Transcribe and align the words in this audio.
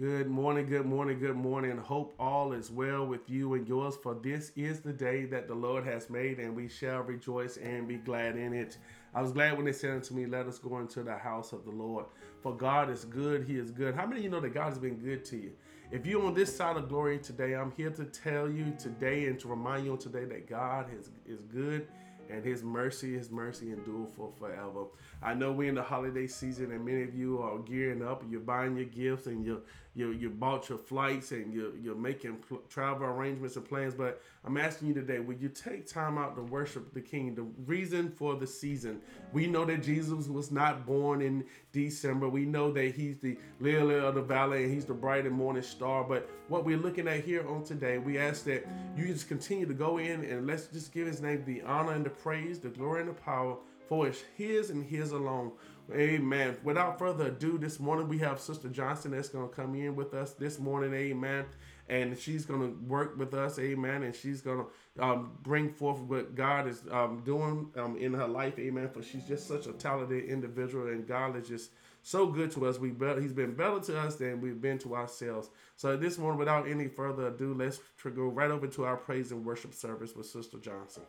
Good 0.00 0.26
morning, 0.28 0.66
good 0.66 0.86
morning, 0.86 1.20
good 1.20 1.36
morning. 1.36 1.78
Hope 1.78 2.16
all 2.18 2.52
is 2.52 2.68
well 2.68 3.06
with 3.06 3.30
you 3.30 3.54
and 3.54 3.68
yours, 3.68 3.96
for 3.96 4.12
this 4.12 4.50
is 4.56 4.80
the 4.80 4.92
day 4.92 5.24
that 5.26 5.46
the 5.46 5.54
Lord 5.54 5.84
has 5.84 6.10
made, 6.10 6.40
and 6.40 6.56
we 6.56 6.66
shall 6.66 7.02
rejoice 7.02 7.58
and 7.58 7.86
be 7.86 7.98
glad 7.98 8.36
in 8.36 8.52
it. 8.52 8.76
I 9.14 9.22
was 9.22 9.30
glad 9.30 9.54
when 9.54 9.66
they 9.66 9.72
said 9.72 9.92
unto 9.92 10.12
me, 10.12 10.26
Let 10.26 10.48
us 10.48 10.58
go 10.58 10.80
into 10.80 11.04
the 11.04 11.16
house 11.16 11.52
of 11.52 11.64
the 11.64 11.70
Lord. 11.70 12.06
For 12.42 12.56
God 12.56 12.90
is 12.90 13.04
good, 13.04 13.44
He 13.46 13.56
is 13.56 13.70
good. 13.70 13.94
How 13.94 14.04
many 14.04 14.18
of 14.18 14.24
you 14.24 14.30
know 14.30 14.40
that 14.40 14.52
God 14.52 14.70
has 14.70 14.78
been 14.78 14.96
good 14.96 15.24
to 15.26 15.36
you? 15.36 15.52
If 15.92 16.06
you're 16.06 16.26
on 16.26 16.34
this 16.34 16.56
side 16.56 16.76
of 16.76 16.88
glory 16.88 17.20
today, 17.20 17.54
I'm 17.54 17.70
here 17.70 17.90
to 17.90 18.04
tell 18.06 18.50
you 18.50 18.74
today 18.76 19.26
and 19.26 19.38
to 19.38 19.46
remind 19.46 19.84
you 19.84 19.92
on 19.92 19.98
today 19.98 20.24
that 20.24 20.48
God 20.48 20.88
is, 20.92 21.10
is 21.24 21.42
good 21.42 21.86
and 22.30 22.44
his 22.44 22.62
mercy, 22.62 23.14
his 23.14 23.30
mercy 23.30 23.70
endure 23.70 24.06
for 24.06 24.32
forever. 24.38 24.86
I 25.22 25.34
know 25.34 25.52
we're 25.52 25.68
in 25.68 25.74
the 25.74 25.82
holiday 25.82 26.26
season 26.26 26.72
and 26.72 26.84
many 26.84 27.02
of 27.02 27.14
you 27.14 27.40
are 27.40 27.58
gearing 27.58 28.02
up, 28.02 28.22
you're 28.28 28.40
buying 28.40 28.76
your 28.76 28.86
gifts 28.86 29.26
and 29.26 29.44
you 29.44 29.62
you 29.94 30.10
you 30.10 30.30
bought 30.30 30.68
your 30.68 30.78
flights 30.78 31.30
and 31.30 31.52
you're, 31.52 31.76
you're 31.76 31.94
making 31.94 32.36
pl- 32.36 32.62
travel 32.68 33.06
arrangements 33.06 33.56
and 33.56 33.64
plans, 33.64 33.94
but 33.94 34.20
I'm 34.44 34.56
asking 34.56 34.88
you 34.88 34.94
today, 34.94 35.20
will 35.20 35.36
you 35.36 35.48
take 35.48 35.86
time 35.86 36.18
out 36.18 36.36
to 36.36 36.42
worship 36.42 36.92
the 36.92 37.00
King? 37.00 37.34
The 37.34 37.46
reason 37.66 38.10
for 38.10 38.34
the 38.34 38.46
season. 38.46 39.00
We 39.32 39.46
know 39.46 39.64
that 39.64 39.82
Jesus 39.82 40.28
was 40.28 40.50
not 40.50 40.84
born 40.84 41.22
in 41.22 41.44
December. 41.72 42.28
We 42.28 42.44
know 42.44 42.72
that 42.72 42.94
he's 42.94 43.18
the 43.18 43.38
lily 43.60 43.94
of 43.96 44.14
the 44.16 44.22
valley 44.22 44.64
and 44.64 44.74
he's 44.74 44.84
the 44.84 44.94
bright 44.94 45.26
and 45.26 45.34
morning 45.34 45.62
star. 45.62 46.04
But 46.04 46.28
what 46.48 46.64
we're 46.64 46.76
looking 46.78 47.08
at 47.08 47.24
here 47.24 47.48
on 47.48 47.64
today, 47.64 47.98
we 47.98 48.18
ask 48.18 48.44
that 48.44 48.66
you 48.96 49.06
just 49.06 49.28
continue 49.28 49.66
to 49.66 49.74
go 49.74 49.98
in 49.98 50.24
and 50.24 50.46
let's 50.46 50.66
just 50.66 50.92
give 50.92 51.06
his 51.06 51.20
name 51.20 51.44
the 51.46 51.62
honor 51.62 51.92
and 51.92 52.04
the 52.04 52.10
praise, 52.10 52.58
the 52.58 52.68
glory 52.68 53.00
and 53.00 53.10
the 53.10 53.14
power, 53.14 53.56
for 53.88 54.08
it's 54.08 54.22
his 54.36 54.70
and 54.70 54.84
his 54.84 55.12
alone. 55.12 55.52
Amen. 55.92 56.56
Without 56.64 56.98
further 56.98 57.26
ado, 57.26 57.58
this 57.58 57.78
morning 57.78 58.08
we 58.08 58.18
have 58.18 58.40
Sister 58.40 58.68
Johnson 58.68 59.10
that's 59.10 59.28
going 59.28 59.48
to 59.48 59.54
come 59.54 59.74
in 59.74 59.94
with 59.94 60.14
us 60.14 60.32
this 60.32 60.58
morning. 60.58 60.94
Amen. 60.94 61.44
And 61.90 62.18
she's 62.18 62.46
going 62.46 62.60
to 62.60 62.88
work 62.88 63.18
with 63.18 63.34
us. 63.34 63.58
Amen. 63.58 64.02
And 64.02 64.14
she's 64.14 64.40
going 64.40 64.64
to 64.64 65.04
um, 65.04 65.32
bring 65.42 65.70
forth 65.70 66.00
what 66.00 66.34
God 66.34 66.66
is 66.66 66.82
um, 66.90 67.22
doing 67.24 67.70
um, 67.76 67.98
in 67.98 68.14
her 68.14 68.26
life. 68.26 68.58
Amen. 68.58 68.88
For 68.88 69.02
she's 69.02 69.24
just 69.24 69.46
such 69.46 69.66
a 69.66 69.72
talented 69.72 70.24
individual, 70.24 70.88
and 70.88 71.06
God 71.06 71.36
is 71.36 71.46
just 71.46 71.70
so 72.02 72.26
good 72.26 72.50
to 72.52 72.66
us. 72.66 72.78
We 72.78 72.90
be- 72.90 73.20
He's 73.20 73.34
been 73.34 73.54
better 73.54 73.80
to 73.80 74.00
us 74.00 74.16
than 74.16 74.40
we've 74.40 74.60
been 74.60 74.78
to 74.78 74.96
ourselves. 74.96 75.50
So 75.76 75.96
this 75.98 76.16
morning, 76.16 76.38
without 76.38 76.66
any 76.66 76.88
further 76.88 77.28
ado, 77.28 77.52
let's 77.52 77.80
go 78.02 78.24
right 78.24 78.50
over 78.50 78.66
to 78.68 78.84
our 78.84 78.96
praise 78.96 79.32
and 79.32 79.44
worship 79.44 79.74
service 79.74 80.14
with 80.16 80.26
Sister 80.26 80.58
Johnson. 80.58 81.02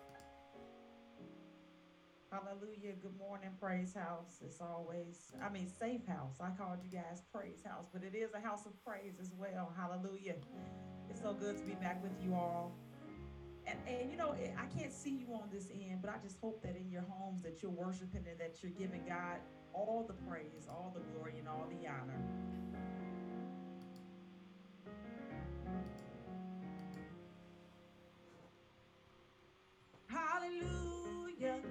Hallelujah. 2.35 2.95
Good 3.01 3.17
morning, 3.17 3.51
Praise 3.61 3.93
House. 3.93 4.41
It's 4.43 4.59
always, 4.59 5.31
I 5.41 5.47
mean, 5.47 5.69
Safe 5.69 6.05
House. 6.05 6.35
I 6.41 6.49
called 6.49 6.79
you 6.83 6.89
guys 6.91 7.23
Praise 7.33 7.63
House, 7.65 7.85
but 7.93 8.03
it 8.03 8.13
is 8.13 8.33
a 8.33 8.41
house 8.41 8.65
of 8.65 8.73
praise 8.83 9.13
as 9.21 9.31
well. 9.37 9.71
Hallelujah. 9.77 10.35
It's 11.09 11.21
so 11.21 11.33
good 11.33 11.57
to 11.57 11.63
be 11.63 11.75
back 11.75 12.03
with 12.03 12.11
you 12.21 12.33
all. 12.33 12.73
And, 13.65 13.79
and 13.87 14.11
you 14.11 14.17
know, 14.17 14.33
I 14.33 14.65
can't 14.77 14.91
see 14.91 15.11
you 15.11 15.27
on 15.33 15.47
this 15.49 15.69
end, 15.71 16.01
but 16.01 16.11
I 16.11 16.17
just 16.21 16.37
hope 16.41 16.61
that 16.63 16.75
in 16.75 16.91
your 16.91 17.05
homes 17.09 17.41
that 17.43 17.63
you're 17.63 17.71
worshiping 17.71 18.25
and 18.29 18.37
that 18.37 18.57
you're 18.61 18.73
giving 18.73 19.05
God 19.07 19.37
all 19.73 20.03
the 20.05 20.15
praise, 20.29 20.67
all 20.67 20.93
the 20.93 21.03
glory, 21.13 21.35
and 21.39 21.47
all 21.47 21.69
the 21.69 21.87
honor. 21.87 22.19
Hallelujah. 30.09 31.61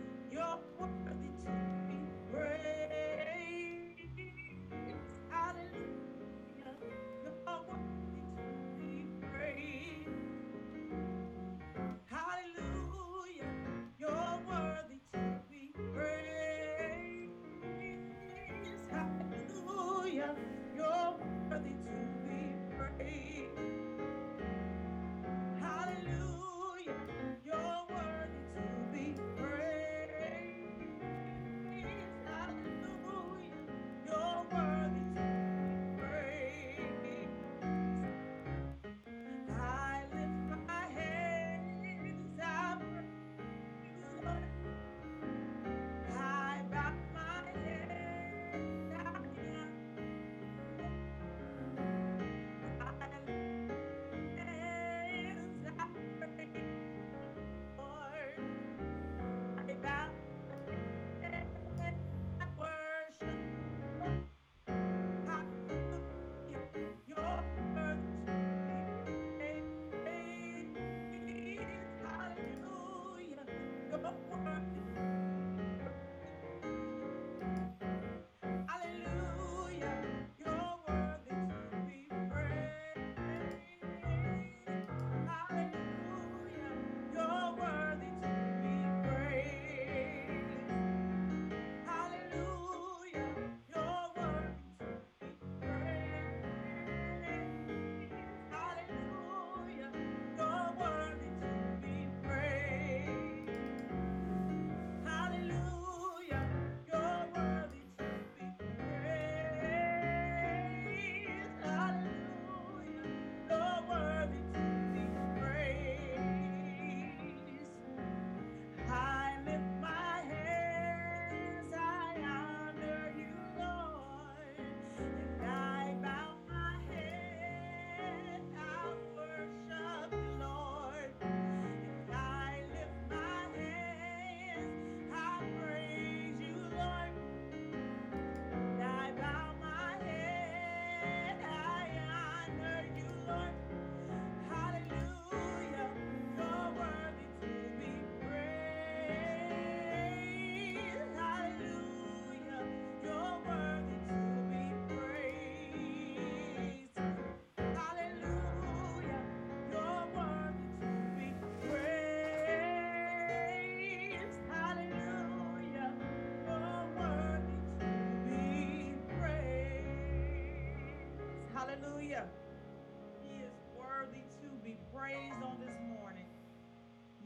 Praised 174.94 175.42
on 175.42 175.58
this 175.58 175.74
morning. 175.98 176.30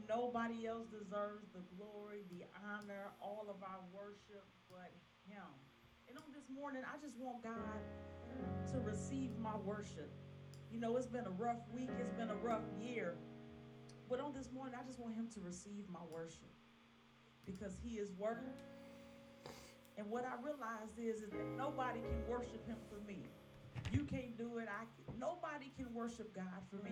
Nobody 0.07 0.65
else 0.65 0.87
deserves 0.89 1.45
the 1.53 1.61
glory, 1.77 2.25
the 2.33 2.43
honor, 2.65 3.13
all 3.21 3.45
of 3.47 3.61
our 3.61 3.85
worship 3.93 4.43
but 4.69 4.89
Him. 5.29 5.45
And 6.09 6.17
on 6.17 6.33
this 6.33 6.49
morning, 6.49 6.81
I 6.81 6.97
just 6.97 7.15
want 7.19 7.43
God 7.43 7.77
to 8.73 8.79
receive 8.79 9.37
my 9.37 9.55
worship. 9.57 10.09
You 10.71 10.79
know, 10.79 10.97
it's 10.97 11.05
been 11.05 11.27
a 11.27 11.35
rough 11.37 11.61
week, 11.71 11.91
it's 11.99 12.13
been 12.13 12.31
a 12.31 12.41
rough 12.41 12.65
year. 12.81 13.13
But 14.09 14.19
on 14.19 14.33
this 14.33 14.49
morning, 14.51 14.73
I 14.73 14.83
just 14.87 14.99
want 14.99 15.13
Him 15.13 15.27
to 15.35 15.39
receive 15.39 15.85
my 15.93 16.01
worship 16.11 16.49
because 17.45 17.77
He 17.83 17.99
is 17.99 18.11
worthy. 18.17 18.57
And 19.95 20.09
what 20.09 20.25
I 20.25 20.41
realized 20.41 20.97
is, 20.97 21.21
is 21.21 21.29
that 21.29 21.45
nobody 21.55 21.99
can 21.99 22.27
worship 22.27 22.65
Him 22.65 22.77
for 22.89 22.99
me. 23.05 23.21
You 23.91 24.05
can't 24.05 24.35
do 24.37 24.57
it. 24.57 24.67
I 24.67 24.85
can. 24.85 25.19
Nobody 25.19 25.71
can 25.77 25.93
worship 25.93 26.33
God 26.33 26.65
for 26.71 26.83
me. 26.83 26.91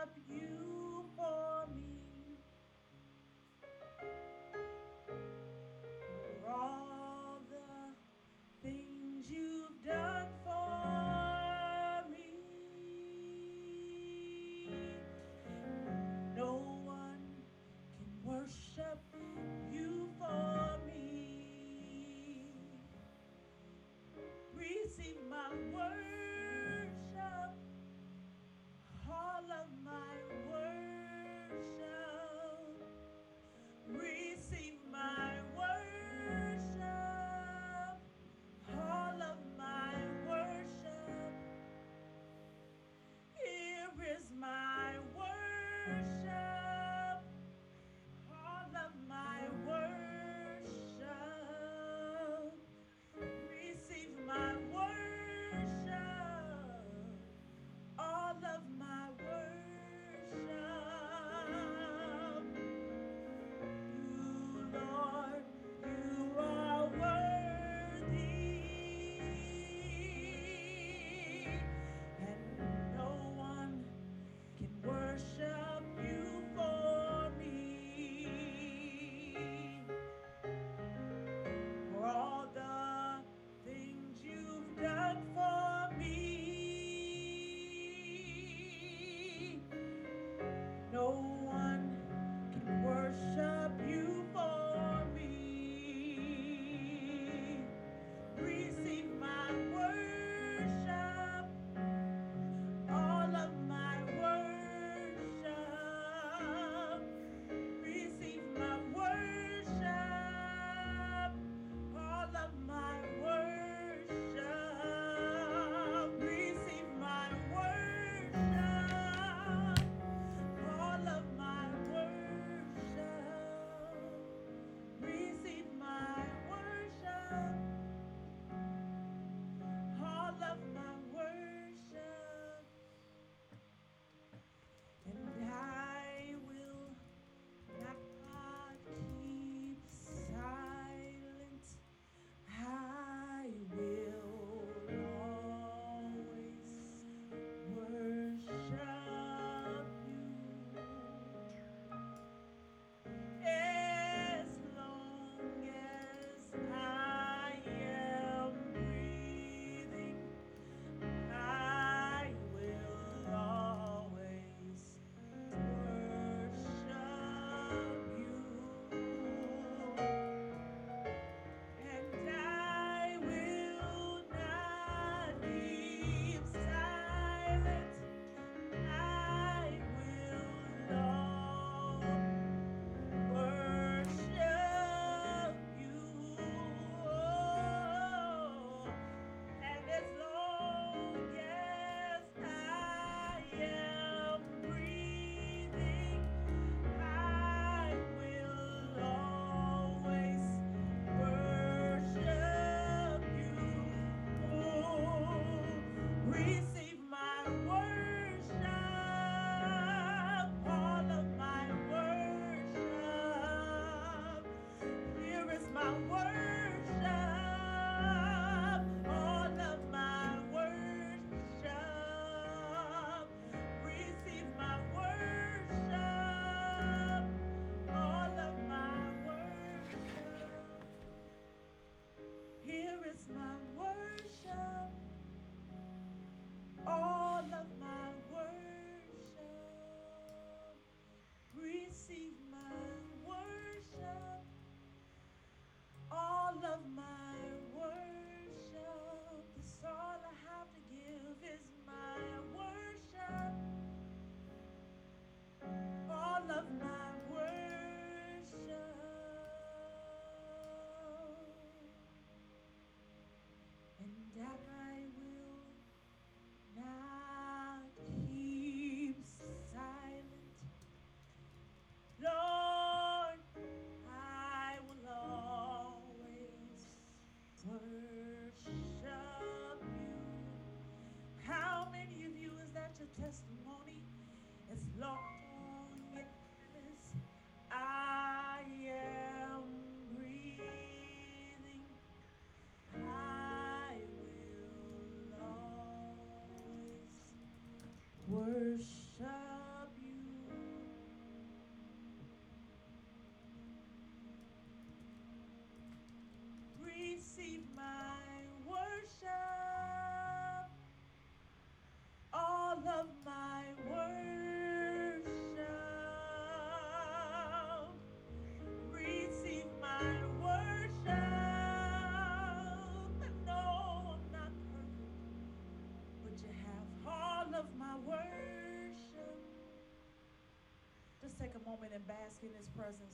and 331.93 332.07
bask 332.07 332.43
in 332.43 332.53
his 332.57 332.67
presence. 332.69 333.10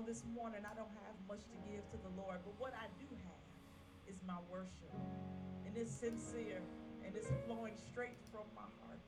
on 0.00 0.06
this 0.06 0.24
morning, 0.32 0.64
I 0.64 0.72
don't 0.72 0.96
have 1.04 1.16
much 1.28 1.44
to 1.52 1.56
give 1.68 1.84
to 1.92 1.98
the 2.00 2.08
Lord, 2.16 2.40
but 2.40 2.56
what 2.56 2.72
I 2.72 2.88
do 2.96 3.04
have 3.04 3.44
is 4.08 4.16
my 4.24 4.40
worship. 4.48 4.96
And 5.68 5.76
it's 5.76 5.92
sincere 5.92 6.64
and 7.04 7.12
it's 7.12 7.28
flowing 7.44 7.76
straight 7.92 8.16
from 8.32 8.48
my 8.56 8.64
heart. 8.80 9.04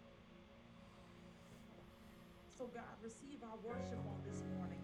So, 2.58 2.68
God, 2.76 2.92
receive 3.00 3.40
our 3.40 3.56
worship 3.64 4.04
on 4.04 4.20
this 4.28 4.44
morning. 4.52 4.81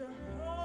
Jehovah. 0.00 0.59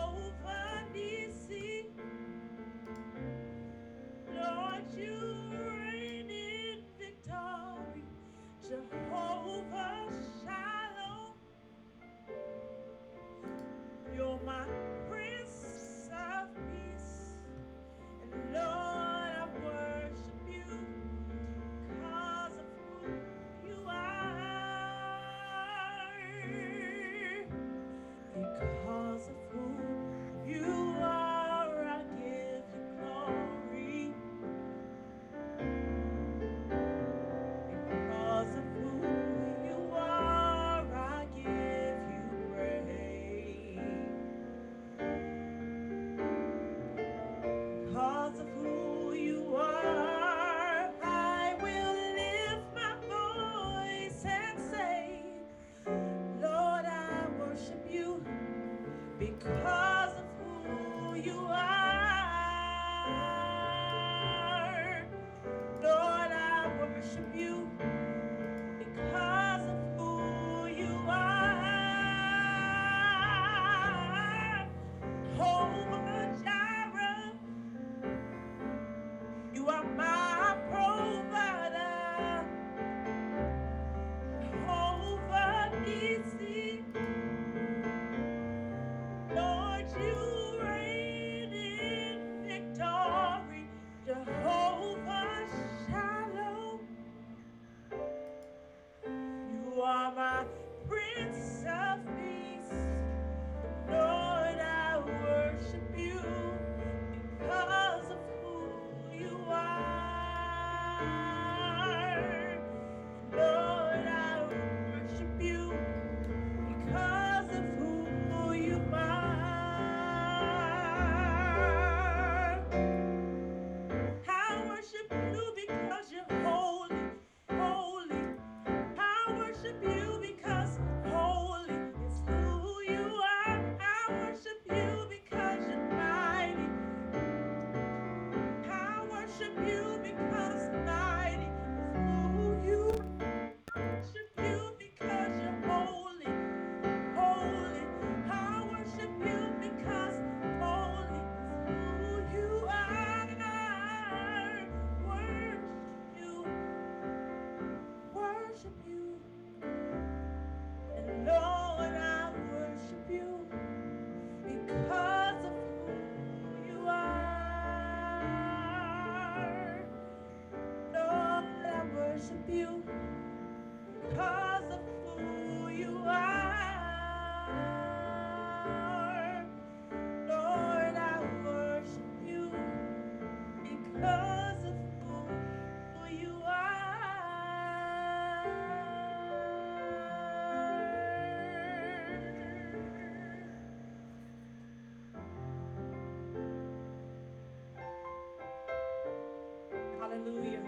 Hallelujah. 200.16 200.62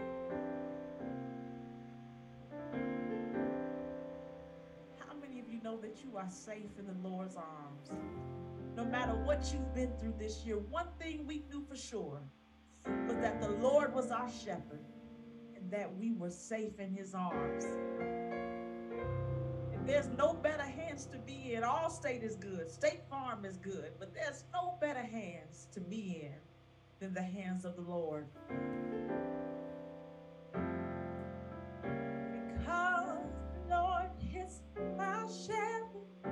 How 4.98 5.16
many 5.22 5.40
of 5.40 5.48
you 5.48 5.62
know 5.64 5.78
that 5.78 6.04
you 6.04 6.18
are 6.18 6.30
safe 6.30 6.78
in 6.78 6.86
the 6.86 7.10
Lord's 7.10 7.38
arms? 7.38 7.90
No 8.76 8.84
matter 8.84 9.14
what 9.24 9.50
you've 9.54 9.74
been 9.74 9.94
through 9.98 10.16
this 10.20 10.44
year, 10.46 10.58
one 10.58 10.88
thing 11.00 11.26
we 11.26 11.46
knew 11.50 11.64
for 11.66 11.78
sure 11.78 12.20
was 13.08 13.16
that 13.22 13.40
the 13.42 13.52
Lord 13.52 13.96
was 13.96 14.12
our 14.12 14.30
shepherd 14.30 14.84
and 15.56 15.72
that 15.72 15.96
we 15.96 16.12
were 16.12 16.30
safe 16.30 16.78
in 16.80 16.92
his 16.92 17.16
arms. 17.16 17.64
And 19.72 19.88
there's 19.88 20.10
no 20.18 20.34
better 20.34 20.64
hands 20.64 21.06
to 21.14 21.20
be 21.20 21.54
in. 21.54 21.64
Allstate 21.64 22.22
is 22.22 22.36
good, 22.36 22.70
State 22.70 23.08
Farm 23.10 23.46
is 23.46 23.56
good, 23.56 23.94
but 23.98 24.14
there's 24.14 24.44
no 24.52 24.78
better 24.82 25.04
hands 25.04 25.70
to 25.72 25.80
be 25.80 26.24
in 26.24 26.36
than 27.00 27.14
the 27.14 27.22
hands 27.22 27.66
of 27.66 27.76
the 27.76 27.82
Lord. 27.82 28.28
Because 31.84 33.20
the 33.54 33.76
Lord 33.76 34.10
is 34.34 34.62
my 34.98 35.26
shepherd, 35.28 36.32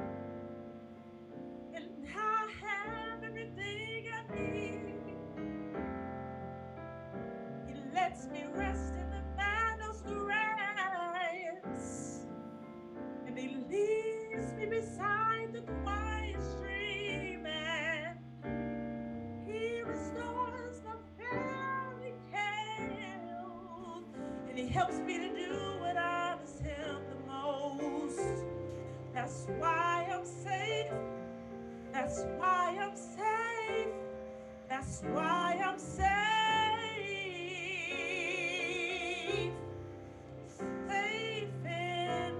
and 1.74 1.86
I 2.18 2.48
have 2.62 3.24
everything 3.24 4.08
I 4.12 4.36
need. 4.36 4.96
He 7.68 7.76
lets 7.94 8.28
me 8.28 8.46
rest 8.54 8.94
in 8.96 9.10
the 9.10 9.24
meadows 9.38 10.02
and 13.28 13.38
He 13.38 13.58
leads 13.70 14.54
me 14.54 14.66
beside 14.66 15.54
the 15.54 15.62
helps 24.76 25.00
me 25.00 25.18
to 25.18 25.30
do 25.30 25.54
what 25.80 25.96
honors 25.96 26.60
Him 26.60 26.98
the 27.10 27.16
most. 27.32 28.44
That's 29.14 29.48
why 29.58 30.06
I'm 30.14 30.26
safe. 30.26 30.92
That's 31.94 32.26
why 32.38 32.78
I'm 32.82 32.94
safe. 32.98 33.88
That's 34.68 35.02
why 35.14 35.62
I'm 35.66 35.80
safe. 35.80 36.10
Safe 40.90 41.66
in 41.66 42.36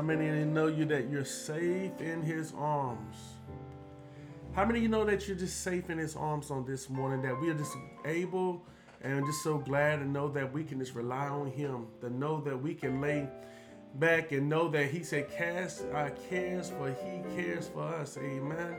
How 0.00 0.06
many 0.06 0.30
of 0.30 0.34
you 0.34 0.46
know 0.46 0.66
you 0.66 0.86
that 0.86 1.10
you're 1.10 1.26
safe 1.26 2.00
in 2.00 2.22
his 2.22 2.54
arms? 2.56 3.16
How 4.54 4.64
many 4.64 4.78
of 4.78 4.82
you 4.84 4.88
know 4.88 5.04
that 5.04 5.28
you're 5.28 5.36
just 5.36 5.60
safe 5.60 5.90
in 5.90 5.98
his 5.98 6.16
arms 6.16 6.50
on 6.50 6.64
this 6.64 6.88
morning? 6.88 7.20
That 7.20 7.38
we 7.38 7.50
are 7.50 7.54
just 7.54 7.76
able 8.06 8.64
and 9.02 9.26
just 9.26 9.44
so 9.44 9.58
glad 9.58 9.98
to 9.98 10.08
know 10.08 10.28
that 10.28 10.50
we 10.54 10.64
can 10.64 10.78
just 10.78 10.94
rely 10.94 11.26
on 11.26 11.50
him, 11.50 11.88
to 12.00 12.08
know 12.08 12.40
that 12.40 12.56
we 12.56 12.74
can 12.74 13.02
lay 13.02 13.28
back 13.96 14.32
and 14.32 14.48
know 14.48 14.70
that 14.70 14.90
he 14.90 15.02
said, 15.02 15.30
Cast 15.30 15.84
our 15.92 16.08
cares, 16.30 16.70
for 16.70 16.88
he 16.88 17.36
cares 17.36 17.68
for 17.68 17.82
us. 17.82 18.16
Amen. 18.16 18.74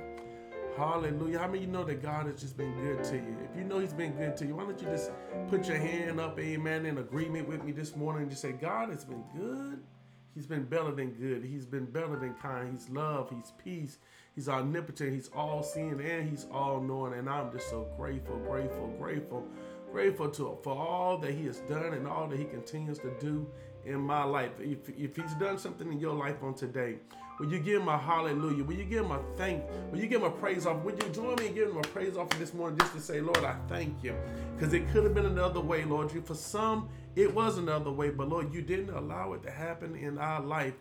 Hallelujah. 0.76 1.38
How 1.38 1.46
many 1.46 1.60
you 1.60 1.68
know 1.68 1.84
that 1.84 2.02
God 2.02 2.26
has 2.26 2.42
just 2.42 2.58
been 2.58 2.74
good 2.82 3.04
to 3.04 3.18
you? 3.18 3.38
If 3.48 3.56
you 3.56 3.64
know 3.64 3.78
He's 3.78 3.94
been 3.94 4.14
good 4.14 4.36
to 4.38 4.48
you, 4.48 4.56
why 4.56 4.64
don't 4.64 4.82
you 4.82 4.88
just 4.88 5.12
put 5.50 5.68
your 5.68 5.78
hand 5.78 6.20
up, 6.20 6.40
amen, 6.40 6.88
in 6.88 6.98
agreement 6.98 7.48
with 7.48 7.64
me 7.64 7.74
this 7.74 7.96
morning 7.96 8.24
and 8.24 8.32
just 8.32 8.42
say, 8.42 8.54
God 8.54 8.90
has 8.90 9.06
been 9.06 9.24
good. 9.38 9.84
He's 10.34 10.46
been 10.46 10.64
better 10.64 10.92
than 10.92 11.12
good. 11.12 11.44
He's 11.44 11.66
been 11.66 11.86
better 11.86 12.16
than 12.16 12.34
kind. 12.36 12.72
He's 12.72 12.90
love. 12.90 13.30
He's 13.30 13.52
peace. 13.64 13.98
He's 14.34 14.48
omnipotent. 14.48 15.14
He's 15.14 15.30
all 15.36 15.62
seeing 15.62 16.00
and 16.00 16.30
He's 16.30 16.46
all 16.52 16.80
knowing. 16.80 17.14
And 17.14 17.30
I'm 17.30 17.52
just 17.52 17.70
so 17.70 17.88
grateful, 17.98 18.38
grateful, 18.38 18.88
grateful, 18.98 19.46
grateful 19.92 20.30
to 20.30 20.58
for 20.64 20.76
all 20.76 21.18
that 21.18 21.34
He 21.34 21.46
has 21.48 21.60
done 21.62 21.94
and 21.94 22.08
all 22.08 22.28
that 22.28 22.40
He 22.40 22.46
continues 22.46 23.00
to 23.00 23.12
do 23.20 23.46
in 23.86 24.00
my 24.00 24.24
life. 24.24 24.52
If, 24.60 24.90
if 24.90 25.18
He's 25.18 25.34
done 25.36 25.58
something 25.58 25.92
in 25.92 26.00
your 26.00 26.14
life 26.14 26.42
on 26.44 26.54
today, 26.54 26.98
will 27.40 27.52
you 27.52 27.60
give 27.60 27.82
Him 27.82 27.88
a 27.88 27.98
hallelujah? 27.98 28.64
Will 28.64 28.76
you 28.76 28.86
give 28.86 29.06
Him 29.06 29.12
a 29.12 29.20
thank? 29.38 29.64
Will 29.92 30.00
you 30.00 30.08
give 30.08 30.22
Him 30.22 30.28
a 30.28 30.32
praise 30.32 30.66
off? 30.66 30.84
Will 30.84 30.96
you 30.96 31.10
join 31.10 31.36
me 31.36 31.48
and 31.48 31.56
give 31.56 31.70
Him 31.70 31.78
a 31.78 31.82
praise 31.82 32.18
off 32.18 32.30
this 32.32 32.54
morning 32.54 32.80
just 32.80 32.94
to 32.94 33.02
say, 33.02 33.22
Lord, 33.22 33.44
I 33.44 33.56
thank 33.68 34.04
you? 34.04 34.16
Because 34.56 34.74
it 34.74 34.90
could 34.92 35.04
have 35.04 35.14
been 35.14 35.26
another 35.26 35.60
way, 35.62 35.86
Lord. 35.86 36.14
You 36.14 36.22
for 36.22 36.36
some 36.36 36.90
it 37.16 37.34
was 37.34 37.58
another 37.58 37.92
way, 37.92 38.10
but 38.10 38.30
Lord, 38.30 38.54
you 38.54 38.62
didn't 38.62 38.96
allow 38.96 39.34
it 39.34 39.44
to 39.44 39.52
happen 39.52 39.96
in 39.96 40.18
our 40.18 40.42
life. 40.42 40.74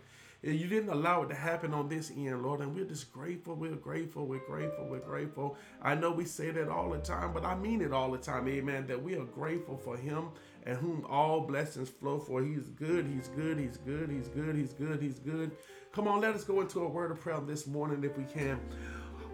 You 0.43 0.69
didn't 0.69 0.89
allow 0.89 1.23
it 1.23 1.29
to 1.29 1.35
happen 1.35 1.75
on 1.75 1.89
this 1.89 2.11
end, 2.17 2.43
Lord, 2.43 2.61
and 2.61 2.75
we're 2.75 2.87
just 2.87 3.13
grateful. 3.13 3.57
We're 3.57 3.75
grateful. 3.75 4.27
We're 4.27 4.47
grateful. 4.47 4.87
We're 4.87 5.01
grateful. 5.01 5.57
I 5.83 5.95
know 5.95 6.13
we 6.13 6.25
say 6.25 6.51
that 6.51 6.69
all 6.69 6.91
the 6.91 6.99
time, 6.99 7.35
but 7.35 7.45
I 7.45 7.57
mean 7.57 7.83
it 7.83 7.93
all 7.93 8.11
the 8.11 8.19
time, 8.19 8.49
amen, 8.49 8.87
that 8.87 9.03
we 9.03 9.17
are 9.17 9.25
grateful 9.25 9.77
for 9.77 9.99
Him 9.99 10.29
and 10.65 10.79
whom 10.79 11.05
all 11.11 11.41
blessings 11.41 11.91
flow 11.91 12.19
for. 12.19 12.43
He's 12.43 12.69
good. 12.71 13.07
He's 13.07 13.29
good. 13.29 13.59
He's 13.59 13.77
good. 13.79 14.11
He's 14.11 14.29
good. 14.29 14.57
He's 14.57 14.73
good. 14.73 15.03
He's 15.03 15.19
good. 15.19 15.51
Come 15.93 16.07
on, 16.07 16.21
let 16.21 16.37
us 16.37 16.45
go 16.45 16.61
into 16.61 16.83
a 16.83 16.89
word 16.89 17.11
of 17.11 17.21
prayer 17.21 17.41
this 17.41 17.67
morning 17.67 18.05
if 18.05 18.17
we 18.17 18.23
can. 18.23 18.61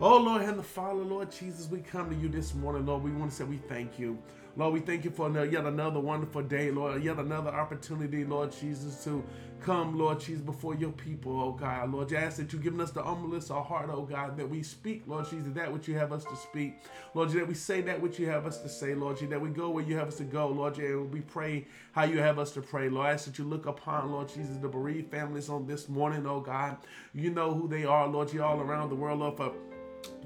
Oh, 0.00 0.16
Lord, 0.16 0.40
and 0.40 0.58
the 0.58 0.62
Father, 0.62 1.02
Lord 1.02 1.30
Jesus, 1.30 1.68
we 1.68 1.80
come 1.80 2.08
to 2.08 2.16
you 2.16 2.28
this 2.28 2.54
morning, 2.54 2.86
Lord. 2.86 3.02
We 3.02 3.10
want 3.12 3.30
to 3.30 3.36
say 3.36 3.44
we 3.44 3.58
thank 3.58 3.98
you. 3.98 4.16
Lord, 4.56 4.72
we 4.72 4.80
thank 4.80 5.04
you 5.04 5.10
for 5.10 5.28
yet 5.44 5.66
another 5.66 6.00
wonderful 6.00 6.40
day, 6.40 6.70
Lord, 6.70 7.04
yet 7.04 7.18
another 7.18 7.50
opportunity, 7.50 8.24
Lord 8.24 8.52
Jesus, 8.52 9.04
to 9.04 9.22
come, 9.66 9.98
Lord 9.98 10.20
Jesus, 10.20 10.40
before 10.42 10.76
your 10.76 10.92
people, 10.92 11.40
oh 11.40 11.50
God. 11.50 11.92
Lord, 11.92 12.12
you 12.12 12.16
ask 12.16 12.36
that 12.36 12.52
you've 12.52 12.62
given 12.62 12.80
us 12.80 12.92
the 12.92 13.02
humbleness 13.02 13.50
of 13.50 13.66
heart, 13.66 13.90
oh 13.92 14.02
God, 14.02 14.36
that 14.36 14.48
we 14.48 14.62
speak, 14.62 15.02
Lord 15.08 15.28
Jesus, 15.28 15.52
that 15.54 15.72
which 15.72 15.88
you 15.88 15.98
have 15.98 16.12
us 16.12 16.24
to 16.24 16.36
speak. 16.36 16.78
Lord, 17.14 17.30
that 17.30 17.48
we 17.48 17.54
say 17.54 17.80
that 17.80 18.00
which 18.00 18.20
you 18.20 18.28
have 18.28 18.46
us 18.46 18.58
to 18.58 18.68
say, 18.68 18.94
Lord, 18.94 19.18
that 19.18 19.40
we 19.40 19.48
go 19.50 19.70
where 19.70 19.82
you 19.82 19.96
have 19.96 20.06
us 20.06 20.18
to 20.18 20.24
go, 20.24 20.46
Lord, 20.46 20.78
and 20.78 21.12
we 21.12 21.20
pray 21.20 21.66
how 21.90 22.04
you 22.04 22.20
have 22.20 22.38
us 22.38 22.52
to 22.52 22.60
pray. 22.60 22.88
Lord, 22.88 23.08
I 23.08 23.12
ask 23.14 23.24
that 23.24 23.38
you 23.38 23.44
look 23.44 23.66
upon, 23.66 24.12
Lord 24.12 24.28
Jesus, 24.28 24.56
the 24.56 24.68
bereaved 24.68 25.10
families 25.10 25.48
on 25.48 25.66
this 25.66 25.88
morning, 25.88 26.24
oh 26.28 26.38
God. 26.38 26.76
You 27.12 27.30
know 27.30 27.52
who 27.52 27.66
they 27.66 27.84
are, 27.84 28.06
Lord, 28.06 28.32
you 28.32 28.44
all 28.44 28.60
around 28.60 28.90
the 28.90 28.94
world, 28.94 29.18
Lord, 29.18 29.36
for 29.36 29.52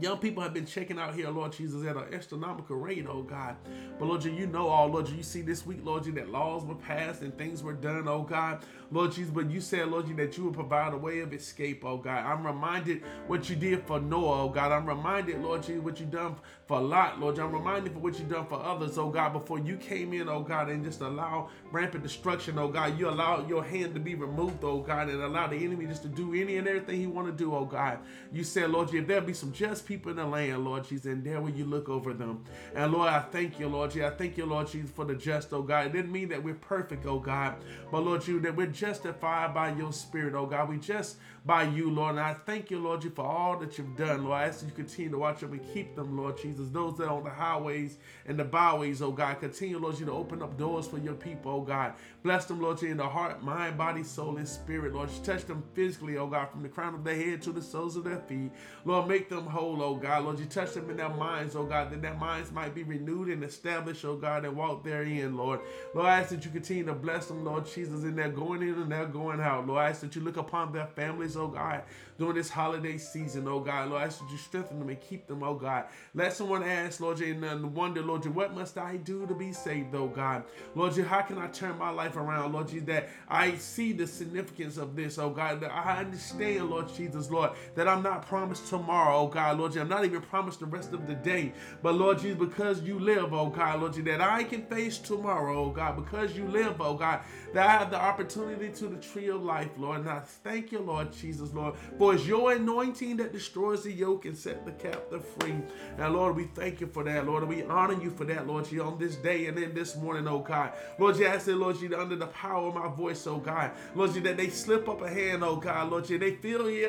Young 0.01 0.17
people 0.17 0.43
have 0.43 0.55
been 0.55 0.65
checking 0.65 0.99
out 0.99 1.15
here, 1.15 1.29
Lord 1.29 1.53
Jesus, 1.53 1.85
at 1.85 1.97
an 1.97 2.15
astronomical 2.15 2.77
rate, 2.77 3.07
oh 3.07 3.23
God. 3.23 3.57
But 3.99 4.07
Lord, 4.07 4.25
you 4.25 4.47
know 4.47 4.69
all, 4.69 4.89
Lord, 4.89 5.09
you 5.11 5.23
see 5.23 5.43
this 5.43 5.67
week, 5.67 5.81
Lord, 5.85 6.07
you 6.07 6.13
that 6.13 6.31
laws 6.31 6.65
were 6.65 6.75
passed 6.75 7.21
and 7.21 7.37
things 7.37 7.63
were 7.63 7.75
done, 7.75 8.09
oh 8.09 8.23
God. 8.23 8.65
Lord 8.91 9.13
Jesus, 9.13 9.31
but 9.31 9.51
you 9.51 9.61
said, 9.61 9.89
Lord, 9.89 10.09
you 10.09 10.17
that 10.17 10.37
you 10.37 10.45
would 10.45 10.55
provide 10.55 10.95
a 10.95 10.97
way 10.97 11.21
of 11.21 11.35
escape, 11.35 11.85
oh 11.85 11.99
God. 11.99 12.25
I'm 12.25 12.47
reminded 12.47 13.03
what 13.27 13.51
you 13.51 13.57
did 13.57 13.87
for 13.87 14.01
Noah, 14.01 14.45
oh 14.45 14.49
God. 14.49 14.73
I'm 14.73 14.87
reminded, 14.87 15.43
Lord 15.43 15.63
Jesus, 15.63 15.83
what 15.83 16.01
you 16.01 16.07
done 16.07 16.37
for 16.67 16.81
Lot, 16.81 17.21
Lord. 17.21 17.39
I'm 17.39 17.53
reminded 17.53 17.93
for 17.93 17.99
what 17.99 18.19
you 18.19 18.25
done 18.25 18.47
for 18.47 18.61
others, 18.63 18.97
oh 18.97 19.11
God, 19.11 19.35
before 19.35 19.59
you 19.59 19.77
came 19.77 20.15
in, 20.15 20.29
oh 20.29 20.41
God, 20.41 20.71
and 20.71 20.83
just 20.83 21.03
allow 21.03 21.51
rampant 21.71 22.03
destruction, 22.03 22.59
oh 22.59 22.69
God. 22.69 22.99
You 22.99 23.11
allowed 23.11 23.49
your 23.51 23.63
hand 23.63 23.93
to 23.95 24.01
be 24.01 24.15
removed, 24.15 24.65
oh 24.65 24.81
God, 24.81 25.11
and 25.11 25.23
allow 25.23 25.47
the 25.47 25.57
enemy 25.57 25.85
just 25.87 26.03
to 26.03 26.09
do 26.09 26.35
any 26.35 26.57
and 26.57 26.67
everything 26.67 26.99
he 26.99 27.07
want 27.07 27.27
to 27.27 27.33
do, 27.33 27.55
oh 27.55 27.67
God. 27.67 27.99
You 28.33 28.45
said, 28.45 28.71
Lord, 28.71 28.93
if 28.95 29.07
there 29.07 29.21
be 29.21 29.35
some 29.35 29.53
just 29.53 29.87
people 29.91 30.13
in 30.13 30.19
the 30.19 30.25
land, 30.25 30.65
Lord 30.65 30.87
Jesus, 30.87 31.07
and 31.07 31.25
there 31.25 31.41
will 31.41 31.51
you 31.51 31.65
look 31.65 31.89
over 31.89 32.15
them. 32.15 32.45
And 32.77 32.93
Lord, 32.93 33.09
I 33.09 33.19
thank 33.19 33.59
you, 33.59 33.67
Lord 33.67 33.91
Jesus. 33.91 34.09
I 34.09 34.15
thank 34.15 34.37
you, 34.37 34.47
Lord 34.47 34.69
Jesus, 34.69 34.89
for 34.89 35.05
the 35.05 35.17
just, 35.17 35.53
oh 35.53 35.63
God. 35.63 35.87
It 35.87 35.93
didn't 35.93 36.13
mean 36.13 36.29
that 36.29 36.45
we're 36.45 36.55
perfect, 36.55 37.07
oh 37.07 37.19
God, 37.19 37.57
but 37.91 38.05
Lord 38.05 38.25
you 38.29 38.39
that 38.39 38.55
we're 38.55 38.69
justified 38.69 39.53
by 39.53 39.73
your 39.73 39.93
spirit, 39.93 40.37
oh 40.37 40.47
God. 40.47 40.69
We 40.69 40.77
just 40.77 41.17
by 41.45 41.65
you, 41.65 41.91
Lord. 41.91 42.13
And 42.13 42.21
I 42.21 42.35
thank 42.35 42.71
you, 42.71 42.79
Lord, 42.79 43.03
you 43.05 43.11
for 43.11 43.25
all 43.25 43.59
that 43.59 43.79
you've 43.79 43.97
done, 43.97 44.25
Lord. 44.25 44.41
I 44.41 44.47
ask 44.47 44.65
you 44.65 44.71
continue 44.71 45.11
to 45.11 45.19
watch 45.19 45.41
them 45.41 45.53
and 45.53 45.75
keep 45.75 45.97
them, 45.97 46.17
Lord 46.17 46.39
Jesus. 46.41 46.69
Those 46.71 46.97
that 46.99 47.05
are 47.05 47.17
on 47.17 47.25
the 47.25 47.31
highways 47.31 47.97
and 48.27 48.39
the 48.39 48.45
byways, 48.45 49.03
oh 49.03 49.13
God. 49.13 49.41
Continue, 49.41 49.79
Lord, 49.79 49.99
you 49.99 50.07
to 50.07 50.13
open 50.13 50.43
up 50.43 50.57
doors 50.59 50.87
for 50.87 50.99
your 50.99 51.15
people, 51.15 51.53
oh 51.53 51.61
God. 51.63 51.95
Bless 52.23 52.45
them, 52.45 52.61
Lord, 52.61 52.83
you 52.83 52.91
in 52.91 52.99
the 52.99 53.09
heart, 53.09 53.43
mind, 53.43 53.79
body, 53.79 54.03
soul, 54.03 54.37
and 54.37 54.47
spirit, 54.47 54.93
Lord. 54.95 55.11
You 55.11 55.23
touch 55.25 55.45
them 55.47 55.63
physically, 55.75 56.19
oh 56.19 56.27
God, 56.27 56.51
from 56.51 56.63
the 56.63 56.69
crown 56.69 56.95
of 56.95 57.05
their 57.05 57.17
head 57.17 57.43
to 57.43 57.53
the 57.53 57.63
soles 57.63 57.97
of 57.97 58.05
their 58.05 58.21
feet. 58.21 58.51
Lord, 58.85 59.09
make 59.09 59.29
them 59.29 59.47
whole, 59.47 59.83
oh 59.83 59.97
God. 59.97 60.25
Lord, 60.25 60.39
you 60.39 60.47
touch 60.47 60.75
them 60.75 60.91
in 60.91 60.97
their 60.97 61.09
minds, 61.09 61.57
oh 61.57 61.65
God, 61.65 61.91
that 61.91 62.03
their 62.03 62.15
minds 62.15 62.53
might 62.53 62.75
be 62.75 62.83
renewed 62.83 63.29
and 63.29 63.43
established, 63.43 64.05
oh 64.05 64.17
God, 64.17 64.45
and 64.45 64.57
walk 64.57 64.85
therein, 64.85 65.37
Lord. 65.37 65.61
Lord, 65.95 66.07
I 66.07 66.21
ask 66.21 66.31
that 66.31 66.45
you 66.45 66.51
continue 66.51 66.85
to 66.85 66.95
bless 66.95 67.27
them, 67.27 67.45
Lord 67.45 67.67
Jesus, 67.67 68.05
in 68.05 68.17
their 68.17 68.29
going 68.29 68.63
in 68.63 68.75
and 68.75 68.93
their 68.93 69.07
going 69.07 69.41
out. 69.41 69.67
Lord, 69.67 69.81
I 69.81 69.89
ask 69.89 70.03
that 70.03 70.15
you 70.15 70.21
look 70.21 70.37
upon 70.37 70.73
their 70.73 70.87
families, 70.87 71.30
oh 71.37 71.49
God, 71.49 71.83
during 72.21 72.37
this 72.37 72.51
holiday 72.51 72.99
season, 72.99 73.49
oh 73.49 73.61
God. 73.61 73.89
Lord, 73.89 74.03
I 74.03 74.05
ask 74.05 74.21
you 74.31 74.37
strengthen 74.37 74.79
them 74.79 74.91
and 74.91 75.01
keep 75.01 75.27
them, 75.27 75.43
oh 75.43 75.55
God. 75.55 75.87
Let 76.15 76.35
someone 76.35 76.63
ask, 76.63 77.01
Lord, 77.01 77.19
and 77.23 77.75
wonder, 77.75 78.03
Lord, 78.03 78.27
what 78.27 78.55
must 78.55 78.77
I 78.77 78.99
do 78.99 79.27
to 79.27 79.35
be 79.35 79.55
saved, 79.55 79.95
oh 79.95 80.07
God? 80.07 80.45
Lord, 80.75 80.95
how 80.99 81.23
can 81.23 81.39
I 81.39 81.47
turn 81.47 81.79
my 81.79 81.89
life 81.89 82.17
around, 82.17 82.53
Lord 82.53 82.69
Jesus, 82.69 82.87
that 82.89 83.09
I 83.27 83.55
see 83.57 83.93
the 83.93 84.07
significance 84.07 84.77
of 84.77 84.95
this, 84.95 85.17
oh 85.17 85.31
God, 85.31 85.63
that 85.63 85.73
I 85.73 86.01
understand, 86.01 86.69
Lord 86.69 86.95
Jesus, 86.95 87.31
Lord, 87.31 87.53
that 87.75 87.89
I'm 87.89 88.03
not 88.03 88.27
promised 88.27 88.69
tomorrow, 88.69 89.21
oh 89.21 89.27
God, 89.27 89.59
Lord, 89.59 89.75
I'm 89.79 89.89
not 89.89 90.05
even 90.05 90.21
promised 90.21 90.61
the 90.61 90.67
rest 90.67 90.93
of 90.93 91.07
the 91.07 91.15
day, 91.15 91.55
but 91.83 91.95
Lord 91.95 92.19
Jesus, 92.19 92.39
because 92.39 92.83
you 92.83 92.99
live, 92.99 93.33
oh 93.33 93.49
God, 93.49 93.81
Lord, 93.81 93.95
that 93.95 94.21
I 94.21 94.45
can 94.45 94.67
face 94.67 94.99
tomorrow, 94.99 95.65
oh 95.65 95.71
God, 95.71 95.97
because 95.97 96.37
you 96.37 96.47
live, 96.49 96.83
oh 96.83 96.93
God, 96.93 97.21
that 97.55 97.67
I 97.67 97.73
have 97.79 97.91
the 97.91 97.99
opportunity 97.99 98.69
to 98.73 98.89
the 98.89 98.99
tree 98.99 99.29
of 99.29 99.43
life, 99.43 99.71
Lord, 99.79 100.01
and 100.01 100.11
I 100.11 100.21
thank 100.21 100.71
you, 100.71 100.81
Lord 100.81 101.11
Jesus, 101.15 101.55
Lord, 101.55 101.77
for 101.97 102.10
it's 102.11 102.27
your 102.27 102.53
anointing 102.53 103.17
that 103.19 103.33
destroys 103.33 103.85
the 103.85 103.93
yoke 103.93 104.25
and 104.25 104.37
set 104.37 104.65
the 104.65 104.73
captive 104.73 105.25
free. 105.39 105.55
Now, 105.99 106.09
Lord, 106.09 106.37
we 106.37 106.45
thank 106.55 106.81
you 106.81 106.87
for 106.87 107.05
that, 107.05 107.27
Lord, 107.27 107.45
we 107.45 107.63
honor 107.65 108.01
you 108.03 108.11
for 108.11 108.25
that, 108.25 108.47
Lord, 108.47 108.71
you 108.71 108.83
on 108.83 108.99
this 108.99 109.17
day 109.17 109.47
and 109.47 109.59
in 109.59 109.75
this 109.75 109.97
morning, 109.97 110.27
oh 110.29 110.41
God. 110.41 110.73
Lord, 110.99 111.17
you 111.17 111.27
ask 111.27 111.47
that, 111.47 111.57
Lord, 111.57 111.81
you 111.81 111.97
under 111.97 112.17
the 112.17 112.27
power 112.29 112.69
of 112.69 112.75
my 112.75 112.89
voice, 112.89 113.27
oh 113.27 113.39
God. 113.39 113.73
Lord, 113.95 114.15
you 114.15 114.21
that 114.23 114.37
they 114.37 114.49
slip 114.49 114.89
up 114.89 115.03
a 115.03 115.09
hand, 115.09 115.43
oh 115.45 115.57
God, 115.57 115.91
Lord, 115.91 116.09
you 116.09 116.19
they 116.19 116.37
feel 116.37 116.71
you. 116.71 116.89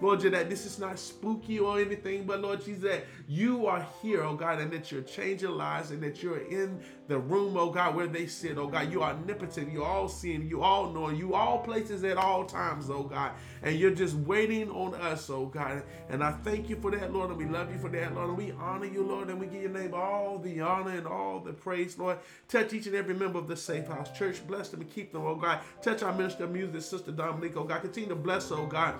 Lord, 0.00 0.22
you 0.22 0.30
that 0.30 0.48
this 0.48 0.66
is 0.66 0.78
not 0.78 0.98
spooky 0.98 1.58
or 1.58 1.78
anything, 1.78 2.24
but 2.24 2.40
Lord 2.40 2.64
Jesus, 2.64 2.82
that 2.82 3.04
you 3.28 3.66
are 3.66 3.86
here, 4.02 4.22
oh 4.22 4.34
God, 4.34 4.60
and 4.60 4.72
that 4.72 4.90
you're 4.90 5.02
changing 5.02 5.50
lives 5.50 5.90
and 5.90 6.02
that 6.02 6.22
you're 6.22 6.46
in 6.48 6.80
the 7.10 7.18
room, 7.18 7.56
oh 7.56 7.70
God, 7.70 7.96
where 7.96 8.06
they 8.06 8.26
sit, 8.26 8.56
oh 8.56 8.68
God. 8.68 8.92
You 8.92 9.02
are 9.02 9.10
omnipotent, 9.12 9.72
you 9.72 9.82
all 9.82 10.08
seeing, 10.08 10.48
you 10.48 10.62
all 10.62 10.90
knowing, 10.92 11.16
you 11.16 11.34
all 11.34 11.58
places 11.58 12.04
at 12.04 12.16
all 12.16 12.44
times, 12.44 12.88
oh 12.88 13.02
God. 13.02 13.32
And 13.62 13.76
you're 13.76 13.90
just 13.90 14.14
waiting 14.14 14.70
on 14.70 14.94
us, 14.94 15.28
oh 15.28 15.46
God. 15.46 15.82
And 16.08 16.22
I 16.22 16.30
thank 16.30 16.70
you 16.70 16.76
for 16.76 16.92
that, 16.92 17.12
Lord, 17.12 17.30
and 17.30 17.38
we 17.38 17.46
love 17.46 17.72
you 17.72 17.78
for 17.78 17.88
that, 17.88 18.14
Lord. 18.14 18.28
And 18.28 18.38
we 18.38 18.52
honor 18.52 18.86
you, 18.86 19.02
Lord, 19.02 19.28
and 19.28 19.40
we 19.40 19.48
give 19.48 19.60
your 19.60 19.72
name 19.72 19.92
all 19.92 20.38
the 20.38 20.60
honor 20.60 20.96
and 20.96 21.06
all 21.06 21.40
the 21.40 21.52
praise, 21.52 21.98
Lord. 21.98 22.18
Touch 22.46 22.72
each 22.72 22.86
and 22.86 22.94
every 22.94 23.14
member 23.14 23.40
of 23.40 23.48
the 23.48 23.56
Safe 23.56 23.88
House 23.88 24.16
Church. 24.16 24.46
Bless 24.46 24.68
them 24.68 24.80
and 24.80 24.90
keep 24.90 25.12
them, 25.12 25.26
oh 25.26 25.34
God. 25.34 25.58
Touch 25.82 26.04
our 26.04 26.14
minister 26.14 26.44
of 26.44 26.52
music, 26.52 26.80
Sister 26.80 27.10
Dominique, 27.10 27.56
oh 27.56 27.64
God. 27.64 27.82
Continue 27.82 28.10
to 28.10 28.14
bless, 28.14 28.52
oh 28.52 28.66
God. 28.66 28.94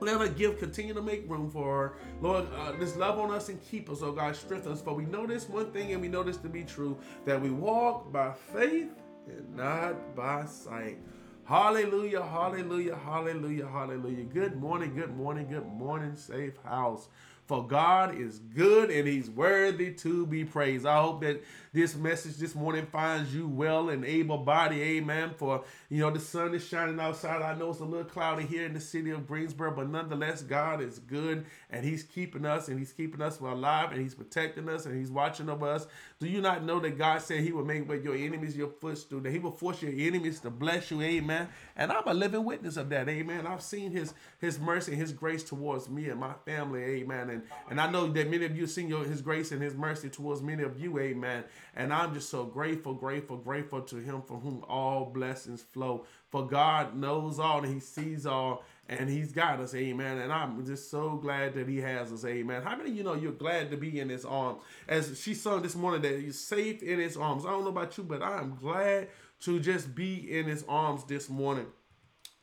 Let 0.00 0.20
her 0.20 0.28
give 0.28 0.58
continue 0.58 0.94
to 0.94 1.02
make 1.02 1.28
room 1.28 1.50
for. 1.50 1.96
Lord, 2.20 2.46
uh, 2.54 2.74
love 2.96 3.18
on 3.18 3.30
us 3.30 3.48
and 3.48 3.62
keep 3.62 3.88
us, 3.88 4.02
oh 4.02 4.12
God, 4.12 4.36
strengthen 4.36 4.72
us. 4.72 4.82
For 4.82 4.94
we 4.94 5.04
know 5.06 5.26
this 5.26 5.48
one 5.48 5.72
thing 5.72 5.92
and 5.92 6.00
we 6.02 6.08
know 6.08 6.22
this 6.22 6.36
to 6.38 6.48
be 6.48 6.64
true 6.64 6.98
that 7.24 7.40
we 7.40 7.50
walk 7.50 8.12
by 8.12 8.32
faith 8.32 8.90
and 9.26 9.56
not 9.56 10.14
by 10.14 10.44
sight. 10.44 10.98
Hallelujah, 11.44 12.22
hallelujah, 12.22 12.96
hallelujah, 12.96 13.68
hallelujah. 13.68 14.24
Good 14.24 14.56
morning, 14.56 14.94
good 14.94 15.16
morning, 15.16 15.46
good 15.48 15.66
morning, 15.66 16.16
safe 16.16 16.56
house. 16.64 17.08
For 17.46 17.64
God 17.64 18.18
is 18.18 18.40
good 18.40 18.90
and 18.90 19.06
He's 19.06 19.30
worthy 19.30 19.92
to 19.92 20.26
be 20.26 20.44
praised. 20.44 20.84
I 20.84 21.00
hope 21.00 21.20
that 21.20 21.42
this 21.76 21.94
message 21.94 22.36
this 22.36 22.54
morning 22.54 22.86
finds 22.86 23.34
you 23.34 23.46
well 23.46 23.90
and 23.90 24.02
able 24.02 24.38
body. 24.38 24.80
Amen. 24.80 25.34
For, 25.36 25.62
you 25.90 26.00
know, 26.00 26.10
the 26.10 26.18
sun 26.18 26.54
is 26.54 26.66
shining 26.66 26.98
outside. 26.98 27.42
I 27.42 27.54
know 27.54 27.68
it's 27.68 27.80
a 27.80 27.84
little 27.84 28.06
cloudy 28.06 28.46
here 28.46 28.64
in 28.64 28.72
the 28.72 28.80
city 28.80 29.10
of 29.10 29.26
Greensboro, 29.26 29.76
but 29.76 29.90
nonetheless, 29.90 30.40
God 30.40 30.80
is 30.80 30.98
good 30.98 31.44
and 31.68 31.84
He's 31.84 32.02
keeping 32.02 32.46
us 32.46 32.68
and 32.68 32.78
He's 32.78 32.92
keeping 32.92 33.20
us 33.20 33.40
alive 33.40 33.92
and 33.92 34.00
He's 34.00 34.14
protecting 34.14 34.70
us 34.70 34.86
and 34.86 34.98
He's 34.98 35.10
watching 35.10 35.50
over 35.50 35.68
us. 35.68 35.86
Do 36.18 36.26
you 36.26 36.40
not 36.40 36.64
know 36.64 36.80
that 36.80 36.96
God 36.96 37.20
said 37.20 37.40
He 37.40 37.52
will 37.52 37.66
make 37.66 37.86
your 38.02 38.16
enemies 38.16 38.56
your 38.56 38.70
footstool, 38.70 39.20
that 39.20 39.32
He 39.32 39.38
will 39.38 39.50
force 39.50 39.82
your 39.82 39.92
enemies 39.92 40.40
to 40.40 40.50
bless 40.50 40.90
you? 40.90 41.02
Amen. 41.02 41.46
And 41.76 41.92
I'm 41.92 42.06
a 42.06 42.14
living 42.14 42.44
witness 42.44 42.78
of 42.78 42.88
that. 42.88 43.06
Amen. 43.06 43.46
I've 43.46 43.60
seen 43.60 43.90
His 43.90 44.14
His 44.38 44.58
mercy 44.58 44.92
and 44.92 45.00
His 45.00 45.12
grace 45.12 45.44
towards 45.44 45.90
me 45.90 46.08
and 46.08 46.18
my 46.18 46.32
family. 46.46 46.82
Amen. 46.82 47.28
And 47.28 47.42
and 47.68 47.78
I 47.78 47.90
know 47.90 48.06
that 48.06 48.30
many 48.30 48.46
of 48.46 48.56
you 48.56 48.62
have 48.62 48.70
seen 48.70 48.88
your, 48.88 49.04
His 49.04 49.20
grace 49.20 49.52
and 49.52 49.60
His 49.60 49.74
mercy 49.74 50.08
towards 50.08 50.40
many 50.40 50.62
of 50.62 50.80
you. 50.80 50.98
Amen. 50.98 51.44
And 51.74 51.92
I'm 51.92 52.14
just 52.14 52.30
so 52.30 52.44
grateful, 52.44 52.94
grateful, 52.94 53.36
grateful 53.36 53.82
to 53.82 53.96
him 53.96 54.22
for 54.22 54.38
whom 54.38 54.64
all 54.68 55.06
blessings 55.06 55.62
flow. 55.62 56.06
For 56.30 56.46
God 56.46 56.96
knows 56.96 57.38
all 57.38 57.62
and 57.62 57.72
he 57.72 57.80
sees 57.80 58.26
all 58.26 58.64
and 58.88 59.10
he's 59.10 59.32
got 59.32 59.60
us, 59.60 59.74
amen. 59.74 60.18
And 60.18 60.32
I'm 60.32 60.64
just 60.64 60.90
so 60.90 61.16
glad 61.16 61.54
that 61.54 61.68
he 61.68 61.78
has 61.78 62.12
us, 62.12 62.24
amen. 62.24 62.62
How 62.62 62.76
many 62.76 62.90
of 62.90 62.96
you 62.96 63.02
know 63.02 63.14
you're 63.14 63.32
glad 63.32 63.70
to 63.70 63.76
be 63.76 63.98
in 63.98 64.08
his 64.08 64.24
arms? 64.24 64.62
As 64.88 65.20
she 65.20 65.34
sung 65.34 65.62
this 65.62 65.74
morning, 65.74 66.02
that 66.02 66.20
he's 66.20 66.38
safe 66.38 66.82
in 66.82 66.98
his 66.98 67.16
arms. 67.16 67.44
I 67.44 67.50
don't 67.50 67.64
know 67.64 67.70
about 67.70 67.98
you, 67.98 68.04
but 68.04 68.22
I 68.22 68.38
am 68.38 68.56
glad 68.56 69.08
to 69.40 69.58
just 69.60 69.94
be 69.94 70.38
in 70.38 70.46
his 70.46 70.64
arms 70.68 71.04
this 71.04 71.28
morning. 71.28 71.66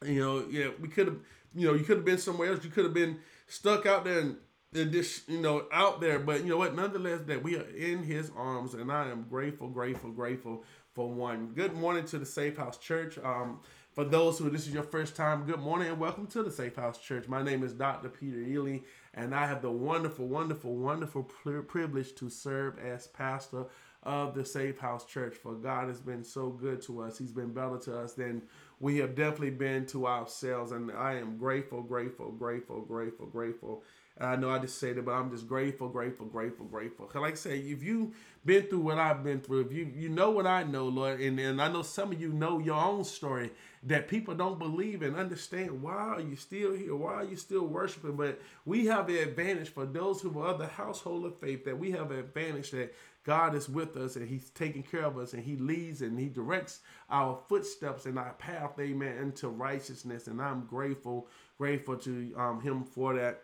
You 0.06 0.20
know, 0.20 0.46
yeah, 0.50 0.70
we 0.82 0.90
could 0.90 1.08
have, 1.08 1.18
you 1.56 1.68
know, 1.68 1.74
you 1.74 1.86
could 1.86 1.98
have 1.98 2.06
been 2.06 2.18
somewhere 2.18 2.52
else. 2.52 2.64
You 2.64 2.72
could 2.72 2.86
have 2.86 2.94
been 2.94 3.20
stuck 3.48 3.86
out 3.86 4.04
there 4.04 4.20
and 4.20 4.38
this 4.74 5.22
you 5.28 5.40
know 5.40 5.66
out 5.72 6.02
there. 6.02 6.20
But 6.20 6.42
you 6.42 6.50
know 6.50 6.58
what? 6.58 6.76
Nonetheless 6.76 7.22
that 7.28 7.44
we 7.44 7.58
are 7.58 7.70
in 7.70 8.04
his 8.04 8.32
arms 8.36 8.74
and 8.74 8.92
i 8.92 9.08
am 9.10 9.26
grateful 9.30 9.68
grateful 9.68 10.12
grateful 10.12 10.64
for 10.94 11.12
one. 11.12 11.48
Good 11.56 11.74
morning 11.74 12.06
to 12.06 12.20
the 12.20 12.26
safe 12.26 12.58
house 12.58 12.78
church. 12.78 13.18
Um 13.24 13.60
for 13.94 14.04
those 14.04 14.40
who 14.40 14.50
this 14.50 14.68
is 14.68 14.74
your 14.74 14.84
first 14.84 15.16
time 15.16 15.46
good 15.46 15.60
morning 15.60 15.90
and 15.90 16.00
welcome 16.00 16.26
to 16.28 16.42
the 16.44 16.52
safe 16.52 16.76
house 16.76 16.98
church. 17.00 17.28
My 17.28 17.44
name 17.44 17.64
is 17.64 17.74
dr 17.74 18.10
peter 18.10 18.42
ely 18.42 18.80
and 19.14 19.36
i 19.36 19.46
have 19.46 19.62
the 19.62 19.72
wonderful 19.72 20.28
wonderful 20.28 20.76
wonderful 20.76 21.24
privilege 21.24 22.16
to 22.16 22.30
serve 22.30 22.80
as 22.80 23.08
pastor 23.08 23.66
of 24.02 24.34
the 24.34 24.44
safe 24.44 24.80
house 24.80 25.06
church. 25.06 25.36
For 25.36 25.54
god 25.54 25.88
has 25.90 26.02
been 26.02 26.24
so 26.24 26.50
good 26.50 26.82
to 26.84 27.02
us. 27.04 27.18
He's 27.18 27.32
been 27.32 27.54
better 27.54 27.78
to 27.84 28.00
us 28.00 28.14
than 28.14 28.42
we 28.80 28.98
have 28.98 29.16
definitely 29.16 29.52
been 29.52 29.86
to 29.88 30.08
ourselves 30.08 30.72
and 30.72 30.92
i 30.92 31.14
am 31.14 31.38
grateful 31.38 31.82
grateful 31.82 32.32
grateful 32.32 32.82
grateful 32.82 33.28
grateful 33.28 33.84
I 34.20 34.36
know 34.36 34.52
I 34.52 34.60
just 34.60 34.78
say 34.78 34.94
that, 34.94 35.06
but 35.06 35.12
I'm 35.12 35.32
just 35.32 35.48
grateful, 35.48 35.90
grateful, 35.90 36.28
grateful, 36.28 36.66
grateful. 36.68 37.10
Like 37.16 37.34
I 37.34 37.36
say, 37.36 37.60
if 37.60 37.82
you've 37.82 38.12
been 38.46 38.64
through 38.68 38.82
what 38.82 39.00
I've 39.00 39.24
been 39.24 39.42
through, 39.42 39.62
if 39.62 39.74
you 39.74 39.92
you 39.96 40.10
know 40.10 40.30
what 40.30 40.46
I 40.46 40.64
know, 40.64 40.88
Lord, 40.88 41.20
and, 41.20 41.40
and 41.40 41.60
I 41.60 41.68
know 41.68 41.82
some 41.82 42.12
of 42.12 42.22
you 42.22 42.32
know 42.32 42.60
your 42.60 42.80
own 42.80 43.04
story 43.06 43.52
that 43.84 44.08
people 44.08 44.36
don't 44.36 44.60
believe 44.60 45.02
and 45.02 45.16
understand 45.16 45.82
why 45.82 45.94
are 45.94 46.22
you 46.22 46.36
still 46.36 46.74
here? 46.74 46.96
Why 46.96 47.14
are 47.14 47.24
you 47.24 47.36
still 47.36 47.66
worshiping? 47.66 48.16
But 48.16 48.40
we 48.66 48.86
have 48.86 49.08
the 49.08 49.20
advantage 49.20 49.70
for 49.70 49.86
those 49.86 50.22
who 50.22 50.40
are 50.40 50.50
of 50.50 50.60
the 50.60 50.68
household 50.68 51.26
of 51.26 51.40
faith 51.40 51.66
that 51.66 51.78
we 51.78 51.92
have 51.92 52.12
an 52.12 52.20
advantage 52.20 52.72
that 52.72 52.94
God 53.24 53.56
is 53.56 53.68
with 53.68 53.98
us 53.98 54.16
and 54.16 54.28
He's 54.28 54.50
taking 54.52 54.84
care 54.84 55.06
of 55.06 55.18
us 55.18 55.34
and 55.34 55.44
He 55.44 55.56
leads 55.56 56.02
and 56.02 56.20
He 56.20 56.30
directs 56.30 56.82
our 57.10 57.40
footsteps 57.50 58.06
and 58.06 58.20
our 58.20 58.34
path, 58.34 58.80
amen, 58.80 59.18
into 59.18 59.48
righteousness. 59.48 60.28
And 60.28 60.42
I'm 60.42 60.66
grateful, 60.66 61.28
grateful 61.58 61.98
to 61.98 62.34
um, 62.38 62.62
Him 62.62 62.84
for 62.84 63.16
that. 63.16 63.42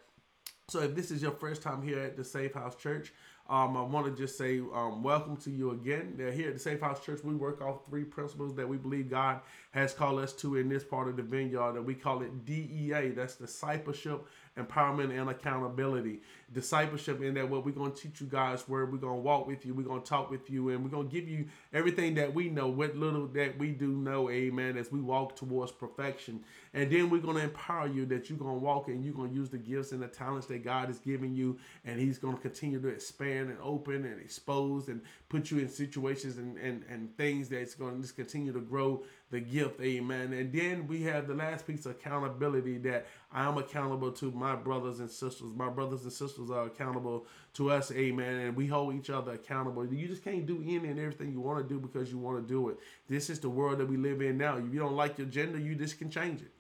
So 0.70 0.82
if 0.82 0.96
this 0.96 1.10
is 1.10 1.24
your 1.24 1.32
first 1.32 1.64
time 1.64 1.82
here 1.82 2.00
at 2.00 2.16
the 2.16 2.24
Safe 2.24 2.54
House 2.54 2.76
Church, 2.76 3.12
um, 3.50 3.76
I 3.76 3.82
want 3.82 4.06
to 4.06 4.12
just 4.12 4.38
say 4.38 4.60
um, 4.60 5.02
welcome 5.02 5.36
to 5.38 5.50
you 5.50 5.72
again. 5.72 6.14
here 6.32 6.50
at 6.50 6.54
the 6.54 6.60
Safe 6.60 6.80
House 6.80 7.04
Church, 7.04 7.24
we 7.24 7.34
work 7.34 7.60
off 7.60 7.80
three 7.90 8.04
principles 8.04 8.54
that 8.54 8.70
we 8.70 8.78
believe 8.78 9.10
God 9.10 9.42
has 9.72 9.94
called 9.94 10.20
us 10.20 10.32
to 10.34 10.58
in 10.58 10.70
this 10.70 10.84
part 10.84 11.08
of 11.08 11.18
the 11.18 11.24
vineyard, 11.24 11.76
and 11.76 11.88
we 11.88 11.96
call 11.96 12.22
it 12.22 12.46
DEA. 12.46 13.10
That's 13.16 13.36
discipleship, 13.36 14.28
empowerment, 14.56 15.20
and 15.20 15.32
accountability. 15.32 16.22
Discipleship 16.52 17.22
in 17.22 17.36
that 17.36 17.48
what 17.48 17.64
we're 17.64 17.72
going 17.72 17.92
to 17.92 18.02
teach 18.02 18.22
you 18.22 18.28
guys 18.28 18.64
where 18.68 18.86
we're 18.86 18.98
going 18.98 19.18
to 19.18 19.22
walk 19.22 19.46
with 19.46 19.66
you, 19.66 19.74
we're 19.76 19.84
going 19.84 20.02
to 20.02 20.08
talk 20.08 20.32
with 20.32 20.50
you, 20.50 20.70
and 20.70 20.84
we're 20.84 20.90
going 20.90 21.08
to 21.08 21.14
give 21.14 21.30
you 21.30 21.46
everything 21.74 22.16
that 22.16 22.34
we 22.34 22.50
know, 22.50 22.68
what 22.68 22.96
little 22.96 23.28
that 23.28 23.58
we 23.60 23.72
do 23.72 23.90
know, 23.90 24.30
amen, 24.32 24.76
as 24.76 24.92
we 24.92 25.00
walk 25.00 25.36
towards 25.36 25.72
perfection. 25.72 26.44
And 26.74 26.92
then 26.92 27.10
we're 27.10 27.22
going 27.22 27.36
to 27.38 27.44
empower 27.44 27.88
you 27.88 28.06
that 28.08 28.30
you're 28.30 28.40
going 28.40 28.56
to 28.56 28.60
walk 28.60 28.88
and 28.88 29.04
you're 29.04 29.14
going 29.14 29.30
to 29.30 29.36
use 29.36 29.50
the 29.50 29.58
gifts 29.58 29.92
and 29.92 30.02
the 30.02 30.08
talents 30.08 30.48
that 30.48 30.64
God 30.64 30.90
is 30.90 30.98
giving 30.98 31.34
you, 31.36 31.60
and 31.86 32.00
He's 32.00 32.18
going 32.18 32.36
to 32.36 32.42
continue 32.42 32.82
to 32.82 32.88
expand 32.88 33.50
and 33.50 33.58
open 33.62 34.06
and 34.06 34.20
expose 34.20 34.88
and 34.88 35.02
put 35.30 35.52
you 35.52 35.60
in 35.60 35.70
situations 35.70 36.38
and, 36.38 36.58
and, 36.58 36.84
and 36.90 37.16
things 37.16 37.50
that's 37.50 37.76
going 37.76 37.96
to 37.96 38.02
just 38.02 38.16
continue 38.16 38.54
to 38.54 38.62
grow 38.62 39.04
the 39.32 39.40
gift, 39.40 39.80
amen. 39.82 40.34
And 40.34 40.52
then 40.52 40.88
we 40.88 41.04
have 41.04 41.28
the 41.28 41.36
last 41.36 41.68
piece 41.68 41.86
of 41.86 41.92
accountability 41.92 42.80
that 42.80 43.06
I'm 43.32 43.58
accountable 43.58 44.12
to 44.14 44.32
my 44.32 44.56
brothers 44.56 45.00
and 45.00 45.10
sisters. 45.10 45.50
My 45.56 45.70
brothers 45.70 46.04
and 46.04 46.12
sisters 46.12 46.39
are 46.48 46.64
uh, 46.64 46.66
accountable 46.66 47.26
to 47.54 47.72
us, 47.72 47.92
amen. 47.92 48.36
And 48.36 48.56
we 48.56 48.68
hold 48.68 48.96
each 48.96 49.10
other 49.10 49.34
accountable. 49.34 49.86
You 49.86 50.08
just 50.08 50.24
can't 50.24 50.46
do 50.46 50.62
any 50.64 50.88
and 50.90 51.00
everything 51.00 51.32
you 51.32 51.42
want 51.42 51.60
to 51.60 51.74
do 51.74 51.80
because 51.80 52.12
you 52.12 52.18
want 52.18 52.42
to 52.42 52.48
do 52.48 52.70
it. 52.70 52.80
This 53.08 53.30
is 53.30 53.40
the 53.40 53.50
world 53.50 53.80
that 53.80 53.88
we 53.88 53.98
live 53.98 54.22
in 54.22 54.38
now. 54.38 54.58
If 54.58 54.74
you 54.74 54.80
don't 54.80 54.96
like 54.96 55.18
your 55.18 55.28
gender, 55.28 55.60
you 55.60 55.76
just 55.76 55.98
can 55.98 56.10
change 56.10 56.42
it. 56.42 56.52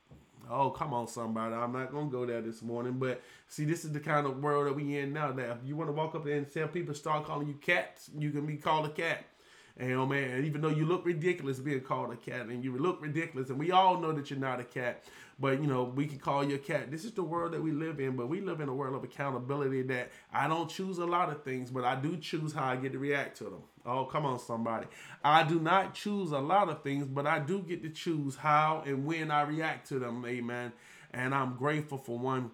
Oh, 0.49 0.71
come 0.71 0.93
on, 0.93 1.07
somebody. 1.07 1.53
I'm 1.53 1.71
not 1.71 1.91
going 1.91 2.09
to 2.09 2.11
go 2.11 2.25
there 2.25 2.41
this 2.41 2.61
morning. 2.61 2.93
But 2.93 3.21
see, 3.47 3.65
this 3.65 3.85
is 3.85 3.91
the 3.91 3.99
kind 3.99 4.25
of 4.25 4.41
world 4.41 4.67
that 4.67 4.75
we 4.75 4.97
in 4.97 5.13
now. 5.13 5.31
That 5.31 5.49
if 5.51 5.57
you 5.63 5.75
want 5.75 5.89
to 5.89 5.93
walk 5.93 6.15
up 6.15 6.25
there 6.25 6.37
and 6.37 6.51
tell 6.51 6.67
people 6.67 6.95
start 6.95 7.25
calling 7.25 7.47
you 7.47 7.53
cats, 7.53 8.09
you 8.17 8.31
can 8.31 8.45
be 8.45 8.57
called 8.57 8.87
a 8.87 8.89
cat. 8.89 9.25
And 9.79 9.93
oh 9.93 10.05
man, 10.05 10.43
even 10.43 10.59
though 10.59 10.69
you 10.69 10.85
look 10.85 11.05
ridiculous 11.05 11.57
being 11.59 11.79
called 11.79 12.11
a 12.11 12.17
cat, 12.17 12.47
and 12.47 12.63
you 12.63 12.77
look 12.77 13.01
ridiculous, 13.01 13.49
and 13.49 13.57
we 13.57 13.71
all 13.71 13.97
know 13.97 14.11
that 14.11 14.29
you're 14.29 14.37
not 14.37 14.59
a 14.59 14.65
cat, 14.65 15.05
but 15.39 15.61
you 15.61 15.67
know 15.67 15.83
we 15.83 16.05
can 16.05 16.19
call 16.19 16.43
you 16.43 16.55
a 16.55 16.59
cat. 16.59 16.91
This 16.91 17.05
is 17.05 17.13
the 17.13 17.23
world 17.23 17.53
that 17.53 17.63
we 17.63 17.71
live 17.71 18.01
in, 18.01 18.17
but 18.17 18.27
we 18.27 18.41
live 18.41 18.59
in 18.59 18.67
a 18.67 18.73
world 18.73 18.93
of 18.93 19.05
accountability 19.05 19.83
that 19.83 20.11
I 20.33 20.49
don't 20.49 20.69
choose 20.69 20.97
a 20.97 21.05
lot 21.05 21.29
of 21.29 21.43
things, 21.43 21.71
but 21.71 21.85
I 21.85 21.95
do 21.95 22.17
choose 22.17 22.51
how 22.51 22.65
I 22.65 22.75
get 22.75 22.91
to 22.91 22.99
react 22.99 23.37
to 23.37 23.45
them. 23.45 23.63
Oh, 23.85 24.03
come 24.03 24.25
on, 24.25 24.37
somebody. 24.39 24.87
I 25.23 25.43
do 25.43 25.61
not 25.61 25.93
choose 25.93 26.31
a 26.31 26.39
lot 26.39 26.67
of 26.67 26.83
things, 26.83 27.07
but 27.07 27.25
I 27.25 27.39
do 27.39 27.61
get 27.61 27.81
to 27.83 27.89
choose 27.89 28.35
how 28.35 28.83
and 28.85 29.05
when 29.05 29.31
I 29.31 29.43
react 29.43 29.87
to 29.89 29.99
them. 29.99 30.25
Amen. 30.25 30.73
And 31.13 31.33
I'm 31.33 31.55
grateful 31.55 31.97
for 31.97 32.19
one, 32.19 32.51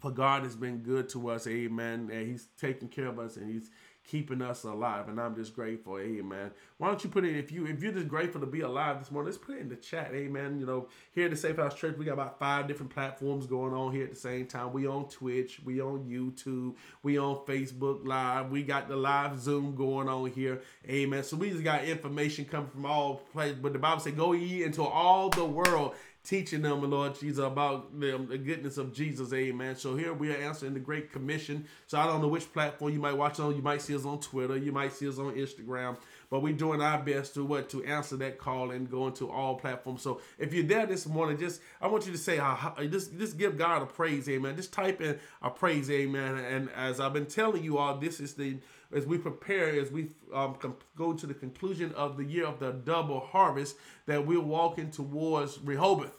for 0.00 0.12
God 0.12 0.44
has 0.44 0.54
been 0.54 0.78
good 0.78 1.08
to 1.10 1.28
us. 1.30 1.48
Amen. 1.48 2.08
And 2.12 2.28
He's 2.28 2.46
taking 2.56 2.86
care 2.86 3.08
of 3.08 3.18
us, 3.18 3.36
and 3.36 3.52
He's 3.52 3.68
keeping 4.06 4.42
us 4.42 4.64
alive. 4.64 5.08
And 5.08 5.20
I'm 5.20 5.34
just 5.34 5.54
grateful. 5.54 5.98
Amen. 5.98 6.50
Why 6.78 6.88
don't 6.88 7.02
you 7.04 7.10
put 7.10 7.24
it 7.24 7.36
if 7.36 7.52
you 7.52 7.66
if 7.66 7.82
you're 7.82 7.92
just 7.92 8.08
grateful 8.08 8.40
to 8.40 8.46
be 8.46 8.60
alive 8.60 8.98
this 8.98 9.10
morning, 9.10 9.30
let's 9.32 9.42
put 9.42 9.56
it 9.56 9.60
in 9.60 9.68
the 9.68 9.76
chat. 9.76 10.10
Amen. 10.12 10.58
You 10.58 10.66
know, 10.66 10.88
here 11.12 11.26
at 11.26 11.30
the 11.30 11.36
Safe 11.36 11.56
House 11.56 11.74
Church, 11.74 11.96
we 11.96 12.04
got 12.04 12.14
about 12.14 12.38
five 12.38 12.66
different 12.66 12.92
platforms 12.92 13.46
going 13.46 13.72
on 13.72 13.92
here 13.92 14.04
at 14.04 14.10
the 14.10 14.16
same 14.16 14.46
time. 14.46 14.72
We 14.72 14.86
on 14.86 15.08
Twitch, 15.08 15.60
we 15.64 15.80
on 15.80 16.04
YouTube, 16.04 16.74
we 17.02 17.18
on 17.18 17.36
Facebook 17.46 18.04
Live, 18.06 18.50
we 18.50 18.62
got 18.62 18.88
the 18.88 18.96
live 18.96 19.38
Zoom 19.38 19.74
going 19.74 20.08
on 20.08 20.30
here. 20.30 20.62
Amen. 20.88 21.22
So 21.22 21.36
we 21.36 21.50
just 21.50 21.64
got 21.64 21.84
information 21.84 22.44
coming 22.44 22.70
from 22.70 22.86
all 22.86 23.16
places. 23.32 23.58
But 23.60 23.72
the 23.72 23.78
Bible 23.78 24.00
said, 24.00 24.16
Go 24.16 24.32
ye 24.32 24.64
into 24.64 24.82
all 24.82 25.28
the 25.28 25.44
world 25.44 25.94
teaching 26.24 26.62
them, 26.62 26.88
Lord 26.88 27.18
Jesus, 27.18 27.44
about 27.44 27.98
the, 27.98 28.16
the 28.28 28.38
goodness 28.38 28.78
of 28.78 28.92
Jesus. 28.94 29.32
Amen. 29.32 29.74
So 29.74 29.96
here 29.96 30.12
we 30.12 30.32
are 30.32 30.36
answering 30.36 30.74
the 30.74 30.80
Great 30.80 31.10
Commission. 31.10 31.66
So 31.88 31.98
I 31.98 32.06
don't 32.06 32.22
know 32.22 32.28
which 32.28 32.52
platform 32.52 32.92
you 32.92 33.00
might 33.00 33.14
watch 33.14 33.40
on. 33.40 33.56
You 33.56 33.62
might 33.62 33.82
see 33.82 33.96
us 33.96 34.04
on 34.04 34.20
Twitter. 34.20 34.56
You 34.56 34.70
might 34.70 34.92
see 34.92 35.08
us 35.08 35.18
on 35.18 35.34
Instagram. 35.34 35.96
But 36.30 36.40
we're 36.40 36.54
doing 36.54 36.80
our 36.80 37.02
best 37.02 37.34
to 37.34 37.44
what 37.44 37.68
to 37.70 37.84
answer 37.84 38.16
that 38.16 38.38
call 38.38 38.70
and 38.70 38.90
go 38.90 39.08
into 39.08 39.30
all 39.30 39.56
platforms. 39.56 40.02
So 40.02 40.20
if 40.38 40.54
you're 40.54 40.64
there 40.64 40.86
this 40.86 41.06
morning, 41.06 41.38
just 41.38 41.60
I 41.80 41.88
want 41.88 42.06
you 42.06 42.12
to 42.12 42.18
say, 42.18 42.40
just 42.88 43.18
just 43.18 43.36
give 43.36 43.58
God 43.58 43.82
a 43.82 43.86
praise, 43.86 44.28
Amen. 44.28 44.56
Just 44.56 44.72
type 44.72 45.00
in 45.00 45.18
a 45.42 45.50
praise, 45.50 45.90
Amen. 45.90 46.36
And 46.38 46.70
as 46.70 47.00
I've 47.00 47.12
been 47.12 47.26
telling 47.26 47.64
you 47.64 47.78
all, 47.78 47.98
this 47.98 48.20
is 48.20 48.34
the 48.34 48.56
as 48.92 49.06
we 49.06 49.18
prepare, 49.18 49.80
as 49.80 49.90
we 49.90 50.08
um, 50.34 50.56
go 50.96 51.12
to 51.12 51.26
the 51.26 51.34
conclusion 51.34 51.92
of 51.94 52.16
the 52.16 52.24
year 52.24 52.46
of 52.46 52.58
the 52.58 52.72
double 52.72 53.20
harvest, 53.20 53.76
that 54.06 54.26
we're 54.26 54.40
walking 54.40 54.90
towards 54.90 55.58
Rehoboth. 55.58 56.18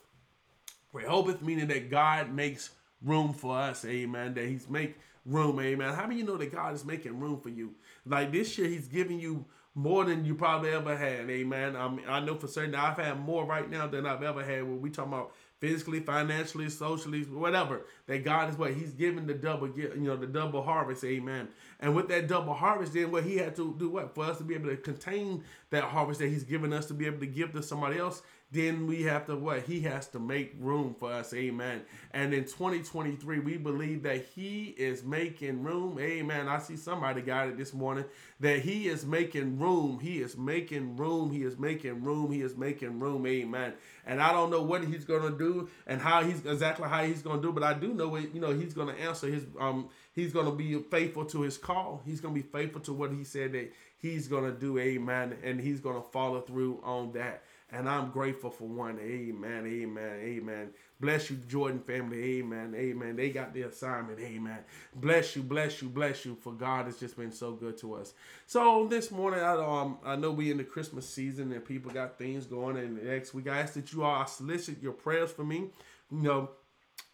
Rehoboth 0.91 1.41
meaning 1.41 1.67
that 1.67 1.89
God 1.89 2.31
makes 2.33 2.71
room 3.01 3.33
for 3.33 3.57
us, 3.57 3.85
amen. 3.85 4.33
That 4.35 4.45
He's 4.45 4.69
make 4.69 4.97
room, 5.25 5.59
amen. 5.59 5.93
How 5.93 6.03
many 6.03 6.19
you 6.19 6.25
know 6.25 6.37
that 6.37 6.51
God 6.51 6.73
is 6.73 6.85
making 6.85 7.19
room 7.19 7.39
for 7.39 7.49
you? 7.49 7.73
Like 8.05 8.31
this 8.31 8.57
year, 8.57 8.67
He's 8.67 8.87
giving 8.87 9.19
you 9.19 9.45
more 9.75 10.05
than 10.05 10.23
you 10.23 10.35
probably 10.35 10.69
ever 10.69 10.95
had, 10.95 11.29
amen. 11.29 11.75
I, 11.75 11.89
mean, 11.89 12.05
I 12.07 12.19
know 12.19 12.35
for 12.35 12.47
certain 12.47 12.75
I've 12.75 12.97
had 12.97 13.19
more 13.19 13.45
right 13.45 13.69
now 13.69 13.87
than 13.87 14.05
I've 14.05 14.21
ever 14.21 14.43
had 14.43 14.63
when 14.63 14.81
we 14.81 14.89
talk 14.89 15.07
about 15.07 15.33
physically, 15.63 16.01
financially, 16.01 16.69
socially, 16.69 17.21
whatever. 17.21 17.85
That 18.07 18.25
God 18.25 18.49
is 18.49 18.57
what 18.57 18.73
He's 18.73 18.91
giving 18.91 19.25
the 19.25 19.33
double, 19.33 19.69
you 19.69 19.93
know, 19.95 20.17
the 20.17 20.27
double 20.27 20.61
harvest, 20.61 21.05
amen. 21.05 21.47
And 21.79 21.95
with 21.95 22.09
that 22.09 22.27
double 22.27 22.53
harvest, 22.53 22.93
then 22.93 23.11
what 23.11 23.23
He 23.23 23.37
had 23.37 23.55
to 23.55 23.73
do, 23.79 23.87
what 23.91 24.13
for 24.13 24.25
us 24.25 24.39
to 24.39 24.43
be 24.43 24.55
able 24.55 24.67
to 24.71 24.75
contain 24.75 25.41
that 25.69 25.85
harvest 25.85 26.19
that 26.19 26.27
He's 26.27 26.43
given 26.43 26.73
us 26.73 26.87
to 26.87 26.93
be 26.93 27.05
able 27.05 27.19
to 27.19 27.27
give 27.27 27.53
to 27.53 27.63
somebody 27.63 27.97
else, 27.97 28.23
then 28.53 28.85
we 28.85 29.01
have 29.03 29.25
to 29.25 29.35
what 29.35 29.63
he 29.63 29.81
has 29.81 30.07
to 30.07 30.19
make 30.19 30.53
room 30.59 30.95
for 30.97 31.11
us 31.11 31.33
amen. 31.33 31.81
And 32.11 32.33
in 32.33 32.43
2023 32.43 33.39
we 33.39 33.57
believe 33.57 34.03
that 34.03 34.25
he 34.35 34.75
is 34.77 35.03
making 35.03 35.63
room 35.63 35.97
amen. 35.99 36.47
I 36.47 36.59
see 36.59 36.77
somebody 36.77 37.21
got 37.21 37.49
it 37.49 37.57
this 37.57 37.73
morning 37.73 38.05
that 38.39 38.59
he 38.59 38.87
is 38.87 39.05
making 39.05 39.59
room 39.59 39.99
he 39.99 40.19
is 40.19 40.37
making 40.37 40.95
room 40.95 41.31
he 41.31 41.43
is 41.43 41.57
making 41.57 42.03
room 42.03 42.31
he 42.31 42.41
is 42.41 42.55
making 42.55 42.99
room 42.99 43.25
amen. 43.25 43.73
And 44.05 44.21
i 44.21 44.31
don't 44.31 44.51
know 44.51 44.61
what 44.61 44.85
he's 44.85 45.03
going 45.03 45.29
to 45.29 45.37
do 45.37 45.69
and 45.87 45.99
how 45.99 46.23
he's 46.23 46.45
exactly 46.45 46.87
how 46.87 47.03
he's 47.03 47.23
going 47.23 47.41
to 47.41 47.47
do 47.47 47.51
but 47.51 47.63
i 47.63 47.73
do 47.73 47.93
know 47.93 48.15
it 48.15 48.29
you 48.33 48.39
know 48.39 48.53
he's 48.53 48.73
going 48.73 48.93
to 48.93 49.01
answer 49.01 49.27
his 49.27 49.45
um 49.59 49.89
he's 50.13 50.31
going 50.31 50.45
to 50.45 50.51
be 50.51 50.79
faithful 50.91 51.25
to 51.25 51.41
his 51.41 51.57
call. 51.57 52.01
He's 52.05 52.21
going 52.21 52.35
to 52.35 52.41
be 52.41 52.47
faithful 52.47 52.81
to 52.81 52.93
what 52.93 53.11
he 53.11 53.23
said 53.23 53.53
that 53.53 53.71
he's 53.97 54.27
going 54.27 54.45
to 54.45 54.57
do 54.57 54.77
amen 54.77 55.37
and 55.43 55.59
he's 55.59 55.79
going 55.79 55.95
to 55.95 56.07
follow 56.09 56.41
through 56.41 56.79
on 56.83 57.13
that 57.13 57.43
and 57.73 57.89
I'm 57.89 58.11
grateful 58.11 58.51
for 58.51 58.67
one. 58.67 58.99
Amen. 58.99 59.65
Amen. 59.65 60.19
Amen. 60.21 60.69
Bless 60.99 61.29
you, 61.29 61.37
Jordan 61.47 61.79
family. 61.79 62.39
Amen. 62.39 62.73
Amen. 62.75 63.15
They 63.15 63.29
got 63.31 63.53
the 63.53 63.63
assignment. 63.63 64.19
Amen. 64.19 64.59
Bless 64.95 65.35
you, 65.35 65.41
bless 65.41 65.81
you, 65.81 65.89
bless 65.89 66.23
you. 66.23 66.35
For 66.35 66.53
God 66.53 66.85
has 66.85 66.99
just 66.99 67.17
been 67.17 67.31
so 67.31 67.51
good 67.53 67.77
to 67.79 67.95
us. 67.95 68.13
So 68.45 68.87
this 68.87 69.11
morning, 69.11 69.39
I 69.39 69.53
um 69.53 69.97
I 70.05 70.15
know 70.15 70.31
we 70.31 70.51
in 70.51 70.57
the 70.57 70.63
Christmas 70.63 71.09
season 71.09 71.51
and 71.51 71.65
people 71.65 71.91
got 71.91 72.17
things 72.17 72.45
going. 72.45 72.77
And 72.77 73.03
next 73.03 73.33
week, 73.33 73.49
I 73.49 73.59
ask 73.59 73.73
that 73.73 73.91
you 73.91 74.03
all 74.03 74.25
solicit 74.27 74.81
your 74.81 74.93
prayers 74.93 75.31
for 75.31 75.43
me. 75.43 75.69
You 76.11 76.21
know, 76.21 76.49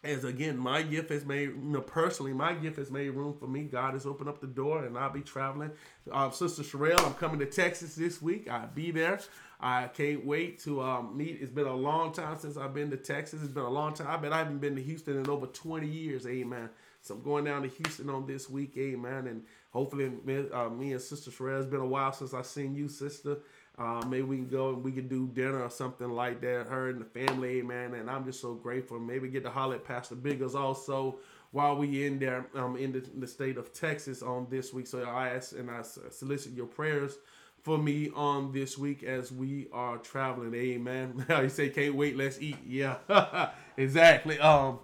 as 0.02 0.24
again, 0.24 0.56
my 0.56 0.82
gift 0.82 1.10
has 1.10 1.26
made, 1.26 1.48
you 1.48 1.60
know, 1.62 1.82
personally, 1.82 2.32
my 2.32 2.54
gift 2.54 2.76
has 2.78 2.90
made 2.90 3.10
room 3.10 3.34
for 3.38 3.46
me. 3.46 3.64
God 3.64 3.94
has 3.94 4.06
opened 4.06 4.30
up 4.30 4.40
the 4.40 4.46
door, 4.46 4.84
and 4.84 4.96
I'll 4.96 5.10
be 5.10 5.20
traveling. 5.20 5.72
Uh, 6.10 6.30
Sister 6.30 6.62
Sherelle, 6.62 7.04
I'm 7.04 7.14
coming 7.14 7.38
to 7.40 7.46
Texas 7.46 7.94
this 7.96 8.22
week. 8.22 8.48
I'll 8.48 8.68
be 8.68 8.90
there. 8.90 9.20
I 9.62 9.88
can't 9.88 10.24
wait 10.24 10.58
to 10.60 10.80
um, 10.82 11.16
meet. 11.16 11.38
It's 11.40 11.50
been 11.50 11.66
a 11.66 11.74
long 11.74 12.12
time 12.12 12.38
since 12.38 12.56
I've 12.56 12.72
been 12.72 12.90
to 12.90 12.96
Texas. 12.96 13.42
It's 13.42 13.52
been 13.52 13.64
a 13.64 13.70
long 13.70 13.92
time. 13.92 14.06
I 14.08 14.16
bet 14.16 14.32
I 14.32 14.38
haven't 14.38 14.58
been 14.58 14.74
to 14.76 14.82
Houston 14.82 15.18
in 15.18 15.28
over 15.28 15.46
20 15.46 15.86
years. 15.86 16.26
Amen. 16.26 16.70
So 17.02 17.14
I'm 17.14 17.22
going 17.22 17.44
down 17.44 17.62
to 17.62 17.68
Houston 17.68 18.08
on 18.08 18.26
this 18.26 18.48
week. 18.48 18.72
Amen. 18.78 19.26
And 19.26 19.42
hopefully, 19.70 20.10
uh, 20.52 20.68
me 20.70 20.92
and 20.92 21.00
Sister 21.00 21.30
Sherelle, 21.30 21.60
it's 21.60 21.70
been 21.70 21.80
a 21.80 21.86
while 21.86 22.12
since 22.12 22.32
I've 22.32 22.46
seen 22.46 22.74
you, 22.74 22.88
Sister. 22.88 23.38
Uh, 23.78 24.02
maybe 24.06 24.22
we 24.22 24.36
can 24.36 24.48
go 24.48 24.70
and 24.70 24.82
we 24.84 24.92
can 24.92 25.08
do 25.08 25.28
dinner 25.28 25.62
or 25.62 25.70
something 25.70 26.10
like 26.10 26.40
that. 26.40 26.66
Her 26.66 26.88
and 26.88 27.00
the 27.00 27.04
family, 27.04 27.58
amen. 27.58 27.94
And 27.94 28.10
I'm 28.10 28.24
just 28.24 28.40
so 28.40 28.54
grateful. 28.54 28.98
Maybe 28.98 29.28
get 29.28 29.44
to 29.44 29.50
holler 29.50 29.76
at 29.76 29.84
Pastor 29.84 30.14
Biggers 30.14 30.54
also 30.54 31.18
while 31.52 31.76
we 31.76 32.06
in 32.06 32.18
there 32.18 32.46
um, 32.54 32.76
in, 32.76 32.92
the, 32.92 33.04
in 33.12 33.20
the 33.20 33.26
state 33.26 33.56
of 33.56 33.72
Texas 33.72 34.22
on 34.22 34.46
this 34.50 34.72
week. 34.72 34.86
So 34.86 35.02
I 35.02 35.30
ask 35.30 35.52
and 35.52 35.70
I 35.70 35.82
solicit 35.82 36.52
your 36.52 36.66
prayers 36.66 37.18
for 37.62 37.78
me 37.78 38.10
on 38.14 38.52
this 38.52 38.78
week 38.78 39.02
as 39.02 39.30
we 39.30 39.68
are 39.72 39.98
traveling. 39.98 40.54
Amen. 40.54 41.26
you 41.28 41.48
say 41.48 41.68
can't 41.68 41.94
wait, 41.94 42.16
let's 42.16 42.40
eat. 42.40 42.56
Yeah, 42.66 42.96
exactly. 43.76 44.38
Um, 44.38 44.80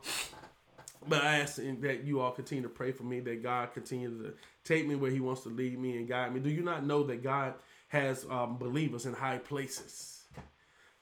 but 1.09 1.23
I 1.23 1.39
ask 1.39 1.57
that 1.57 2.05
you 2.05 2.21
all 2.21 2.33
continue 2.33 2.63
to 2.63 2.69
pray 2.69 2.93
for 2.93 3.05
me, 3.05 3.21
that 3.21 3.43
God 3.43 3.73
continue 3.73 4.11
to 4.23 4.35
take 4.65 4.87
me 4.87 4.95
where 4.97 5.11
He 5.11 5.21
wants 5.21 5.43
to 5.43 5.49
lead 5.49 5.79
me 5.79 5.97
and 5.97 6.09
guide 6.09 6.35
me. 6.35 6.41
Do 6.41 6.51
you 6.51 6.63
not 6.63 6.85
know 6.85 7.03
that 7.05 7.23
God 7.23 7.55
has 7.89 8.27
um, 8.29 8.59
believers 8.59 9.07
in 9.07 9.13
high 9.13 9.39
places? 9.39 10.25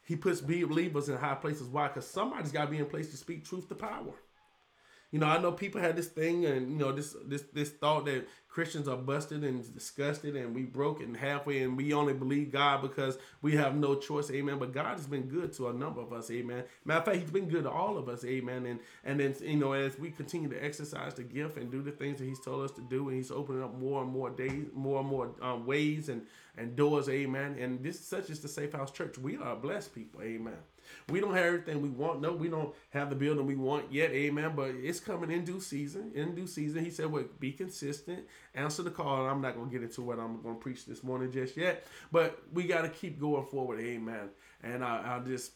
He 0.03 0.17
puts 0.17 0.41
believers 0.41 1.09
in 1.09 1.17
high 1.17 1.35
places. 1.35 1.67
Why? 1.69 1.89
Because 1.89 2.07
somebody's 2.07 2.53
got 2.53 2.67
to 2.67 2.71
be 2.71 2.79
in 2.79 2.87
place 2.87 3.11
to 3.11 3.17
speak 3.17 3.45
truth 3.45 3.69
to 3.71 3.75
power. 3.75 4.13
You 5.15 5.21
know, 5.21 5.27
I 5.27 5.39
know 5.39 5.53
people 5.53 5.81
had 5.81 5.95
this 5.95 6.09
thing 6.09 6.45
and 6.45 6.73
you 6.73 6.77
know 6.77 6.91
this 6.91 7.15
this 7.25 7.43
this 7.53 7.71
thought 7.71 8.07
that 8.07 8.27
Christians 8.49 8.89
are 8.89 8.97
busted 8.97 9.45
and 9.45 9.63
disgusted 9.73 10.35
and 10.35 10.53
we 10.53 10.65
broke 10.65 11.01
it 11.01 11.17
halfway 11.17 11.63
and 11.63 11.77
we 11.77 11.93
only 11.93 12.15
believe 12.15 12.51
God 12.51 12.83
because 12.83 13.17
we 13.41 13.55
have 13.55 13.77
no 13.77 13.95
choice, 13.95 14.29
amen. 14.33 14.59
But 14.59 14.73
God 14.73 14.99
has 14.99 15.07
been 15.07 15.29
good 15.29 15.53
to 15.53 15.69
a 15.69 15.73
number 15.73 16.01
of 16.01 16.13
us, 16.13 16.33
amen. 16.33 16.65
Matter 16.85 16.99
of 16.99 17.05
fact, 17.05 17.19
He's 17.19 17.31
been 17.31 17.49
good 17.49 17.63
to 17.63 17.71
all 17.71 17.97
of 17.97 18.09
us, 18.09 18.25
amen. 18.25 18.67
And 18.67 18.81
and 19.05 19.21
then 19.21 19.37
you 19.41 19.57
know, 19.57 19.73
as 19.73 19.97
we 20.01 20.11
continue 20.11 20.49
to 20.49 20.65
exercise 20.65 21.15
the 21.15 21.23
gift 21.23 21.59
and 21.59 21.71
do 21.71 21.81
the 21.81 21.93
things 21.93 22.19
that 22.19 22.25
He's 22.25 22.41
told 22.41 22.65
us 22.65 22.73
to 22.73 22.81
do, 22.81 23.09
and 23.09 23.17
He's 23.17 23.31
opening 23.31 23.63
up 23.63 23.79
more 23.79 24.03
and 24.03 24.11
more 24.11 24.31
days, 24.31 24.67
more 24.75 24.99
and 24.99 25.09
more 25.09 25.31
um, 25.41 25.65
ways 25.65 26.09
and 26.09 26.23
and 26.57 26.75
doors, 26.75 27.09
amen. 27.09 27.55
And 27.61 27.85
this 27.85 28.01
such 28.01 28.31
is 28.31 28.41
the 28.41 28.49
Safe 28.49 28.73
House 28.73 28.91
Church. 28.91 29.17
We 29.17 29.37
are 29.37 29.55
blessed 29.55 29.95
people, 29.95 30.23
amen. 30.23 30.59
We 31.09 31.21
don't 31.21 31.35
have 31.35 31.45
everything 31.45 31.83
we 31.83 31.89
want. 31.89 32.21
No, 32.21 32.33
we 32.33 32.49
don't 32.49 32.75
have 32.91 33.11
the 33.11 33.17
building 33.17 33.47
we 33.47 33.57
want 33.57 33.93
yet. 33.93 34.11
Amen. 34.11 34.53
But 34.55 34.71
it's 34.77 35.01
coming 35.01 35.31
in 35.31 35.45
due 35.45 35.61
season. 35.61 36.13
In 36.15 36.35
due 36.35 36.47
season, 36.47 36.85
he 36.85 36.91
said, 36.91 37.11
"Well, 37.11 37.25
be 37.41 37.53
consistent, 37.53 38.27
answer 38.55 38.83
the 38.83 38.91
call." 38.91 39.27
I'm 39.27 39.41
not 39.41 39.57
gonna 39.57 39.71
get 39.71 39.83
into 39.83 40.03
what 40.03 40.19
I'm 40.19 40.43
gonna 40.43 40.55
preach 40.57 40.87
this 40.87 41.03
morning 41.03 41.31
just 41.33 41.57
yet, 41.57 41.87
but 42.13 42.43
we 42.53 42.65
got 42.65 42.83
to 42.83 42.89
keep 42.89 43.21
going 43.21 43.47
forward. 43.47 43.81
Amen. 43.81 44.31
And 44.63 44.85
I, 44.85 45.17
I 45.17 45.27
just 45.27 45.53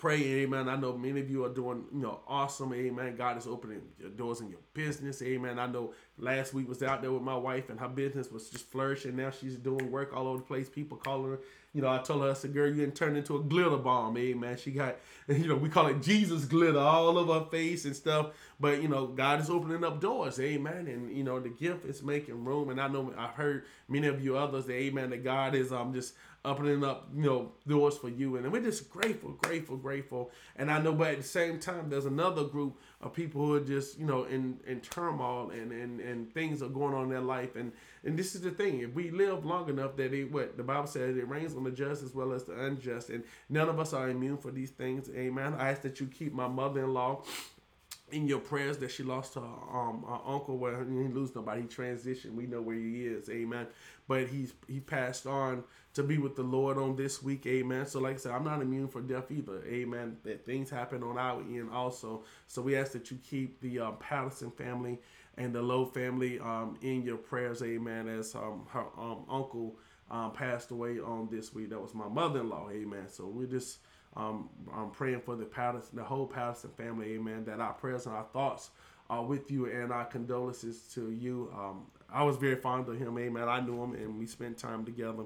pray, 0.00 0.22
amen. 0.22 0.66
I 0.68 0.76
know 0.76 0.96
many 0.96 1.20
of 1.20 1.28
you 1.28 1.44
are 1.44 1.50
doing, 1.50 1.84
you 1.92 2.00
know, 2.00 2.20
awesome, 2.26 2.72
amen. 2.72 3.16
God 3.16 3.36
is 3.36 3.46
opening 3.46 3.82
your 3.98 4.08
doors 4.08 4.40
in 4.40 4.48
your 4.48 4.60
business, 4.72 5.20
amen. 5.20 5.58
I 5.58 5.66
know 5.66 5.92
last 6.16 6.54
week 6.54 6.68
was 6.68 6.82
out 6.82 7.02
there 7.02 7.12
with 7.12 7.22
my 7.22 7.36
wife 7.36 7.68
and 7.68 7.78
her 7.78 7.88
business 7.88 8.30
was 8.30 8.48
just 8.48 8.64
flourishing. 8.70 9.16
Now 9.16 9.30
she's 9.30 9.56
doing 9.56 9.90
work 9.90 10.16
all 10.16 10.26
over 10.26 10.38
the 10.38 10.44
place. 10.44 10.70
People 10.70 10.96
calling 10.96 11.32
her, 11.32 11.40
you 11.72 11.82
know, 11.82 11.88
I 11.88 11.98
told 11.98 12.22
her, 12.22 12.30
I 12.30 12.34
said, 12.34 12.52
girl, 12.52 12.68
you 12.68 12.74
didn't 12.74 12.96
turn 12.96 13.14
into 13.14 13.36
a 13.36 13.42
glitter 13.42 13.76
bomb, 13.76 14.16
amen. 14.18 14.56
She 14.56 14.72
got, 14.72 14.96
you 15.28 15.46
know, 15.46 15.54
we 15.54 15.68
call 15.68 15.86
it 15.86 16.02
Jesus 16.02 16.44
glitter 16.44 16.80
all 16.80 17.16
over 17.16 17.40
her 17.40 17.46
face 17.46 17.84
and 17.84 17.94
stuff. 17.94 18.30
But, 18.58 18.82
you 18.82 18.88
know, 18.88 19.06
God 19.06 19.40
is 19.40 19.48
opening 19.48 19.84
up 19.84 20.00
doors, 20.00 20.40
amen. 20.40 20.88
And, 20.88 21.16
you 21.16 21.22
know, 21.22 21.38
the 21.38 21.48
gift 21.48 21.84
is 21.84 22.02
making 22.02 22.44
room. 22.44 22.70
And 22.70 22.80
I 22.80 22.88
know 22.88 23.14
I've 23.16 23.34
heard 23.34 23.64
many 23.88 24.08
of 24.08 24.22
you 24.22 24.36
others, 24.36 24.66
that, 24.66 24.74
amen, 24.74 25.10
that 25.10 25.22
God 25.22 25.54
is 25.54 25.72
um 25.72 25.94
just 25.94 26.14
opening 26.44 26.82
up, 26.82 27.08
you 27.14 27.22
know, 27.22 27.52
doors 27.68 27.96
for 27.96 28.08
you. 28.08 28.36
And 28.36 28.50
we're 28.50 28.62
just 28.62 28.90
grateful, 28.90 29.32
grateful, 29.42 29.76
grateful. 29.76 30.32
And 30.56 30.70
I 30.70 30.80
know, 30.80 30.92
but 30.92 31.08
at 31.08 31.18
the 31.18 31.22
same 31.22 31.60
time, 31.60 31.88
there's 31.88 32.06
another 32.06 32.44
group 32.44 32.80
of 33.00 33.12
people 33.12 33.44
who 33.44 33.54
are 33.54 33.60
just, 33.60 33.98
you 33.98 34.06
know, 34.06 34.24
in, 34.24 34.58
in 34.66 34.80
turmoil 34.80 35.50
and, 35.50 35.70
and, 35.70 36.00
and 36.00 36.32
things 36.32 36.62
are 36.62 36.68
going 36.68 36.94
on 36.94 37.04
in 37.04 37.10
their 37.10 37.20
life. 37.20 37.56
And, 37.56 37.72
and 38.04 38.18
this 38.18 38.34
is 38.34 38.40
the 38.40 38.50
thing. 38.50 38.80
If 38.80 38.94
we 38.94 39.10
live 39.10 39.44
long 39.44 39.68
enough 39.68 39.96
that 39.96 40.12
it, 40.12 40.32
what 40.32 40.56
the 40.56 40.62
Bible 40.62 40.86
says, 40.86 41.16
it 41.16 41.28
rains 41.28 41.54
on 41.54 41.64
the 41.64 41.70
just 41.70 42.02
as 42.02 42.14
well 42.14 42.32
as 42.32 42.44
the 42.44 42.58
unjust. 42.64 43.10
And 43.10 43.24
none 43.48 43.68
of 43.68 43.78
us 43.78 43.92
are 43.92 44.08
immune 44.08 44.38
for 44.38 44.50
these 44.50 44.70
things. 44.70 45.10
Amen. 45.14 45.54
I 45.58 45.70
ask 45.70 45.82
that 45.82 46.00
you 46.00 46.06
keep 46.06 46.32
my 46.32 46.48
mother-in-law 46.48 47.22
in 48.10 48.26
your 48.26 48.40
prayers 48.40 48.78
that 48.78 48.90
she 48.90 49.04
lost 49.04 49.34
her 49.34 49.40
um 49.40 50.04
her 50.08 50.18
uncle 50.26 50.58
well 50.58 50.72
he 50.72 50.84
didn't 50.84 51.14
lose 51.14 51.32
nobody 51.32 51.60
he 51.60 51.68
transitioned 51.68 52.34
we 52.34 52.44
know 52.44 52.60
where 52.60 52.74
he 52.74 53.06
is 53.06 53.30
amen 53.30 53.64
but 54.08 54.26
he's 54.26 54.52
he 54.66 54.80
passed 54.80 55.28
on 55.28 55.62
to 55.94 56.02
be 56.02 56.18
with 56.18 56.36
the 56.36 56.42
Lord 56.42 56.78
on 56.78 56.96
this 56.96 57.22
week. 57.22 57.46
Amen. 57.46 57.86
So, 57.86 58.00
like 58.00 58.14
I 58.14 58.18
said, 58.18 58.32
I'm 58.32 58.44
not 58.44 58.62
immune 58.62 58.88
for 58.88 59.00
death 59.00 59.30
either. 59.30 59.62
Amen. 59.66 60.16
That 60.24 60.46
things 60.46 60.70
happen 60.70 61.02
on 61.02 61.18
our 61.18 61.40
end 61.40 61.70
also. 61.72 62.24
So, 62.46 62.62
we 62.62 62.76
ask 62.76 62.92
that 62.92 63.10
you 63.10 63.18
keep 63.28 63.60
the 63.60 63.80
uh, 63.80 63.90
Patterson 63.92 64.50
family 64.52 64.98
and 65.40 65.54
the 65.54 65.62
Lowe 65.62 65.86
family 65.86 66.38
um, 66.38 66.76
in 66.82 67.02
your 67.02 67.16
prayers. 67.16 67.62
Amen. 67.62 68.08
As 68.08 68.34
um, 68.34 68.66
her 68.70 68.84
um, 68.98 69.24
uncle 69.28 69.76
um, 70.10 70.32
passed 70.32 70.70
away 70.70 70.98
on 71.00 71.28
this 71.30 71.54
week. 71.54 71.70
That 71.70 71.80
was 71.80 71.94
my 71.94 72.08
mother 72.08 72.40
in 72.40 72.48
law. 72.48 72.68
Amen. 72.70 73.08
So, 73.08 73.26
we're 73.26 73.46
just 73.46 73.78
um, 74.16 74.50
I'm 74.74 74.90
praying 74.90 75.20
for 75.20 75.36
the 75.36 75.44
Patterson, 75.44 75.96
the 75.96 76.04
whole 76.04 76.26
Patterson 76.26 76.70
family. 76.76 77.14
Amen. 77.14 77.44
That 77.44 77.60
our 77.60 77.72
prayers 77.72 78.06
and 78.06 78.14
our 78.14 78.26
thoughts 78.32 78.70
are 79.08 79.24
with 79.24 79.50
you 79.50 79.66
and 79.66 79.92
our 79.92 80.04
condolences 80.04 80.82
to 80.94 81.10
you. 81.10 81.52
Um, 81.56 81.86
I 82.12 82.22
was 82.22 82.36
very 82.36 82.56
fond 82.56 82.88
of 82.88 82.98
him. 82.98 83.18
Amen. 83.18 83.48
I 83.48 83.60
knew 83.60 83.82
him 83.82 83.94
and 83.94 84.18
we 84.18 84.26
spent 84.26 84.58
time 84.58 84.84
together 84.84 85.24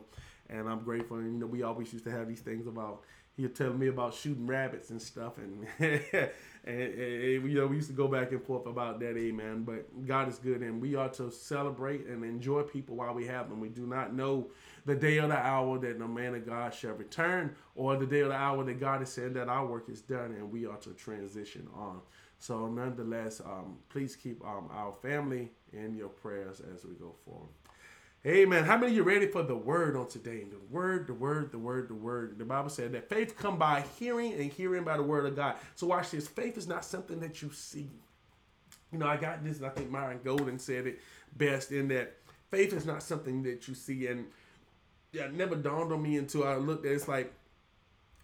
and 0.48 0.68
I'm 0.68 0.80
grateful. 0.80 1.16
And 1.18 1.32
you 1.34 1.38
know, 1.40 1.46
we 1.46 1.62
always 1.62 1.92
used 1.92 2.04
to 2.04 2.10
have 2.10 2.28
these 2.28 2.40
things 2.40 2.66
about 2.66 3.02
he'd 3.36 3.54
tell 3.54 3.72
me 3.72 3.88
about 3.88 4.14
shooting 4.14 4.46
rabbits 4.46 4.90
and 4.90 5.00
stuff, 5.00 5.34
and, 5.38 5.66
and, 6.66 6.80
and, 6.80 7.50
you 7.50 7.58
know 7.58 7.66
we 7.66 7.76
used 7.76 7.88
to 7.88 7.94
go 7.94 8.08
back 8.08 8.32
and 8.32 8.42
forth 8.42 8.66
about 8.66 9.00
that, 9.00 9.16
amen. 9.16 9.64
But 9.64 10.06
God 10.06 10.28
is 10.28 10.38
good, 10.38 10.62
and 10.62 10.80
we 10.80 10.96
ought 10.96 11.14
to 11.14 11.30
celebrate 11.30 12.06
and 12.06 12.24
enjoy 12.24 12.62
people 12.62 12.96
while 12.96 13.14
we 13.14 13.26
have 13.26 13.48
them. 13.48 13.60
We 13.60 13.68
do 13.68 13.86
not 13.86 14.14
know 14.14 14.48
the 14.86 14.94
day 14.94 15.18
or 15.18 15.28
the 15.28 15.38
hour 15.38 15.78
that 15.78 15.98
the 15.98 16.08
man 16.08 16.34
of 16.34 16.46
God 16.46 16.74
shall 16.74 16.94
return, 16.94 17.54
or 17.74 17.96
the 17.96 18.06
day 18.06 18.20
or 18.20 18.28
the 18.28 18.34
hour 18.34 18.64
that 18.64 18.80
God 18.80 19.00
has 19.00 19.12
said 19.12 19.34
that 19.34 19.48
our 19.48 19.66
work 19.66 19.88
is 19.88 20.00
done, 20.00 20.32
and 20.32 20.50
we 20.50 20.66
ought 20.66 20.82
to 20.82 20.90
transition 20.90 21.68
on. 21.74 22.00
So, 22.38 22.68
nonetheless, 22.68 23.40
um, 23.40 23.78
please 23.88 24.16
keep 24.16 24.44
um, 24.44 24.68
our 24.72 24.92
family 24.92 25.50
in 25.72 25.94
your 25.94 26.08
prayers 26.08 26.60
as 26.74 26.84
we 26.84 26.94
go 26.94 27.14
forward. 27.24 27.48
Amen. 28.26 28.64
How 28.64 28.78
many 28.78 28.92
of 28.92 28.96
you 28.96 29.02
ready 29.02 29.26
for 29.26 29.42
the 29.42 29.54
word 29.54 29.96
on 29.96 30.08
today? 30.08 30.44
The 30.44 30.56
word, 30.70 31.06
the 31.06 31.12
word, 31.12 31.52
the 31.52 31.58
word, 31.58 31.90
the 31.90 31.94
word. 31.94 32.38
The 32.38 32.44
Bible 32.46 32.70
said 32.70 32.92
that 32.92 33.10
faith 33.10 33.36
come 33.36 33.58
by 33.58 33.84
hearing 33.98 34.32
and 34.32 34.50
hearing 34.50 34.82
by 34.82 34.96
the 34.96 35.02
word 35.02 35.26
of 35.26 35.36
God. 35.36 35.56
So 35.74 35.88
watch 35.88 36.10
this. 36.10 36.26
Faith 36.26 36.56
is 36.56 36.66
not 36.66 36.86
something 36.86 37.20
that 37.20 37.42
you 37.42 37.52
see. 37.52 37.90
You 38.90 38.98
know, 38.98 39.06
I 39.06 39.18
got 39.18 39.44
this, 39.44 39.58
and 39.58 39.66
I 39.66 39.68
think 39.68 39.90
Myron 39.90 40.20
Golden 40.24 40.58
said 40.58 40.86
it 40.86 41.00
best 41.36 41.70
in 41.70 41.88
that 41.88 42.16
faith 42.50 42.72
is 42.72 42.86
not 42.86 43.02
something 43.02 43.42
that 43.42 43.68
you 43.68 43.74
see. 43.74 44.06
And 44.06 44.24
yeah, 45.12 45.24
it 45.24 45.34
never 45.34 45.54
dawned 45.54 45.92
on 45.92 46.02
me 46.02 46.16
until 46.16 46.44
I 46.44 46.54
looked 46.54 46.86
at 46.86 46.92
it. 46.92 46.94
It's 46.94 47.08
like 47.08 47.30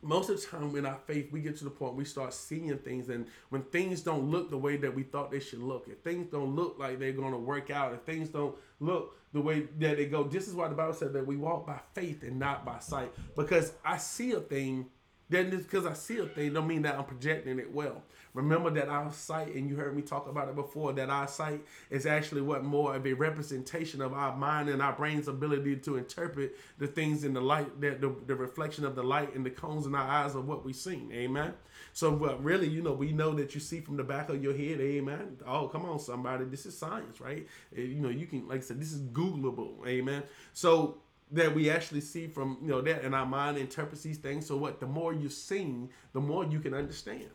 most 0.01 0.31
of 0.31 0.41
the 0.41 0.47
time 0.47 0.75
in 0.77 0.87
our 0.87 0.99
faith 1.07 1.31
we 1.31 1.43
get 1.43 1.59
to 1.59 1.65
the 1.65 1.71
point 1.71 1.95
we 1.95 2.07
start 2.07 2.33
seeing 2.33 2.75
things 2.79 3.11
and 3.11 3.27
when 3.51 3.61
things 3.65 4.01
don't 4.01 4.31
look 4.31 4.49
the 4.49 4.57
way 4.57 4.79
that 4.79 4.95
we 4.95 5.03
thought 5.03 5.31
they 5.31 5.41
should 5.41 5.63
look 5.63 5.89
if 5.89 5.99
things 5.99 6.27
don't 6.33 6.57
look 6.57 6.79
like 6.79 6.99
they're 6.99 7.13
going 7.13 7.33
to 7.33 7.39
work 7.39 7.71
out 7.71 7.93
if 7.93 8.01
things 8.01 8.31
don't 8.31 8.57
look 8.81 9.20
the 9.33 9.41
way 9.41 9.67
that 9.79 9.97
they 9.97 10.07
go 10.07 10.25
this 10.25 10.49
is 10.49 10.55
why 10.55 10.69
the 10.69 10.75
bible 10.75 10.95
said 10.95 11.13
that 11.13 11.27
we 11.27 11.37
walk 11.37 11.67
by 11.67 11.79
faith 11.95 12.23
and 12.23 12.39
not 12.39 12.65
by 12.65 12.79
sight 12.79 13.13
because 13.37 13.73
i 13.85 13.97
see 13.97 14.33
a 14.33 14.41
thing 14.41 14.87
then 15.29 15.51
just 15.51 15.65
because 15.71 15.87
i 15.87 15.93
see 15.93 16.19
a 16.19 16.27
thing 16.27 16.53
don't 16.53 16.67
mean 16.67 16.83
that 16.83 16.97
i'm 16.97 17.05
projecting 17.05 17.59
it 17.59 17.73
well 17.73 18.03
Remember 18.33 18.71
that 18.71 18.89
our 18.89 19.13
sight, 19.13 19.55
and 19.55 19.69
you 19.69 19.75
heard 19.75 19.97
me 19.97 20.03
talk 20.03 20.29
about 20.29 20.49
it 20.49 20.55
before, 20.55 20.93
that 20.93 21.11
our 21.11 21.27
sight 21.27 21.63
is 21.91 22.07
actually 22.07 22.43
what 22.43 22.65
more 22.65 22.95
of 22.95 23.05
a 23.05 23.13
representation 23.13 24.01
of 24.01 24.13
our 24.13 24.37
mind 24.37 24.69
and 24.69 24.81
our 24.81 24.93
brain's 24.93 25.27
ability 25.27 25.77
to 25.77 25.97
interpret 25.97 26.57
the 26.79 26.87
things 26.87 27.25
in 27.25 27.35
the 27.35 27.41
light, 27.41 27.81
that 27.81 28.01
the, 28.01 28.15
the 28.27 28.37
reflection 28.37 28.85
of 28.85 28.95
the 28.95 29.03
light 29.03 29.35
and 29.35 29.45
the 29.45 29.51
cones 29.51 29.87
in 29.87 29.95
our 29.97 30.09
eyes 30.09 30.37
of 30.37 30.47
what 30.47 30.65
we 30.65 30.73
see. 30.73 31.03
Amen. 31.13 31.53
So, 31.93 32.13
but 32.13 32.43
really, 32.43 32.69
you 32.69 32.83
know, 32.83 32.93
we 32.93 33.13
know 33.13 33.33
that 33.35 33.55
you 33.55 33.61
see 33.61 33.81
from 33.81 33.97
the 33.97 34.05
back 34.05 34.29
of 34.29 34.43
your 34.43 34.55
head. 34.57 34.81
Amen. 34.81 35.39
Oh, 35.47 35.69
come 35.69 35.85
on, 35.85 35.99
somebody. 35.99 36.45
This 36.45 36.67
is 36.67 36.77
science, 36.77 37.21
right? 37.21 37.47
You 37.75 38.01
know, 38.01 38.09
you 38.11 38.27
can, 38.27 38.49
like 38.49 38.59
I 38.59 38.63
said, 38.63 38.81
this 38.81 38.93
is 38.93 39.01
Googleable. 39.01 39.87
Amen. 39.87 40.23
So, 40.53 40.99
that 41.33 41.55
we 41.55 41.71
actually 41.71 42.01
see 42.01 42.27
from 42.27 42.59
you 42.61 42.67
know 42.67 42.81
that 42.81 43.05
and 43.05 43.15
our 43.15 43.25
mind 43.25 43.57
interprets 43.57 44.03
these 44.03 44.19
things 44.19 44.45
so 44.45 44.57
what 44.57 44.81
the 44.81 44.87
more 44.87 45.15
you've 45.15 45.33
seen 45.33 45.89
the 46.13 46.21
more 46.21 46.45
you 46.45 46.59
can 46.59 46.75
understand 46.75 47.31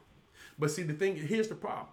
but 0.57 0.71
see, 0.71 0.83
the 0.83 0.93
thing 0.93 1.15
here's 1.15 1.47
the 1.47 1.55
problem. 1.55 1.87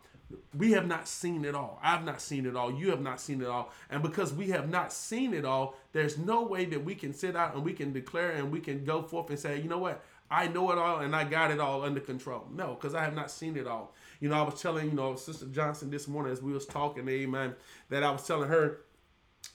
We 0.57 0.73
have 0.73 0.87
not 0.87 1.09
seen 1.09 1.45
it 1.45 1.55
all. 1.55 1.79
I've 1.83 2.05
not 2.05 2.23
seen 2.23 2.47
it 2.47 2.57
all. 2.57 2.73
You 2.73 2.89
have 2.89 3.03
not 3.03 3.21
seen 3.21 3.43
it 3.43 3.49
all. 3.49 3.71
And 3.91 4.03
because 4.03 4.33
we 4.33 4.49
have 4.49 4.71
not 4.71 4.91
seen 4.91 5.35
it 5.35 5.45
all, 5.45 5.75
there's 5.93 6.17
no 6.17 6.43
way 6.43 6.65
that 6.67 6.83
we 6.83 6.95
can 6.95 7.13
sit 7.13 7.37
out 7.37 7.55
and 7.55 7.63
we 7.63 7.75
can 7.75 7.93
declare 7.93 8.31
and 8.31 8.51
we 8.51 8.61
can 8.61 8.85
go 8.85 9.03
forth 9.03 9.29
and 9.29 9.39
say, 9.39 9.61
you 9.61 9.69
know 9.69 9.79
what? 9.79 10.03
I 10.33 10.49
know 10.49 10.72
it 10.72 10.78
all 10.78 11.01
and 11.01 11.14
I 11.14 11.24
got 11.24 11.51
it 11.51 11.61
all 11.61 11.83
under 11.83 12.01
control. 12.01 12.47
No, 12.51 12.68
because 12.74 12.95
I 12.95 13.05
have 13.05 13.14
not 13.14 13.30
seen 13.30 13.57
it 13.57 13.66
all. 13.66 13.95
You 14.18 14.30
know, 14.30 14.37
I 14.37 14.43
was 14.43 14.61
telling, 14.61 14.87
you 14.89 14.95
know, 14.95 15.14
Sister 15.14 15.47
Johnson 15.47 15.91
this 15.91 16.09
morning 16.09 16.33
as 16.33 16.41
we 16.41 16.53
was 16.53 16.64
talking, 16.64 17.07
amen, 17.07 17.55
that 17.91 18.03
I 18.03 18.11
was 18.11 18.26
telling 18.26 18.49
her 18.49 18.80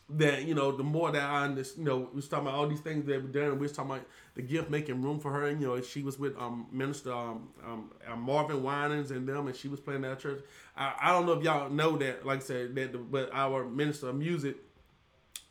that 0.10 0.44
you 0.44 0.54
know 0.54 0.72
the 0.72 0.84
more 0.84 1.12
that 1.12 1.24
I 1.24 1.46
understand, 1.46 1.86
you 1.86 1.92
know, 1.92 1.98
we 2.12 2.18
was 2.18 2.28
talking 2.28 2.48
about 2.48 2.58
all 2.58 2.68
these 2.68 2.80
things 2.82 3.06
that 3.06 3.24
we 3.24 3.32
done. 3.32 3.54
We 3.54 3.64
was 3.64 3.72
talking 3.72 3.92
about 3.92 4.06
the 4.36 4.42
gift 4.42 4.70
making 4.70 5.02
room 5.02 5.20
for 5.20 5.32
her. 5.32 5.48
And, 5.48 5.60
you 5.60 5.68
know, 5.68 5.82
she 5.82 6.02
was 6.04 6.20
with 6.20 6.38
um 6.38 6.68
Minister 6.72 7.12
um, 7.12 7.50
um 7.66 7.92
uh, 8.10 8.16
Marvin 8.16 8.62
Winans 8.62 9.12
and 9.12 9.28
them, 9.28 9.48
and 9.48 9.56
she 9.56 9.68
was 9.68 9.80
playing 9.80 10.06
at 10.06 10.20
church. 10.20 10.42
I, 10.76 10.94
I 11.02 11.12
don't 11.12 11.26
know 11.26 11.34
if 11.34 11.44
y'all 11.44 11.70
know 11.70 11.98
that, 11.98 12.26
like 12.26 12.40
I 12.40 12.44
said, 12.44 12.76
that 12.76 12.92
the, 12.92 13.00
but 13.00 13.30
our 13.34 13.66
minister 13.66 14.10
of 14.10 14.16
music, 14.16 14.58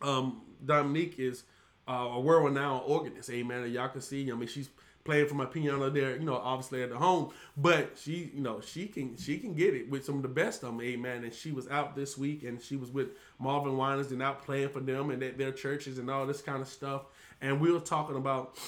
um 0.01 0.43
Dominique 0.65 1.19
is 1.19 1.45
uh, 1.89 2.11
a 2.13 2.21
world 2.21 2.45
renowned 2.45 2.85
organist. 2.87 3.29
Amen. 3.31 3.63
And 3.63 3.73
y'all 3.73 3.89
can 3.89 4.01
see. 4.01 4.31
I 4.31 4.35
mean, 4.35 4.49
she's 4.49 4.71
playing 5.07 5.29
for 5.29 5.35
my 5.35 5.47
piano 5.47 5.89
there, 5.89 6.17
you 6.17 6.25
know, 6.25 6.37
obviously 6.37 6.83
at 6.83 6.91
the 6.91 6.99
home. 6.99 7.31
But 7.57 7.93
she, 7.97 8.31
you 8.35 8.43
know, 8.43 8.61
she 8.61 8.87
can 8.87 9.17
she 9.17 9.39
can 9.39 9.55
get 9.55 9.75
it 9.75 9.89
with 9.89 10.05
some 10.05 10.17
of 10.17 10.23
the 10.23 10.29
best 10.29 10.63
of 10.63 10.71
them, 10.71 10.83
amen. 10.83 11.25
And 11.25 11.33
she 11.33 11.53
was 11.53 11.69
out 11.69 11.97
this 11.97 12.19
week 12.19 12.43
and 12.43 12.61
she 12.61 12.77
was 12.77 12.91
with 12.91 13.09
Marvin 13.39 13.77
Winans 13.77 14.13
and 14.13 14.23
out 14.23 14.45
playing 14.45 14.69
for 14.71 14.81
them 14.81 15.11
and 15.11 15.23
at 15.23 15.39
their 15.39 15.53
churches 15.53 15.99
and 15.99 16.11
all 16.11 16.27
this 16.27 16.43
kind 16.43 16.61
of 16.61 16.69
stuff. 16.69 17.03
And 17.41 17.61
we 17.61 17.73
were 17.73 17.81
talking 17.81 18.17
about 18.17 18.59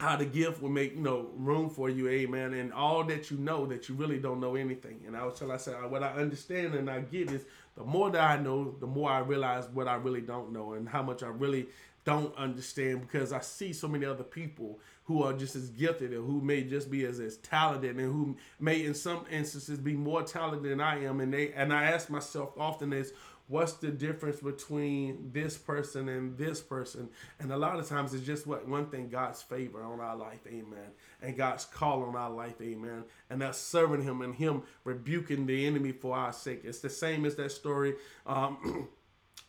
how 0.00 0.14
the 0.14 0.24
gift 0.24 0.62
will 0.62 0.70
make 0.70 0.94
you 0.94 1.00
know 1.00 1.28
room 1.34 1.68
for 1.68 1.90
you, 1.90 2.08
amen. 2.08 2.54
And 2.54 2.72
all 2.72 3.04
that 3.04 3.30
you 3.30 3.36
know 3.36 3.66
that 3.66 3.88
you 3.88 3.96
really 3.96 4.18
don't 4.18 4.40
know 4.40 4.54
anything. 4.54 5.00
And 5.06 5.16
I 5.16 5.24
was 5.24 5.38
telling 5.38 5.54
I 5.54 5.58
said 5.58 5.90
what 5.90 6.02
I 6.02 6.12
understand 6.12 6.74
and 6.74 6.88
I 6.88 7.00
get 7.00 7.30
is 7.32 7.44
the 7.76 7.84
more 7.84 8.10
that 8.10 8.20
I 8.20 8.40
know, 8.40 8.74
the 8.80 8.86
more 8.86 9.10
I 9.10 9.18
realize 9.18 9.68
what 9.72 9.88
I 9.88 9.96
really 9.96 10.20
don't 10.20 10.52
know 10.52 10.74
and 10.74 10.88
how 10.88 11.02
much 11.02 11.22
I 11.22 11.28
really 11.28 11.66
don't 12.04 12.34
understand 12.36 13.02
because 13.02 13.32
I 13.32 13.40
see 13.40 13.72
so 13.72 13.86
many 13.86 14.06
other 14.06 14.24
people 14.24 14.78
who 15.08 15.22
are 15.22 15.32
just 15.32 15.56
as 15.56 15.70
gifted 15.70 16.12
and 16.12 16.26
who 16.26 16.38
may 16.42 16.62
just 16.62 16.90
be 16.90 17.06
as, 17.06 17.18
as 17.18 17.38
talented 17.38 17.96
and 17.96 18.00
who 18.00 18.36
may 18.60 18.84
in 18.84 18.92
some 18.92 19.24
instances 19.30 19.78
be 19.78 19.94
more 19.94 20.22
talented 20.22 20.70
than 20.70 20.82
I 20.82 21.02
am. 21.02 21.20
And 21.20 21.32
they 21.32 21.50
and 21.52 21.72
I 21.72 21.84
ask 21.84 22.10
myself 22.10 22.50
often 22.58 22.92
is 22.92 23.14
what's 23.46 23.72
the 23.72 23.88
difference 23.88 24.38
between 24.40 25.30
this 25.32 25.56
person 25.56 26.10
and 26.10 26.36
this 26.36 26.60
person? 26.60 27.08
And 27.40 27.50
a 27.50 27.56
lot 27.56 27.78
of 27.78 27.88
times 27.88 28.12
it's 28.12 28.26
just 28.26 28.46
what 28.46 28.68
one 28.68 28.90
thing 28.90 29.08
god's 29.08 29.40
favor 29.40 29.82
on 29.82 29.98
our 29.98 30.14
life 30.14 30.46
amen. 30.46 30.90
And 31.22 31.38
god's 31.38 31.64
call 31.64 32.02
on 32.02 32.14
our 32.14 32.30
life 32.30 32.60
amen. 32.60 33.04
And 33.30 33.40
that's 33.40 33.56
serving 33.56 34.02
him 34.02 34.20
and 34.20 34.34
him 34.34 34.62
rebuking 34.84 35.46
the 35.46 35.66
enemy 35.66 35.92
for 35.92 36.14
our 36.14 36.34
sake. 36.34 36.60
It's 36.64 36.80
the 36.80 36.90
same 36.90 37.24
as 37.24 37.34
that 37.36 37.50
story 37.50 37.94
um, 38.26 38.88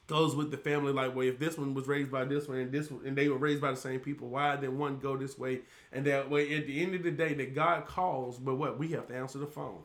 goes 0.10 0.36
with 0.36 0.52
the 0.52 0.58
family 0.58 0.92
like 0.92 1.16
well 1.16 1.28
if 1.28 1.40
this 1.40 1.58
one 1.58 1.74
was 1.74 1.88
raised 1.88 2.12
by 2.12 2.26
this 2.26 2.48
one 2.50 2.58
and 2.58 2.72
this 2.72 2.92
one 2.92 3.06
and 3.06 3.18
they 3.18 3.30
were 3.30 3.38
raised 3.38 3.62
by 3.62 3.72
the 3.72 3.78
same 3.78 4.02
people 4.02 4.28
why 4.28 4.56
did 4.58 4.70
one 4.70 5.00
go 5.00 5.16
this 5.16 5.38
way 5.38 5.62
and 5.94 6.06
that 6.06 6.30
way 6.30 6.54
at 6.58 6.68
the 6.68 6.84
end 6.84 6.96
of 6.96 7.04
the 7.04 7.12
day 7.12 7.34
that 7.34 7.56
god 7.56 7.86
calls 7.86 8.38
but 8.38 8.56
what 8.56 8.78
we 8.78 8.90
have 8.90 9.08
to 9.08 9.16
answer 9.16 9.38
the 9.38 9.48
phone 9.48 9.84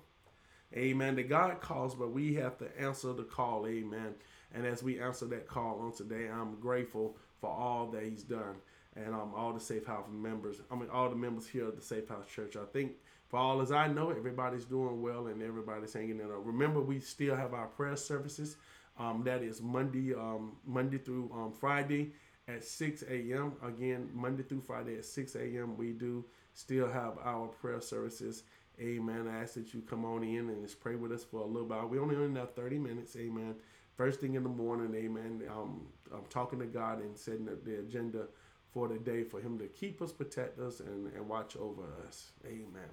Amen. 0.76 1.14
That 1.16 1.28
God 1.28 1.60
calls, 1.60 1.94
but 1.94 2.12
we 2.12 2.34
have 2.34 2.58
to 2.58 2.68
answer 2.80 3.12
the 3.12 3.22
call. 3.22 3.66
Amen. 3.66 4.14
And 4.54 4.66
as 4.66 4.82
we 4.82 5.00
answer 5.00 5.26
that 5.26 5.46
call 5.46 5.80
on 5.80 5.92
today, 5.92 6.28
I'm 6.28 6.56
grateful 6.56 7.16
for 7.40 7.50
all 7.50 7.86
that 7.92 8.02
He's 8.02 8.24
done. 8.24 8.56
And 8.96 9.14
um, 9.14 9.32
all 9.36 9.52
the 9.52 9.60
Safe 9.60 9.86
House 9.86 10.06
members, 10.10 10.56
I 10.70 10.76
mean, 10.76 10.88
all 10.90 11.08
the 11.08 11.16
members 11.16 11.46
here 11.48 11.66
at 11.66 11.76
the 11.76 11.82
Safe 11.82 12.08
House 12.08 12.26
Church. 12.28 12.56
I 12.56 12.64
think, 12.72 12.92
for 13.28 13.38
all 13.38 13.60
as 13.60 13.72
I 13.72 13.88
know, 13.88 14.10
everybody's 14.10 14.64
doing 14.64 15.02
well 15.02 15.26
and 15.26 15.42
everybody's 15.42 15.92
hanging 15.92 16.10
in 16.10 16.18
there. 16.18 16.38
Remember, 16.38 16.80
we 16.80 17.00
still 17.00 17.34
have 17.34 17.54
our 17.54 17.66
prayer 17.66 17.96
services. 17.96 18.56
Um, 18.98 19.22
that 19.24 19.42
is 19.42 19.60
Monday, 19.60 20.14
um, 20.14 20.56
Monday 20.66 20.98
through 20.98 21.30
um, 21.34 21.52
Friday 21.52 22.12
at 22.48 22.62
6 22.62 23.02
a.m. 23.10 23.52
Again, 23.64 24.08
Monday 24.12 24.42
through 24.42 24.60
Friday 24.60 24.96
at 24.98 25.04
6 25.04 25.34
a.m. 25.36 25.76
We 25.76 25.92
do 25.92 26.24
still 26.52 26.88
have 26.88 27.18
our 27.24 27.48
prayer 27.48 27.80
services. 27.80 28.44
Amen. 28.80 29.28
I 29.28 29.42
ask 29.42 29.54
that 29.54 29.72
you 29.72 29.82
come 29.82 30.04
on 30.04 30.22
in 30.24 30.48
and 30.50 30.62
just 30.62 30.80
pray 30.80 30.96
with 30.96 31.12
us 31.12 31.24
for 31.24 31.40
a 31.40 31.46
little 31.46 31.68
while. 31.68 31.88
We 31.88 31.98
only 31.98 32.16
have 32.38 32.54
30 32.54 32.78
minutes. 32.78 33.16
Amen. 33.16 33.54
First 33.96 34.20
thing 34.20 34.34
in 34.34 34.42
the 34.42 34.48
morning. 34.48 34.94
Amen. 34.94 35.42
Um, 35.50 35.86
I'm 36.12 36.24
talking 36.28 36.58
to 36.58 36.66
God 36.66 37.00
and 37.00 37.16
setting 37.16 37.48
up 37.48 37.64
the 37.64 37.78
agenda 37.78 38.26
for 38.72 38.88
the 38.88 38.98
day 38.98 39.22
for 39.22 39.40
Him 39.40 39.58
to 39.58 39.66
keep 39.68 40.02
us, 40.02 40.12
protect 40.12 40.58
us, 40.58 40.80
and, 40.80 41.12
and 41.14 41.28
watch 41.28 41.56
over 41.56 41.84
us. 42.08 42.32
Amen. 42.44 42.90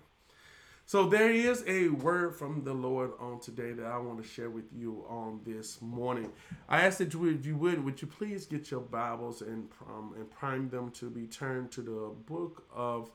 So 0.86 1.08
there 1.08 1.32
is 1.32 1.64
a 1.68 1.88
word 1.88 2.36
from 2.36 2.64
the 2.64 2.74
Lord 2.74 3.12
on 3.20 3.40
today 3.40 3.72
that 3.72 3.86
I 3.86 3.98
want 3.98 4.22
to 4.22 4.28
share 4.28 4.50
with 4.50 4.66
you 4.76 5.06
on 5.08 5.40
this 5.46 5.82
morning. 5.82 6.32
I 6.68 6.82
ask 6.82 6.98
that 6.98 7.14
you, 7.14 7.30
if 7.30 7.46
you 7.46 7.56
would, 7.56 7.84
would 7.86 8.02
you 8.02 8.08
please 8.10 8.46
get 8.46 8.70
your 8.72 8.82
Bibles 8.82 9.42
and 9.42 9.70
um, 9.88 10.14
and 10.18 10.30
prime 10.30 10.70
them 10.70 10.92
to 10.92 11.10
be 11.10 11.28
turned 11.28 11.72
to 11.72 11.82
the 11.82 12.12
book 12.26 12.66
of 12.76 13.10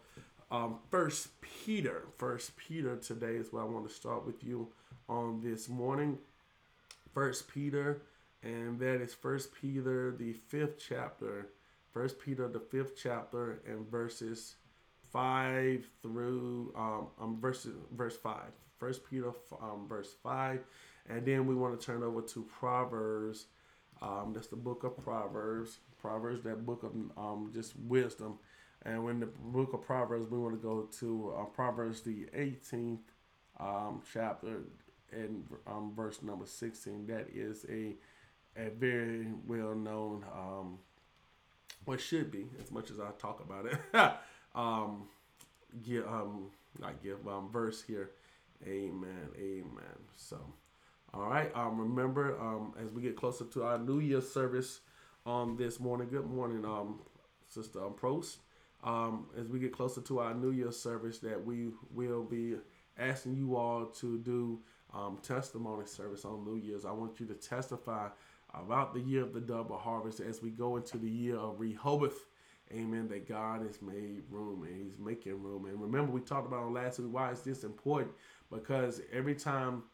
um, 0.50 0.78
First 0.90 1.40
Peter, 1.40 2.04
First 2.16 2.56
Peter 2.56 2.96
today 2.96 3.36
is 3.36 3.52
what 3.52 3.62
I 3.62 3.64
want 3.64 3.88
to 3.88 3.94
start 3.94 4.24
with 4.24 4.44
you 4.44 4.68
on 5.08 5.40
this 5.42 5.68
morning. 5.68 6.18
First 7.12 7.48
Peter, 7.48 8.02
and 8.42 8.78
that 8.78 9.00
is 9.00 9.12
First 9.12 9.50
Peter, 9.52 10.14
the 10.16 10.32
fifth 10.32 10.78
chapter. 10.78 11.48
First 11.92 12.20
Peter, 12.20 12.46
the 12.46 12.60
fifth 12.60 12.92
chapter, 12.96 13.60
and 13.66 13.90
verses 13.90 14.54
five 15.16 15.86
through 16.02 16.72
um, 16.76 17.06
um 17.20 17.40
verses 17.40 17.74
verse 17.92 18.16
five. 18.16 18.52
First 18.78 19.08
Peter, 19.08 19.32
um, 19.62 19.86
verse 19.88 20.14
five, 20.22 20.60
and 21.08 21.24
then 21.24 21.46
we 21.46 21.54
want 21.54 21.78
to 21.78 21.86
turn 21.86 22.02
over 22.02 22.20
to 22.20 22.42
Proverbs. 22.42 23.46
Um, 24.02 24.32
that's 24.34 24.48
the 24.48 24.56
book 24.56 24.84
of 24.84 25.02
Proverbs. 25.02 25.78
Proverbs, 25.98 26.42
that 26.42 26.66
book 26.66 26.82
of 26.82 26.92
um, 27.16 27.50
just 27.54 27.74
wisdom 27.76 28.38
and 28.86 29.04
when 29.04 29.18
the 29.18 29.26
book 29.26 29.72
of 29.72 29.82
Proverbs, 29.82 30.30
we 30.30 30.38
want 30.38 30.54
to 30.54 30.62
go 30.62 30.88
to 31.00 31.34
uh, 31.36 31.44
Proverbs, 31.44 32.02
the 32.02 32.26
18th 32.36 32.98
um, 33.58 34.00
chapter, 34.12 34.60
and 35.12 35.44
um, 35.66 35.92
verse 35.96 36.22
number 36.22 36.46
16. 36.46 37.06
That 37.06 37.26
is 37.34 37.66
a 37.68 37.94
a 38.58 38.70
very 38.70 39.26
well 39.46 39.74
known, 39.74 40.24
um, 40.32 40.78
what 41.84 42.00
should 42.00 42.30
be, 42.30 42.46
as 42.62 42.70
much 42.70 42.90
as 42.90 42.98
I 42.98 43.10
talk 43.18 43.40
about 43.44 43.66
it, 43.66 43.78
um, 44.56 45.04
give, 45.84 46.06
um, 46.06 46.50
not 46.80 47.02
give, 47.02 47.26
um, 47.28 47.48
verse 47.52 47.82
here. 47.82 48.10
Amen. 48.66 49.28
Amen. 49.38 49.98
So, 50.16 50.38
all 51.14 51.28
right. 51.28 51.50
Um, 51.54 51.78
remember, 51.78 52.40
um, 52.40 52.74
as 52.82 52.90
we 52.90 53.02
get 53.02 53.16
closer 53.16 53.44
to 53.44 53.64
our 53.64 53.78
New 53.78 54.00
Year 54.00 54.20
service 54.20 54.80
um, 55.26 55.56
this 55.56 55.78
morning, 55.78 56.08
good 56.08 56.26
morning, 56.26 56.64
um, 56.64 57.00
Sister 57.48 57.84
um, 57.84 57.94
Prost 57.94 58.38
um, 58.84 59.26
as 59.38 59.48
we 59.48 59.58
get 59.58 59.72
closer 59.72 60.00
to 60.02 60.20
our 60.20 60.34
New 60.34 60.50
Year 60.52 60.72
service 60.72 61.18
that 61.18 61.44
we 61.44 61.68
will 61.92 62.22
be 62.22 62.54
asking 62.98 63.34
you 63.34 63.56
all 63.56 63.86
to 63.86 64.18
do 64.18 64.60
um, 64.94 65.18
testimony 65.22 65.86
service 65.86 66.24
on 66.24 66.44
New 66.44 66.56
Year's. 66.56 66.84
I 66.84 66.92
want 66.92 67.20
you 67.20 67.26
to 67.26 67.34
testify 67.34 68.08
about 68.54 68.94
the 68.94 69.00
year 69.00 69.22
of 69.22 69.34
the 69.34 69.40
double 69.40 69.76
harvest 69.76 70.20
as 70.20 70.40
we 70.40 70.50
go 70.50 70.76
into 70.76 70.96
the 70.98 71.10
year 71.10 71.36
of 71.36 71.60
Rehoboth. 71.60 72.26
Amen. 72.72 73.08
That 73.08 73.28
God 73.28 73.62
has 73.66 73.80
made 73.82 74.22
room 74.30 74.64
and 74.64 74.76
He's 74.76 74.98
making 74.98 75.42
room. 75.42 75.66
And 75.66 75.80
remember, 75.80 76.12
we 76.12 76.20
talked 76.20 76.46
about 76.48 76.64
on 76.64 76.74
last 76.74 76.98
week 76.98 77.08
why 77.12 77.30
is 77.32 77.42
this 77.42 77.64
important? 77.64 78.12
Because 78.50 79.00
every 79.12 79.34
time 79.34 79.84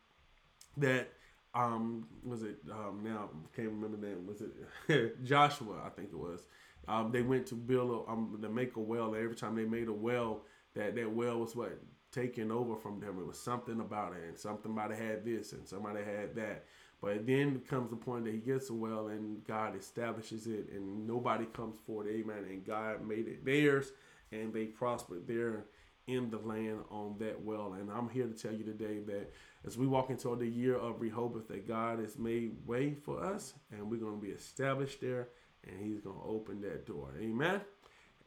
that 0.76 1.08
um 1.54 2.06
was 2.24 2.42
it 2.42 2.56
um 2.70 3.00
now 3.04 3.28
can't 3.54 3.68
remember 3.68 3.96
the 3.98 4.06
name 4.06 4.26
was 4.26 4.40
it 4.88 5.22
Joshua 5.24 5.82
I 5.84 5.90
think 5.90 6.08
it 6.10 6.18
was 6.18 6.46
um, 6.88 7.12
they 7.12 7.22
went 7.22 7.46
to 7.46 7.54
build 7.54 8.06
a, 8.08 8.10
um, 8.10 8.38
to 8.42 8.48
make 8.48 8.76
a 8.76 8.80
well. 8.80 9.14
And 9.14 9.22
every 9.22 9.36
time 9.36 9.54
they 9.54 9.64
made 9.64 9.88
a 9.88 9.92
well, 9.92 10.42
that 10.74 10.96
that 10.96 11.12
well 11.12 11.38
was 11.38 11.54
what 11.54 11.78
taken 12.10 12.50
over 12.50 12.76
from 12.76 13.00
them. 13.00 13.18
It 13.20 13.26
was 13.26 13.38
something 13.38 13.80
about 13.80 14.14
it, 14.14 14.24
and 14.28 14.38
somebody 14.38 14.96
had 14.96 15.24
this, 15.24 15.52
and 15.52 15.66
somebody 15.66 16.00
had 16.02 16.34
that. 16.36 16.64
But 17.02 17.26
then 17.26 17.60
comes 17.68 17.90
the 17.90 17.96
point 17.96 18.24
that 18.24 18.32
he 18.32 18.38
gets 18.38 18.70
a 18.70 18.74
well, 18.74 19.08
and 19.08 19.44
God 19.44 19.76
establishes 19.76 20.46
it, 20.46 20.68
and 20.72 21.06
nobody 21.06 21.46
comes 21.46 21.76
forward. 21.84 22.06
Amen. 22.08 22.44
And 22.48 22.64
God 22.64 23.06
made 23.06 23.26
it 23.26 23.44
theirs, 23.44 23.90
and 24.30 24.52
they 24.52 24.66
prospered 24.66 25.26
there 25.26 25.64
in 26.06 26.30
the 26.30 26.38
land 26.38 26.78
on 26.90 27.16
that 27.18 27.44
well. 27.44 27.74
And 27.78 27.90
I'm 27.90 28.08
here 28.08 28.26
to 28.26 28.32
tell 28.32 28.52
you 28.52 28.64
today 28.64 29.00
that 29.06 29.32
as 29.66 29.76
we 29.76 29.86
walk 29.86 30.10
into 30.10 30.34
the 30.36 30.46
year 30.46 30.76
of 30.76 31.00
Rehoboth, 31.00 31.48
that 31.48 31.66
God 31.66 31.98
has 31.98 32.18
made 32.18 32.56
way 32.66 32.94
for 32.94 33.22
us, 33.22 33.54
and 33.72 33.90
we're 33.90 34.00
going 34.00 34.20
to 34.20 34.26
be 34.26 34.32
established 34.32 35.00
there 35.00 35.28
and 35.66 35.80
he's 35.80 36.00
going 36.00 36.16
to 36.16 36.26
open 36.26 36.60
that 36.62 36.86
door. 36.86 37.10
Amen. 37.20 37.60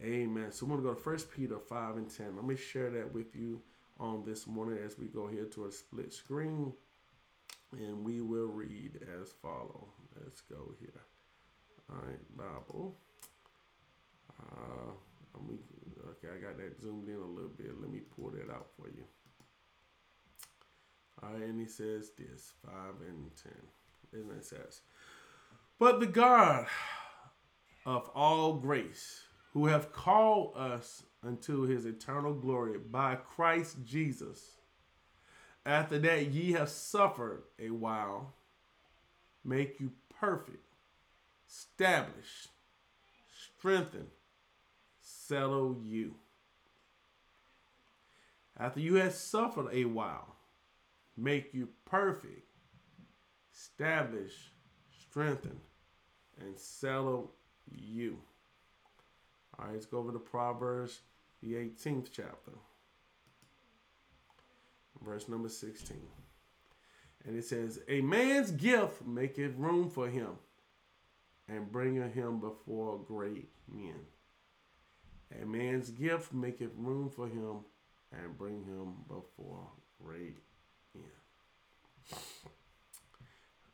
Amen. 0.01 0.51
So 0.51 0.65
we're 0.65 0.77
going 0.77 0.83
to 0.83 0.89
go 0.89 0.93
to 0.95 1.01
First 1.01 1.31
Peter 1.31 1.59
5 1.59 1.97
and 1.97 2.09
10. 2.09 2.35
Let 2.35 2.45
me 2.45 2.55
share 2.55 2.89
that 2.91 3.13
with 3.13 3.35
you 3.35 3.61
on 3.99 4.23
this 4.25 4.45
morning 4.47 4.79
as 4.85 4.97
we 4.97 5.07
go 5.07 5.27
here 5.27 5.45
to 5.45 5.65
a 5.65 5.71
split 5.71 6.13
screen. 6.13 6.73
And 7.77 8.03
we 8.03 8.21
will 8.21 8.47
read 8.47 8.99
as 9.21 9.31
follow. 9.41 9.89
Let's 10.21 10.41
go 10.41 10.73
here. 10.79 11.01
All 11.91 11.97
right, 12.07 12.37
Bible. 12.37 12.95
Uh, 14.39 14.91
okay, 16.09 16.27
I 16.35 16.41
got 16.41 16.57
that 16.57 16.81
zoomed 16.81 17.09
in 17.09 17.15
a 17.15 17.25
little 17.25 17.51
bit. 17.57 17.79
Let 17.79 17.91
me 17.91 17.99
pull 18.15 18.31
that 18.31 18.49
out 18.51 18.67
for 18.77 18.87
you. 18.87 19.03
All 21.21 21.29
right, 21.33 21.43
and 21.43 21.59
he 21.59 21.67
says 21.67 22.11
this 22.17 22.53
5 22.65 22.73
and 23.07 23.31
10. 23.41 23.51
And 24.13 24.31
it 24.31 24.45
says, 24.45 24.81
But 25.79 25.99
the 25.99 26.07
God 26.07 26.67
of 27.85 28.09
all 28.15 28.53
grace, 28.53 29.21
who 29.53 29.67
have 29.67 29.91
called 29.91 30.53
us 30.57 31.03
unto 31.23 31.61
his 31.61 31.85
eternal 31.85 32.33
glory 32.33 32.77
by 32.77 33.15
Christ 33.15 33.77
Jesus. 33.85 34.54
After 35.65 35.97
that 35.97 36.27
ye 36.27 36.51
have 36.51 36.69
suffered 36.69 37.43
a 37.57 37.71
while, 37.71 38.33
make 39.43 39.79
you 39.79 39.91
perfect, 40.19 40.63
establish, 41.49 42.49
strengthen, 43.57 44.07
settle 45.01 45.75
you. 45.81 46.15
After 48.57 48.79
you 48.79 48.95
have 48.95 49.13
suffered 49.13 49.69
a 49.73 49.85
while, 49.85 50.35
make 51.17 51.53
you 51.53 51.69
perfect, 51.85 52.47
establish, 53.53 54.51
strengthen, 55.01 55.59
and 56.39 56.57
settle 56.57 57.31
you. 57.71 58.19
All 59.57 59.65
right, 59.65 59.73
let's 59.73 59.85
go 59.85 59.97
over 59.97 60.11
to 60.11 60.19
Proverbs, 60.19 60.99
the 61.41 61.53
18th 61.53 62.07
chapter, 62.11 62.51
verse 65.05 65.29
number 65.29 65.49
16. 65.49 65.97
And 67.25 67.37
it 67.37 67.45
says, 67.45 67.79
A 67.87 68.01
man's 68.01 68.51
gift 68.51 69.05
maketh 69.05 69.55
room 69.57 69.89
for 69.89 70.07
him, 70.07 70.31
and 71.47 71.71
bringeth 71.71 72.13
him 72.13 72.39
before 72.39 72.99
great 72.99 73.49
men. 73.71 73.95
A 75.41 75.45
man's 75.45 75.89
gift 75.89 76.33
maketh 76.33 76.71
room 76.77 77.09
for 77.09 77.27
him 77.27 77.65
and 78.11 78.37
bring 78.37 78.63
him 78.63 78.93
before 79.07 79.67
great 80.03 80.37
men. 80.93 81.03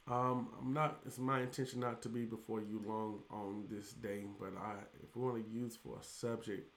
Um, 0.08 0.50
I'm 0.60 0.74
not. 0.74 1.00
It's 1.06 1.20
my 1.20 1.42
intention 1.42 1.80
not 1.80 2.02
to 2.02 2.10
be 2.10 2.26
before 2.26 2.60
you 2.62 2.82
long 2.86 3.20
on 3.30 3.66
this 3.70 3.94
day, 3.94 4.26
but 4.40 4.54
I, 4.58 4.74
if 5.04 5.16
we 5.16 5.24
want 5.24 5.46
to 5.46 5.52
use 5.52 5.78
for 5.78 6.00
a 6.00 6.04
subject 6.04 6.70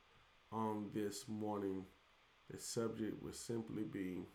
on 0.53 0.91
this 0.93 1.27
morning, 1.27 1.85
the 2.51 2.59
subject 2.59 3.23
would 3.23 3.35
simply 3.35 3.85
be 3.85 4.27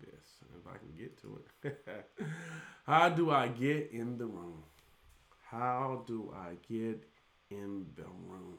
this. 0.00 0.26
If 0.58 0.66
I 0.66 0.78
can 0.78 0.92
get 0.98 1.20
to 1.22 1.40
it, 1.64 1.86
how 2.86 3.08
do 3.08 3.30
I 3.30 3.48
get 3.48 3.90
in 3.92 4.18
the 4.18 4.26
room? 4.26 4.62
How 5.50 6.04
do 6.06 6.32
I 6.36 6.54
get 6.72 7.04
in 7.50 7.86
the 7.96 8.04
room? 8.26 8.58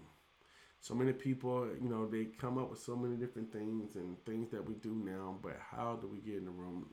So 0.82 0.96
many 0.96 1.14
people, 1.14 1.68
you 1.80 1.90
know, 1.90 2.08
they 2.08 2.26
come 2.26 2.58
up 2.58 2.72
with 2.72 2.80
so 2.80 2.96
many 2.96 3.16
different 3.16 3.52
things 3.54 3.96
and 3.96 4.24
things 4.26 4.50
that 4.50 4.66
we 4.68 4.74
do 4.76 4.94
now, 5.06 5.38
but 5.42 5.58
how 5.70 5.98
do 6.02 6.08
we 6.08 6.18
get 6.20 6.38
in 6.38 6.46
the 6.46 6.52
room? 6.52 6.88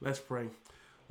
Let's 0.00 0.18
pray. 0.18 0.48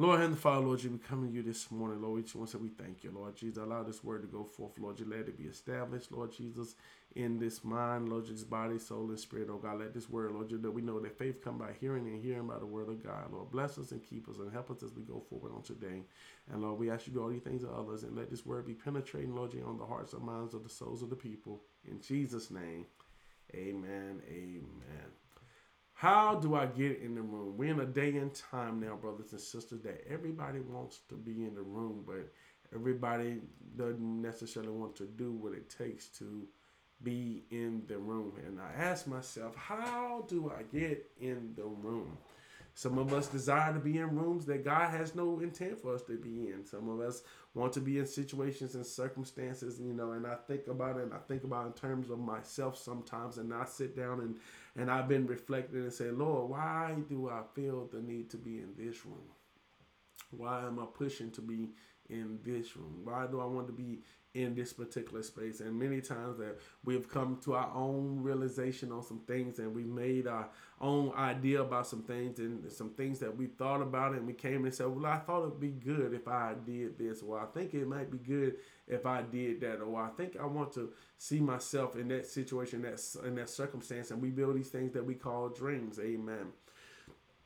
Lord 0.02 0.22
and 0.22 0.40
Father, 0.40 0.66
Lord, 0.66 0.82
you, 0.82 0.92
we 0.92 0.98
come 0.98 1.28
to 1.28 1.34
you 1.34 1.44
this 1.44 1.70
morning, 1.70 2.02
Lord. 2.02 2.24
Want 2.34 2.50
to 2.50 2.58
say 2.58 2.58
we 2.58 2.70
thank 2.70 3.04
you, 3.04 3.12
Lord 3.14 3.36
Jesus. 3.36 3.58
Allow 3.58 3.84
this 3.84 4.02
word 4.02 4.22
to 4.22 4.30
go 4.30 4.46
forth, 4.46 4.72
Lord. 4.80 4.98
You 4.98 5.06
let 5.06 5.28
it 5.28 5.38
be 5.38 5.44
established, 5.44 6.14
Lord 6.14 6.32
Jesus, 6.32 6.76
in 7.18 7.38
this 7.38 7.66
mind, 7.66 8.08
Lord 8.08 8.26
Jesus, 8.26 8.46
body, 8.46 8.80
soul, 8.80 9.10
and 9.10 9.20
spirit, 9.20 9.50
oh 9.52 9.58
God. 9.58 9.82
Let 9.82 9.94
this 9.94 10.10
word, 10.10 10.32
Lord, 10.32 10.52
you 10.52 10.58
that 10.60 10.72
we 10.72 10.82
know 10.82 11.02
that 11.02 11.18
faith 11.18 11.44
come 11.44 11.58
by 11.58 11.72
hearing 11.82 12.08
and 12.08 12.24
hearing 12.24 12.48
by 12.48 12.60
the 12.60 12.66
word 12.66 12.88
of 12.88 13.04
God, 13.04 13.34
Lord. 13.34 13.52
Bless 13.52 13.78
us 13.78 13.92
and 13.92 14.02
keep 14.02 14.30
us 14.30 14.38
and 14.38 14.54
help 14.54 14.72
us 14.72 14.84
as 14.84 14.94
we 14.94 15.02
go 15.02 15.22
forward 15.30 15.52
on 15.54 15.64
today. 15.64 16.04
And 16.50 16.62
Lord, 16.62 16.80
we 16.80 16.90
ask 16.90 17.06
you 17.06 17.12
to 17.12 17.20
do 17.20 17.24
all 17.26 17.30
these 17.30 17.42
things 17.42 17.64
to 17.64 17.70
others 17.70 18.04
and 18.04 18.16
let 18.16 18.30
this 18.30 18.46
word 18.46 18.68
be 18.68 18.76
penetrating, 18.76 19.36
Lord, 19.36 19.54
on 19.66 19.78
the 19.78 19.86
hearts 19.86 20.14
and 20.14 20.24
minds 20.24 20.54
of 20.54 20.64
the 20.64 20.70
souls 20.70 21.02
of 21.02 21.10
the 21.10 21.18
people. 21.18 21.60
In 21.86 22.00
Jesus' 22.00 22.50
name, 22.50 22.86
amen, 23.54 24.22
amen. 24.32 25.29
How 26.00 26.36
do 26.36 26.56
I 26.56 26.66
get 26.66 27.02
in 27.02 27.14
the 27.16 27.22
room? 27.22 27.58
We're 27.58 27.74
in 27.74 27.82
a 27.82 27.86
day 27.86 28.16
and 28.16 28.34
time 28.34 28.80
now, 28.80 28.96
brothers 28.96 29.34
and 29.34 29.42
sisters, 29.42 29.82
that 29.82 30.08
everybody 30.10 30.62
wants 30.62 31.02
to 31.10 31.16
be 31.16 31.44
in 31.44 31.54
the 31.54 31.62
room, 31.62 32.06
but 32.08 32.32
everybody 32.74 33.42
doesn't 33.76 34.22
necessarily 34.22 34.72
want 34.72 34.96
to 34.96 35.04
do 35.04 35.34
what 35.34 35.52
it 35.52 35.70
takes 35.70 36.08
to 36.20 36.48
be 37.04 37.44
in 37.52 37.84
the 37.90 37.98
room. 37.98 38.32
And 38.48 38.62
I 38.62 38.82
ask 38.82 39.08
myself, 39.08 39.58
how 39.58 40.24
do 40.30 40.50
I 40.58 40.64
get 40.74 41.06
in 41.20 41.52
the 41.58 41.66
room? 41.66 42.18
Some 42.80 42.98
of 42.98 43.12
us 43.14 43.28
desire 43.28 43.74
to 43.74 43.80
be 43.80 43.98
in 43.98 44.16
rooms 44.16 44.46
that 44.46 44.64
God 44.64 44.92
has 44.92 45.14
no 45.14 45.42
intent 45.42 45.82
for 45.82 45.94
us 45.94 46.02
to 46.04 46.16
be 46.16 46.48
in. 46.48 46.64
Some 46.64 46.88
of 46.88 47.02
us 47.02 47.24
want 47.54 47.74
to 47.74 47.82
be 47.82 48.00
in 48.00 48.06
situations 48.06 48.74
and 48.74 48.86
circumstances, 48.86 49.82
you 49.82 49.92
know, 49.92 50.14
and 50.14 50.26
I 50.26 50.36
think 50.48 50.68
about 50.68 50.96
it 50.96 51.04
and 51.04 51.14
I 51.14 51.18
think 51.28 51.44
about 51.44 51.66
in 51.66 51.74
terms 51.74 52.10
of 52.10 52.20
myself 52.20 52.78
sometimes 52.78 53.38
and 53.38 53.54
I 53.54 53.66
sit 53.66 53.98
down 53.98 54.22
and 54.22 54.38
and 54.78 54.90
I've 54.90 55.10
been 55.10 55.28
reflecting 55.28 55.82
and 55.82 55.92
say, 55.92 56.10
Lord, 56.10 56.52
why 56.52 56.96
do 57.10 57.30
I 57.30 57.42
feel 57.54 57.90
the 57.92 58.02
need 58.02 58.30
to 58.30 58.38
be 58.38 58.60
in 58.60 58.70
this 58.78 59.06
room? 59.06 59.28
Why 60.32 60.66
am 60.66 60.80
I 60.80 60.86
pushing 60.86 61.32
to 61.32 61.42
be 61.42 61.72
in 62.10 62.40
this 62.46 62.78
room? 62.78 63.02
Why 63.04 63.28
do 63.28 63.42
I 63.42 63.46
want 63.46 63.68
to 63.68 63.74
be 63.74 64.04
in 64.34 64.56
this 64.56 64.74
particular 64.74 65.24
space? 65.24 65.60
And 65.60 65.78
many 65.78 66.02
times 66.02 66.38
that 66.38 66.58
we've 66.84 67.10
come 67.10 67.40
to 67.44 67.54
our 67.54 67.72
own 67.74 68.22
realization 68.22 68.92
on 68.92 69.04
some 69.04 69.20
things 69.28 69.60
and 69.60 69.76
we 69.76 69.84
made 69.84 70.28
our 70.28 70.50
own 70.82 71.12
idea 71.16 71.62
about 71.62 71.88
some 71.88 72.04
things 72.04 72.40
and 72.40 72.72
some 72.72 72.92
things 72.92 73.20
that 73.20 73.36
we 73.36 73.48
thought 73.48 73.82
about 73.82 74.14
and 74.14 74.26
we 74.26 74.34
came 74.34 74.66
and 74.66 74.74
said, 74.74 74.88
Well, 74.88 75.06
I 75.06 75.18
thought 75.18 75.44
it'd 75.44 75.60
be 75.60 75.70
good 75.70 76.14
if 76.14 76.28
I 76.28 76.54
did 76.66 76.98
this, 76.98 77.22
or 77.22 77.40
I 77.40 77.46
think 77.46 77.74
it 77.74 77.88
might 77.88 78.12
be 78.12 78.18
good 78.18 78.56
if 78.88 79.06
I 79.06 79.22
did 79.22 79.62
that, 79.62 79.82
or 79.82 80.02
I 80.02 80.10
think 80.10 80.38
I 80.40 80.46
want 80.46 80.74
to 80.74 80.92
see 81.18 81.40
myself 81.40 81.96
in 81.96 82.08
that 82.10 82.26
situation, 82.26 82.82
that 82.84 83.00
in 83.26 83.36
that 83.36 83.50
circumstance, 83.50 84.12
and 84.12 84.22
we 84.22 84.30
build 84.30 84.56
these 84.56 84.70
things 84.70 84.94
that 84.94 85.06
we 85.06 85.16
call 85.16 85.50
dreams. 85.50 86.00
Amen. 86.00 86.48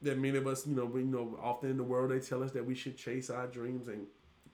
That 0.01 0.17
many 0.17 0.37
of 0.37 0.47
us, 0.47 0.67
you 0.67 0.75
know, 0.75 0.85
we 0.85 1.03
know 1.03 1.37
often 1.41 1.69
in 1.69 1.77
the 1.77 1.83
world 1.83 2.11
they 2.11 2.19
tell 2.19 2.43
us 2.43 2.51
that 2.51 2.65
we 2.65 2.75
should 2.75 2.97
chase 2.97 3.29
our 3.29 3.47
dreams 3.47 3.87
and 3.87 4.05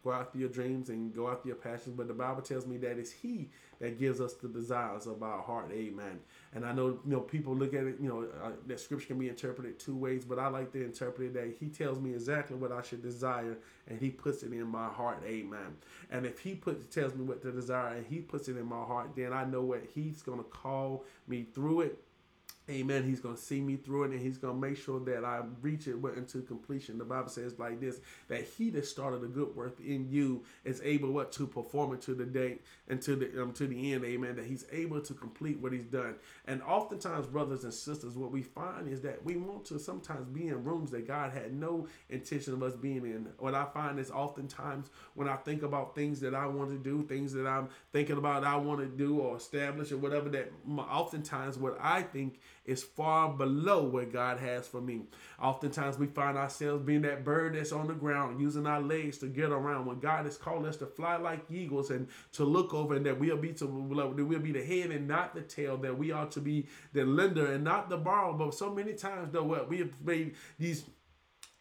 go 0.09 0.15
after 0.15 0.37
your 0.37 0.49
dreams 0.49 0.89
and 0.89 1.13
go 1.13 1.29
after 1.29 1.47
your 1.47 1.57
passions. 1.57 1.95
But 1.95 2.07
the 2.07 2.13
Bible 2.13 2.41
tells 2.41 2.65
me 2.65 2.77
that 2.77 2.97
it's 2.97 3.11
He 3.11 3.49
that 3.79 3.99
gives 3.99 4.19
us 4.19 4.33
the 4.33 4.47
desires 4.47 5.07
of 5.07 5.23
our 5.23 5.41
heart. 5.41 5.71
Amen. 5.71 6.19
And 6.53 6.65
I 6.65 6.73
know 6.73 6.87
you 6.87 7.11
know 7.11 7.19
people 7.21 7.55
look 7.55 7.73
at 7.73 7.83
it. 7.85 7.97
You 8.01 8.09
know 8.09 8.27
uh, 8.43 8.51
that 8.67 8.79
scripture 8.79 9.07
can 9.07 9.19
be 9.19 9.29
interpreted 9.29 9.79
two 9.79 9.95
ways, 9.95 10.25
but 10.25 10.39
I 10.39 10.47
like 10.47 10.71
to 10.73 10.83
interpret 10.83 11.27
it 11.27 11.33
that 11.35 11.55
He 11.59 11.69
tells 11.69 11.99
me 11.99 12.13
exactly 12.13 12.55
what 12.55 12.71
I 12.71 12.81
should 12.81 13.01
desire, 13.01 13.57
and 13.87 13.99
He 13.99 14.09
puts 14.09 14.43
it 14.43 14.51
in 14.51 14.67
my 14.67 14.87
heart. 14.87 15.21
Amen. 15.25 15.77
And 16.11 16.25
if 16.25 16.39
He 16.39 16.55
puts 16.55 16.93
tells 16.93 17.13
me 17.15 17.23
what 17.23 17.41
to 17.43 17.51
desire, 17.51 17.95
and 17.95 18.05
He 18.05 18.19
puts 18.19 18.47
it 18.47 18.57
in 18.57 18.65
my 18.65 18.83
heart, 18.83 19.11
then 19.15 19.33
I 19.33 19.45
know 19.45 19.61
what 19.61 19.83
He's 19.93 20.21
gonna 20.21 20.43
call 20.43 21.05
me 21.27 21.43
through 21.53 21.81
it 21.81 22.03
Amen. 22.69 23.03
He's 23.03 23.19
going 23.19 23.35
to 23.35 23.41
see 23.41 23.61
me 23.61 23.75
through 23.77 24.03
it 24.03 24.11
and 24.11 24.19
he's 24.19 24.37
going 24.37 24.53
to 24.53 24.67
make 24.67 24.77
sure 24.77 24.99
that 24.99 25.25
I 25.25 25.41
reach 25.61 25.87
it 25.87 25.95
into 26.15 26.41
completion. 26.41 26.97
The 26.97 27.05
Bible 27.05 27.29
says 27.29 27.57
like 27.57 27.79
this 27.79 27.99
that 28.27 28.43
he 28.43 28.69
that 28.71 28.85
started 28.85 29.23
a 29.23 29.27
good 29.27 29.55
work 29.55 29.79
in 29.79 30.07
you 30.09 30.43
is 30.63 30.81
able 30.83 31.11
what 31.11 31.31
to 31.33 31.47
perform 31.47 31.93
it 31.93 32.01
to 32.03 32.13
the 32.13 32.25
day 32.25 32.59
and 32.87 33.01
to 33.01 33.15
the 33.15 33.41
um, 33.41 33.53
to 33.53 33.65
the 33.65 33.93
end. 33.93 34.05
Amen. 34.05 34.35
That 34.35 34.45
he's 34.45 34.65
able 34.71 35.01
to 35.01 35.13
complete 35.13 35.59
what 35.59 35.73
he's 35.73 35.85
done. 35.85 36.15
And 36.45 36.61
oftentimes, 36.61 37.25
brothers 37.27 37.63
and 37.63 37.73
sisters, 37.73 38.15
what 38.15 38.31
we 38.31 38.43
find 38.43 38.87
is 38.87 39.01
that 39.01 39.23
we 39.25 39.37
want 39.37 39.65
to 39.65 39.79
sometimes 39.79 40.27
be 40.27 40.47
in 40.47 40.63
rooms 40.63 40.91
that 40.91 41.07
God 41.07 41.31
had 41.31 41.53
no 41.53 41.87
intention 42.09 42.53
of 42.53 42.61
us 42.61 42.75
being 42.75 43.03
in. 43.05 43.27
What 43.39 43.55
I 43.55 43.65
find 43.65 43.99
is 43.99 44.11
oftentimes 44.11 44.89
when 45.15 45.27
I 45.27 45.37
think 45.37 45.63
about 45.63 45.95
things 45.95 46.19
that 46.19 46.35
I 46.35 46.45
want 46.45 46.69
to 46.69 46.77
do, 46.77 47.03
things 47.03 47.33
that 47.33 47.47
I'm 47.47 47.69
thinking 47.91 48.17
about 48.17 48.43
I 48.43 48.57
want 48.57 48.79
to 48.79 48.85
do 48.85 49.19
or 49.19 49.37
establish 49.37 49.91
or 49.91 49.97
whatever, 49.97 50.29
that 50.29 50.51
oftentimes 50.77 51.57
what 51.57 51.77
I 51.81 52.03
think 52.03 52.39
is 52.69 52.83
far 52.83 53.29
below 53.29 53.83
what 53.83 54.13
God 54.13 54.39
has 54.39 54.67
for 54.67 54.79
me. 54.79 55.01
Oftentimes 55.41 55.97
we 55.97 56.07
find 56.07 56.37
ourselves 56.37 56.83
being 56.83 57.01
that 57.01 57.25
bird 57.25 57.55
that's 57.55 57.71
on 57.71 57.87
the 57.87 57.93
ground, 57.93 58.39
using 58.39 58.67
our 58.67 58.81
legs 58.81 59.17
to 59.19 59.27
get 59.27 59.49
around. 59.51 59.85
When 59.85 59.99
God 59.99 60.25
has 60.25 60.37
called 60.37 60.65
us 60.65 60.77
to 60.77 60.85
fly 60.85 61.17
like 61.17 61.49
eagles 61.49 61.89
and 61.89 62.07
to 62.33 62.43
look 62.43 62.73
over, 62.73 62.95
and 62.95 63.05
that 63.05 63.19
we'll 63.19 63.37
be 63.37 63.53
to 63.53 63.65
we'll 63.65 64.39
be 64.39 64.51
the 64.51 64.63
head 64.63 64.91
and 64.91 65.07
not 65.07 65.33
the 65.33 65.41
tail. 65.41 65.77
That 65.77 65.97
we 65.97 66.11
are 66.11 66.27
to 66.27 66.39
be 66.39 66.67
the 66.93 67.05
lender 67.05 67.51
and 67.51 67.63
not 67.63 67.89
the 67.89 67.97
borrower. 67.97 68.33
But 68.33 68.53
so 68.53 68.73
many 68.73 68.93
times, 68.93 69.31
though, 69.31 69.43
what 69.43 69.69
we 69.69 69.79
have 69.79 70.01
made 70.05 70.35
these 70.57 70.85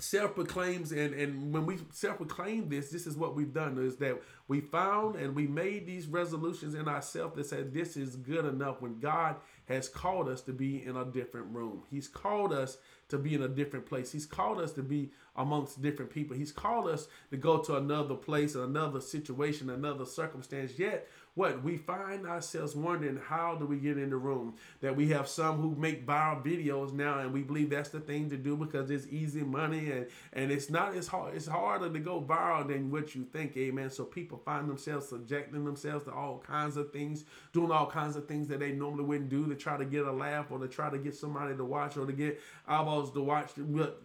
self-proclaims 0.01 0.93
and 0.93 1.13
and 1.13 1.53
when 1.53 1.67
we 1.67 1.77
self-proclaim 1.91 2.69
this 2.69 2.89
this 2.89 3.05
is 3.05 3.17
what 3.17 3.35
we've 3.35 3.53
done 3.53 3.77
is 3.79 3.97
that 3.97 4.17
we 4.47 4.61
found 4.61 5.17
and 5.17 5.35
we 5.35 5.45
made 5.45 5.89
these 5.89 6.07
resolutions 6.07 6.75
in 6.75 6.87
ourselves 6.87 7.35
that 7.35 7.47
said 7.47 7.75
this 7.75 7.97
is 7.97 8.15
good 8.15 8.45
enough 8.45 8.81
when 8.81 9.01
god 9.01 9.35
has 9.69 9.89
called 9.89 10.29
us 10.29 10.41
to 10.43 10.53
be 10.53 10.85
in 10.85 10.97
a 10.97 11.05
different 11.05 11.55
room. 11.55 11.83
He's 11.91 12.09
called 12.09 12.53
us 12.53 12.79
to 13.09 13.19
be 13.19 13.35
in 13.35 13.43
a 13.43 13.49
different 13.49 13.87
place. 13.87 14.13
He's 14.13 14.27
called 14.27 14.61
us 14.61 14.73
to 14.73 14.83
be 14.83 15.11
amongst 15.37 15.81
different 15.81 16.11
people. 16.11 16.37
He's 16.37 16.53
called 16.53 16.89
us 16.89 17.09
to 17.31 17.37
go 17.37 17.59
to 17.59 17.77
another 17.77 18.15
place, 18.15 18.55
another 18.55 19.01
situation, 19.01 19.71
another 19.71 20.05
circumstance. 20.05 20.79
Yet 20.79 21.07
what? 21.35 21.63
We 21.63 21.77
find 21.77 22.27
ourselves 22.27 22.75
wondering 22.75 23.21
how 23.29 23.55
do 23.55 23.67
we 23.67 23.77
get 23.77 23.99
in 23.99 24.11
the 24.11 24.17
room? 24.17 24.55
That 24.81 24.97
we 24.97 25.09
have 25.11 25.29
some 25.29 25.61
who 25.61 25.75
make 25.75 26.07
viral 26.07 26.45
videos 26.45 26.93
now 26.93 27.21
and 27.21 27.33
we 27.33 27.43
believe 27.43 27.71
that's 27.71 27.91
the 27.91 28.01
thing 28.01 28.31
to 28.31 28.37
do 28.37 28.57
because 28.57 28.91
it's 28.91 29.07
easy 29.09 29.43
money 29.43 29.91
and 29.91 30.07
and 30.33 30.51
it's 30.51 30.71
not 30.71 30.95
as 30.95 31.07
hard 31.09 31.35
it's 31.35 31.47
harder 31.47 31.91
to 31.91 31.99
go 31.99 32.21
viral 32.21 32.67
than 32.67 32.91
what 32.91 33.15
you 33.15 33.25
think 33.25 33.57
amen? 33.57 33.91
So 33.91 34.05
people 34.05 34.39
find 34.45 34.69
themselves 34.69 35.09
subjecting 35.09 35.65
themselves 35.65 36.05
to 36.05 36.13
all 36.13 36.39
kinds 36.39 36.77
of 36.77 36.93
things 36.93 37.25
doing 37.53 37.71
all 37.71 37.87
kinds 37.87 38.17
of 38.17 38.27
things 38.27 38.49
that 38.49 38.61
they 38.61 38.73
normally 38.73 39.05
wouldn't 39.05 39.31
do 39.31 39.47
to 39.47 39.55
try 39.55 39.77
to 39.77 39.85
get 39.85 40.05
a 40.05 40.13
laugh 40.13 40.47
or 40.51 40.59
to 40.59 40.69
try 40.69 40.91
to 40.91 40.99
get 40.99 41.15
somebody 41.15 41.57
to 41.57 41.65
watch 41.65 41.97
or 41.97 42.07
to 42.07 42.13
get 42.13 42.41
eyeballs 42.67 43.13
to 43.13 43.23
watch 43.23 43.51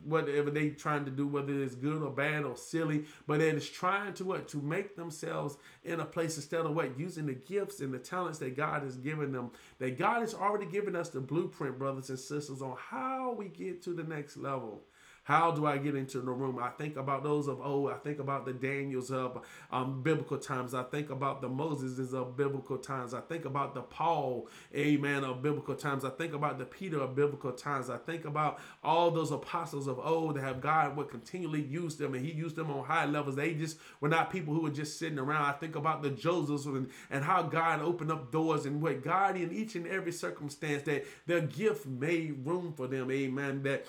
whatever 0.03 0.49
they 0.49 0.69
trying 0.69 1.05
to 1.05 1.11
do 1.11 1.27
whether 1.27 1.61
it's 1.61 1.75
good 1.75 2.01
or 2.01 2.11
bad 2.11 2.43
or 2.43 2.55
silly. 2.55 3.05
But 3.27 3.41
it 3.41 3.55
is 3.55 3.69
trying 3.69 4.13
to 4.15 4.25
what? 4.25 4.47
To 4.49 4.57
make 4.57 4.95
themselves 4.95 5.57
in 5.83 5.99
a 5.99 6.05
place 6.05 6.35
instead 6.37 6.61
of 6.61 6.75
what? 6.75 6.97
Using 6.97 7.22
the 7.27 7.33
gifts 7.33 7.79
and 7.79 7.93
the 7.93 7.99
talents 7.99 8.39
that 8.39 8.55
God 8.55 8.83
has 8.83 8.97
given 8.97 9.31
them, 9.31 9.51
that 9.79 9.97
God 9.97 10.21
has 10.21 10.33
already 10.33 10.65
given 10.65 10.95
us 10.95 11.09
the 11.09 11.19
blueprint, 11.21 11.77
brothers 11.77 12.09
and 12.09 12.19
sisters, 12.19 12.61
on 12.61 12.75
how 12.77 13.33
we 13.33 13.47
get 13.47 13.81
to 13.83 13.93
the 13.93 14.03
next 14.03 14.37
level. 14.37 14.83
How 15.23 15.51
do 15.51 15.65
I 15.65 15.77
get 15.77 15.95
into 15.95 16.19
the 16.19 16.31
room? 16.31 16.59
I 16.61 16.69
think 16.69 16.97
about 16.97 17.23
those 17.23 17.47
of 17.47 17.61
old. 17.61 17.91
I 17.91 17.95
think 17.95 18.19
about 18.19 18.45
the 18.45 18.51
Daniels 18.51 19.09
of 19.09 19.41
um, 19.71 20.03
biblical 20.03 20.37
times. 20.37 20.73
I 20.73 20.83
think 20.83 21.09
about 21.09 21.41
the 21.41 21.47
Moses 21.47 22.13
of 22.13 22.35
biblical 22.35 22.77
times. 22.77 23.13
I 23.13 23.21
think 23.21 23.45
about 23.45 23.73
the 23.73 23.81
Paul, 23.81 24.49
amen, 24.75 25.23
of 25.23 25.41
biblical 25.41 25.75
times. 25.75 26.03
I 26.03 26.09
think 26.09 26.33
about 26.33 26.59
the 26.59 26.65
Peter 26.65 26.99
of 26.99 27.15
biblical 27.15 27.53
times. 27.53 27.89
I 27.89 27.97
think 27.97 28.25
about 28.25 28.59
all 28.83 29.11
those 29.11 29.31
apostles 29.31 29.87
of 29.87 29.97
old 29.97 30.35
that 30.35 30.43
have 30.43 30.59
God 30.59 30.97
would 30.97 31.09
continually 31.09 31.61
use 31.61 31.95
them 31.95 32.15
and 32.15 32.25
he 32.25 32.33
used 32.33 32.57
them 32.57 32.69
on 32.69 32.83
high 32.83 33.05
levels. 33.05 33.37
They 33.37 33.53
just 33.53 33.77
were 34.01 34.09
not 34.09 34.29
people 34.29 34.53
who 34.53 34.61
were 34.61 34.69
just 34.71 34.99
sitting 34.99 35.19
around. 35.19 35.45
I 35.45 35.53
think 35.53 35.77
about 35.77 36.03
the 36.03 36.09
Josephs 36.09 36.65
and, 36.65 36.89
and 37.09 37.23
how 37.23 37.43
God 37.43 37.81
opened 37.81 38.11
up 38.11 38.29
doors 38.29 38.65
and 38.65 38.81
what 38.81 39.01
God 39.01 39.37
in 39.37 39.53
each 39.53 39.75
and 39.75 39.87
every 39.87 40.11
circumstance 40.11 40.83
that 40.83 41.05
their 41.25 41.41
gift 41.41 41.85
made 41.85 42.45
room 42.45 42.73
for 42.75 42.87
them, 42.87 43.09
amen, 43.09 43.63
that 43.63 43.85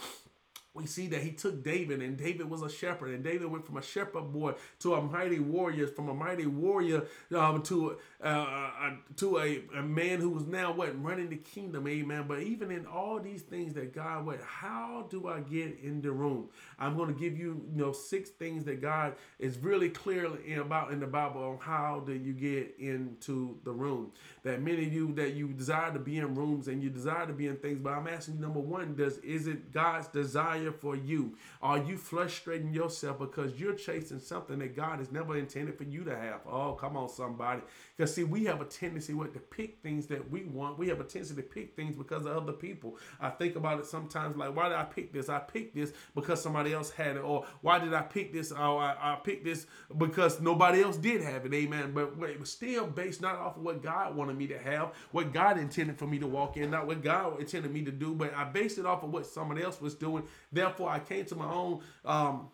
we 0.74 0.86
see 0.86 1.06
that 1.06 1.22
he 1.22 1.30
took 1.30 1.62
David, 1.62 2.02
and 2.02 2.16
David 2.16 2.50
was 2.50 2.62
a 2.62 2.68
shepherd, 2.68 3.14
and 3.14 3.22
David 3.22 3.46
went 3.46 3.64
from 3.64 3.76
a 3.76 3.82
shepherd 3.82 4.32
boy 4.32 4.54
to 4.80 4.94
a 4.94 5.00
mighty 5.00 5.38
warrior, 5.38 5.86
from 5.86 6.08
a 6.08 6.14
mighty 6.14 6.46
warrior 6.46 7.04
um, 7.32 7.62
to 7.62 7.96
uh, 8.22 8.26
uh, 8.26 8.90
to 9.16 9.38
a, 9.38 9.62
a 9.76 9.82
man 9.82 10.18
who 10.18 10.30
was 10.30 10.46
now 10.46 10.72
what 10.72 11.00
running 11.00 11.28
the 11.28 11.36
kingdom, 11.36 11.86
amen. 11.86 12.24
But 12.26 12.40
even 12.40 12.72
in 12.72 12.86
all 12.86 13.20
these 13.20 13.42
things 13.42 13.74
that 13.74 13.94
God, 13.94 14.26
what, 14.26 14.40
how 14.42 15.06
do 15.10 15.28
I 15.28 15.40
get 15.40 15.78
in 15.80 16.00
the 16.02 16.10
room? 16.10 16.48
I'm 16.78 16.96
going 16.96 17.14
to 17.14 17.18
give 17.18 17.38
you, 17.38 17.64
you 17.72 17.84
know, 17.84 17.92
six 17.92 18.30
things 18.30 18.64
that 18.64 18.80
God 18.82 19.14
is 19.38 19.58
really 19.58 19.90
clear 19.90 20.26
about 20.60 20.90
in 20.90 20.98
the 20.98 21.06
Bible 21.06 21.44
on 21.44 21.58
how 21.60 22.02
do 22.04 22.14
you 22.14 22.32
get 22.32 22.74
into 22.80 23.56
the 23.62 23.70
room. 23.70 24.10
That 24.42 24.60
many 24.60 24.86
of 24.86 24.92
you 24.92 25.12
that 25.14 25.34
you 25.34 25.48
desire 25.48 25.92
to 25.92 26.00
be 26.00 26.18
in 26.18 26.34
rooms 26.34 26.66
and 26.66 26.82
you 26.82 26.90
desire 26.90 27.26
to 27.26 27.32
be 27.32 27.46
in 27.46 27.56
things, 27.56 27.78
but 27.78 27.92
I'm 27.92 28.08
asking 28.08 28.34
you, 28.34 28.40
number 28.40 28.60
one, 28.60 28.96
does 28.96 29.18
is 29.18 29.46
it 29.46 29.72
God's 29.72 30.08
desire 30.08 30.63
for 30.72 30.96
you? 30.96 31.36
Are 31.62 31.78
you 31.78 31.96
frustrating 31.96 32.72
yourself 32.72 33.18
because 33.18 33.58
you're 33.58 33.74
chasing 33.74 34.20
something 34.20 34.58
that 34.58 34.76
God 34.76 34.98
has 34.98 35.10
never 35.10 35.36
intended 35.36 35.76
for 35.76 35.84
you 35.84 36.04
to 36.04 36.16
have? 36.16 36.40
Oh, 36.46 36.72
come 36.72 36.96
on, 36.96 37.08
somebody. 37.08 37.62
Because 37.96 38.14
see, 38.14 38.24
we 38.24 38.44
have 38.44 38.60
a 38.60 38.64
tendency 38.64 39.14
what, 39.14 39.32
to 39.34 39.40
pick 39.40 39.78
things 39.82 40.06
that 40.06 40.30
we 40.30 40.44
want. 40.44 40.78
We 40.78 40.88
have 40.88 41.00
a 41.00 41.04
tendency 41.04 41.36
to 41.36 41.42
pick 41.42 41.76
things 41.76 41.96
because 41.96 42.26
of 42.26 42.36
other 42.36 42.52
people. 42.52 42.98
I 43.20 43.30
think 43.30 43.56
about 43.56 43.78
it 43.78 43.86
sometimes 43.86 44.36
like, 44.36 44.54
why 44.54 44.68
did 44.68 44.76
I 44.78 44.84
pick 44.84 45.12
this? 45.12 45.28
I 45.28 45.38
picked 45.38 45.74
this 45.74 45.92
because 46.14 46.42
somebody 46.42 46.72
else 46.72 46.90
had 46.90 47.16
it. 47.16 47.20
Or 47.20 47.44
why 47.60 47.78
did 47.78 47.94
I 47.94 48.02
pick 48.02 48.32
this? 48.32 48.52
Oh, 48.52 48.76
I, 48.78 48.96
I 49.00 49.16
picked 49.16 49.44
this 49.44 49.66
because 49.96 50.40
nobody 50.40 50.82
else 50.82 50.96
did 50.96 51.22
have 51.22 51.46
it. 51.46 51.54
Amen. 51.54 51.92
But 51.92 52.14
it 52.28 52.40
was 52.40 52.50
still 52.50 52.86
based 52.86 53.20
not 53.20 53.36
off 53.36 53.56
of 53.56 53.62
what 53.62 53.82
God 53.82 54.14
wanted 54.14 54.36
me 54.36 54.46
to 54.48 54.58
have, 54.58 54.92
what 55.12 55.32
God 55.32 55.58
intended 55.58 55.98
for 55.98 56.06
me 56.06 56.18
to 56.18 56.26
walk 56.26 56.56
in, 56.56 56.70
not 56.70 56.86
what 56.86 57.02
God 57.02 57.40
intended 57.40 57.72
me 57.72 57.82
to 57.82 57.92
do, 57.92 58.14
but 58.14 58.34
I 58.34 58.44
based 58.44 58.78
it 58.78 58.86
off 58.86 59.02
of 59.02 59.10
what 59.10 59.26
somebody 59.26 59.62
else 59.62 59.80
was 59.80 59.94
doing. 59.94 60.24
Therefore, 60.54 60.88
I 60.88 61.00
came 61.00 61.24
to 61.26 61.34
my 61.34 61.50
own 61.52 61.80
um, 62.04 62.48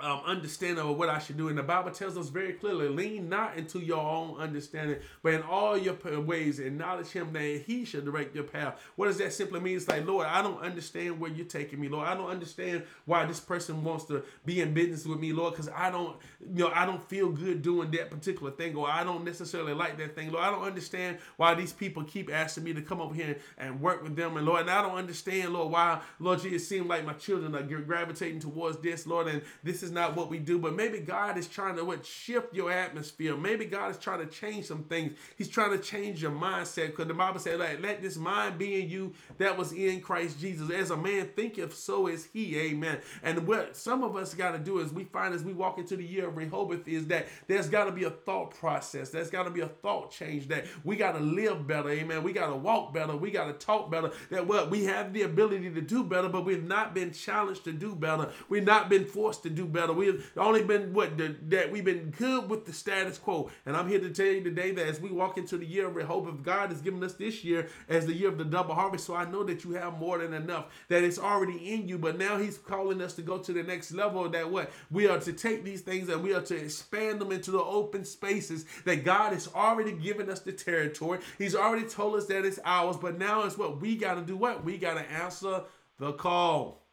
um, 0.00 0.22
understanding 0.26 0.84
of 0.84 0.96
what 0.98 1.08
I 1.08 1.20
should 1.20 1.36
do. 1.36 1.48
And 1.48 1.56
the 1.56 1.62
Bible 1.62 1.92
tells 1.92 2.18
us 2.18 2.28
very 2.28 2.52
clearly 2.52 2.88
lean 2.88 3.28
not 3.28 3.56
into 3.56 3.78
your 3.78 4.00
own 4.00 4.40
understanding, 4.40 4.98
but 5.22 5.34
in 5.34 5.42
all 5.42 5.78
your 5.78 5.94
ways 6.20 6.58
acknowledge 6.58 7.08
Him 7.08 7.32
that 7.32 7.62
He 7.64 7.84
should 7.84 8.04
direct 8.04 8.34
your 8.34 8.44
path. 8.44 8.80
What 8.96 9.06
does 9.06 9.18
that 9.18 9.32
simply 9.32 9.60
mean? 9.60 9.76
It's 9.76 9.86
like, 9.86 10.04
Lord, 10.04 10.26
I 10.26 10.42
don't 10.42 10.60
understand 10.60 11.20
where 11.20 11.30
you're 11.30 11.46
taking 11.46 11.80
me, 11.80 11.88
Lord. 11.88 12.08
I 12.08 12.14
don't 12.14 12.28
understand 12.28 12.82
why 13.04 13.24
this 13.24 13.38
person 13.38 13.84
wants 13.84 14.04
to 14.06 14.24
be 14.44 14.60
in 14.60 14.74
business 14.74 15.06
with 15.06 15.20
me, 15.20 15.32
Lord, 15.32 15.52
because 15.52 15.68
I 15.68 15.90
don't, 15.90 16.16
you 16.40 16.64
know, 16.64 16.72
I 16.74 16.86
don't 16.86 17.02
feel 17.08 17.30
good 17.30 17.62
doing 17.62 17.92
that 17.92 18.10
particular 18.10 18.50
thing, 18.50 18.74
or 18.74 18.90
I 18.90 19.04
don't 19.04 19.24
necessarily 19.24 19.74
like 19.74 19.96
that 19.98 20.16
thing, 20.16 20.32
Lord. 20.32 20.44
I 20.44 20.50
don't 20.50 20.64
understand 20.64 21.18
why 21.36 21.54
these 21.54 21.72
people 21.72 22.02
keep 22.02 22.32
asking 22.32 22.64
me 22.64 22.74
to 22.74 22.82
come 22.82 23.00
over 23.00 23.14
here 23.14 23.36
and 23.58 23.80
work 23.80 24.02
with 24.02 24.16
them, 24.16 24.36
and 24.36 24.44
Lord, 24.44 24.62
and 24.62 24.70
I 24.70 24.82
don't 24.82 24.96
understand, 24.96 25.52
Lord, 25.52 25.70
why, 25.70 26.00
Lord, 26.18 26.44
it 26.44 26.58
seems 26.60 26.88
like 26.88 27.06
my 27.06 27.12
children 27.12 27.54
are 27.54 27.62
gravitating 27.62 28.40
towards 28.40 28.78
this, 28.78 29.06
Lord, 29.06 29.28
and 29.28 29.40
this 29.62 29.83
is 29.84 29.92
not 29.92 30.16
what 30.16 30.28
we 30.28 30.38
do, 30.38 30.58
but 30.58 30.74
maybe 30.74 30.98
God 30.98 31.38
is 31.38 31.46
trying 31.46 31.76
to 31.76 31.84
what 31.84 32.04
shift 32.04 32.54
your 32.54 32.72
atmosphere. 32.72 33.36
Maybe 33.36 33.64
God 33.66 33.90
is 33.90 33.98
trying 33.98 34.20
to 34.20 34.26
change 34.26 34.66
some 34.66 34.84
things. 34.84 35.12
He's 35.36 35.48
trying 35.48 35.70
to 35.70 35.78
change 35.78 36.22
your 36.22 36.32
mindset 36.32 36.88
because 36.88 37.06
the 37.06 37.14
Bible 37.14 37.38
said, 37.38 37.60
like, 37.60 37.80
let 37.80 38.02
this 38.02 38.16
mind 38.16 38.58
be 38.58 38.80
in 38.80 38.88
you 38.88 39.12
that 39.38 39.56
was 39.56 39.72
in 39.72 40.00
Christ 40.00 40.40
Jesus. 40.40 40.70
As 40.70 40.90
a 40.90 40.96
man 40.96 41.28
thinketh, 41.36 41.76
so 41.76 42.08
is 42.08 42.24
he. 42.32 42.58
Amen. 42.58 42.98
And 43.22 43.46
what 43.46 43.76
some 43.76 44.02
of 44.02 44.16
us 44.16 44.34
got 44.34 44.52
to 44.52 44.58
do 44.58 44.80
is 44.80 44.92
we 44.92 45.04
find 45.04 45.34
as 45.34 45.44
we 45.44 45.52
walk 45.52 45.78
into 45.78 45.96
the 45.96 46.04
year 46.04 46.28
of 46.28 46.36
Rehoboth 46.36 46.88
is 46.88 47.06
that 47.08 47.28
there's 47.46 47.68
got 47.68 47.84
to 47.84 47.92
be 47.92 48.04
a 48.04 48.10
thought 48.10 48.54
process. 48.54 49.10
There's 49.10 49.30
got 49.30 49.44
to 49.44 49.50
be 49.50 49.60
a 49.60 49.68
thought 49.68 50.10
change 50.10 50.48
that 50.48 50.66
we 50.82 50.96
got 50.96 51.12
to 51.12 51.20
live 51.20 51.66
better. 51.66 51.90
Amen. 51.90 52.22
We 52.22 52.32
got 52.32 52.48
to 52.48 52.56
walk 52.56 52.94
better. 52.94 53.16
We 53.16 53.30
got 53.30 53.46
to 53.46 53.52
talk 53.52 53.90
better. 53.90 54.10
That 54.30 54.46
what 54.46 54.70
we 54.70 54.84
have 54.84 55.12
the 55.12 55.22
ability 55.22 55.70
to 55.70 55.80
do 55.80 56.04
better, 56.04 56.28
but 56.28 56.44
we've 56.44 56.64
not 56.64 56.94
been 56.94 57.12
challenged 57.12 57.64
to 57.64 57.72
do 57.72 57.94
better. 57.94 58.30
We've 58.48 58.64
not 58.64 58.88
been 58.88 59.04
forced 59.04 59.42
to 59.44 59.50
do 59.50 59.66
better. 59.74 59.92
We 59.92 60.04
We've 60.14 60.30
only 60.36 60.62
been 60.62 60.92
what 60.92 61.16
the, 61.16 61.34
that 61.48 61.72
we've 61.72 61.84
been 61.84 62.10
good 62.10 62.48
with 62.48 62.66
the 62.66 62.72
status 62.72 63.18
quo. 63.18 63.50
And 63.66 63.76
I'm 63.76 63.88
here 63.88 63.98
to 63.98 64.10
tell 64.10 64.26
you 64.26 64.44
today 64.44 64.70
that 64.72 64.86
as 64.86 65.00
we 65.00 65.10
walk 65.10 65.38
into 65.38 65.56
the 65.56 65.66
year 65.66 65.88
of 65.88 66.06
hope, 66.06 66.28
if 66.28 66.42
God 66.42 66.70
has 66.70 66.80
given 66.80 67.02
us 67.02 67.14
this 67.14 67.42
year 67.42 67.68
as 67.88 68.06
the 68.06 68.12
year 68.12 68.28
of 68.28 68.38
the 68.38 68.44
double 68.44 68.74
harvest, 68.74 69.06
so 69.06 69.14
I 69.14 69.24
know 69.24 69.42
that 69.44 69.64
you 69.64 69.72
have 69.72 69.98
more 69.98 70.18
than 70.18 70.34
enough, 70.34 70.66
that 70.88 71.02
it's 71.02 71.18
already 71.18 71.72
in 71.72 71.88
you. 71.88 71.98
But 71.98 72.18
now 72.18 72.36
He's 72.36 72.58
calling 72.58 73.00
us 73.00 73.14
to 73.14 73.22
go 73.22 73.38
to 73.38 73.52
the 73.52 73.62
next 73.62 73.92
level. 73.92 74.28
That 74.28 74.50
what 74.50 74.70
we 74.90 75.08
are 75.08 75.18
to 75.20 75.32
take 75.32 75.64
these 75.64 75.80
things 75.80 76.08
and 76.08 76.22
we 76.22 76.34
are 76.34 76.42
to 76.42 76.56
expand 76.56 77.20
them 77.20 77.32
into 77.32 77.50
the 77.50 77.62
open 77.62 78.04
spaces 78.04 78.66
that 78.84 79.04
God 79.04 79.32
has 79.32 79.48
already 79.54 79.92
given 79.92 80.30
us 80.30 80.40
the 80.40 80.52
territory. 80.52 81.20
He's 81.38 81.56
already 81.56 81.86
told 81.88 82.16
us 82.16 82.26
that 82.26 82.44
it's 82.44 82.60
ours. 82.64 82.96
But 82.96 83.18
now 83.18 83.44
it's 83.44 83.58
what 83.58 83.80
we 83.80 83.96
got 83.96 84.14
to 84.14 84.22
do. 84.22 84.36
What 84.36 84.64
we 84.64 84.78
got 84.78 84.94
to 84.94 85.10
answer 85.10 85.62
the 85.98 86.12
call. 86.12 86.83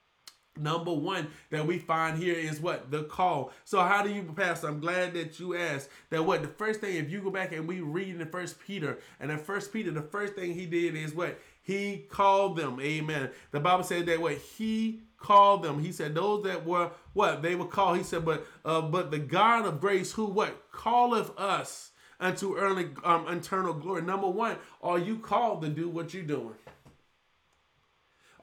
Number 0.57 0.93
one 0.93 1.27
that 1.49 1.65
we 1.65 1.79
find 1.79 2.17
here 2.17 2.35
is 2.35 2.59
what 2.59 2.91
the 2.91 3.03
call. 3.03 3.53
So 3.63 3.79
how 3.79 4.03
do 4.03 4.13
you 4.13 4.23
pass? 4.35 4.63
I'm 4.63 4.81
glad 4.81 5.13
that 5.13 5.39
you 5.39 5.55
asked 5.55 5.89
that. 6.09 6.25
What 6.25 6.41
the 6.41 6.49
first 6.49 6.81
thing, 6.81 6.97
if 6.97 7.09
you 7.09 7.21
go 7.21 7.29
back 7.29 7.53
and 7.53 7.67
we 7.67 7.79
read 7.79 8.09
in 8.09 8.17
the 8.17 8.25
First 8.25 8.59
Peter, 8.59 8.99
and 9.19 9.31
in 9.31 9.37
First 9.37 9.71
Peter, 9.71 9.91
the 9.91 10.01
first 10.01 10.35
thing 10.35 10.53
he 10.53 10.65
did 10.65 10.95
is 10.95 11.15
what 11.15 11.39
he 11.61 12.05
called 12.09 12.57
them. 12.57 12.79
Amen. 12.81 13.29
The 13.51 13.61
Bible 13.61 13.85
said 13.85 14.05
that 14.07 14.21
what 14.21 14.37
he 14.37 15.03
called 15.17 15.63
them. 15.63 15.81
He 15.81 15.93
said 15.93 16.15
those 16.15 16.43
that 16.43 16.65
were 16.65 16.91
what 17.13 17.41
they 17.41 17.55
were 17.55 17.65
called. 17.65 17.97
He 17.97 18.03
said, 18.03 18.25
but 18.25 18.45
uh, 18.65 18.81
but 18.81 19.09
the 19.09 19.19
God 19.19 19.65
of 19.65 19.79
grace 19.79 20.11
who 20.11 20.25
what 20.25 20.63
calleth 20.73 21.31
us 21.39 21.91
unto 22.19 22.57
early 22.57 22.89
um, 23.03 23.27
eternal 23.29 23.73
glory. 23.73 24.01
Number 24.01 24.27
one, 24.27 24.57
are 24.81 24.99
you 24.99 25.17
called 25.17 25.61
to 25.61 25.69
do 25.69 25.87
what 25.87 26.13
you're 26.13 26.23
doing? 26.23 26.55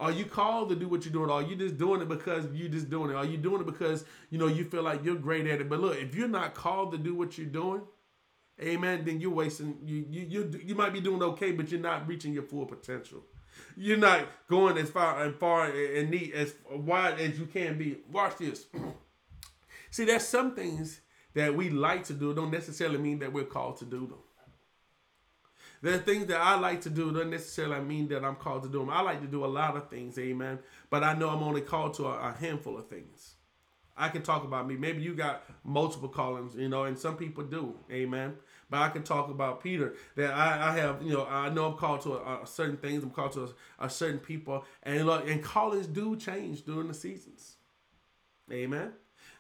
Are 0.01 0.13
you 0.13 0.25
called 0.25 0.69
to 0.69 0.77
do 0.77 0.89
what 0.89 1.05
you're 1.05 1.13
doing? 1.13 1.31
Are 1.31 1.43
you 1.43 1.57
just 1.57 1.77
doing 1.77 2.01
it 2.01 2.09
because 2.09 2.47
you're 2.53 2.69
just 2.69 2.89
doing 2.89 3.11
it? 3.11 3.17
Are 3.17 3.25
you 3.25 3.37
doing 3.37 3.63
it 3.63 3.67
because 3.67 4.05
you 4.31 4.39
know 4.39 4.47
you 4.47 4.65
feel 4.65 4.83
like 4.83 5.05
you're 5.05 5.17
great 5.17 5.47
at 5.47 5.61
it? 5.61 5.69
But 5.69 5.81
look, 5.81 5.97
if 5.97 6.15
you're 6.15 6.29
not 6.29 6.55
called 6.55 6.93
to 6.93 6.99
do 6.99 7.15
what 7.15 7.37
you're 7.37 7.49
doing, 7.49 7.83
amen, 8.63 9.05
then 9.05 9.21
you're 9.21 9.31
wasting. 9.31 9.79
You 9.83 10.07
you 10.09 10.27
you 10.29 10.61
you 10.65 10.75
might 10.75 10.93
be 10.93 11.01
doing 11.01 11.23
okay, 11.23 11.53
but 11.53 11.71
you're 11.71 11.81
not 11.81 12.07
reaching 12.07 12.33
your 12.33 12.45
full 12.45 12.67
potential. 12.67 13.25
You're 13.77 13.97
not 13.97 14.27
going 14.49 14.79
as 14.79 14.89
far 14.91 15.25
and 15.25 15.35
far 15.35 15.67
and 15.67 16.11
neat 16.11 16.33
as 16.33 16.55
wide 16.71 17.19
as 17.19 17.39
you 17.39 17.47
can 17.47 17.77
be. 17.77 17.99
Watch 18.11 18.39
this. 18.39 18.67
See, 19.91 20.05
there's 20.05 20.27
some 20.27 20.55
things 20.55 21.01
that 21.35 21.55
we 21.55 21.71
like 21.71 22.05
to 22.05 22.13
do 22.13 22.35
don't 22.35 22.51
necessarily 22.51 22.99
mean 22.99 23.19
that 23.19 23.33
we're 23.33 23.45
called 23.45 23.79
to 23.79 23.85
do 23.85 24.07
them. 24.07 24.19
There 25.81 25.95
are 25.95 25.99
things 25.99 26.27
that 26.27 26.41
I 26.41 26.59
like 26.59 26.81
to 26.83 26.91
do 26.91 27.13
doesn't 27.13 27.31
necessarily 27.31 27.81
mean 27.81 28.09
that 28.09 28.25
I'm 28.25 28.37
called 28.37 28.63
to 28.65 28.69
do 28.69 28.81
them. 28.81 28.91
I 28.91 29.01
like 29.03 29.21
to 29.21 29.27
do 29.27 29.45
a 29.45 29.47
lot 29.47 29.77
of 29.77 29.89
things, 29.89 30.19
amen. 30.19 30.59
But 30.91 31.05
I 31.05 31.15
know 31.15 31.29
I'm 31.29 31.43
only 31.43 31.61
called 31.61 31.95
to 31.95 32.07
a, 32.07 32.31
a 32.31 32.33
handful 32.33 32.77
of 32.77 32.89
things. 32.89 33.35
I 33.97 34.09
can 34.09 34.23
talk 34.23 34.45
about 34.45 34.67
me. 34.67 34.77
Maybe 34.77 35.03
you 35.03 35.15
got 35.15 35.45
multiple 35.65 36.09
callings, 36.09 36.55
you 36.55 36.69
know, 36.69 36.85
and 36.85 36.97
some 36.97 37.17
people 37.17 37.45
do, 37.45 37.75
amen. 37.91 38.35
But 38.71 38.83
I 38.83 38.89
can 38.91 39.03
talk 39.03 39.29
about 39.29 39.63
Peter 39.63 39.95
that 40.15 40.33
I, 40.33 40.69
I 40.69 40.77
have, 40.77 41.03
you 41.03 41.13
know, 41.13 41.27
I 41.27 41.49
know 41.49 41.67
I'm 41.67 41.77
called 41.77 42.03
to 42.03 42.15
a, 42.15 42.43
a 42.43 42.47
certain 42.47 42.77
things. 42.77 43.03
I'm 43.03 43.11
called 43.11 43.33
to 43.33 43.53
a, 43.81 43.87
a 43.87 43.91
certain 43.91 44.21
people, 44.21 44.65
and 44.85 45.05
look, 45.07 45.29
and 45.29 45.43
callings 45.43 45.87
do 45.87 46.17
change 46.17 46.65
during 46.65 46.89
the 46.89 46.95
seasons, 46.95 47.57
amen 48.53 48.93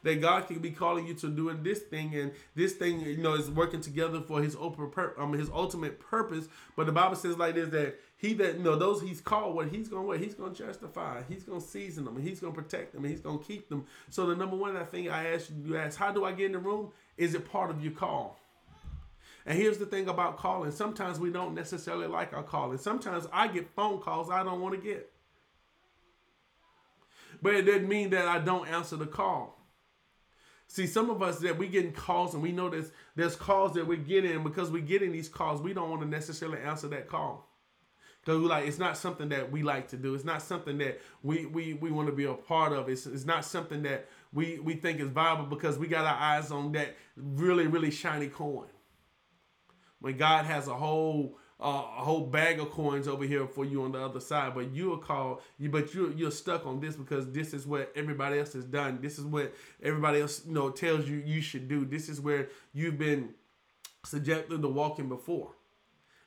that 0.02 0.20
God 0.20 0.46
can 0.46 0.58
be 0.60 0.70
calling 0.70 1.06
you 1.06 1.14
to 1.14 1.28
doing 1.28 1.62
this 1.62 1.80
thing, 1.80 2.14
and 2.14 2.32
this 2.54 2.74
thing, 2.74 3.00
you 3.00 3.16
know, 3.18 3.34
is 3.34 3.50
working 3.50 3.80
together 3.80 4.20
for 4.20 4.42
His 4.42 4.56
pur- 4.56 5.14
um, 5.18 5.32
His 5.32 5.50
ultimate 5.50 5.98
purpose. 6.00 6.48
But 6.76 6.86
the 6.86 6.92
Bible 6.92 7.16
says 7.16 7.36
like 7.36 7.54
this 7.54 7.68
that 7.70 7.98
He 8.16 8.34
that 8.34 8.56
you 8.56 8.62
know 8.62 8.76
those 8.76 9.02
He's 9.02 9.20
called, 9.20 9.54
what 9.54 9.68
He's 9.68 9.88
to 9.88 10.00
what 10.00 10.20
He's 10.20 10.34
to 10.34 10.50
justify, 10.50 11.22
He's 11.28 11.44
to 11.44 11.60
season 11.60 12.04
them, 12.04 12.16
and 12.16 12.26
He's 12.26 12.40
to 12.40 12.50
protect 12.50 12.92
them, 12.92 13.04
and 13.04 13.12
He's 13.12 13.22
to 13.22 13.42
keep 13.46 13.68
them. 13.68 13.86
So 14.10 14.26
the 14.26 14.36
number 14.36 14.56
one 14.56 14.74
thing 14.86 15.10
I 15.10 15.34
ask 15.34 15.50
you, 15.50 15.72
you 15.72 15.76
ask, 15.78 15.98
how 15.98 16.12
do 16.12 16.24
I 16.24 16.32
get 16.32 16.46
in 16.46 16.52
the 16.52 16.58
room? 16.58 16.92
Is 17.16 17.34
it 17.34 17.50
part 17.50 17.70
of 17.70 17.82
your 17.82 17.92
call? 17.92 18.38
And 19.48 19.58
here's 19.58 19.78
the 19.78 19.86
thing 19.86 20.08
about 20.08 20.36
calling. 20.36 20.70
Sometimes 20.70 21.18
we 21.18 21.30
don't 21.30 21.54
necessarily 21.54 22.06
like 22.06 22.34
our 22.34 22.42
calling. 22.42 22.76
Sometimes 22.76 23.26
I 23.32 23.48
get 23.48 23.68
phone 23.70 23.98
calls 23.98 24.28
I 24.28 24.42
don't 24.44 24.60
want 24.60 24.74
to 24.74 24.80
get. 24.80 25.10
But 27.40 27.54
it 27.54 27.62
doesn't 27.62 27.88
mean 27.88 28.10
that 28.10 28.28
I 28.28 28.40
don't 28.40 28.68
answer 28.68 28.96
the 28.96 29.06
call. 29.06 29.57
See, 30.70 30.86
some 30.86 31.08
of 31.08 31.22
us 31.22 31.38
that 31.38 31.56
we 31.56 31.66
getting 31.66 31.92
calls 31.92 32.34
and 32.34 32.42
we 32.42 32.52
know 32.52 32.68
there's 32.68 32.92
there's 33.16 33.34
calls 33.34 33.72
that 33.74 33.86
we're 33.86 33.96
getting, 33.96 34.44
because 34.44 34.70
we're 34.70 34.82
getting 34.82 35.12
these 35.12 35.28
calls, 35.28 35.62
we 35.62 35.72
don't 35.72 35.88
want 35.88 36.02
to 36.02 36.08
necessarily 36.08 36.60
answer 36.60 36.88
that 36.88 37.08
call. 37.08 37.48
Because 38.20 38.42
like 38.42 38.66
it's 38.66 38.78
not 38.78 38.98
something 38.98 39.30
that 39.30 39.50
we 39.50 39.62
like 39.62 39.88
to 39.88 39.96
do. 39.96 40.14
It's 40.14 40.24
not 40.24 40.42
something 40.42 40.76
that 40.78 41.00
we 41.22 41.46
we, 41.46 41.72
we 41.72 41.90
want 41.90 42.08
to 42.08 42.14
be 42.14 42.24
a 42.24 42.34
part 42.34 42.74
of. 42.74 42.90
It's, 42.90 43.06
it's 43.06 43.24
not 43.24 43.46
something 43.46 43.82
that 43.84 44.08
we, 44.32 44.58
we 44.58 44.74
think 44.74 45.00
is 45.00 45.08
viable 45.08 45.46
because 45.46 45.78
we 45.78 45.86
got 45.86 46.04
our 46.04 46.14
eyes 46.14 46.50
on 46.50 46.72
that 46.72 46.94
really, 47.16 47.66
really 47.66 47.90
shiny 47.90 48.28
coin. 48.28 48.68
When 50.00 50.18
God 50.18 50.44
has 50.44 50.68
a 50.68 50.74
whole 50.74 51.38
uh, 51.60 51.84
a 51.98 52.04
whole 52.04 52.26
bag 52.26 52.60
of 52.60 52.70
coins 52.70 53.08
over 53.08 53.24
here 53.24 53.46
for 53.46 53.64
you 53.64 53.82
on 53.82 53.92
the 53.92 53.98
other 54.04 54.20
side. 54.20 54.54
But 54.54 54.72
you're 54.74 54.98
called, 54.98 55.40
you, 55.58 55.68
but 55.68 55.92
you're 55.92 56.12
you're 56.12 56.30
stuck 56.30 56.66
on 56.66 56.80
this 56.80 56.96
because 56.96 57.30
this 57.32 57.52
is 57.52 57.66
what 57.66 57.92
everybody 57.96 58.38
else 58.38 58.52
has 58.52 58.64
done. 58.64 59.00
This 59.02 59.18
is 59.18 59.24
what 59.24 59.52
everybody 59.82 60.20
else 60.20 60.42
you 60.46 60.54
know 60.54 60.70
tells 60.70 61.08
you 61.08 61.16
you 61.16 61.40
should 61.40 61.68
do. 61.68 61.84
This 61.84 62.08
is 62.08 62.20
where 62.20 62.48
you've 62.72 62.98
been 62.98 63.34
subjected 64.04 64.62
to 64.62 64.68
walking 64.68 65.08
before. 65.08 65.52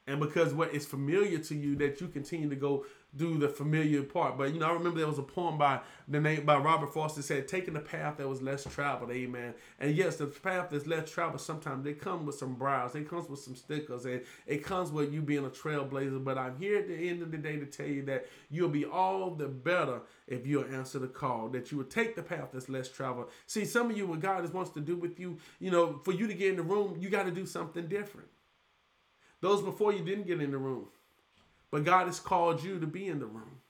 And 0.08 0.20
because 0.20 0.54
what 0.54 0.74
is 0.74 0.86
familiar 0.86 1.38
to 1.38 1.56
you 1.56 1.76
that 1.78 2.02
you 2.02 2.08
continue 2.08 2.50
to 2.50 2.56
go 2.56 2.86
do 3.16 3.38
the 3.38 3.50
familiar 3.50 4.04
part. 4.04 4.38
But 4.38 4.54
you 4.54 4.60
know, 4.60 4.68
I 4.68 4.74
remember 4.74 5.00
there 5.00 5.08
was 5.08 5.20
a 5.20 5.24
poem 5.24 5.58
by 5.58 5.82
the 6.08 6.20
name 6.20 6.46
by 6.46 6.58
Robert 6.58 6.94
Frost 6.94 7.18
that 7.18 7.24
said, 7.24 7.48
"Taking 7.48 7.74
the 7.74 7.82
path 7.82 8.18
that 8.18 8.28
was 8.28 8.42
less 8.42 8.64
traveled." 8.64 9.12
Amen. 9.12 9.54
And 9.80 9.96
yes, 9.96 10.16
the 10.16 10.28
path 10.28 10.70
that's 10.72 10.88
less 10.88 11.12
traveled 11.12 11.42
sometimes 11.42 11.84
they 11.84 11.94
come 11.94 12.26
with 12.26 12.36
some 12.36 12.56
brows, 12.56 12.96
it 12.96 13.10
comes 13.10 13.30
with 13.30 13.40
some 13.40 13.56
stickers, 13.56 14.06
and 14.06 14.22
it 14.48 14.64
comes 14.64 14.92
with 14.92 15.14
you 15.14 15.22
being 15.22 15.46
a 15.46 15.50
trailblazer. 15.50 16.24
But 16.24 16.38
I'm 16.38 16.58
here 16.58 16.78
at 16.78 16.88
the 16.88 17.10
end 17.10 17.22
of 17.22 17.32
the 17.32 17.38
day 17.38 17.58
to 17.58 17.66
tell 17.66 17.88
you 17.88 18.04
that 18.04 18.28
you'll 18.50 18.70
be 18.70 18.86
all 18.86 19.32
the 19.32 19.48
better 19.48 20.02
if 20.28 20.48
you'll 20.48 20.66
answer 20.66 21.00
the 21.00 21.08
call. 21.08 21.50
That 21.50 21.72
you 21.72 21.80
will 21.80 21.86
take 21.86 22.16
the 22.16 22.24
path 22.24 22.50
that's 22.54 22.70
less 22.70 22.90
traveled. 22.90 23.30
See, 23.46 23.66
some 23.66 23.92
of 23.92 23.98
you, 23.98 24.08
what 24.08 24.22
God 24.22 24.52
wants 24.54 24.72
to 24.72 24.80
do 24.80 24.96
with 24.96 25.20
you, 25.20 25.38
you 25.60 25.72
know, 25.72 26.00
for 26.04 26.14
you 26.14 26.28
to 26.28 26.34
get 26.34 26.52
in 26.52 26.56
the 26.56 26.64
room, 26.64 26.98
you 27.00 27.10
got 27.10 27.24
to 27.24 27.32
do 27.32 27.46
something 27.46 27.88
different. 27.88 28.30
Those 29.42 29.62
before 29.62 29.92
you 29.92 30.04
didn't 30.04 30.28
get 30.28 30.40
in 30.40 30.52
the 30.52 30.58
room. 30.58 30.88
But 31.72 31.86
God 31.86 32.08
has 32.08 32.20
called 32.20 32.64
you 32.64 32.80
to 32.80 32.88
be 32.88 33.08
in 33.08 33.20
the 33.20 33.26
room. 33.26 33.62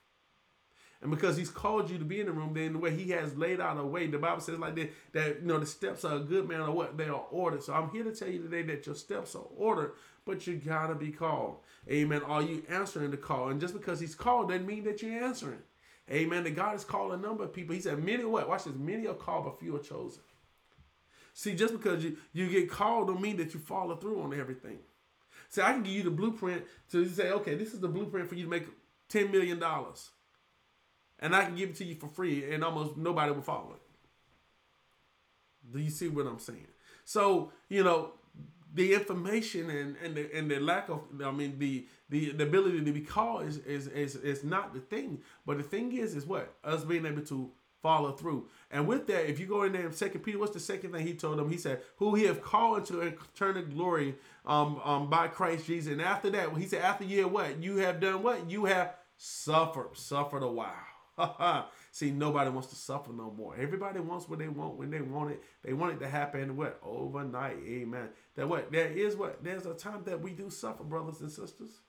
And 1.01 1.09
because 1.09 1.35
he's 1.35 1.49
called 1.49 1.89
you 1.89 1.97
to 1.97 2.05
be 2.05 2.19
in 2.19 2.27
the 2.27 2.31
room, 2.31 2.53
then 2.53 2.73
the 2.73 2.79
way 2.79 2.95
he 2.95 3.09
has 3.11 3.35
laid 3.35 3.59
out 3.59 3.77
a 3.77 3.85
way, 3.85 4.05
the 4.05 4.19
Bible 4.19 4.41
says 4.41 4.59
like 4.59 4.75
that, 4.75 4.91
that 5.13 5.41
you 5.41 5.47
know 5.47 5.57
the 5.57 5.65
steps 5.65 6.05
are 6.05 6.17
a 6.17 6.19
good 6.19 6.47
man 6.47 6.61
or 6.61 6.71
what 6.71 6.95
they 6.95 7.07
are 7.07 7.25
ordered. 7.31 7.63
So 7.63 7.73
I'm 7.73 7.89
here 7.89 8.03
to 8.03 8.13
tell 8.13 8.27
you 8.27 8.39
today 8.39 8.61
that 8.63 8.85
your 8.85 8.93
steps 8.93 9.33
are 9.33 9.45
ordered, 9.57 9.93
but 10.25 10.45
you 10.45 10.57
gotta 10.57 10.93
be 10.93 11.11
called. 11.11 11.57
Amen. 11.89 12.21
Are 12.23 12.43
you 12.43 12.63
answering 12.69 13.09
the 13.09 13.17
call? 13.17 13.49
And 13.49 13.59
just 13.59 13.73
because 13.73 13.99
he's 13.99 14.13
called 14.13 14.49
doesn't 14.49 14.67
mean 14.67 14.83
that 14.83 15.01
you're 15.01 15.23
answering. 15.23 15.61
Amen. 16.11 16.43
That 16.43 16.55
God 16.55 16.73
has 16.73 16.83
called 16.83 17.13
a 17.13 17.17
number 17.17 17.43
of 17.45 17.53
people. 17.53 17.73
He 17.73 17.81
said, 17.81 18.03
many 18.03 18.23
what? 18.23 18.47
Watch 18.47 18.65
this, 18.65 18.75
many 18.75 19.07
are 19.07 19.15
called, 19.15 19.45
but 19.45 19.59
few 19.59 19.75
are 19.75 19.79
chosen. 19.79 20.21
See, 21.33 21.55
just 21.55 21.73
because 21.73 22.03
you, 22.03 22.17
you 22.33 22.47
get 22.47 22.69
called 22.69 23.07
don't 23.07 23.21
mean 23.21 23.37
that 23.37 23.53
you 23.53 23.59
follow 23.59 23.95
through 23.95 24.21
on 24.21 24.39
everything. 24.39 24.79
See, 25.51 25.61
I 25.61 25.73
can 25.73 25.83
give 25.83 25.93
you 25.93 26.03
the 26.03 26.11
blueprint 26.11 26.63
to 26.91 27.07
say, 27.09 27.31
okay, 27.31 27.55
this 27.55 27.73
is 27.73 27.81
the 27.81 27.89
blueprint 27.89 28.29
for 28.29 28.35
you 28.35 28.45
to 28.45 28.49
make 28.49 28.65
$10 29.09 29.31
million. 29.31 29.61
And 31.19 31.35
I 31.35 31.43
can 31.43 31.55
give 31.55 31.71
it 31.71 31.75
to 31.75 31.83
you 31.83 31.95
for 31.95 32.07
free, 32.07 32.53
and 32.53 32.63
almost 32.63 32.95
nobody 32.95 33.33
will 33.33 33.41
follow 33.41 33.73
it. 33.73 33.81
Do 35.73 35.79
you 35.79 35.89
see 35.89 36.07
what 36.07 36.25
I'm 36.25 36.39
saying? 36.39 36.67
So, 37.03 37.51
you 37.67 37.83
know, 37.83 38.13
the 38.73 38.93
information 38.93 39.69
and, 39.69 39.97
and 40.01 40.15
the 40.15 40.33
and 40.33 40.49
the 40.49 40.59
lack 40.59 40.87
of 40.89 41.01
I 41.21 41.31
mean 41.31 41.59
the 41.59 41.85
the, 42.09 42.31
the 42.31 42.43
ability 42.43 42.83
to 42.83 42.91
be 42.93 43.01
called 43.01 43.45
is, 43.45 43.57
is 43.57 43.87
is 43.87 44.15
is 44.15 44.43
not 44.45 44.73
the 44.73 44.79
thing. 44.79 45.19
But 45.45 45.57
the 45.57 45.63
thing 45.63 45.91
is 45.91 46.15
is 46.15 46.25
what? 46.25 46.53
Us 46.63 46.85
being 46.85 47.05
able 47.05 47.23
to 47.23 47.51
follow 47.81 48.11
through. 48.11 48.47
And 48.69 48.87
with 48.87 49.07
that, 49.07 49.29
if 49.29 49.39
you 49.39 49.45
go 49.45 49.63
in 49.63 49.73
there 49.73 49.85
in 49.85 49.91
Second 49.93 50.21
Peter, 50.21 50.39
what's 50.39 50.53
the 50.53 50.59
second 50.59 50.91
thing 50.91 51.05
he 51.05 51.13
told 51.13 51.37
them? 51.37 51.49
He 51.49 51.57
said, 51.57 51.81
"Who 51.97 52.15
he 52.15 52.25
have 52.25 52.41
called 52.41 52.79
into 52.79 53.01
eternal 53.01 53.63
glory 53.63 54.15
um, 54.45 54.79
um, 54.83 55.09
by 55.09 55.27
Christ 55.27 55.65
Jesus." 55.65 55.91
And 55.91 56.01
after 56.01 56.29
that, 56.31 56.55
he 56.57 56.67
said, 56.67 56.81
"After 56.81 57.03
you 57.03 57.23
have 57.23 57.31
what? 57.31 57.61
You 57.61 57.77
have 57.77 57.99
done 57.99 58.23
what? 58.23 58.49
You 58.49 58.65
have 58.65 58.95
suffered, 59.17 59.89
suffered 59.95 60.43
a 60.43 60.51
while." 60.51 60.87
See, 61.91 62.11
nobody 62.11 62.49
wants 62.49 62.69
to 62.69 62.75
suffer 62.75 63.11
no 63.11 63.31
more. 63.31 63.55
Everybody 63.57 63.99
wants 63.99 64.29
what 64.29 64.39
they 64.39 64.47
want 64.47 64.77
when 64.77 64.89
they 64.89 65.01
want 65.01 65.31
it. 65.31 65.43
They 65.63 65.73
want 65.73 65.93
it 65.93 65.99
to 65.99 66.07
happen 66.07 66.55
what 66.55 66.79
overnight. 66.83 67.57
Amen. 67.67 68.09
That 68.35 68.47
what 68.47 68.71
there 68.71 68.87
is 68.87 69.15
what 69.15 69.43
there's 69.43 69.65
a 69.65 69.73
time 69.73 70.03
that 70.05 70.21
we 70.21 70.31
do 70.31 70.49
suffer, 70.49 70.83
brothers 70.83 71.21
and 71.21 71.31
sisters. 71.31 71.81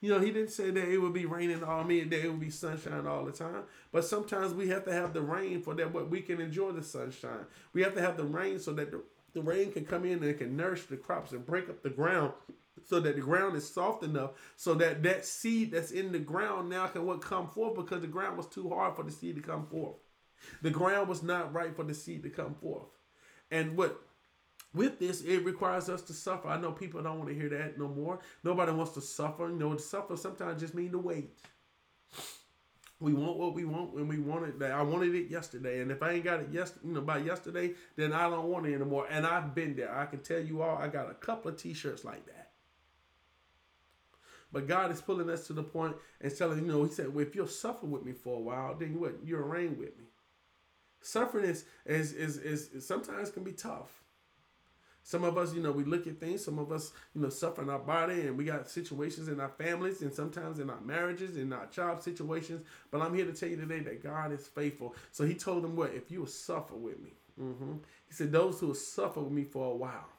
You 0.00 0.10
know, 0.10 0.20
he 0.20 0.30
didn't 0.30 0.50
say 0.50 0.70
that 0.70 0.88
it 0.88 0.98
would 0.98 1.12
be 1.12 1.26
raining 1.26 1.64
all 1.64 1.82
me 1.82 2.04
that 2.04 2.24
it 2.24 2.28
would 2.28 2.40
be 2.40 2.50
sunshine 2.50 3.06
all 3.06 3.24
the 3.24 3.32
time. 3.32 3.64
But 3.90 4.04
sometimes 4.04 4.54
we 4.54 4.68
have 4.68 4.84
to 4.84 4.92
have 4.92 5.12
the 5.12 5.22
rain 5.22 5.60
for 5.60 5.74
that 5.74 5.92
what 5.92 6.08
we 6.08 6.20
can 6.20 6.40
enjoy 6.40 6.70
the 6.72 6.84
sunshine. 6.84 7.46
We 7.72 7.82
have 7.82 7.94
to 7.94 8.00
have 8.00 8.16
the 8.16 8.24
rain 8.24 8.60
so 8.60 8.72
that 8.74 8.92
the, 8.92 9.02
the 9.34 9.42
rain 9.42 9.72
can 9.72 9.84
come 9.84 10.04
in 10.04 10.14
and 10.14 10.24
it 10.24 10.38
can 10.38 10.56
nourish 10.56 10.84
the 10.84 10.96
crops 10.96 11.32
and 11.32 11.44
break 11.44 11.68
up 11.68 11.82
the 11.82 11.90
ground 11.90 12.32
so 12.86 13.00
that 13.00 13.16
the 13.16 13.20
ground 13.20 13.56
is 13.56 13.68
soft 13.68 14.04
enough 14.04 14.30
so 14.56 14.74
that 14.74 15.02
that 15.02 15.26
seed 15.26 15.72
that's 15.72 15.90
in 15.90 16.12
the 16.12 16.18
ground 16.18 16.70
now 16.70 16.86
can 16.86 17.04
what 17.04 17.20
come 17.20 17.48
forth 17.48 17.74
because 17.74 18.00
the 18.00 18.06
ground 18.06 18.36
was 18.36 18.46
too 18.46 18.68
hard 18.68 18.94
for 18.94 19.02
the 19.02 19.10
seed 19.10 19.34
to 19.34 19.42
come 19.42 19.66
forth. 19.66 19.96
The 20.62 20.70
ground 20.70 21.08
was 21.08 21.22
not 21.22 21.52
right 21.52 21.74
for 21.74 21.82
the 21.82 21.94
seed 21.94 22.22
to 22.22 22.30
come 22.30 22.54
forth. 22.54 22.86
And 23.50 23.76
what 23.76 24.00
with 24.74 24.98
this, 24.98 25.22
it 25.22 25.44
requires 25.44 25.88
us 25.88 26.02
to 26.02 26.12
suffer. 26.12 26.48
I 26.48 26.60
know 26.60 26.72
people 26.72 27.02
don't 27.02 27.18
want 27.18 27.30
to 27.30 27.34
hear 27.34 27.48
that 27.48 27.78
no 27.78 27.88
more. 27.88 28.20
Nobody 28.44 28.72
wants 28.72 28.92
to 28.92 29.00
suffer. 29.00 29.48
You 29.48 29.56
know, 29.56 29.74
to 29.74 29.78
suffer 29.78 30.16
sometimes 30.16 30.60
just 30.60 30.74
mean 30.74 30.92
to 30.92 30.98
wait. 30.98 31.30
We 33.00 33.14
want 33.14 33.36
what 33.36 33.54
we 33.54 33.64
want 33.64 33.94
when 33.94 34.08
we 34.08 34.18
want 34.18 34.44
it. 34.44 34.70
I 34.70 34.82
wanted 34.82 35.14
it 35.14 35.30
yesterday, 35.30 35.80
and 35.80 35.90
if 35.92 36.02
I 36.02 36.12
ain't 36.12 36.24
got 36.24 36.40
it 36.40 36.48
yes, 36.50 36.72
you 36.84 36.92
know, 36.92 37.00
by 37.00 37.18
yesterday, 37.18 37.74
then 37.94 38.12
I 38.12 38.28
don't 38.28 38.48
want 38.48 38.66
it 38.66 38.74
anymore. 38.74 39.06
And 39.08 39.24
I've 39.24 39.54
been 39.54 39.76
there. 39.76 39.96
I 39.96 40.06
can 40.06 40.18
tell 40.18 40.40
you 40.40 40.62
all. 40.62 40.76
I 40.76 40.88
got 40.88 41.08
a 41.08 41.14
couple 41.14 41.50
of 41.50 41.56
T-shirts 41.56 42.04
like 42.04 42.26
that. 42.26 42.50
But 44.50 44.66
God 44.66 44.90
is 44.90 45.00
pulling 45.00 45.30
us 45.30 45.46
to 45.46 45.52
the 45.52 45.62
point 45.62 45.94
and 46.20 46.36
telling 46.36 46.58
you 46.58 46.66
know, 46.66 46.84
He 46.84 46.90
said, 46.90 47.14
well, 47.14 47.24
if 47.24 47.36
you'll 47.36 47.46
suffer 47.46 47.86
with 47.86 48.04
me 48.04 48.12
for 48.12 48.36
a 48.36 48.40
while, 48.40 48.74
then 48.74 48.98
what? 48.98 49.14
You'll 49.24 49.42
reign 49.42 49.78
with 49.78 49.96
me. 49.96 50.06
Suffering 51.00 51.44
is 51.44 51.64
is 51.86 52.12
is, 52.12 52.38
is 52.38 52.86
sometimes 52.86 53.30
can 53.30 53.44
be 53.44 53.52
tough. 53.52 53.97
Some 55.08 55.24
of 55.24 55.38
us, 55.38 55.54
you 55.54 55.62
know, 55.62 55.72
we 55.72 55.84
look 55.84 56.06
at 56.06 56.20
things. 56.20 56.44
Some 56.44 56.58
of 56.58 56.70
us, 56.70 56.92
you 57.14 57.22
know, 57.22 57.30
suffer 57.30 57.62
in 57.62 57.70
our 57.70 57.78
body, 57.78 58.26
and 58.26 58.36
we 58.36 58.44
got 58.44 58.68
situations 58.68 59.28
in 59.28 59.40
our 59.40 59.48
families, 59.48 60.02
and 60.02 60.12
sometimes 60.12 60.58
in 60.58 60.68
our 60.68 60.82
marriages, 60.82 61.38
in 61.38 61.50
our 61.50 61.64
job 61.64 62.02
situations. 62.02 62.62
But 62.90 63.00
I'm 63.00 63.14
here 63.14 63.24
to 63.24 63.32
tell 63.32 63.48
you 63.48 63.56
today 63.56 63.80
that 63.80 64.02
God 64.02 64.32
is 64.32 64.46
faithful. 64.48 64.94
So 65.10 65.24
He 65.24 65.32
told 65.32 65.64
them, 65.64 65.76
"What 65.76 65.94
if 65.94 66.10
you 66.10 66.20
will 66.20 66.26
suffer 66.26 66.74
with 66.74 67.00
me?" 67.00 67.14
Mm-hmm. 67.40 67.72
He 68.06 68.14
said, 68.14 68.32
"Those 68.32 68.60
who 68.60 68.66
will 68.66 68.74
suffer 68.74 69.20
with 69.20 69.32
me 69.32 69.44
for 69.44 69.72
a 69.72 69.74
while." 69.74 70.10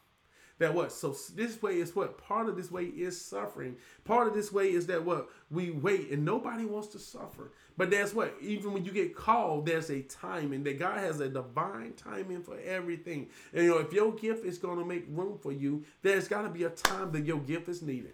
That 0.60 0.74
what? 0.74 0.92
So 0.92 1.16
this 1.34 1.62
way 1.62 1.80
is 1.80 1.96
what? 1.96 2.18
Part 2.18 2.50
of 2.50 2.58
this 2.58 2.70
way 2.70 2.84
is 2.84 3.20
suffering. 3.20 3.78
Part 4.04 4.28
of 4.28 4.34
this 4.34 4.52
way 4.52 4.72
is 4.72 4.88
that 4.88 5.04
what? 5.04 5.30
We 5.50 5.72
wait 5.72 6.12
and 6.12 6.26
nobody 6.26 6.66
wants 6.66 6.90
to 6.90 7.00
suffer. 7.00 7.54
But 7.78 7.90
that's 7.90 8.14
what? 8.14 8.36
Even 8.42 8.74
when 8.74 8.84
you 8.84 8.92
get 8.92 9.16
called 9.16 9.66
there's 9.66 9.90
a 9.90 10.02
timing 10.02 10.64
that 10.64 10.78
god 10.78 11.00
has 11.00 11.22
a 11.22 11.30
divine 11.30 11.94
timing 11.94 12.44
for 12.44 12.60
everything. 12.60 13.30
And 13.54 13.64
you 13.64 13.70
know 13.70 13.78
if 13.80 13.94
your 13.94 14.14
gift 14.14 14.46
is 14.46 14.58
going 14.58 14.80
to 14.80 14.86
make 14.86 15.06
room 15.10 15.38
for 15.42 15.54
you 15.54 15.86
there's 16.02 16.28
got 16.28 16.42
to 16.44 16.50
be 16.50 16.66
a 16.66 16.70
time 16.70 17.12
that 17.14 17.26
your 17.26 17.40
gift 17.40 17.70
is 17.70 17.82
needed. 17.82 18.14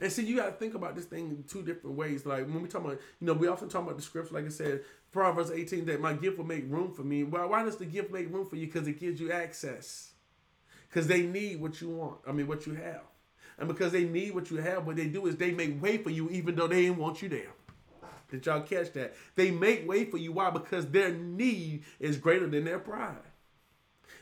And 0.00 0.12
see, 0.12 0.24
you 0.24 0.36
got 0.36 0.46
to 0.46 0.52
think 0.52 0.74
about 0.74 0.94
this 0.94 1.06
thing 1.06 1.28
in 1.28 1.42
two 1.42 1.62
different 1.62 1.96
ways. 1.96 2.24
Like 2.24 2.46
when 2.46 2.62
we 2.62 2.68
talk 2.68 2.84
about, 2.84 3.00
you 3.20 3.26
know, 3.26 3.32
we 3.32 3.48
often 3.48 3.68
talk 3.68 3.82
about 3.82 3.96
the 3.96 4.02
scripture, 4.02 4.32
like 4.32 4.46
I 4.46 4.50
said, 4.50 4.82
Proverbs 5.10 5.50
18, 5.50 5.86
that 5.86 6.00
my 6.00 6.12
gift 6.12 6.38
will 6.38 6.44
make 6.44 6.70
room 6.70 6.92
for 6.92 7.02
me. 7.02 7.24
Why, 7.24 7.44
why 7.44 7.64
does 7.64 7.76
the 7.76 7.84
gift 7.84 8.12
make 8.12 8.32
room 8.32 8.46
for 8.46 8.54
you? 8.54 8.66
Because 8.66 8.86
it 8.86 9.00
gives 9.00 9.20
you 9.20 9.32
access 9.32 10.12
because 10.88 11.06
they 11.06 11.22
need 11.22 11.60
what 11.60 11.80
you 11.80 11.88
want. 11.90 12.18
I 12.26 12.32
mean, 12.32 12.46
what 12.46 12.66
you 12.66 12.74
have. 12.74 13.02
And 13.58 13.68
because 13.68 13.92
they 13.92 14.04
need 14.04 14.34
what 14.34 14.50
you 14.50 14.58
have, 14.58 14.86
what 14.86 14.96
they 14.96 15.08
do 15.08 15.26
is 15.26 15.36
they 15.36 15.50
make 15.50 15.82
way 15.82 15.98
for 15.98 16.10
you 16.10 16.30
even 16.30 16.54
though 16.54 16.68
they 16.68 16.82
didn't 16.82 16.98
want 16.98 17.22
you 17.22 17.28
there. 17.28 17.52
Did 18.30 18.44
y'all 18.46 18.60
catch 18.60 18.92
that? 18.92 19.16
They 19.36 19.50
make 19.50 19.88
way 19.88 20.04
for 20.04 20.18
you. 20.18 20.32
Why? 20.32 20.50
Because 20.50 20.86
their 20.86 21.12
need 21.12 21.84
is 21.98 22.18
greater 22.18 22.46
than 22.46 22.64
their 22.64 22.78
pride. 22.78 23.16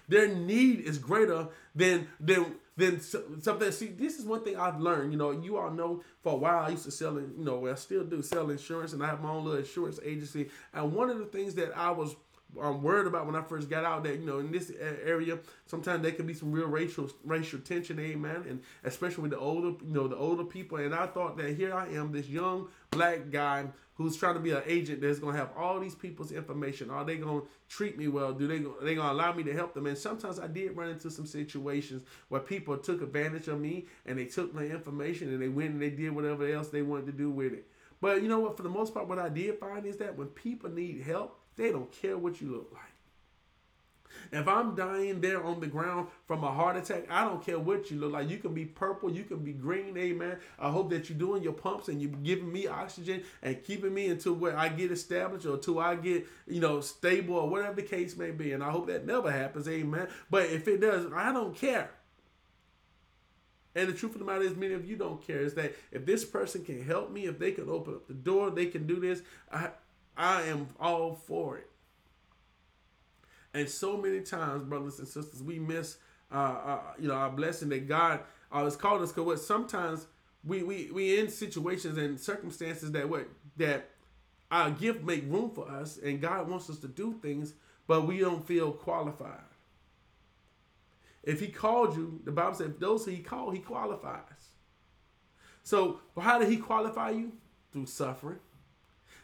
Their 0.09 0.29
need 0.29 0.81
is 0.81 0.99
greater 0.99 1.49
than 1.75 2.07
than 2.21 2.55
than 2.77 3.01
something. 3.01 3.73
See, 3.73 3.89
this 3.89 4.19
is 4.19 4.25
one 4.25 4.45
thing 4.45 4.57
I've 4.57 4.81
learned. 4.81 5.13
You 5.13 5.19
know, 5.19 5.33
you 5.33 5.57
all 5.57 5.71
know 5.71 6.03
for 6.23 6.35
a 6.35 6.37
while 6.37 6.65
I 6.65 6.69
used 6.69 6.85
to 6.85 6.91
sell, 6.91 7.15
you 7.15 7.33
know, 7.37 7.67
I 7.67 7.75
still 7.75 8.05
do 8.05 8.23
sell 8.23 8.51
insurance, 8.51 8.93
and 8.93 9.03
I 9.03 9.07
have 9.09 9.23
my 9.23 9.31
own 9.31 9.45
little 9.45 9.59
insurance 9.59 9.99
agency. 10.05 10.51
And 10.73 10.93
one 10.93 11.11
of 11.11 11.19
the 11.19 11.25
things 11.25 11.55
that 11.55 11.77
I 11.77 11.91
was 11.91 12.15
I'm 12.61 12.83
worried 12.83 13.07
about 13.07 13.27
when 13.27 13.37
I 13.37 13.43
first 13.43 13.69
got 13.69 13.85
out 13.85 14.05
that 14.05 14.19
you 14.19 14.27
know 14.27 14.39
in 14.39 14.51
this 14.51 14.73
area 15.05 15.39
sometimes 15.67 16.03
there 16.03 16.13
can 16.13 16.27
be 16.27 16.35
some 16.35 16.53
real 16.53 16.67
racial 16.67 17.11
racial 17.25 17.59
tension, 17.61 17.99
amen, 17.99 18.45
and 18.49 18.63
especially 18.85 19.23
with 19.23 19.31
the 19.33 19.39
older 19.39 19.69
you 19.69 19.93
know 19.93 20.09
the 20.09 20.17
older 20.17 20.45
people. 20.45 20.79
And 20.79 20.95
I 20.95 21.07
thought 21.07 21.37
that 21.39 21.57
here 21.57 21.75
I 21.75 21.89
am, 21.89 22.13
this 22.13 22.29
young 22.29 22.69
black 22.91 23.31
guy 23.31 23.67
who's 23.95 24.17
trying 24.17 24.35
to 24.35 24.41
be 24.41 24.51
an 24.51 24.63
agent 24.67 25.01
that's 25.01 25.19
gonna 25.19 25.37
have 25.37 25.51
all 25.57 25.81
these 25.81 25.95
people's 25.95 26.31
information. 26.31 26.91
Are 26.91 27.05
they 27.05 27.17
gonna 27.17 27.43
treat 27.69 27.97
me 27.97 28.09
well? 28.09 28.33
Do 28.33 28.47
they 28.47 28.59
they 28.85 28.95
gonna 28.95 29.13
allow 29.13 29.33
me 29.33 29.43
to 29.45 29.53
help 29.53 29.75
them? 29.75 29.87
And 29.87 29.97
sometimes 29.97 30.39
I 30.39 30.47
did 30.47 30.77
run 30.77 30.91
into 30.91 31.11
some 31.11 31.27
situations 31.27 32.03
where 32.29 32.41
people 32.41 32.77
took 32.77 33.03
advantage 33.03 33.49
of 33.49 33.61
me 33.61 33.87
and 34.05 34.19
they 34.19 34.27
took 34.27 34.55
my 34.55 34.65
information 34.65 35.29
and 35.33 35.41
they 35.41 35.49
went 35.49 35.71
and 35.71 35.83
they 35.83 35.91
did 35.91 36.15
whatever 36.15 36.47
else 36.47 36.69
they 36.69 36.83
wanted 36.83 37.07
to 37.07 37.13
do 37.13 37.31
with 37.31 37.53
it. 37.53 37.67
But 38.01 38.23
you 38.23 38.29
know 38.29 38.41
what? 38.41 38.57
For 38.57 38.63
the 38.63 38.69
most 38.69 38.93
part, 38.93 39.09
what 39.09 39.19
I 39.19 39.31
did 39.31 39.59
find 39.59 39.87
is 39.87 39.97
that 39.99 40.17
when 40.17 40.29
people 40.29 40.71
need 40.71 41.03
help 41.03 41.41
they 41.57 41.73
don't 41.73 41.91
care 41.91 42.17
what 42.17 42.41
you 42.41 42.51
look 42.51 42.71
like. 42.73 42.83
If 44.33 44.49
I'm 44.49 44.75
dying 44.75 45.21
there 45.21 45.45
on 45.45 45.61
the 45.61 45.67
ground 45.67 46.09
from 46.27 46.43
a 46.43 46.51
heart 46.51 46.77
attack, 46.77 47.05
I 47.11 47.25
don't 47.25 47.45
care 47.45 47.59
what 47.59 47.91
you 47.91 47.99
look 47.99 48.13
like. 48.13 48.29
You 48.29 48.39
can 48.39 48.55
be 48.55 48.65
purple, 48.65 49.11
you 49.11 49.25
can 49.25 49.39
be 49.39 49.53
green, 49.53 49.97
amen. 49.97 50.39
I 50.59 50.71
hope 50.71 50.91
that 50.91 51.09
you're 51.09 51.19
doing 51.19 51.43
your 51.43 51.53
pumps 51.53 51.89
and 51.89 52.01
you're 52.01 52.11
giving 52.11 52.53
me 52.53 52.67
oxygen 52.67 53.23
and 53.43 53.63
keeping 53.63 53.95
me 53.95 54.09
until 54.09 54.35
where 54.35 54.57
I 54.57 54.69
get 54.69 54.91
established 54.91 55.47
or 55.47 55.55
until 55.55 55.79
I 55.79 55.95
get, 55.97 56.27
you 56.47 56.61
know, 56.61 56.81
stable 56.81 57.37
or 57.37 57.49
whatever 57.49 57.75
the 57.75 57.83
case 57.83 58.17
may 58.17 58.31
be. 58.31 58.53
And 58.53 58.63
I 58.65 58.71
hope 58.71 58.87
that 58.89 59.07
never 59.07 59.31
happens, 59.31 59.69
amen. 59.69 60.09
But 60.31 60.47
if 60.47 60.67
it 60.67 60.81
does, 60.81 61.07
I 61.15 61.33
don't 61.33 61.55
care. 61.55 61.91
And 63.75 63.89
the 63.89 63.93
truth 63.93 64.15
of 64.15 64.21
the 64.21 64.25
matter 64.25 64.43
is, 64.43 64.57
many 64.57 64.73
of 64.73 64.89
you 64.89 64.97
don't 64.97 65.25
care. 65.25 65.41
Is 65.41 65.53
that 65.55 65.75
if 65.93 66.07
this 66.07 66.25
person 66.25 66.65
can 66.65 66.83
help 66.83 67.11
me, 67.11 67.27
if 67.27 67.39
they 67.39 67.53
can 67.53 67.69
open 67.69 67.95
up 67.95 68.09
the 68.09 68.15
door, 68.15 68.51
they 68.51 68.67
can 68.67 68.87
do 68.87 68.99
this. 68.99 69.21
I, 69.53 69.69
I 70.17 70.43
am 70.43 70.69
all 70.81 71.15
for 71.15 71.59
it. 71.59 71.71
And 73.55 73.69
so 73.69 73.97
many 73.97 74.21
times, 74.21 74.65
brothers 74.65 74.99
and 74.99 75.09
sisters, 75.09 75.43
we 75.43 75.59
miss, 75.59 75.97
uh, 76.33 76.35
uh, 76.35 76.81
you 76.99 77.09
know, 77.09 77.15
our 77.15 77.31
blessing 77.31 77.69
that 77.71 77.89
God 77.89 78.21
has 78.53 78.77
called 78.77 79.03
us. 79.03 79.13
Because 79.13 79.27
what 79.27 79.41
sometimes 79.41 80.07
we 80.45 80.63
we 80.63 80.91
we 80.93 81.19
in 81.19 81.29
situations 81.29 81.99
and 81.99 82.21
circumstances 82.21 82.93
that 82.93 83.09
what 83.09 83.29
that 83.57 83.91
our 84.51 84.71
gift 84.71 85.03
make 85.03 85.25
room 85.31 85.51
for 85.51 85.69
us, 85.69 85.99
and 85.99 86.21
God 86.21 86.49
wants 86.49 86.71
us 86.71 86.79
to 86.79 86.89
do 86.89 87.19
things, 87.21 87.55
but 87.87 88.07
we 88.07 88.19
don't 88.19 88.47
feel 88.47 88.73
qualified. 88.73 89.41
If 91.23 91.41
He 91.41 91.49
called 91.49 91.97
you, 91.97 92.21
the 92.25 92.31
Bible 92.31 92.55
said, 92.55 92.79
those 92.79 93.05
He 93.07 93.19
called, 93.19 93.55
He 93.55 93.61
qualifies. 93.61 94.23
So, 95.63 96.01
how 96.17 96.39
did 96.39 96.49
He 96.49 96.59
qualify 96.59 97.11
you? 97.11 97.33
Through 97.73 97.87
suffering. 97.87 98.39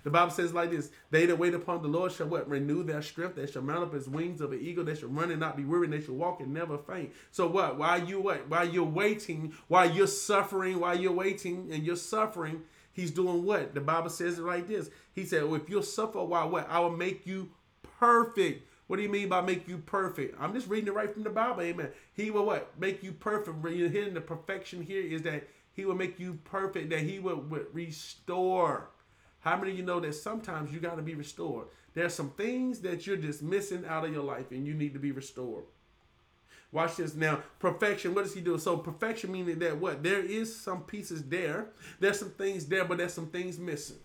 The 0.03 0.11
Bible 0.11 0.31
says 0.31 0.53
like 0.53 0.71
this: 0.71 0.91
They 1.11 1.27
that 1.27 1.39
wait 1.39 1.55
upon 1.55 1.83
the 1.83 1.89
Lord 1.89 2.13
shall 2.13 2.27
what 2.27 2.49
renew 2.49 2.83
their 2.83 3.03
strength. 3.03 3.37
They 3.37 3.47
shall 3.47 3.63
mount 3.63 3.85
up 3.85 3.95
as 3.95 4.09
wings 4.09 4.41
of 4.41 4.53
an 4.53 4.61
eagle. 4.61 4.85
They 4.85 4.95
shall 4.95 5.09
run 5.09 5.31
and 5.31 5.41
not 5.41 5.57
be 5.57 5.65
weary. 5.65 5.87
They 5.87 6.01
shall 6.01 6.15
walk 6.15 6.41
and 6.41 6.53
never 6.53 6.79
faint. 6.79 7.13
So 7.31 7.47
what? 7.47 7.79
While 7.79 8.05
you 8.05 8.21
what? 8.21 8.49
While 8.49 8.69
you're 8.69 8.85
waiting, 8.85 9.55
while 9.69 9.91
you're 9.91 10.07
suffering, 10.07 10.81
while 10.81 10.99
you're 10.99 11.13
waiting 11.13 11.69
and 11.73 11.85
you're 11.85 11.97
suffering, 11.97 12.63
He's 12.93 13.11
doing 13.11 13.45
what? 13.45 13.75
The 13.75 13.81
Bible 13.81 14.11
says 14.11 14.39
it 14.39 14.43
like 14.43 14.69
this. 14.69 14.91
He 15.15 15.25
said, 15.25 15.45
well, 15.45 15.55
"If 15.55 15.71
you'll 15.71 15.83
suffer 15.83 16.23
while, 16.23 16.51
what? 16.51 16.69
I 16.69 16.81
will 16.81 16.91
make 16.91 17.27
you 17.27 17.51
perfect." 17.99 18.69
What 18.87 18.97
do 18.97 19.03
you 19.03 19.09
mean 19.09 19.31
by 19.31 19.41
make 19.41 19.67
you 19.67 19.79
perfect? 19.79 20.37
I'm 20.39 20.53
just 20.53 20.69
reading 20.69 20.89
it 20.89 20.95
right 20.95 21.11
from 21.11 21.23
the 21.23 21.31
Bible. 21.31 21.63
Amen. 21.63 21.89
He 22.13 22.31
will 22.31 22.45
what? 22.45 22.79
Make 22.79 23.03
you 23.03 23.13
perfect. 23.13 23.57
You're 23.65 23.89
hearing 23.89 24.13
the 24.13 24.21
perfection 24.21 24.83
here 24.83 25.03
is 25.03 25.23
that 25.23 25.49
He 25.73 25.87
will 25.87 25.95
make 25.95 26.21
you 26.21 26.39
perfect. 26.45 26.91
That 26.91 27.01
He 27.01 27.19
will, 27.19 27.37
will 27.37 27.65
restore. 27.73 28.91
How 29.43 29.57
many 29.57 29.73
of 29.73 29.79
you 29.79 29.85
know 29.85 30.01
that 30.01 30.15
sometimes 30.15 30.73
you 30.73 30.81
got 30.81 30.97
to 30.97 31.03
be 31.03 31.15
restored? 31.15 31.67
There's 31.95 32.15
some 32.15 32.31
things 32.31 32.81
that 32.81 33.07
you're 33.07 33.17
just 33.17 33.43
missing 33.43 33.85
out 33.87 34.05
of 34.05 34.13
your 34.13 34.23
life 34.23 34.51
and 34.51 34.67
you 34.67 34.73
need 34.73 34.95
to 34.95 34.99
be 34.99 35.13
restored. 35.13 35.65
Watch 36.71 36.97
this 36.97 37.15
now. 37.15 37.41
Perfection, 37.59 38.15
what 38.15 38.25
does 38.25 38.35
he 38.35 38.41
do? 38.41 38.57
So 38.59 38.79
perfection 38.79 39.31
meaning 39.31 39.59
that 39.59 39.77
what? 39.77 40.03
There 40.03 40.21
is 40.25 40.55
some 40.59 40.83
pieces 40.85 41.23
there. 41.25 41.67
There's 42.01 42.19
some 42.19 42.31
things 42.31 42.67
there, 42.67 42.85
but 42.85 42.99
there's 42.99 43.13
some 43.13 43.27
things 43.27 43.59
missing. 43.59 43.99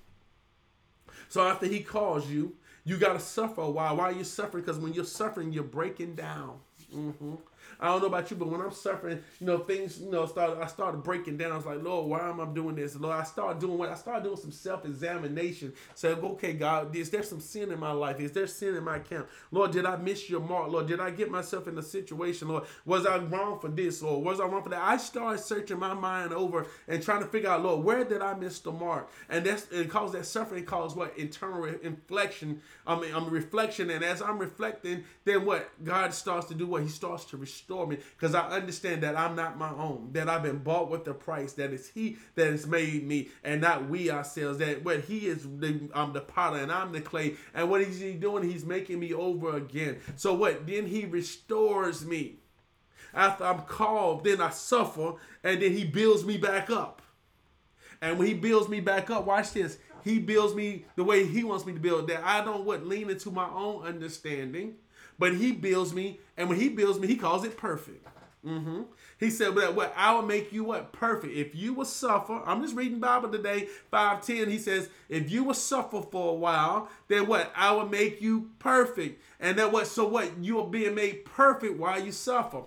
So 1.29 1.47
after 1.47 1.65
he 1.65 1.79
calls 1.79 2.29
you, 2.29 2.55
you 2.83 2.97
got 2.97 3.13
to 3.13 3.19
suffer 3.19 3.61
a 3.61 3.69
while. 3.69 3.97
Why 3.97 4.05
are 4.05 4.11
you 4.11 4.23
suffering? 4.23 4.63
Because 4.63 4.79
when 4.79 4.93
you're 4.93 5.05
suffering, 5.05 5.53
you're 5.53 5.63
breaking 5.63 6.15
down. 6.15 6.59
Mm-hmm. 6.93 7.35
I 7.79 7.87
don't 7.87 8.01
know 8.01 8.07
about 8.07 8.29
you, 8.31 8.37
but 8.37 8.47
when 8.47 8.61
I'm 8.61 8.71
suffering, 8.71 9.21
you 9.39 9.47
know, 9.47 9.59
things, 9.59 9.99
you 9.99 10.09
know, 10.09 10.25
started. 10.25 10.59
I 10.61 10.67
started 10.67 11.03
breaking 11.03 11.37
down. 11.37 11.51
I 11.51 11.57
was 11.57 11.65
like, 11.65 11.83
Lord, 11.83 12.09
why 12.09 12.29
am 12.29 12.41
I 12.41 12.45
doing 12.45 12.75
this? 12.75 12.95
Lord, 12.95 13.15
I 13.15 13.23
started 13.23 13.59
doing 13.59 13.77
what 13.77 13.89
I 13.89 13.95
started 13.95 14.23
doing 14.23 14.37
some 14.37 14.51
self-examination. 14.51 15.73
Say, 15.93 16.09
okay, 16.09 16.53
God, 16.53 16.95
is 16.95 17.09
there 17.09 17.23
some 17.23 17.39
sin 17.39 17.71
in 17.71 17.79
my 17.79 17.91
life? 17.91 18.19
Is 18.19 18.31
there 18.31 18.47
sin 18.47 18.75
in 18.75 18.83
my 18.83 18.99
camp? 18.99 19.27
Lord, 19.51 19.71
did 19.71 19.85
I 19.85 19.95
miss 19.97 20.29
your 20.29 20.41
mark? 20.41 20.71
Lord, 20.71 20.87
did 20.87 20.99
I 20.99 21.11
get 21.11 21.29
myself 21.29 21.67
in 21.67 21.77
a 21.77 21.83
situation? 21.83 22.47
Lord, 22.47 22.63
was 22.85 23.05
I 23.05 23.17
wrong 23.17 23.59
for 23.59 23.69
this? 23.69 24.01
Or 24.01 24.21
was 24.21 24.39
I 24.39 24.45
wrong 24.45 24.63
for 24.63 24.69
that? 24.69 24.81
I 24.81 24.97
started 24.97 25.39
searching 25.39 25.79
my 25.79 25.93
mind 25.93 26.33
over 26.33 26.65
and 26.87 27.03
trying 27.03 27.21
to 27.21 27.27
figure 27.27 27.49
out, 27.49 27.63
Lord, 27.63 27.83
where 27.83 28.03
did 28.03 28.21
I 28.21 28.33
miss 28.33 28.59
the 28.59 28.71
mark? 28.71 29.09
And 29.29 29.45
that's 29.45 29.67
it 29.71 29.89
causes 29.89 30.13
that 30.13 30.25
suffering 30.25 30.65
causes 30.65 30.97
what 30.97 31.17
internal 31.17 31.65
inflection. 31.65 32.61
I 32.85 32.99
mean, 32.99 33.13
I'm 33.13 33.29
reflection, 33.29 33.89
and 33.89 34.03
as 34.03 34.21
I'm 34.21 34.39
reflecting, 34.39 35.03
then 35.25 35.45
what 35.45 35.69
God 35.83 36.13
starts 36.13 36.47
to 36.47 36.55
do? 36.55 36.65
What 36.65 36.81
He 36.81 36.89
starts 36.89 37.25
to 37.25 37.37
restore 37.37 37.66
restore 37.67 37.87
me 37.87 37.97
because 38.17 38.33
I 38.33 38.47
understand 38.49 39.03
that 39.03 39.17
I'm 39.17 39.35
not 39.35 39.57
my 39.57 39.71
own, 39.71 40.09
that 40.13 40.29
I've 40.29 40.43
been 40.43 40.59
bought 40.59 40.89
with 40.89 41.03
the 41.03 41.13
price, 41.13 41.53
that 41.53 41.73
it's 41.73 41.89
He 41.89 42.17
that 42.35 42.51
has 42.51 42.65
made 42.65 43.05
me 43.05 43.29
and 43.43 43.61
not 43.61 43.89
we 43.89 44.09
ourselves. 44.09 44.59
That 44.59 44.85
what 44.85 45.01
He 45.01 45.27
is, 45.27 45.43
the, 45.43 45.89
I'm 45.93 46.13
the 46.13 46.21
potter 46.21 46.57
and 46.57 46.71
I'm 46.71 46.91
the 46.91 47.01
clay. 47.01 47.35
And 47.53 47.69
what 47.69 47.81
is 47.81 47.99
He 47.99 48.13
doing? 48.13 48.49
He's 48.49 48.65
making 48.65 48.99
me 48.99 49.13
over 49.13 49.57
again. 49.57 49.97
So 50.15 50.33
what? 50.33 50.65
Then 50.65 50.85
He 50.87 51.05
restores 51.05 52.05
me. 52.05 52.37
After 53.13 53.45
I'm 53.45 53.61
called, 53.61 54.23
then 54.23 54.41
I 54.41 54.49
suffer, 54.49 55.13
and 55.43 55.61
then 55.61 55.71
He 55.71 55.83
builds 55.83 56.23
me 56.25 56.37
back 56.37 56.69
up. 56.69 57.01
And 58.01 58.17
when 58.17 58.27
He 58.27 58.33
builds 58.33 58.69
me 58.69 58.79
back 58.79 59.09
up, 59.09 59.25
watch 59.25 59.51
this. 59.53 59.77
He 60.07 60.19
builds 60.19 60.55
me 60.55 60.85
the 60.95 61.03
way 61.03 61.25
He 61.25 61.43
wants 61.43 61.65
me 61.65 61.73
to 61.73 61.79
build. 61.79 62.07
That 62.07 62.23
I 62.23 62.43
don't 62.43 62.65
what 62.65 62.85
lean 62.85 63.09
into 63.09 63.31
my 63.31 63.49
own 63.49 63.83
understanding 63.83 64.75
but 65.19 65.35
he 65.35 65.51
builds 65.51 65.93
me, 65.93 66.19
and 66.35 66.49
when 66.49 66.59
he 66.59 66.69
builds 66.69 66.99
me, 66.99 67.07
he 67.07 67.15
calls 67.15 67.43
it 67.43 67.57
perfect. 67.57 68.05
Mm-hmm. 68.45 68.83
He 69.19 69.31
said, 69.31 69.55
"But 69.55 69.75
what 69.75 69.93
I 69.97 70.13
will 70.13 70.21
make 70.21 70.53
you 70.53 70.63
what 70.63 70.93
perfect. 70.93 71.35
If 71.35 71.55
you 71.55 71.73
will 71.73 71.85
suffer, 71.85 72.41
I'm 72.45 72.61
just 72.61 72.75
reading 72.75 72.99
Bible 72.99 73.29
today, 73.29 73.67
five 73.89 74.21
ten. 74.21 74.49
He 74.49 74.59
says, 74.59 74.89
if 75.09 75.31
you 75.31 75.43
will 75.43 75.55
suffer 75.55 76.01
for 76.03 76.31
a 76.31 76.35
while, 76.35 76.87
then 77.07 77.27
what 77.27 77.51
I 77.55 77.71
will 77.71 77.89
make 77.89 78.21
you 78.21 78.51
perfect. 78.59 79.21
And 79.39 79.57
that 79.57 79.71
what? 79.71 79.87
So 79.87 80.07
what? 80.07 80.37
You 80.37 80.59
are 80.59 80.67
being 80.67 80.95
made 80.95 81.25
perfect 81.25 81.77
while 81.77 82.01
you 82.01 82.11
suffer. 82.11 82.61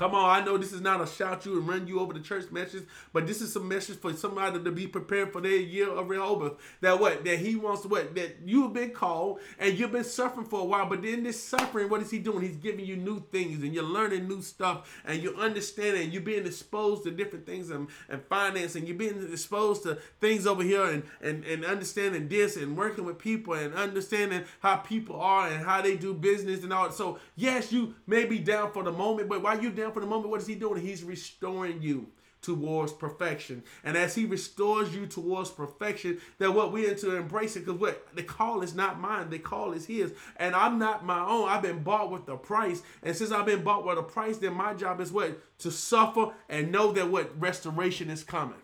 Come 0.00 0.14
on, 0.14 0.30
I 0.30 0.42
know 0.42 0.56
this 0.56 0.72
is 0.72 0.80
not 0.80 1.02
a 1.02 1.06
shout 1.06 1.44
you 1.44 1.58
and 1.58 1.68
run 1.68 1.86
you 1.86 2.00
over 2.00 2.14
the 2.14 2.20
church 2.20 2.50
message, 2.50 2.84
but 3.12 3.26
this 3.26 3.42
is 3.42 3.52
some 3.52 3.68
message 3.68 3.98
for 3.98 4.14
somebody 4.14 4.58
to 4.58 4.72
be 4.72 4.86
prepared 4.86 5.30
for 5.30 5.42
their 5.42 5.56
year 5.56 5.90
of 5.90 6.08
Rehoboth. 6.08 6.58
That 6.80 6.98
what? 6.98 7.22
That 7.22 7.38
he 7.38 7.54
wants 7.54 7.82
to 7.82 7.88
what? 7.88 8.14
That 8.14 8.38
you 8.42 8.62
have 8.62 8.72
been 8.72 8.92
called 8.92 9.40
and 9.58 9.78
you've 9.78 9.92
been 9.92 10.04
suffering 10.04 10.46
for 10.46 10.60
a 10.60 10.64
while, 10.64 10.86
but 10.86 11.04
in 11.04 11.22
this 11.22 11.42
suffering, 11.42 11.90
what 11.90 12.00
is 12.00 12.10
he 12.10 12.18
doing? 12.18 12.40
He's 12.40 12.56
giving 12.56 12.86
you 12.86 12.96
new 12.96 13.22
things 13.30 13.62
and 13.62 13.74
you're 13.74 13.84
learning 13.84 14.26
new 14.26 14.40
stuff 14.40 15.02
and 15.04 15.22
you're 15.22 15.36
understanding, 15.36 16.10
you're 16.10 16.22
being 16.22 16.46
exposed 16.46 17.02
to 17.02 17.10
different 17.10 17.44
things 17.44 17.68
and, 17.68 17.88
and 18.08 18.22
financing, 18.22 18.86
you're 18.86 18.96
being 18.96 19.30
exposed 19.30 19.82
to 19.82 19.98
things 20.18 20.46
over 20.46 20.62
here 20.62 20.86
and, 20.86 21.02
and, 21.20 21.44
and 21.44 21.62
understanding 21.62 22.26
this 22.26 22.56
and 22.56 22.74
working 22.74 23.04
with 23.04 23.18
people 23.18 23.52
and 23.52 23.74
understanding 23.74 24.44
how 24.60 24.76
people 24.76 25.20
are 25.20 25.48
and 25.48 25.62
how 25.62 25.82
they 25.82 25.98
do 25.98 26.14
business 26.14 26.62
and 26.62 26.72
all. 26.72 26.90
So 26.90 27.18
yes, 27.36 27.70
you 27.70 27.94
may 28.06 28.24
be 28.24 28.38
down 28.38 28.72
for 28.72 28.82
the 28.82 28.92
moment, 28.92 29.28
but 29.28 29.42
while 29.42 29.60
you're 29.60 29.70
down 29.70 29.89
for 29.92 30.00
the 30.00 30.06
moment, 30.06 30.30
what 30.30 30.40
is 30.40 30.46
he 30.46 30.54
doing? 30.54 30.80
He's 30.80 31.02
restoring 31.04 31.82
you 31.82 32.06
towards 32.42 32.92
perfection. 32.92 33.62
And 33.84 33.96
as 33.96 34.14
he 34.14 34.24
restores 34.24 34.94
you 34.94 35.06
towards 35.06 35.50
perfection, 35.50 36.20
then 36.38 36.54
what 36.54 36.72
we 36.72 36.82
need 36.82 36.98
to 36.98 37.16
embrace 37.16 37.56
it 37.56 37.66
because 37.66 37.80
what 37.80 38.06
the 38.14 38.22
call 38.22 38.62
is 38.62 38.74
not 38.74 39.00
mine, 39.00 39.30
the 39.30 39.38
call 39.38 39.72
is 39.72 39.86
his. 39.86 40.12
And 40.36 40.54
I'm 40.54 40.78
not 40.78 41.04
my 41.04 41.20
own. 41.20 41.48
I've 41.48 41.62
been 41.62 41.82
bought 41.82 42.10
with 42.10 42.26
the 42.26 42.36
price. 42.36 42.82
And 43.02 43.14
since 43.14 43.30
I've 43.30 43.46
been 43.46 43.62
bought 43.62 43.84
with 43.84 43.98
a 43.98 44.02
price, 44.02 44.38
then 44.38 44.54
my 44.54 44.74
job 44.74 45.00
is 45.00 45.12
what? 45.12 45.38
To 45.58 45.70
suffer 45.70 46.32
and 46.48 46.72
know 46.72 46.92
that 46.92 47.10
what 47.10 47.38
restoration 47.40 48.10
is 48.10 48.24
coming. 48.24 48.62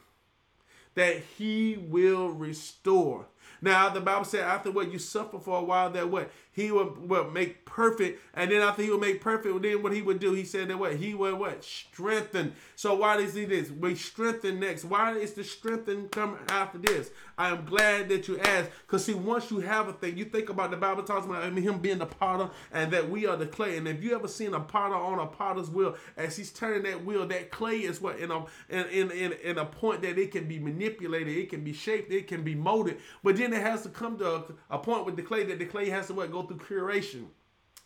That 0.95 1.23
he 1.37 1.77
will 1.77 2.31
restore. 2.31 3.27
Now 3.61 3.89
the 3.89 4.01
Bible 4.01 4.25
said 4.25 4.43
after 4.43 4.71
what 4.71 4.93
you 4.93 4.99
suffer 4.99 5.39
for 5.39 5.59
a 5.59 5.65
while, 5.65 5.91
that 5.91 6.09
what 6.11 6.31
he 6.57 6.73
would, 6.73 6.97
would 7.11 7.35
make 7.35 7.67
perfect, 7.67 8.19
and 8.33 8.51
then 8.51 8.63
after 8.63 8.83
he 8.83 8.91
would 8.91 9.03
make 9.03 9.21
perfect, 9.21 9.63
then 9.63 9.83
what 9.83 9.93
he 9.93 10.01
would 10.01 10.19
do, 10.19 10.33
he 10.33 10.43
said 10.43 10.69
that 10.69 10.79
what 10.79 10.97
he 10.97 11.13
would 11.13 11.35
what 11.35 11.63
strengthen. 11.63 12.55
So 12.77 12.95
why 12.95 13.19
does 13.19 13.35
he 13.35 13.45
this? 13.45 13.71
We 13.71 13.95
strengthen 13.95 14.59
next. 14.59 14.87
Why 14.87 15.13
is 15.19 15.35
the 15.35 15.45
strengthen 15.45 16.09
come 16.09 16.39
after 16.49 16.79
this? 16.79 17.11
I 17.37 17.51
am 17.51 17.67
glad 17.67 18.09
that 18.09 18.27
you 18.27 18.39
asked, 18.39 18.71
because 18.87 19.05
see, 19.05 19.13
once 19.13 19.51
you 19.51 19.61
have 19.61 19.89
a 19.89 19.93
thing, 19.93 20.17
you 20.17 20.25
think 20.25 20.49
about 20.49 20.71
the 20.71 20.79
Bible 20.79 21.03
talks 21.03 21.27
about 21.27 21.53
him 21.53 21.79
being 21.79 21.99
the 21.99 22.07
potter, 22.07 22.49
and 22.73 22.91
that 22.91 23.11
we 23.11 23.27
are 23.27 23.37
the 23.37 23.47
clay. 23.47 23.77
And 23.77 23.87
if 23.87 24.03
you 24.03 24.15
ever 24.15 24.27
seen 24.27 24.55
a 24.55 24.61
potter 24.61 24.95
on 24.95 25.19
a 25.19 25.27
potter's 25.27 25.69
wheel, 25.69 25.95
as 26.17 26.39
he's 26.39 26.51
turning 26.51 26.85
that 26.85 27.05
wheel, 27.05 27.27
that 27.27 27.51
clay 27.51 27.81
is 27.81 28.01
what 28.01 28.19
in 28.19 28.31
a 28.31 28.39
in 28.71 28.87
in 28.87 29.11
in, 29.11 29.33
in 29.33 29.59
a 29.59 29.67
point 29.67 30.01
that 30.01 30.17
it 30.17 30.33
can 30.33 30.49
be 30.49 30.59
manipulated, 30.59 31.37
it 31.37 31.51
can 31.51 31.63
be 31.63 31.75
shaped, 31.75 32.11
it 32.11 32.27
can 32.27 32.43
be 32.43 32.55
molded. 32.55 32.97
But 33.23 33.37
then 33.37 33.53
it 33.53 33.61
has 33.61 33.83
to 33.83 33.91
come 33.91 34.17
to 34.21 34.37
a, 34.37 34.45
a 34.71 34.79
point 34.79 35.05
with 35.05 35.17
the 35.17 35.23
clay 35.23 35.45
that 35.45 35.59
the 35.59 35.67
clay 35.67 35.91
has 35.91 36.07
to 36.07 36.15
what 36.15 36.33
go 36.33 36.46
through 36.47 36.59
curation. 36.59 37.27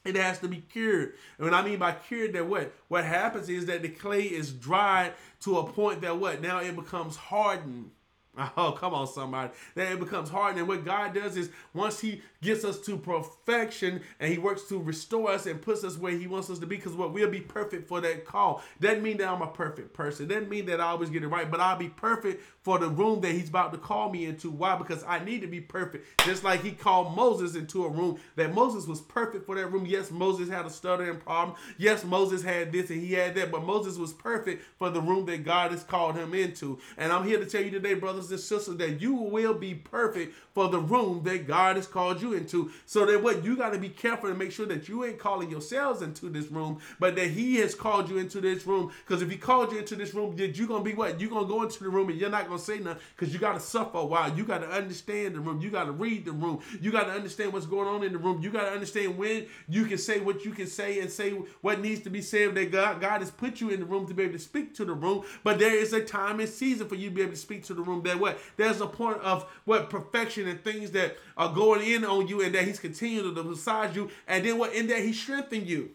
It 0.05 0.17
has 0.17 0.39
to 0.39 0.49
be 0.49 0.59
cured. 0.59 1.15
And 1.39 1.47
what 1.47 1.55
I 1.55 1.63
mean 1.63 1.79
by 1.79 1.93
cured, 1.93 2.33
that 2.33 2.47
what? 2.47 2.73
What 2.89 3.05
happens 3.05 3.49
is 3.49 3.67
that 3.67 3.83
the 3.83 3.91
clay 3.91 4.23
is 4.23 4.53
dried 4.53 5.13
to 5.41 5.59
a 5.59 5.71
point 5.71 6.01
that 6.01 6.19
what? 6.19 6.41
Now 6.41 6.61
it 6.61 6.75
becomes 6.75 7.17
hardened. 7.17 7.91
Oh, 8.57 8.73
come 8.73 8.95
on, 8.95 9.07
somebody. 9.07 9.53
That 9.75 9.93
it 9.93 10.01
becomes 10.01 10.31
hardened. 10.31 10.61
And 10.61 10.69
what 10.69 10.85
God 10.85 11.15
does 11.15 11.37
is 11.37 11.51
once 11.75 12.01
He 12.01 12.23
gets 12.41 12.65
us 12.65 12.79
to 12.81 12.97
perfection 12.97 14.03
and 14.19 14.33
He 14.33 14.39
works 14.39 14.63
to 14.69 14.81
restore 14.81 15.31
us 15.31 15.47
and 15.47 15.61
puts 15.61 15.85
us 15.85 15.99
where 15.99 16.13
He 16.13 16.27
wants 16.27 16.49
us 16.49 16.59
to 16.61 16.67
be, 16.67 16.77
because 16.77 16.95
what 16.95 17.13
we'll 17.13 17.29
be 17.29 17.41
perfect 17.41 17.89
for 17.89 18.01
that 18.01 18.25
call. 18.25 18.63
Doesn't 18.81 19.03
mean 19.03 19.19
that 19.19 19.29
I'm 19.29 19.43
a 19.43 19.49
perfect 19.49 19.93
person. 19.93 20.29
Doesn't 20.29 20.49
mean 20.49 20.67
that 20.67 20.81
I 20.81 20.87
always 20.87 21.11
get 21.11 21.23
it 21.23 21.29
right, 21.29 21.51
but 21.51 21.61
I'll 21.61 21.77
be 21.77 21.89
perfect 21.89 22.43
for 22.63 22.79
the 22.79 22.89
room 22.89 23.21
that 23.23 23.33
He's 23.33 23.49
about 23.49 23.73
to 23.73 23.79
call 23.79 24.11
me 24.11 24.27
into. 24.27 24.51
Why? 24.51 24.77
Because 24.77 25.05
I 25.05 25.25
need 25.25 25.41
to 25.41 25.47
be 25.47 25.61
perfect. 25.61 26.07
Just 26.25 26.45
like 26.45 26.63
He 26.63 26.73
called 26.73 27.17
Moses 27.17 27.55
into 27.55 27.85
a 27.85 27.89
room 27.89 28.19
that 28.37 28.55
Moses 28.55 28.87
was 28.87 29.01
perfect 29.01 29.47
for 29.47 29.55
that 29.55 29.67
room. 29.69 29.87
Yes, 29.87 30.11
Moses 30.11 30.49
had 30.49 30.67
a 30.67 30.71
stuttering 30.71 31.19
problem. 31.19 31.57
Yes, 31.79 32.05
Moses 32.05 32.43
had 32.43 32.73
this 32.73 32.91
and 32.91 33.01
he 33.01 33.15
had 33.15 33.35
that, 33.37 33.51
but 33.51 33.65
Moses 33.65 33.97
was 33.97 34.13
perfect 34.13 34.63
for 34.79 34.91
the 34.91 35.01
room 35.01 35.27
that 35.27 35.45
God 35.45 35.71
has 35.71 35.83
called 35.83 36.17
him 36.17 36.35
into. 36.35 36.79
And 36.99 37.13
I'm 37.13 37.27
here 37.27 37.39
to 37.39 37.47
tell 37.47 37.63
you 37.63 37.71
today, 37.71 37.95
brothers 37.95 38.31
and 38.31 38.41
sisters, 38.41 38.77
that 38.77 39.01
you 39.01 39.15
will 39.15 39.55
be 39.55 39.75
perfect 39.75 40.35
for 40.55 40.69
the 40.69 40.79
room 40.79 41.23
that 41.25 41.47
God 41.47 41.77
has 41.77 41.87
called 41.87 42.21
you 42.21 42.35
into. 42.35 42.71
So 42.87 43.07
that 43.07 43.23
what 43.23 43.45
you 43.45 43.57
got 43.57 43.73
to 43.73 43.79
be 43.79 43.89
careful 43.89 44.29
to 44.29 44.35
make 44.35 44.53
sure 44.53 44.67
that 44.67 44.89
you 44.89 45.05
ain't 45.05 45.19
calling 45.19 45.51
yourselves 45.51 46.03
into 46.03 46.29
this 46.29 46.51
room, 46.51 46.81
but 46.99 47.17
that 47.17 47.31
He 47.31 47.57
has 47.57 47.75
called 47.75 48.09
you 48.11 48.19
into 48.19 48.41
this 48.41 48.67
room. 48.67 48.93
Because 49.07 49.23
if 49.23 49.31
He 49.31 49.37
called 49.37 49.73
you 49.73 49.79
into 49.79 49.97
this 49.97 50.15
room, 50.15 50.35
you're 50.37 50.67
gonna 50.67 50.85
be 50.85 50.95
what? 50.95 51.21
You're 51.21 51.31
gonna 51.31 51.47
go 51.47 51.63
into 51.63 51.83
the 51.83 51.91
room 51.91 52.09
and 52.11 52.21
you're 52.21 52.31
not 52.31 52.50
gonna 52.51 52.61
say 52.61 52.79
nothing 52.79 53.03
because 53.17 53.33
you 53.33 53.41
got 53.41 53.55
to 53.55 53.61
suffer 53.61 53.99
a 53.99 54.05
while. 54.05 54.37
You 54.37 54.45
got 54.45 54.59
to 54.59 54.69
understand 54.69 55.35
the 55.35 55.41
room. 55.41 55.61
You 55.61 55.71
got 55.71 55.85
to 55.85 55.93
read 55.93 56.25
the 56.25 56.33
room. 56.33 56.61
You 56.81 56.91
got 56.91 57.05
to 57.05 57.13
understand 57.13 57.53
what's 57.53 57.67
going 57.67 57.89
on 57.89 58.03
in 58.03 58.13
the 58.13 58.19
room. 58.19 58.43
You 58.43 58.51
got 58.51 58.65
to 58.65 58.73
understand 58.73 59.17
when 59.17 59.47
you 59.69 59.87
can 59.87 59.99
say 59.99 60.21
what 60.21 60.45
you 60.45 60.53
can 60.53 60.67
say 60.67 61.01
and 61.01 61.11
say 61.11 61.31
what 61.63 61.81
needs 61.81 62.03
to 62.03 62.11
be 62.11 62.21
said. 62.21 62.55
That 62.55 62.71
God, 62.71 63.01
God 63.01 63.21
has 63.21 63.31
put 63.31 63.61
you 63.61 63.71
in 63.71 63.81
the 63.81 63.87
room 63.87 64.07
to 64.07 64.15
be 64.15 64.25
able 64.25 64.35
to 64.35 64.39
speak 64.39 64.75
to 64.75 64.85
the 64.85 64.93
room. 64.93 65.25
But 65.43 65.59
there 65.59 65.75
is 65.75 65.93
a 65.93 66.03
time 66.03 66.41
and 66.41 66.49
season 66.49 66.89
for 66.89 66.95
you 66.95 67.09
to 67.09 67.15
be 67.15 67.23
able 67.23 67.33
to 67.33 67.39
speak 67.39 67.65
to 67.65 67.75
the 67.75 67.83
room. 67.83 68.03
That 68.03 68.19
what 68.21 68.39
there's 68.57 68.81
a 68.81 68.87
point 68.87 69.19
of 69.19 69.49
what 69.65 69.91
perfection 69.91 70.49
and 70.49 70.63
things 70.63 70.91
that 70.93 71.17
are 71.37 71.53
going 71.53 71.87
in 71.87 72.05
on 72.05 72.29
you, 72.29 72.43
and 72.43 72.55
that 72.55 72.65
He's 72.65 72.81
continuing 72.81 73.35
to 73.35 73.43
massage 73.43 73.97
you, 73.97 74.11
and 74.27 74.45
then 74.45 74.59
what 74.59 74.75
in 74.75 74.87
that 74.89 75.01
He 75.01 75.13
strengthened 75.13 75.67
you. 75.67 75.91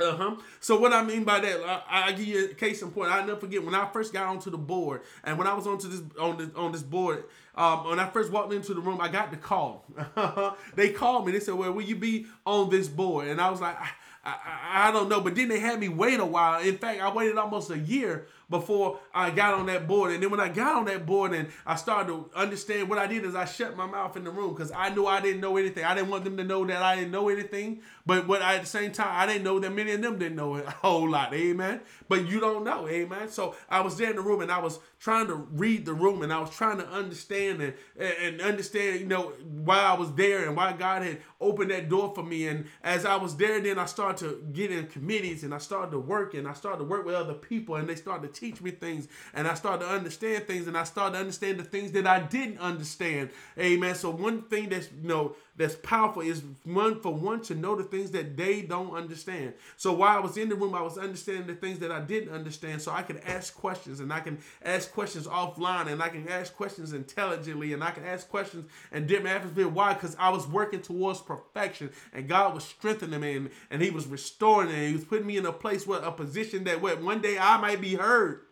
Uh 0.00 0.16
huh. 0.16 0.36
So 0.60 0.78
what 0.78 0.92
I 0.92 1.02
mean 1.02 1.24
by 1.24 1.40
that, 1.40 1.60
I, 1.62 2.08
I 2.08 2.12
give 2.12 2.26
you 2.26 2.44
a 2.46 2.54
case 2.54 2.80
in 2.80 2.90
point. 2.90 3.10
I 3.10 3.20
never 3.24 3.38
forget 3.38 3.62
when 3.64 3.74
I 3.74 3.88
first 3.92 4.12
got 4.12 4.26
onto 4.26 4.50
the 4.50 4.58
board, 4.58 5.02
and 5.24 5.36
when 5.36 5.46
I 5.46 5.54
was 5.54 5.66
onto 5.66 5.88
this 5.88 6.02
on 6.18 6.38
this 6.38 6.48
on 6.56 6.72
this 6.72 6.82
board, 6.82 7.24
um, 7.54 7.86
when 7.88 8.00
I 8.00 8.08
first 8.08 8.32
walked 8.32 8.52
into 8.52 8.72
the 8.72 8.80
room, 8.80 9.00
I 9.00 9.08
got 9.08 9.30
the 9.30 9.36
call. 9.36 9.84
they 10.74 10.90
called 10.90 11.26
me. 11.26 11.32
They 11.32 11.40
said, 11.40 11.54
"Well, 11.54 11.72
will 11.72 11.82
you 11.82 11.96
be 11.96 12.26
on 12.46 12.70
this 12.70 12.88
board?" 12.88 13.28
And 13.28 13.40
I 13.40 13.50
was 13.50 13.60
like, 13.60 13.78
I, 13.78 13.90
I, 14.24 14.88
I 14.88 14.92
don't 14.92 15.08
know. 15.08 15.20
But 15.20 15.34
then 15.34 15.48
they 15.48 15.58
had 15.58 15.78
me 15.78 15.88
wait 15.88 16.20
a 16.20 16.24
while. 16.24 16.60
In 16.62 16.78
fact, 16.78 17.00
I 17.00 17.12
waited 17.12 17.36
almost 17.36 17.70
a 17.70 17.78
year 17.78 18.26
before 18.50 18.98
I 19.14 19.30
got 19.30 19.54
on 19.54 19.66
that 19.66 19.86
board. 19.86 20.12
And 20.12 20.22
then 20.22 20.30
when 20.30 20.40
I 20.40 20.48
got 20.48 20.76
on 20.76 20.84
that 20.86 21.06
board 21.06 21.32
and 21.32 21.48
I 21.64 21.76
started 21.76 22.08
to 22.08 22.28
understand 22.34 22.88
what 22.88 22.98
I 22.98 23.06
did 23.06 23.24
is 23.24 23.34
I 23.34 23.44
shut 23.44 23.76
my 23.76 23.86
mouth 23.86 24.16
in 24.16 24.24
the 24.24 24.30
room 24.30 24.52
because 24.52 24.72
I 24.72 24.90
knew 24.90 25.06
I 25.06 25.20
didn't 25.20 25.40
know 25.40 25.56
anything. 25.56 25.84
I 25.84 25.94
didn't 25.94 26.10
want 26.10 26.24
them 26.24 26.36
to 26.36 26.44
know 26.44 26.66
that 26.66 26.82
I 26.82 26.96
didn't 26.96 27.12
know 27.12 27.28
anything. 27.28 27.80
But 28.04 28.26
what 28.26 28.42
I, 28.42 28.56
at 28.56 28.62
the 28.62 28.66
same 28.66 28.90
time, 28.90 29.08
I 29.10 29.26
didn't 29.26 29.44
know 29.44 29.60
that 29.60 29.70
many 29.72 29.92
of 29.92 30.02
them 30.02 30.18
didn't 30.18 30.36
know 30.36 30.56
a 30.56 30.68
whole 30.82 31.08
lot. 31.08 31.32
Amen. 31.32 31.80
But 32.08 32.28
you 32.28 32.40
don't 32.40 32.64
know. 32.64 32.88
Amen. 32.88 33.28
So 33.28 33.54
I 33.68 33.80
was 33.82 33.96
there 33.96 34.10
in 34.10 34.16
the 34.16 34.22
room 34.22 34.40
and 34.40 34.50
I 34.50 34.58
was 34.58 34.80
trying 34.98 35.28
to 35.28 35.34
read 35.34 35.86
the 35.86 35.94
room 35.94 36.22
and 36.22 36.32
I 36.32 36.40
was 36.40 36.50
trying 36.50 36.78
to 36.78 36.88
understand 36.88 37.62
and, 37.62 37.74
and 37.96 38.40
understand, 38.40 39.00
you 39.00 39.06
know, 39.06 39.32
why 39.64 39.78
I 39.78 39.94
was 39.94 40.12
there 40.14 40.46
and 40.46 40.56
why 40.56 40.72
God 40.72 41.02
had 41.02 41.18
opened 41.40 41.70
that 41.70 41.88
door 41.88 42.12
for 42.14 42.24
me. 42.24 42.48
And 42.48 42.66
as 42.82 43.06
I 43.06 43.14
was 43.16 43.36
there, 43.36 43.60
then 43.60 43.78
I 43.78 43.86
started 43.86 44.18
to 44.26 44.44
get 44.52 44.72
in 44.72 44.88
committees 44.88 45.44
and 45.44 45.54
I 45.54 45.58
started 45.58 45.92
to 45.92 45.98
work 45.98 46.34
and 46.34 46.48
I 46.48 46.52
started 46.52 46.78
to 46.78 46.84
work 46.84 47.06
with 47.06 47.14
other 47.14 47.34
people 47.34 47.76
and 47.76 47.88
they 47.88 47.94
started 47.94 48.34
to 48.34 48.39
teach 48.40 48.60
me 48.60 48.70
things 48.70 49.06
and 49.34 49.46
I 49.46 49.54
started 49.54 49.84
to 49.84 49.90
understand 49.90 50.46
things 50.46 50.66
and 50.66 50.76
I 50.76 50.84
started 50.84 51.14
to 51.14 51.20
understand 51.20 51.60
the 51.60 51.64
things 51.64 51.92
that 51.92 52.06
I 52.06 52.20
didn't 52.20 52.58
understand. 52.58 53.30
Amen. 53.58 53.94
So 53.94 54.10
one 54.10 54.42
thing 54.42 54.70
that's 54.70 54.88
you 55.02 55.08
know 55.08 55.36
that's 55.60 55.76
powerful 55.76 56.22
is 56.22 56.42
one 56.64 57.00
for 57.00 57.12
one 57.12 57.42
to 57.42 57.54
know 57.54 57.76
the 57.76 57.84
things 57.84 58.10
that 58.12 58.36
they 58.36 58.62
don't 58.62 58.94
understand. 58.94 59.52
So 59.76 59.92
while 59.92 60.16
I 60.16 60.20
was 60.20 60.38
in 60.38 60.48
the 60.48 60.54
room, 60.54 60.74
I 60.74 60.80
was 60.80 60.96
understanding 60.96 61.46
the 61.46 61.54
things 61.54 61.78
that 61.80 61.92
I 61.92 62.00
didn't 62.00 62.32
understand. 62.32 62.80
So 62.80 62.92
I 62.92 63.02
could 63.02 63.20
ask 63.26 63.54
questions 63.54 64.00
and 64.00 64.10
I 64.10 64.20
can 64.20 64.38
ask 64.64 64.90
questions 64.90 65.26
offline 65.26 65.88
and 65.88 66.02
I 66.02 66.08
can 66.08 66.26
ask 66.28 66.54
questions 66.54 66.94
intelligently 66.94 67.74
and 67.74 67.84
I 67.84 67.90
can 67.90 68.06
ask 68.06 68.26
questions 68.28 68.70
in 68.90 69.06
different 69.06 69.36
atmosphere. 69.36 69.68
Why? 69.68 69.92
Because 69.92 70.16
I 70.18 70.30
was 70.30 70.48
working 70.48 70.80
towards 70.80 71.20
perfection 71.20 71.90
and 72.14 72.26
God 72.26 72.54
was 72.54 72.64
strengthening 72.64 73.20
me 73.20 73.36
and, 73.36 73.50
and 73.70 73.82
He 73.82 73.90
was 73.90 74.06
restoring 74.06 74.70
me 74.70 74.74
and 74.76 74.86
He 74.88 74.94
was 74.94 75.04
putting 75.04 75.26
me 75.26 75.36
in 75.36 75.44
a 75.44 75.52
place 75.52 75.86
where 75.86 76.00
a 76.00 76.10
position 76.10 76.64
that 76.64 76.80
where 76.80 76.96
one 76.96 77.20
day 77.20 77.38
I 77.38 77.58
might 77.58 77.82
be 77.82 77.96
heard. 77.96 78.46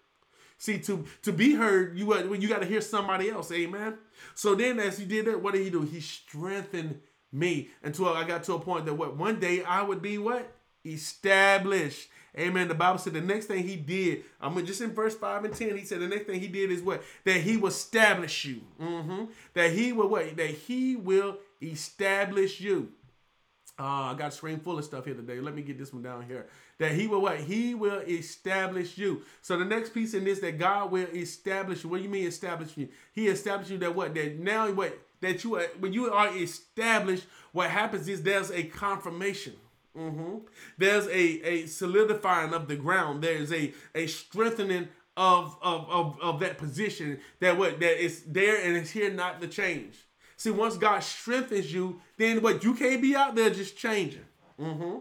See, 0.58 0.80
to 0.80 1.04
to 1.22 1.32
be 1.32 1.54
heard, 1.54 1.96
you 1.96 2.12
you 2.34 2.48
got 2.48 2.60
to 2.62 2.66
hear 2.66 2.80
somebody 2.80 3.30
else. 3.30 3.50
Amen. 3.52 3.98
So 4.34 4.56
then, 4.56 4.80
as 4.80 4.98
he 4.98 5.04
did 5.04 5.26
that, 5.26 5.40
what 5.40 5.54
did 5.54 5.62
he 5.62 5.70
do? 5.70 5.82
He 5.82 6.00
strengthened 6.00 7.00
me 7.32 7.68
until 7.82 8.08
I 8.08 8.24
got 8.24 8.42
to 8.44 8.54
a 8.54 8.60
point 8.60 8.84
that 8.86 8.94
what 8.94 9.16
one 9.16 9.38
day 9.38 9.62
I 9.62 9.82
would 9.82 10.02
be 10.02 10.18
what 10.18 10.52
established. 10.84 12.08
Amen. 12.36 12.68
The 12.68 12.74
Bible 12.74 12.98
said 12.98 13.14
the 13.14 13.20
next 13.20 13.46
thing 13.46 13.66
he 13.66 13.76
did, 13.76 14.24
I'm 14.40 14.54
mean, 14.54 14.66
just 14.66 14.80
in 14.80 14.92
verse 14.92 15.14
5 15.14 15.44
and 15.44 15.54
10, 15.54 15.76
he 15.76 15.84
said 15.84 16.00
the 16.00 16.06
next 16.06 16.26
thing 16.26 16.40
he 16.40 16.46
did 16.46 16.70
is 16.70 16.82
what? 16.82 17.02
That 17.24 17.40
he 17.40 17.56
will 17.56 17.68
establish 17.68 18.44
you. 18.44 18.60
Mm-hmm. 18.80 19.24
That 19.54 19.72
he 19.72 19.92
will 19.92 20.08
what? 20.08 20.36
That 20.36 20.50
he 20.50 20.96
will 20.96 21.38
establish 21.62 22.60
you. 22.60 22.92
Uh, 23.78 24.12
I 24.12 24.14
got 24.14 24.28
a 24.28 24.30
screen 24.32 24.58
full 24.58 24.78
of 24.78 24.84
stuff 24.84 25.04
here 25.04 25.14
today. 25.14 25.40
Let 25.40 25.54
me 25.54 25.62
get 25.62 25.78
this 25.78 25.92
one 25.92 26.02
down 26.02 26.22
here 26.22 26.46
that 26.78 26.92
he 26.92 27.06
will 27.06 27.20
what? 27.20 27.40
He 27.40 27.74
will 27.74 28.00
establish 28.00 28.96
you. 28.96 29.22
So 29.42 29.58
the 29.58 29.64
next 29.64 29.92
piece 29.92 30.14
in 30.14 30.24
this 30.24 30.40
that 30.40 30.58
God 30.58 30.90
will 30.90 31.08
establish 31.12 31.82
you. 31.82 31.90
What 31.90 31.98
do 31.98 32.04
you 32.04 32.08
mean 32.08 32.26
establish 32.26 32.76
you? 32.76 32.88
He 33.12 33.28
established 33.28 33.70
you 33.70 33.78
that 33.78 33.94
what? 33.94 34.14
That 34.14 34.38
now 34.38 34.70
what? 34.70 34.98
That 35.20 35.42
you 35.42 35.56
are, 35.56 35.66
when 35.80 35.92
you 35.92 36.12
are 36.12 36.34
established, 36.36 37.26
what 37.52 37.70
happens 37.70 38.08
is 38.08 38.22
there's 38.22 38.52
a 38.52 38.62
confirmation. 38.62 39.54
Mm-hmm. 39.96 40.36
There's 40.76 41.06
a, 41.08 41.48
a 41.48 41.66
solidifying 41.66 42.54
of 42.54 42.68
the 42.68 42.76
ground. 42.76 43.24
There's 43.24 43.52
a, 43.52 43.74
a 43.94 44.06
strengthening 44.06 44.88
of, 45.16 45.56
of, 45.60 45.90
of, 45.90 46.20
of 46.20 46.40
that 46.40 46.58
position 46.58 47.18
that 47.40 47.58
what 47.58 47.80
that 47.80 48.00
is 48.00 48.22
there 48.22 48.62
and 48.62 48.76
it's 48.76 48.90
here 48.90 49.10
not 49.10 49.40
to 49.40 49.48
change. 49.48 49.96
See, 50.36 50.52
once 50.52 50.76
God 50.76 51.02
strengthens 51.02 51.74
you, 51.74 52.00
then 52.16 52.40
what 52.40 52.62
you 52.62 52.74
can't 52.74 53.02
be 53.02 53.16
out 53.16 53.34
there 53.34 53.50
just 53.50 53.76
changing. 53.76 54.24
Mm-hmm. 54.60 54.98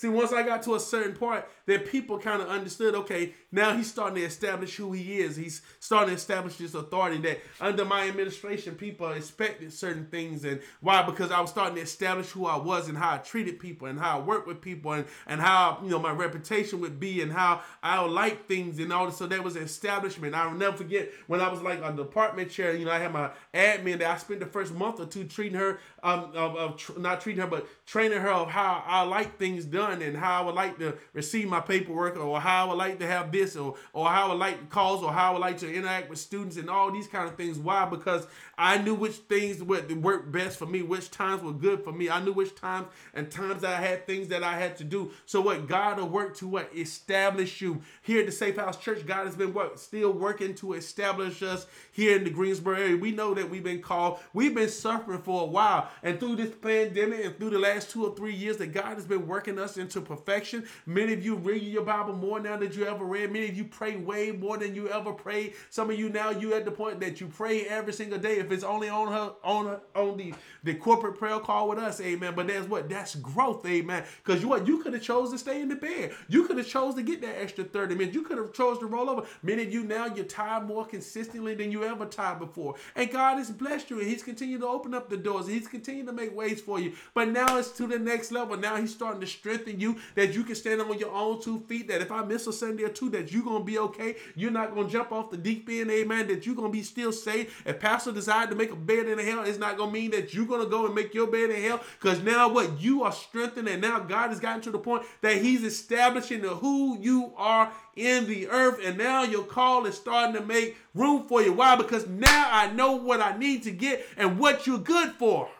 See, 0.00 0.08
once 0.08 0.32
I 0.32 0.42
got 0.44 0.62
to 0.62 0.76
a 0.76 0.80
certain 0.80 1.12
point, 1.12 1.44
that 1.66 1.84
people 1.84 2.18
kind 2.18 2.40
of 2.40 2.48
understood, 2.48 2.94
okay, 2.94 3.34
now 3.52 3.76
he's 3.76 3.90
starting 3.90 4.14
to 4.14 4.22
establish 4.22 4.74
who 4.74 4.92
he 4.92 5.20
is. 5.20 5.36
He's 5.36 5.60
starting 5.78 6.08
to 6.08 6.14
establish 6.14 6.56
this 6.56 6.72
authority 6.72 7.18
that 7.18 7.40
under 7.60 7.84
my 7.84 8.08
administration, 8.08 8.76
people 8.76 9.12
expected 9.12 9.74
certain 9.74 10.06
things. 10.06 10.44
And 10.46 10.62
why? 10.80 11.02
Because 11.02 11.30
I 11.30 11.40
was 11.42 11.50
starting 11.50 11.74
to 11.74 11.82
establish 11.82 12.30
who 12.30 12.46
I 12.46 12.56
was 12.56 12.88
and 12.88 12.96
how 12.96 13.14
I 13.14 13.18
treated 13.18 13.60
people 13.60 13.88
and 13.88 14.00
how 14.00 14.18
I 14.18 14.22
worked 14.22 14.48
with 14.48 14.62
people 14.62 14.92
and, 14.92 15.04
and 15.26 15.38
how, 15.38 15.78
you 15.82 15.90
know, 15.90 15.98
my 15.98 16.12
reputation 16.12 16.80
would 16.80 16.98
be 16.98 17.20
and 17.20 17.30
how 17.30 17.60
I 17.82 18.02
would 18.02 18.12
like 18.12 18.48
things 18.48 18.78
and 18.78 18.90
all 18.94 19.04
this. 19.04 19.18
So 19.18 19.26
there 19.26 19.42
was 19.42 19.54
establishment. 19.54 20.34
I'll 20.34 20.52
never 20.52 20.78
forget 20.78 21.10
when 21.26 21.42
I 21.42 21.48
was 21.50 21.60
like 21.60 21.82
a 21.84 21.92
department 21.92 22.50
chair, 22.50 22.74
you 22.74 22.86
know, 22.86 22.92
I 22.92 23.00
had 23.00 23.12
my 23.12 23.30
admin 23.52 23.98
that 23.98 24.10
I 24.10 24.16
spent 24.16 24.40
the 24.40 24.46
first 24.46 24.72
month 24.72 24.98
or 24.98 25.04
two 25.04 25.24
treating 25.24 25.58
her, 25.58 25.78
um, 26.02 26.30
of, 26.34 26.56
of 26.56 26.76
tr- 26.78 26.98
not 26.98 27.20
treating 27.20 27.42
her, 27.42 27.48
but 27.48 27.66
training 27.84 28.20
her 28.20 28.30
of 28.30 28.48
how 28.48 28.82
I 28.86 29.02
like 29.02 29.38
things 29.38 29.66
done 29.66 29.89
and 29.92 30.16
how 30.16 30.42
I 30.42 30.46
would 30.46 30.54
like 30.54 30.78
to 30.78 30.96
receive 31.12 31.48
my 31.48 31.60
paperwork 31.60 32.16
or 32.16 32.40
how 32.40 32.66
I 32.66 32.68
would 32.68 32.78
like 32.78 32.98
to 33.00 33.06
have 33.06 33.32
this 33.32 33.56
or, 33.56 33.76
or 33.92 34.08
how 34.08 34.26
I 34.26 34.28
would 34.28 34.38
like 34.38 34.60
to 34.60 34.66
calls 34.66 35.02
or 35.02 35.12
how 35.12 35.30
I 35.30 35.32
would 35.32 35.40
like 35.40 35.58
to 35.58 35.72
interact 35.72 36.08
with 36.08 36.18
students 36.18 36.56
and 36.56 36.70
all 36.70 36.90
these 36.90 37.08
kind 37.08 37.28
of 37.28 37.36
things. 37.36 37.58
Why? 37.58 37.84
Because 37.84 38.26
I 38.56 38.78
knew 38.78 38.94
which 38.94 39.16
things 39.16 39.62
would 39.62 40.02
work 40.02 40.30
best 40.30 40.58
for 40.58 40.66
me, 40.66 40.82
which 40.82 41.10
times 41.10 41.42
were 41.42 41.52
good 41.52 41.82
for 41.82 41.92
me. 41.92 42.10
I 42.10 42.22
knew 42.22 42.32
which 42.32 42.54
times 42.54 42.88
and 43.14 43.30
times 43.30 43.64
I 43.64 43.76
had 43.76 44.06
things 44.06 44.28
that 44.28 44.42
I 44.42 44.58
had 44.58 44.76
to 44.78 44.84
do. 44.84 45.12
So 45.26 45.40
what 45.40 45.66
God 45.66 45.98
will 45.98 46.08
work 46.08 46.36
to 46.36 46.48
what 46.48 46.70
establish 46.76 47.60
you 47.60 47.80
here 48.02 48.20
at 48.20 48.26
the 48.26 48.32
Safe 48.32 48.56
House 48.56 48.76
Church. 48.76 49.06
God 49.06 49.26
has 49.26 49.34
been 49.34 49.54
what 49.54 49.80
still 49.80 50.12
working 50.12 50.54
to 50.56 50.74
establish 50.74 51.42
us 51.42 51.66
here 51.92 52.16
in 52.16 52.24
the 52.24 52.30
Greensboro 52.30 52.76
area. 52.76 52.96
We 52.96 53.12
know 53.12 53.34
that 53.34 53.48
we've 53.48 53.64
been 53.64 53.82
called. 53.82 54.18
We've 54.32 54.54
been 54.54 54.68
suffering 54.68 55.22
for 55.22 55.42
a 55.42 55.46
while, 55.46 55.88
and 56.02 56.18
through 56.20 56.36
this 56.36 56.54
pandemic 56.54 57.24
and 57.24 57.36
through 57.38 57.50
the 57.50 57.58
last 57.58 57.90
two 57.90 58.06
or 58.06 58.14
three 58.14 58.34
years, 58.34 58.58
that 58.58 58.72
God 58.72 58.94
has 58.94 59.06
been 59.06 59.26
working 59.26 59.58
us 59.58 59.76
into 59.80 60.00
perfection. 60.00 60.66
Many 60.86 61.12
of 61.12 61.24
you 61.24 61.36
read 61.36 61.62
your 61.62 61.84
Bible 61.84 62.14
more 62.14 62.38
now 62.40 62.56
than 62.56 62.72
you 62.72 62.86
ever 62.86 63.04
read. 63.04 63.32
Many 63.32 63.48
of 63.48 63.56
you 63.56 63.64
pray 63.64 63.96
way 63.96 64.30
more 64.30 64.56
than 64.58 64.74
you 64.74 64.88
ever 64.88 65.12
prayed. 65.12 65.54
Some 65.70 65.90
of 65.90 65.98
you 65.98 66.08
now 66.08 66.30
you 66.30 66.54
at 66.54 66.64
the 66.64 66.70
point 66.70 67.00
that 67.00 67.20
you 67.20 67.26
pray 67.26 67.66
every 67.66 67.92
single 67.92 68.18
day. 68.18 68.38
If 68.38 68.52
it's 68.52 68.64
only 68.64 68.88
on 68.88 69.12
her 69.12 69.32
on 69.42 69.66
her, 69.66 69.80
on 69.94 70.16
the 70.16 70.34
the 70.62 70.74
corporate 70.74 71.18
prayer 71.18 71.38
call 71.38 71.68
with 71.68 71.78
us, 71.78 72.00
amen. 72.00 72.34
But 72.36 72.48
that's 72.48 72.68
what 72.68 72.88
that's 72.88 73.14
growth, 73.16 73.64
amen. 73.66 74.04
Because 74.24 74.42
you 74.42 74.48
what 74.48 74.66
you 74.66 74.82
could 74.82 74.92
have 74.92 75.02
chose 75.02 75.30
to 75.30 75.38
stay 75.38 75.60
in 75.60 75.68
the 75.68 75.76
bed. 75.76 76.12
You 76.28 76.46
could 76.46 76.58
have 76.58 76.66
chose 76.66 76.94
to 76.96 77.02
get 77.02 77.20
that 77.22 77.40
extra 77.40 77.64
30 77.64 77.94
minutes. 77.94 78.14
You 78.14 78.22
could 78.22 78.38
have 78.38 78.52
chose 78.52 78.78
to 78.78 78.86
roll 78.86 79.08
over. 79.08 79.26
Many 79.42 79.62
of 79.64 79.72
you 79.72 79.84
now 79.84 80.06
you're 80.06 80.24
tired 80.24 80.64
more 80.66 80.84
consistently 80.84 81.54
than 81.54 81.72
you 81.72 81.84
ever 81.84 82.04
tired 82.06 82.38
before. 82.38 82.74
And 82.94 83.10
God 83.10 83.38
has 83.38 83.50
blessed 83.50 83.90
you 83.90 84.00
and 84.00 84.08
He's 84.08 84.22
continued 84.22 84.60
to 84.60 84.66
open 84.66 84.94
up 84.94 85.08
the 85.08 85.16
doors. 85.16 85.46
He's 85.46 85.68
continued 85.68 86.06
to 86.06 86.12
make 86.12 86.34
ways 86.34 86.60
for 86.60 86.80
you. 86.80 86.92
But 87.14 87.28
now 87.28 87.58
it's 87.58 87.70
to 87.72 87.86
the 87.86 87.98
next 87.98 88.32
level. 88.32 88.56
Now 88.56 88.76
He's 88.76 88.92
starting 88.92 89.20
to 89.20 89.26
strengthen 89.26 89.69
you 89.78 89.98
that 90.14 90.34
you 90.34 90.42
can 90.42 90.54
stand 90.54 90.80
on 90.80 90.98
your 90.98 91.12
own 91.12 91.40
two 91.40 91.60
feet. 91.60 91.88
That 91.88 92.00
if 92.00 92.10
I 92.10 92.24
miss 92.24 92.46
a 92.46 92.52
Sunday 92.52 92.84
or 92.84 92.88
two, 92.88 93.10
that 93.10 93.30
you're 93.30 93.44
gonna 93.44 93.64
be 93.64 93.78
okay. 93.78 94.16
You're 94.34 94.50
not 94.50 94.74
gonna 94.74 94.88
jump 94.88 95.12
off 95.12 95.30
the 95.30 95.36
deep 95.36 95.68
end, 95.68 95.90
amen. 95.90 96.28
That 96.28 96.46
you're 96.46 96.54
gonna 96.54 96.70
be 96.70 96.82
still 96.82 97.12
safe. 97.12 97.62
If 97.66 97.78
Pastor 97.80 98.12
decided 98.12 98.50
to 98.50 98.56
make 98.56 98.72
a 98.72 98.76
bed 98.76 99.06
in 99.06 99.18
hell, 99.18 99.44
it's 99.44 99.58
not 99.58 99.76
gonna 99.76 99.92
mean 99.92 100.10
that 100.12 100.32
you're 100.32 100.46
gonna 100.46 100.66
go 100.66 100.86
and 100.86 100.94
make 100.94 101.14
your 101.14 101.26
bed 101.26 101.50
in 101.50 101.62
hell. 101.62 101.80
Because 102.00 102.22
now 102.22 102.48
what 102.48 102.80
you 102.80 103.02
are 103.02 103.12
strengthened, 103.12 103.68
and 103.68 103.82
now 103.82 104.00
God 104.00 104.30
has 104.30 104.40
gotten 104.40 104.62
to 104.62 104.70
the 104.70 104.78
point 104.78 105.04
that 105.20 105.36
He's 105.36 105.62
establishing 105.62 106.40
who 106.40 106.98
you 107.00 107.32
are 107.36 107.72
in 107.96 108.26
the 108.26 108.48
earth, 108.48 108.80
and 108.84 108.96
now 108.96 109.22
your 109.22 109.44
call 109.44 109.86
is 109.86 109.94
starting 109.94 110.34
to 110.34 110.40
make 110.40 110.76
room 110.94 111.26
for 111.26 111.42
you. 111.42 111.52
Why? 111.52 111.76
Because 111.76 112.06
now 112.06 112.48
I 112.50 112.72
know 112.72 112.92
what 112.92 113.20
I 113.20 113.36
need 113.36 113.62
to 113.64 113.70
get 113.70 114.06
and 114.16 114.38
what 114.38 114.66
you're 114.66 114.78
good 114.78 115.12
for. 115.12 115.50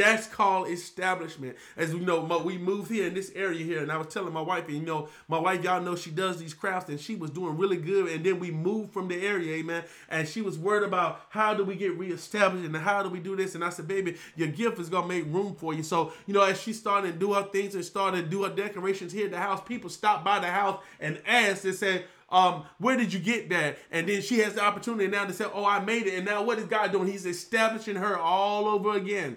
That's 0.00 0.26
called 0.26 0.68
establishment. 0.68 1.56
As 1.76 1.92
we 1.92 2.00
know, 2.00 2.20
we 2.42 2.56
moved 2.56 2.90
here 2.90 3.06
in 3.06 3.12
this 3.12 3.30
area 3.34 3.62
here, 3.62 3.82
and 3.82 3.92
I 3.92 3.98
was 3.98 4.06
telling 4.06 4.32
my 4.32 4.40
wife, 4.40 4.66
and 4.66 4.78
you 4.78 4.82
know, 4.82 5.10
my 5.28 5.38
wife, 5.38 5.62
y'all 5.62 5.82
know 5.82 5.94
she 5.94 6.10
does 6.10 6.38
these 6.38 6.54
crafts, 6.54 6.88
and 6.88 6.98
she 6.98 7.16
was 7.16 7.30
doing 7.30 7.58
really 7.58 7.76
good. 7.76 8.08
And 8.08 8.24
then 8.24 8.40
we 8.40 8.50
moved 8.50 8.94
from 8.94 9.08
the 9.08 9.26
area, 9.26 9.56
amen. 9.56 9.84
And 10.08 10.26
she 10.26 10.40
was 10.40 10.58
worried 10.58 10.84
about 10.84 11.20
how 11.28 11.52
do 11.52 11.64
we 11.64 11.76
get 11.76 11.98
reestablished 11.98 12.64
and 12.64 12.74
how 12.74 13.02
do 13.02 13.10
we 13.10 13.20
do 13.20 13.36
this. 13.36 13.54
And 13.54 13.62
I 13.62 13.68
said, 13.68 13.88
baby, 13.88 14.16
your 14.36 14.48
gift 14.48 14.78
is 14.78 14.88
gonna 14.88 15.06
make 15.06 15.26
room 15.26 15.54
for 15.54 15.74
you. 15.74 15.82
So 15.82 16.14
you 16.26 16.32
know, 16.32 16.44
as 16.44 16.58
she 16.58 16.72
started 16.72 17.12
to 17.12 17.18
do 17.18 17.34
her 17.34 17.42
things 17.42 17.74
and 17.74 17.84
started 17.84 18.24
to 18.24 18.30
do 18.30 18.44
her 18.44 18.54
decorations 18.54 19.12
here 19.12 19.26
at 19.26 19.32
the 19.32 19.38
house, 19.38 19.60
people 19.66 19.90
stopped 19.90 20.24
by 20.24 20.38
the 20.38 20.46
house 20.46 20.82
and 20.98 21.20
asked 21.26 21.66
and 21.66 21.74
said, 21.74 22.06
um, 22.30 22.64
where 22.78 22.96
did 22.96 23.12
you 23.12 23.18
get 23.18 23.50
that? 23.50 23.76
And 23.90 24.08
then 24.08 24.22
she 24.22 24.38
has 24.38 24.54
the 24.54 24.62
opportunity 24.62 25.08
now 25.08 25.26
to 25.26 25.32
say, 25.34 25.44
oh, 25.52 25.66
I 25.66 25.80
made 25.80 26.06
it. 26.06 26.14
And 26.14 26.24
now 26.24 26.42
what 26.42 26.58
is 26.58 26.64
God 26.64 26.90
doing? 26.90 27.08
He's 27.08 27.26
establishing 27.26 27.96
her 27.96 28.16
all 28.16 28.66
over 28.66 28.96
again. 28.96 29.36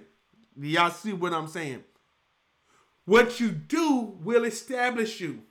Y'all 0.60 0.92
see 0.92 1.14
what 1.14 1.34
I'm 1.34 1.48
saying? 1.48 1.84
What 3.06 3.40
you 3.40 3.50
do 3.52 4.18
will 4.24 4.46
establish 4.46 5.20
you. 5.20 5.44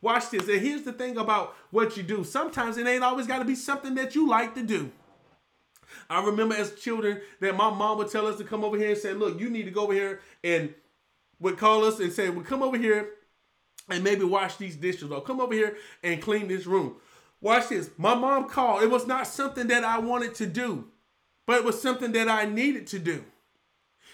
Watch 0.00 0.30
this. 0.30 0.48
And 0.48 0.60
here's 0.60 0.82
the 0.82 0.92
thing 0.92 1.16
about 1.16 1.54
what 1.70 1.96
you 1.96 2.02
do. 2.02 2.22
Sometimes 2.22 2.76
it 2.76 2.86
ain't 2.86 3.02
always 3.02 3.26
got 3.26 3.38
to 3.38 3.44
be 3.44 3.54
something 3.54 3.94
that 3.96 4.14
you 4.14 4.28
like 4.28 4.54
to 4.54 4.62
do. 4.62 4.90
I 6.08 6.24
remember 6.24 6.54
as 6.54 6.74
children 6.74 7.20
that 7.40 7.56
my 7.56 7.70
mom 7.70 7.98
would 7.98 8.10
tell 8.10 8.26
us 8.26 8.36
to 8.38 8.44
come 8.44 8.62
over 8.62 8.76
here 8.76 8.90
and 8.90 8.98
say, 8.98 9.14
look, 9.14 9.40
you 9.40 9.50
need 9.50 9.64
to 9.64 9.70
go 9.70 9.84
over 9.84 9.94
here 9.94 10.20
and 10.44 10.72
would 11.40 11.56
call 11.56 11.84
us 11.84 11.98
and 11.98 12.12
say, 12.12 12.28
well, 12.30 12.44
come 12.44 12.62
over 12.62 12.76
here 12.76 13.10
and 13.88 14.04
maybe 14.04 14.24
wash 14.24 14.56
these 14.56 14.76
dishes 14.76 15.10
or 15.10 15.22
come 15.22 15.40
over 15.40 15.54
here 15.54 15.76
and 16.02 16.20
clean 16.22 16.48
this 16.48 16.66
room. 16.66 16.96
Watch 17.40 17.68
this. 17.68 17.90
My 17.96 18.14
mom 18.14 18.48
called. 18.48 18.82
It 18.82 18.90
was 18.90 19.06
not 19.06 19.26
something 19.26 19.68
that 19.68 19.84
I 19.84 19.98
wanted 19.98 20.34
to 20.36 20.46
do, 20.46 20.88
but 21.46 21.58
it 21.58 21.64
was 21.64 21.80
something 21.80 22.12
that 22.12 22.28
I 22.28 22.44
needed 22.44 22.86
to 22.88 22.98
do. 22.98 23.24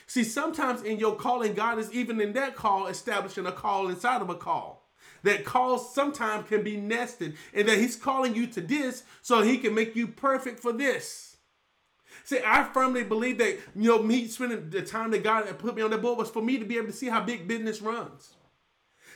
See, 0.06 0.24
sometimes 0.24 0.82
in 0.82 0.98
your 0.98 1.16
calling, 1.16 1.54
God 1.54 1.78
is 1.78 1.92
even 1.92 2.20
in 2.20 2.32
that 2.34 2.54
call 2.54 2.86
establishing 2.86 3.46
a 3.46 3.52
call 3.52 3.88
inside 3.88 4.20
of 4.20 4.30
a 4.30 4.34
call. 4.34 4.88
That 5.22 5.44
calls 5.44 5.94
sometimes 5.94 6.48
can 6.48 6.62
be 6.62 6.76
nested, 6.76 7.36
and 7.54 7.66
that 7.66 7.78
He's 7.78 7.96
calling 7.96 8.34
you 8.34 8.46
to 8.48 8.60
this 8.60 9.04
so 9.22 9.42
He 9.42 9.56
can 9.58 9.74
make 9.74 9.96
you 9.96 10.06
perfect 10.06 10.60
for 10.60 10.72
this. 10.72 11.36
See, 12.24 12.40
I 12.44 12.64
firmly 12.64 13.04
believe 13.04 13.38
that 13.38 13.58
you 13.74 13.88
know 13.88 14.02
me 14.02 14.28
spending 14.28 14.70
the 14.70 14.82
time 14.82 15.10
that 15.10 15.24
God 15.24 15.46
put 15.58 15.74
me 15.74 15.82
on 15.82 15.90
that 15.90 16.02
board 16.02 16.18
was 16.18 16.30
for 16.30 16.42
me 16.42 16.58
to 16.58 16.64
be 16.64 16.76
able 16.76 16.86
to 16.88 16.92
see 16.92 17.08
how 17.08 17.22
big 17.22 17.48
business 17.48 17.82
runs. 17.82 18.34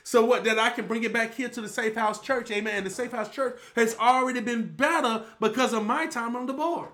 So 0.03 0.25
what 0.25 0.45
that 0.45 0.59
I 0.59 0.71
can 0.71 0.87
bring 0.87 1.05
it 1.05 1.13
back 1.13 1.35
here 1.35 1.51
to 1.51 1.61
the 1.61 1.69
Safe 1.69 1.95
House 1.95 2.21
Church, 2.21 2.51
amen. 2.51 2.77
And 2.77 2.87
the 2.87 2.91
Safe 2.91 3.13
House 3.13 3.31
Church 3.31 3.59
has 3.77 3.95
already 3.99 4.41
been 4.41 4.75
better 4.75 5.25
because 5.39 5.75
of 5.75 5.85
my 5.85 6.07
time 6.07 6.35
on 6.35 6.47
the 6.47 6.55
board. 6.55 6.89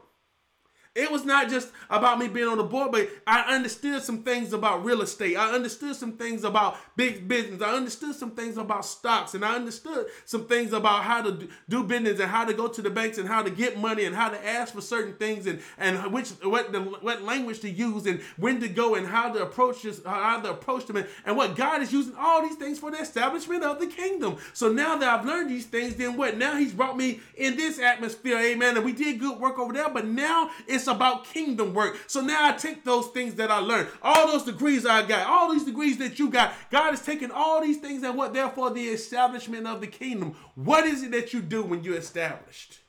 It 0.95 1.11
was 1.11 1.25
not 1.25 1.49
just 1.51 1.73
about 1.91 2.21
me 2.21 2.29
being 2.29 2.47
on 2.47 2.57
the 2.57 2.63
board, 2.63 2.93
but 2.93 3.09
I 3.27 3.53
understood 3.53 4.01
some 4.05 4.23
things 4.23 4.53
about 4.53 4.85
real 4.85 5.03
estate. 5.03 5.37
I 5.37 5.53
understood 5.53 5.97
some 5.97 6.13
things 6.13 6.45
about 6.45 6.77
big 6.95 7.27
business. 7.27 7.63
I 7.63 7.75
understood 7.75 8.15
some 8.15 8.31
things 8.31 8.57
about 8.57 8.85
stocks, 8.85 9.35
and 9.35 9.45
I 9.45 9.57
understood 9.57 10.07
some 10.25 10.47
things 10.47 10.73
about 10.73 11.03
how 11.03 11.23
to 11.23 11.49
do 11.69 11.83
business 11.83 12.21
and 12.21 12.31
how 12.31 12.45
to 12.45 12.55
go 12.55 12.69
to 12.69 12.81
the 12.81 12.91
banks 12.91 13.19
and 13.19 13.27
how 13.27 13.43
to 13.43 13.51
get 13.51 13.77
money 13.77 14.05
and 14.05 14.15
how 14.15 14.29
to 14.29 14.47
ask 14.47 14.73
for 14.73 14.81
certain 14.81 15.15
things 15.15 15.49
and 15.49 15.61
and 15.79 16.13
which 16.13 16.31
what 16.45 16.71
the 16.71 16.81
what 16.81 17.23
language 17.23 17.59
to 17.61 17.71
use 17.71 18.07
and 18.07 18.21
when 18.37 18.61
to 18.61 18.69
go 18.69 18.95
and 18.95 19.05
how 19.05 19.33
to 19.33 19.43
approach 19.43 19.83
this, 19.83 20.01
how 20.05 20.41
to 20.41 20.51
approach 20.51 20.87
them 20.87 20.97
and, 20.97 21.09
and 21.27 21.37
what 21.37 21.57
God 21.57 21.83
is 21.83 21.93
using 21.93 22.15
all 22.17 22.41
these 22.41 22.57
things 22.57 22.79
for 22.79 22.93
the 22.93 22.99
establishment 22.99 23.65
of 23.65 23.81
the 23.81 23.89
kingdom. 23.89 24.37
So 24.53 24.71
now 24.71 24.97
that 24.97 25.09
I've 25.09 25.27
learned 25.27 25.51
these 25.51 25.67
things, 25.67 25.97
then 25.97 26.17
what? 26.17 26.37
Now 26.37 26.57
He's 26.57 26.73
brought 26.73 26.97
me 26.97 27.19
in 27.35 27.57
this 27.57 27.81
atmosphere, 27.81 28.39
Amen. 28.39 28.77
And 28.77 28.85
we 28.85 28.93
did 28.93 29.19
good 29.19 29.41
work 29.41 29.59
over 29.59 29.73
there, 29.73 29.89
but 29.89 30.07
now 30.07 30.51
it's 30.69 30.84
it's 30.85 30.95
about 30.95 31.25
kingdom 31.25 31.73
work. 31.73 31.99
So 32.07 32.21
now 32.21 32.47
I 32.47 32.53
take 32.53 32.85
those 32.85 33.09
things 33.09 33.35
that 33.37 33.51
I 33.51 33.59
learned, 33.59 33.89
all 34.03 34.27
those 34.31 34.45
degrees 34.45 34.85
I 34.85 35.07
got, 35.07 35.27
all 35.27 35.51
these 35.53 35.65
degrees 35.65 35.97
that 35.99 36.19
you 36.19 36.29
got. 36.29 36.53
God 36.71 36.93
is 36.93 37.01
taking 37.01 37.31
all 37.31 37.63
these 37.63 37.79
things 37.79 38.03
and 38.03 38.17
what, 38.17 38.35
therefore, 38.35 38.71
the 38.71 38.85
establishment 38.85 39.67
of 39.67 39.81
the 39.81 39.87
kingdom. 39.87 40.37
What 40.55 40.85
is 40.85 41.03
it 41.03 41.13
that 41.13 41.33
you 41.33 41.41
do 41.41 41.63
when 41.63 41.83
you're 41.83 41.97
established? 41.97 42.81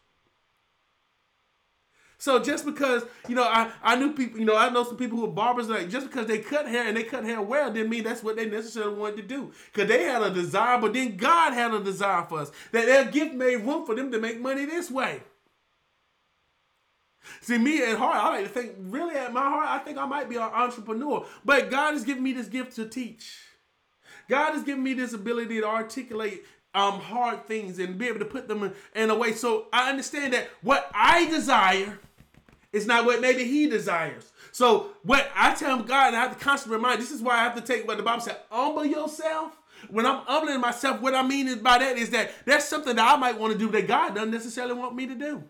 So 2.18 2.40
just 2.40 2.66
because, 2.66 3.04
you 3.28 3.36
know, 3.36 3.44
I, 3.44 3.72
I 3.84 3.96
knew 3.96 4.14
people, 4.14 4.40
you 4.40 4.46
know, 4.46 4.58
I 4.58 4.70
know 4.70 4.84
some 4.84 4.98
people 4.98 5.18
who 5.20 5.26
are 5.26 5.32
barbers, 5.32 5.70
like 5.70 5.90
just 5.90 6.08
because 6.08 6.26
they 6.26 6.40
cut 6.40 6.68
hair 6.68 6.88
and 6.88 6.98
they 6.98 7.04
cut 7.04 7.24
hair 7.24 7.42
well 7.42 7.72
didn't 7.72 7.90
mean 7.90 8.04
that's 8.04 8.24
what 8.24 8.36
they 8.36 8.46
necessarily 8.46 8.96
wanted 8.96 9.18
to 9.18 9.22
do. 9.24 9.54
Because 9.72 9.88
they 9.88 10.04
had 10.04 10.22
a 10.22 10.32
desire, 10.32 10.82
but 10.82 10.94
then 10.94 11.16
God 11.16 11.54
had 11.54 11.74
a 11.74 11.84
desire 11.84 12.26
for 12.28 12.40
us. 12.40 12.52
That 12.72 12.88
their 12.88 13.06
gift 13.06 13.36
made 13.36 13.58
room 13.58 13.86
for 13.86 13.96
them 13.96 14.12
to 14.12 14.20
make 14.20 14.42
money 14.42 14.66
this 14.66 14.92
way. 14.92 15.22
See, 17.42 17.58
me 17.58 17.84
at 17.84 17.98
heart, 17.98 18.16
I 18.16 18.30
like 18.30 18.44
to 18.44 18.50
think, 18.50 18.74
really 18.80 19.16
at 19.16 19.34
my 19.34 19.42
heart, 19.42 19.68
I 19.70 19.80
think 19.80 19.98
I 19.98 20.06
might 20.06 20.30
be 20.30 20.36
an 20.36 20.44
entrepreneur. 20.44 21.26
But 21.44 21.70
God 21.70 21.94
has 21.94 22.04
given 22.04 22.24
me 22.24 22.34
this 22.34 22.48
gift 22.48 22.76
to 22.76 22.88
teach. 22.88 23.38
God 24.28 24.54
has 24.54 24.64
given 24.64 24.84
me 24.84 24.94
this 24.94 25.14
ability 25.14 25.60
to 25.62 25.68
articulate 25.68 26.44
um, 26.74 27.00
hard 27.00 27.48
things 27.48 27.80
and 27.80 27.98
be 27.98 28.08
able 28.08 28.20
to 28.20 28.26
put 28.26 28.48
them 28.48 28.64
in, 28.64 28.74
in 28.96 29.10
a 29.10 29.16
way. 29.16 29.34
So 29.34 29.68
I 29.72 29.90
understand 29.90 30.34
that 30.34 30.50
what 30.62 30.90
I 30.94 31.26
desire 31.30 32.00
is 32.74 32.86
not 32.86 33.06
what 33.06 33.22
maybe 33.22 33.46
He 33.46 33.68
desires. 33.68 34.32
So 34.52 34.92
what 35.04 35.30
I 35.34 35.56
tell 35.56 35.82
God, 35.82 36.08
and 36.08 36.16
I 36.18 36.22
have 36.22 36.38
to 36.38 36.44
constantly 36.44 36.78
remind, 36.78 37.02
this 37.02 37.12
is 37.12 37.22
why 37.22 37.36
I 37.36 37.44
have 37.44 37.56
to 37.56 37.62
take 37.62 37.88
what 37.88 37.98
the 37.98 38.04
Bible 38.04 38.22
said, 38.22 38.38
humble 38.52 38.86
yourself. 38.86 39.58
When 39.90 40.06
I'm 40.06 40.26
humbling 40.26 40.60
myself, 40.60 41.02
what 41.02 41.16
I 41.16 41.22
mean 41.22 41.48
is 41.48 41.58
by 41.58 41.78
that 41.78 41.98
is 41.98 42.10
that 42.10 42.32
that's 42.46 42.66
something 42.66 42.96
that 42.96 43.14
I 43.14 43.18
might 43.18 43.40
want 43.40 43.54
to 43.54 43.60
do 43.60 43.70
that 43.72 43.88
God 43.88 44.16
doesn't 44.16 44.32
necessarily 44.32 44.74
want 44.74 44.96
me 44.96 45.08
to 45.08 45.16
do. 45.16 45.44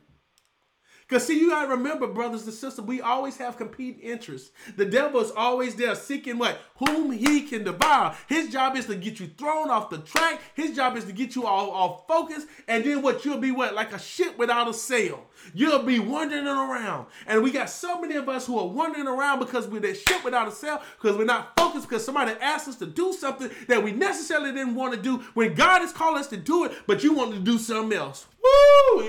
Because, 1.07 1.27
see, 1.27 1.39
you 1.39 1.49
got 1.49 1.65
to 1.65 1.69
remember, 1.69 2.07
brothers 2.07 2.45
and 2.45 2.53
sisters, 2.53 2.83
we 2.83 2.99
always 2.99 3.37
have 3.37 3.57
competing 3.57 4.01
interests. 4.01 4.51
The 4.75 4.85
devil 4.85 5.21
is 5.21 5.31
always 5.31 5.75
there 5.75 5.93
seeking 5.93 6.39
what? 6.39 6.57
Whom 6.77 7.11
he 7.11 7.43
can 7.43 7.63
devour. 7.63 8.15
His 8.27 8.49
job 8.49 8.75
is 8.75 8.85
to 8.87 8.95
get 8.95 9.19
you 9.19 9.27
thrown 9.27 9.69
off 9.69 9.89
the 9.89 9.99
track. 9.99 10.41
His 10.55 10.75
job 10.75 10.97
is 10.97 11.05
to 11.05 11.13
get 11.13 11.35
you 11.35 11.45
all 11.45 11.71
off 11.71 12.07
focus. 12.07 12.45
And 12.67 12.83
then 12.83 13.01
what? 13.01 13.23
You'll 13.23 13.37
be 13.37 13.51
what? 13.51 13.73
Like 13.73 13.93
a 13.93 13.99
ship 13.99 14.37
without 14.37 14.67
a 14.67 14.73
sail. 14.73 15.25
You'll 15.53 15.83
be 15.83 15.99
wandering 15.99 16.47
around. 16.47 17.07
And 17.27 17.43
we 17.43 17.51
got 17.51 17.69
so 17.69 18.01
many 18.01 18.15
of 18.15 18.27
us 18.27 18.45
who 18.45 18.59
are 18.59 18.67
wandering 18.67 19.07
around 19.07 19.39
because 19.39 19.67
we're 19.67 19.79
that 19.81 19.97
ship 19.97 20.23
without 20.23 20.47
a 20.47 20.51
sail, 20.51 20.81
because 20.99 21.17
we're 21.17 21.25
not 21.25 21.55
focused, 21.57 21.87
because 21.87 22.03
somebody 22.03 22.33
asked 22.41 22.67
us 22.67 22.75
to 22.77 22.85
do 22.85 23.13
something 23.13 23.49
that 23.67 23.83
we 23.83 23.91
necessarily 23.91 24.51
didn't 24.51 24.75
want 24.75 24.93
to 24.93 25.01
do 25.01 25.17
when 25.33 25.53
God 25.53 25.79
has 25.79 25.93
called 25.93 26.17
us 26.17 26.27
to 26.27 26.37
do 26.37 26.65
it, 26.65 26.73
but 26.87 27.03
you 27.03 27.13
want 27.13 27.33
to 27.33 27.39
do 27.39 27.57
something 27.57 27.97
else. 27.97 28.25
Woo! 28.43 29.03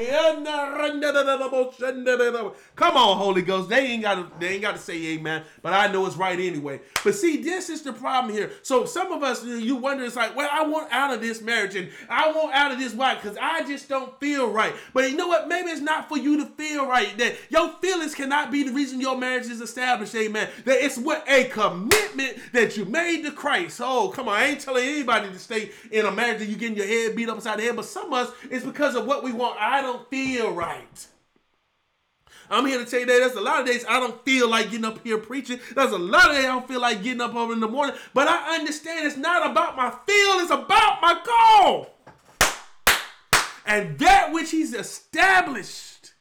Come 2.74 2.97
on, 2.97 3.18
Holy 3.18 3.43
Ghost. 3.43 3.68
They 3.68 3.86
ain't 3.86 4.02
gotta 4.02 4.26
they 4.38 4.48
ain't 4.55 4.62
gotta 4.62 4.78
say 4.78 4.94
amen, 5.09 5.43
but 5.62 5.72
I 5.72 5.93
know 5.93 6.06
it's 6.06 6.16
right 6.16 6.38
anyway. 6.38 6.80
But 7.05 7.14
see, 7.14 7.43
this 7.43 7.55
is 7.56 7.82
the 7.82 7.92
problem 7.92 8.32
here. 8.32 8.50
So 8.62 8.84
some 8.84 9.12
of 9.12 9.22
us 9.22 9.44
you 9.44 9.76
wonder, 9.76 10.04
it's 10.04 10.16
like, 10.16 10.36
well, 10.36 10.48
I 10.52 10.66
want 10.66 10.92
out 10.92 11.12
of 11.12 11.20
this 11.20 11.40
marriage 11.40 11.74
and 11.74 11.90
I 12.08 12.30
want 12.32 12.54
out 12.54 12.72
of 12.72 12.78
this 12.78 12.94
wife 12.94 13.22
because 13.22 13.36
I 13.40 13.62
just 13.66 13.88
don't 13.88 14.18
feel 14.20 14.50
right. 14.50 14.74
But 14.92 15.10
you 15.10 15.16
know 15.16 15.28
what? 15.28 15.48
Maybe 15.48 15.70
it's 15.70 15.80
not 15.80 16.08
for 16.08 16.18
you 16.18 16.36
to 16.38 16.46
feel 16.46 16.86
right. 16.86 17.16
That 17.18 17.36
your 17.48 17.70
feelings 17.80 18.14
cannot 18.14 18.50
be 18.50 18.62
the 18.62 18.72
reason 18.72 19.00
your 19.00 19.16
marriage 19.16 19.46
is 19.46 19.60
established, 19.60 20.14
amen. 20.14 20.48
That 20.64 20.84
it's 20.84 20.98
what 20.98 21.24
a 21.28 21.44
commitment 21.44 22.38
that 22.52 22.76
you 22.76 22.84
made 22.84 23.22
to 23.22 23.32
Christ. 23.32 23.80
Oh, 23.82 24.08
come 24.08 24.28
on. 24.28 24.34
I 24.34 24.46
ain't 24.46 24.60
telling 24.60 24.86
anybody 24.86 25.28
to 25.28 25.38
stay 25.38 25.70
in 25.90 26.06
a 26.06 26.10
marriage 26.10 26.38
that 26.38 26.46
you 26.46 26.56
getting 26.56 26.76
your 26.76 26.86
head 26.86 27.16
beat 27.16 27.28
upside 27.28 27.58
the 27.58 27.64
head, 27.64 27.76
but 27.76 27.84
some 27.84 28.12
of 28.12 28.28
us 28.28 28.34
it's 28.50 28.64
because 28.64 28.94
of 28.94 29.06
what 29.06 29.22
we 29.22 29.32
want. 29.32 29.58
I 29.60 29.80
don't 29.82 30.08
feel 30.10 30.52
right. 30.52 31.06
I'm 32.51 32.66
here 32.66 32.78
to 32.78 32.85
tell 32.85 33.01
you 33.01 33.06
that 33.06 33.18
there's 33.18 33.35
a 33.35 33.40
lot 33.40 33.60
of 33.60 33.66
days 33.66 33.85
I 33.89 34.01
don't 34.01 34.24
feel 34.24 34.48
like 34.48 34.70
getting 34.70 34.85
up 34.85 35.02
here 35.05 35.18
preaching. 35.18 35.60
There's 35.74 35.93
a 35.93 35.98
lot 35.98 36.31
of 36.31 36.36
days 36.36 36.44
I 36.44 36.48
don't 36.48 36.68
feel 36.68 36.81
like 36.81 37.02
getting 37.02 37.20
up 37.20 37.35
over 37.35 37.52
in 37.52 37.60
the 37.60 37.68
morning. 37.68 37.97
But 38.14 38.28
I 38.28 38.56
understand 38.56 39.06
it's 39.06 39.16
not 39.16 39.51
about 39.51 39.77
my 39.77 39.90
feel, 39.90 40.40
it's 40.40 40.51
about 40.51 41.01
my 41.02 41.20
call. 41.24 41.94
And 43.66 43.98
that 43.98 44.32
which 44.32 44.51
he's 44.51 44.74
established. 44.74 46.12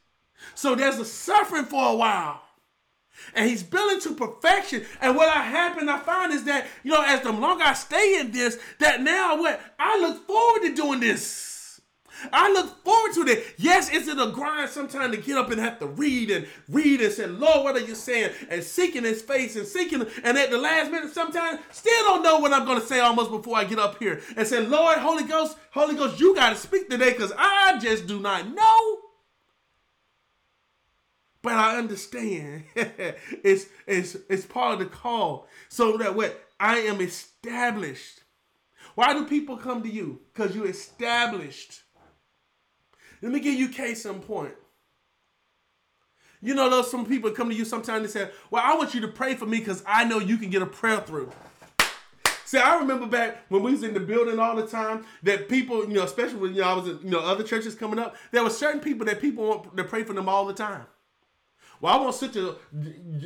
So 0.54 0.74
there's 0.74 0.98
a 0.98 1.04
suffering 1.04 1.64
for 1.64 1.92
a 1.92 1.94
while. 1.94 2.42
And 3.34 3.48
he's 3.48 3.62
building 3.62 4.00
to 4.00 4.14
perfection. 4.14 4.84
And 5.00 5.16
what 5.16 5.28
I 5.28 5.42
happen 5.42 5.88
I 5.88 5.98
find 5.98 6.32
is 6.32 6.44
that, 6.44 6.66
you 6.82 6.92
know, 6.92 7.02
as 7.02 7.20
the 7.20 7.32
longer 7.32 7.64
I 7.64 7.74
stay 7.74 8.18
in 8.20 8.30
this, 8.30 8.58
that 8.78 9.02
now 9.02 9.40
what 9.40 9.60
I 9.78 10.00
look 10.00 10.26
forward 10.26 10.62
to 10.62 10.74
doing 10.74 11.00
this. 11.00 11.45
I 12.32 12.52
look 12.52 12.84
forward 12.84 13.12
to 13.14 13.32
it. 13.32 13.54
Yes, 13.58 13.90
it's 13.92 14.08
in 14.08 14.18
a 14.18 14.30
grind 14.30 14.70
sometimes 14.70 15.14
to 15.14 15.20
get 15.20 15.36
up 15.36 15.50
and 15.50 15.60
have 15.60 15.78
to 15.80 15.86
read 15.86 16.30
and 16.30 16.46
read 16.68 17.00
and 17.00 17.12
say, 17.12 17.26
Lord, 17.26 17.64
what 17.64 17.76
are 17.76 17.86
you 17.86 17.94
saying? 17.94 18.32
And 18.48 18.62
seeking 18.62 19.04
his 19.04 19.22
face 19.22 19.56
and 19.56 19.66
seeking, 19.66 20.06
and 20.24 20.38
at 20.38 20.50
the 20.50 20.58
last 20.58 20.90
minute, 20.90 21.12
sometimes 21.12 21.60
still 21.70 22.04
don't 22.04 22.22
know 22.22 22.38
what 22.38 22.52
I'm 22.52 22.64
going 22.64 22.80
to 22.80 22.86
say 22.86 23.00
almost 23.00 23.30
before 23.30 23.56
I 23.56 23.64
get 23.64 23.78
up 23.78 23.98
here 23.98 24.20
and 24.36 24.46
say, 24.46 24.64
Lord, 24.64 24.98
Holy 24.98 25.24
Ghost, 25.24 25.56
Holy 25.72 25.94
Ghost, 25.94 26.20
you 26.20 26.34
got 26.34 26.50
to 26.50 26.56
speak 26.56 26.88
today 26.88 27.12
because 27.12 27.32
I 27.36 27.78
just 27.80 28.06
do 28.06 28.20
not 28.20 28.54
know. 28.54 28.98
But 31.42 31.54
I 31.54 31.76
understand 31.76 32.64
it's, 32.74 33.66
it's, 33.86 34.16
it's 34.28 34.46
part 34.46 34.74
of 34.74 34.78
the 34.80 34.86
call 34.86 35.46
so 35.68 35.96
that 35.98 36.16
what 36.16 36.44
I 36.58 36.78
am 36.78 37.00
established. 37.00 38.22
Why 38.96 39.12
do 39.12 39.26
people 39.26 39.56
come 39.56 39.82
to 39.82 39.88
you? 39.88 40.22
Because 40.32 40.56
you 40.56 40.64
established. 40.64 41.82
Let 43.22 43.32
me 43.32 43.40
give 43.40 43.54
you 43.54 43.68
case 43.68 44.04
in 44.04 44.20
point. 44.20 44.54
You 46.42 46.54
know, 46.54 46.68
those 46.68 46.90
some 46.90 47.06
people 47.06 47.30
come 47.30 47.48
to 47.48 47.54
you 47.54 47.64
sometimes 47.64 48.02
and 48.02 48.10
say, 48.10 48.30
Well, 48.50 48.62
I 48.64 48.76
want 48.76 48.94
you 48.94 49.00
to 49.00 49.08
pray 49.08 49.34
for 49.34 49.46
me 49.46 49.58
because 49.58 49.82
I 49.86 50.04
know 50.04 50.18
you 50.18 50.36
can 50.36 50.50
get 50.50 50.62
a 50.62 50.66
prayer 50.66 51.00
through. 51.00 51.32
See, 52.44 52.58
I 52.58 52.78
remember 52.78 53.06
back 53.06 53.38
when 53.48 53.64
we 53.64 53.72
was 53.72 53.82
in 53.82 53.92
the 53.92 53.98
building 53.98 54.38
all 54.38 54.54
the 54.54 54.66
time 54.66 55.04
that 55.24 55.48
people, 55.48 55.80
you 55.80 55.94
know, 55.94 56.04
especially 56.04 56.38
when 56.38 56.54
you 56.54 56.60
know 56.60 56.68
I 56.68 56.74
was 56.74 56.86
in, 56.86 57.00
you 57.02 57.10
know 57.10 57.18
other 57.18 57.42
churches 57.42 57.74
coming 57.74 57.98
up, 57.98 58.14
there 58.30 58.44
were 58.44 58.50
certain 58.50 58.80
people 58.80 59.04
that 59.06 59.20
people 59.20 59.48
want 59.48 59.76
to 59.76 59.82
pray 59.82 60.04
for 60.04 60.12
them 60.12 60.28
all 60.28 60.46
the 60.46 60.54
time. 60.54 60.86
Well, 61.80 61.92
I 61.92 62.00
want 62.00 62.14
Sister 62.14 62.54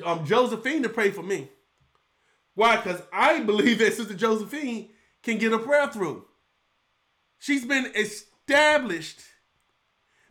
um, 0.05 0.25
Josephine 0.25 0.83
to 0.83 0.89
pray 0.89 1.11
for 1.11 1.23
me. 1.23 1.51
Why? 2.55 2.77
Because 2.77 3.03
I 3.13 3.41
believe 3.41 3.79
that 3.81 3.93
Sister 3.93 4.15
Josephine 4.15 4.89
can 5.23 5.37
get 5.37 5.53
a 5.53 5.59
prayer 5.59 5.89
through. 5.89 6.25
She's 7.39 7.67
been 7.67 7.93
established 7.95 9.21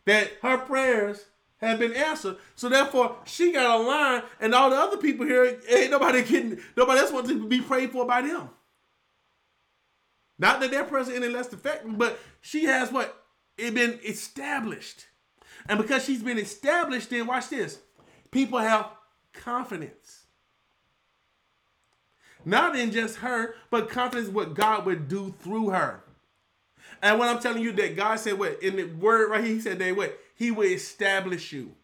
that 0.06 0.30
her 0.42 0.58
prayers 0.58 1.26
have 1.58 1.78
been 1.78 1.92
answered. 1.92 2.36
So 2.56 2.68
therefore, 2.68 3.16
she 3.24 3.52
got 3.52 3.80
a 3.80 3.82
line, 3.82 4.22
and 4.40 4.54
all 4.54 4.70
the 4.70 4.76
other 4.76 4.96
people 4.96 5.26
here 5.26 5.60
ain't 5.68 5.90
nobody 5.90 6.22
getting 6.22 6.60
nobody 6.76 7.00
else 7.00 7.12
wants 7.12 7.28
to 7.28 7.46
be 7.46 7.60
prayed 7.60 7.90
for 7.90 8.06
by 8.06 8.22
them. 8.22 8.50
Not 10.38 10.60
that 10.60 10.70
their 10.70 10.84
prayers 10.84 11.10
are 11.10 11.14
any 11.14 11.28
less 11.28 11.52
effective, 11.52 11.98
but 11.98 12.18
she 12.40 12.64
has 12.64 12.90
what? 12.90 13.24
It 13.58 13.74
been 13.74 14.00
established. 14.06 15.06
And 15.68 15.78
because 15.78 16.04
she's 16.04 16.22
been 16.22 16.38
established, 16.38 17.10
then 17.10 17.26
watch 17.26 17.50
this. 17.50 17.78
People 18.30 18.58
have 18.58 18.90
confidence. 19.34 20.24
Not 22.44 22.74
in 22.74 22.90
just 22.90 23.16
her, 23.16 23.54
but 23.70 23.90
confidence 23.90 24.30
what 24.30 24.54
God 24.54 24.86
would 24.86 25.08
do 25.08 25.34
through 25.40 25.70
her. 25.70 26.02
And 27.02 27.18
when 27.18 27.28
I'm 27.28 27.40
telling 27.40 27.62
you 27.62 27.72
that 27.72 27.96
God 27.96 28.20
said 28.20 28.38
what 28.38 28.62
in 28.62 28.76
the 28.76 28.84
word 28.84 29.30
right 29.30 29.42
here, 29.42 29.54
he 29.54 29.60
said 29.60 29.78
that 29.78 29.96
what 29.96 30.18
he 30.34 30.50
will 30.50 30.66
establish 30.66 31.52
you. 31.52 31.74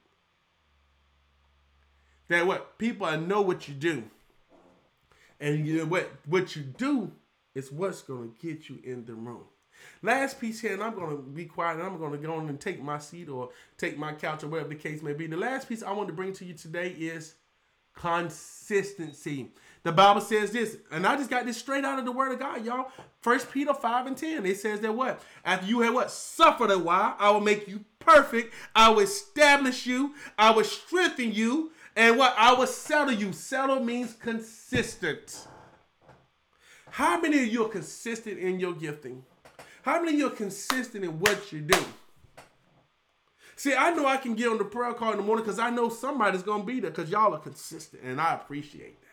That 2.28 2.46
what 2.46 2.78
people 2.78 3.16
know 3.18 3.40
what 3.40 3.68
you 3.68 3.74
do. 3.74 4.04
And 5.40 5.66
you 5.66 5.78
know 5.78 5.86
what 5.86 6.10
what 6.26 6.56
you 6.56 6.62
do 6.62 7.12
is 7.54 7.72
what's 7.72 8.02
to 8.02 8.34
get 8.40 8.68
you 8.68 8.78
in 8.84 9.04
the 9.04 9.14
room. 9.14 9.44
Last 10.02 10.40
piece 10.40 10.60
here, 10.60 10.74
and 10.74 10.82
I'm 10.82 10.94
to 10.94 11.16
be 11.16 11.44
quiet, 11.44 11.78
and 11.78 11.86
I'm 11.86 11.98
to 11.98 12.18
go 12.18 12.34
on 12.34 12.48
and 12.48 12.60
take 12.60 12.82
my 12.82 12.98
seat 12.98 13.28
or 13.28 13.50
take 13.78 13.98
my 13.98 14.12
couch 14.12 14.42
or 14.44 14.48
whatever 14.48 14.70
the 14.70 14.74
case 14.74 15.02
may 15.02 15.12
be. 15.12 15.26
The 15.26 15.36
last 15.36 15.68
piece 15.68 15.82
I 15.82 15.92
want 15.92 16.08
to 16.08 16.14
bring 16.14 16.32
to 16.34 16.44
you 16.44 16.54
today 16.54 16.88
is 16.90 17.34
consistency. 17.94 19.50
The 19.86 19.92
Bible 19.92 20.20
says 20.20 20.50
this, 20.50 20.78
and 20.90 21.06
I 21.06 21.14
just 21.14 21.30
got 21.30 21.46
this 21.46 21.58
straight 21.58 21.84
out 21.84 22.00
of 22.00 22.04
the 22.04 22.10
Word 22.10 22.32
of 22.32 22.40
God, 22.40 22.64
y'all. 22.64 22.90
First 23.20 23.52
Peter 23.52 23.72
5 23.72 24.08
and 24.08 24.16
10. 24.16 24.44
It 24.44 24.58
says 24.58 24.80
that 24.80 24.92
what? 24.92 25.22
After 25.44 25.64
you 25.64 25.78
have 25.82 25.94
what? 25.94 26.10
Suffered 26.10 26.72
a 26.72 26.78
while, 26.78 27.14
I 27.20 27.30
will 27.30 27.40
make 27.40 27.68
you 27.68 27.84
perfect. 28.00 28.52
I 28.74 28.88
will 28.88 28.98
establish 28.98 29.86
you. 29.86 30.14
I 30.36 30.50
will 30.50 30.64
strengthen 30.64 31.32
you. 31.32 31.70
And 31.94 32.18
what? 32.18 32.34
I 32.36 32.52
will 32.54 32.66
settle 32.66 33.14
you. 33.14 33.32
Settle 33.32 33.78
means 33.78 34.14
consistent. 34.14 35.46
How 36.90 37.20
many 37.20 37.44
of 37.44 37.46
you 37.46 37.66
are 37.66 37.68
consistent 37.68 38.40
in 38.40 38.58
your 38.58 38.72
gifting? 38.72 39.22
How 39.82 40.00
many 40.00 40.14
of 40.14 40.18
you 40.18 40.26
are 40.26 40.30
consistent 40.30 41.04
in 41.04 41.20
what 41.20 41.52
you 41.52 41.60
do? 41.60 41.78
See, 43.54 43.72
I 43.72 43.90
know 43.90 44.04
I 44.04 44.16
can 44.16 44.34
get 44.34 44.48
on 44.48 44.58
the 44.58 44.64
prayer 44.64 44.94
call 44.94 45.12
in 45.12 45.18
the 45.18 45.22
morning 45.22 45.44
because 45.44 45.60
I 45.60 45.70
know 45.70 45.90
somebody's 45.90 46.42
going 46.42 46.62
to 46.62 46.66
be 46.66 46.80
there 46.80 46.90
because 46.90 47.08
y'all 47.08 47.32
are 47.34 47.38
consistent, 47.38 48.02
and 48.02 48.20
I 48.20 48.34
appreciate 48.34 49.00
that. 49.00 49.05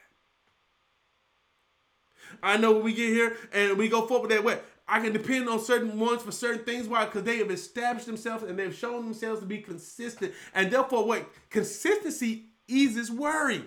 I 2.42 2.58
know 2.58 2.74
when 2.74 2.84
we 2.84 2.94
get 2.94 3.10
here 3.10 3.38
and 3.54 3.78
we 3.78 3.90
go 3.90 4.06
forward 4.08 4.32
that 4.32 4.44
way, 4.44 4.60
I 4.88 5.00
can 5.00 5.14
depend 5.14 5.48
on 5.48 5.60
certain 5.60 6.00
ones 6.00 6.22
for 6.22 6.32
certain 6.32 6.66
things. 6.66 6.88
Why? 6.88 7.06
Because 7.06 7.24
they 7.24 7.38
have 7.38 7.52
established 7.52 8.06
themselves 8.06 8.44
and 8.44 8.58
they've 8.58 8.76
shown 8.76 9.04
themselves 9.04 9.40
to 9.40 9.46
be 9.46 9.60
consistent. 9.60 10.34
And 10.54 10.72
therefore, 10.72 11.06
what? 11.06 11.26
Consistency 11.50 12.46
eases 12.68 13.10
worry. 13.10 13.64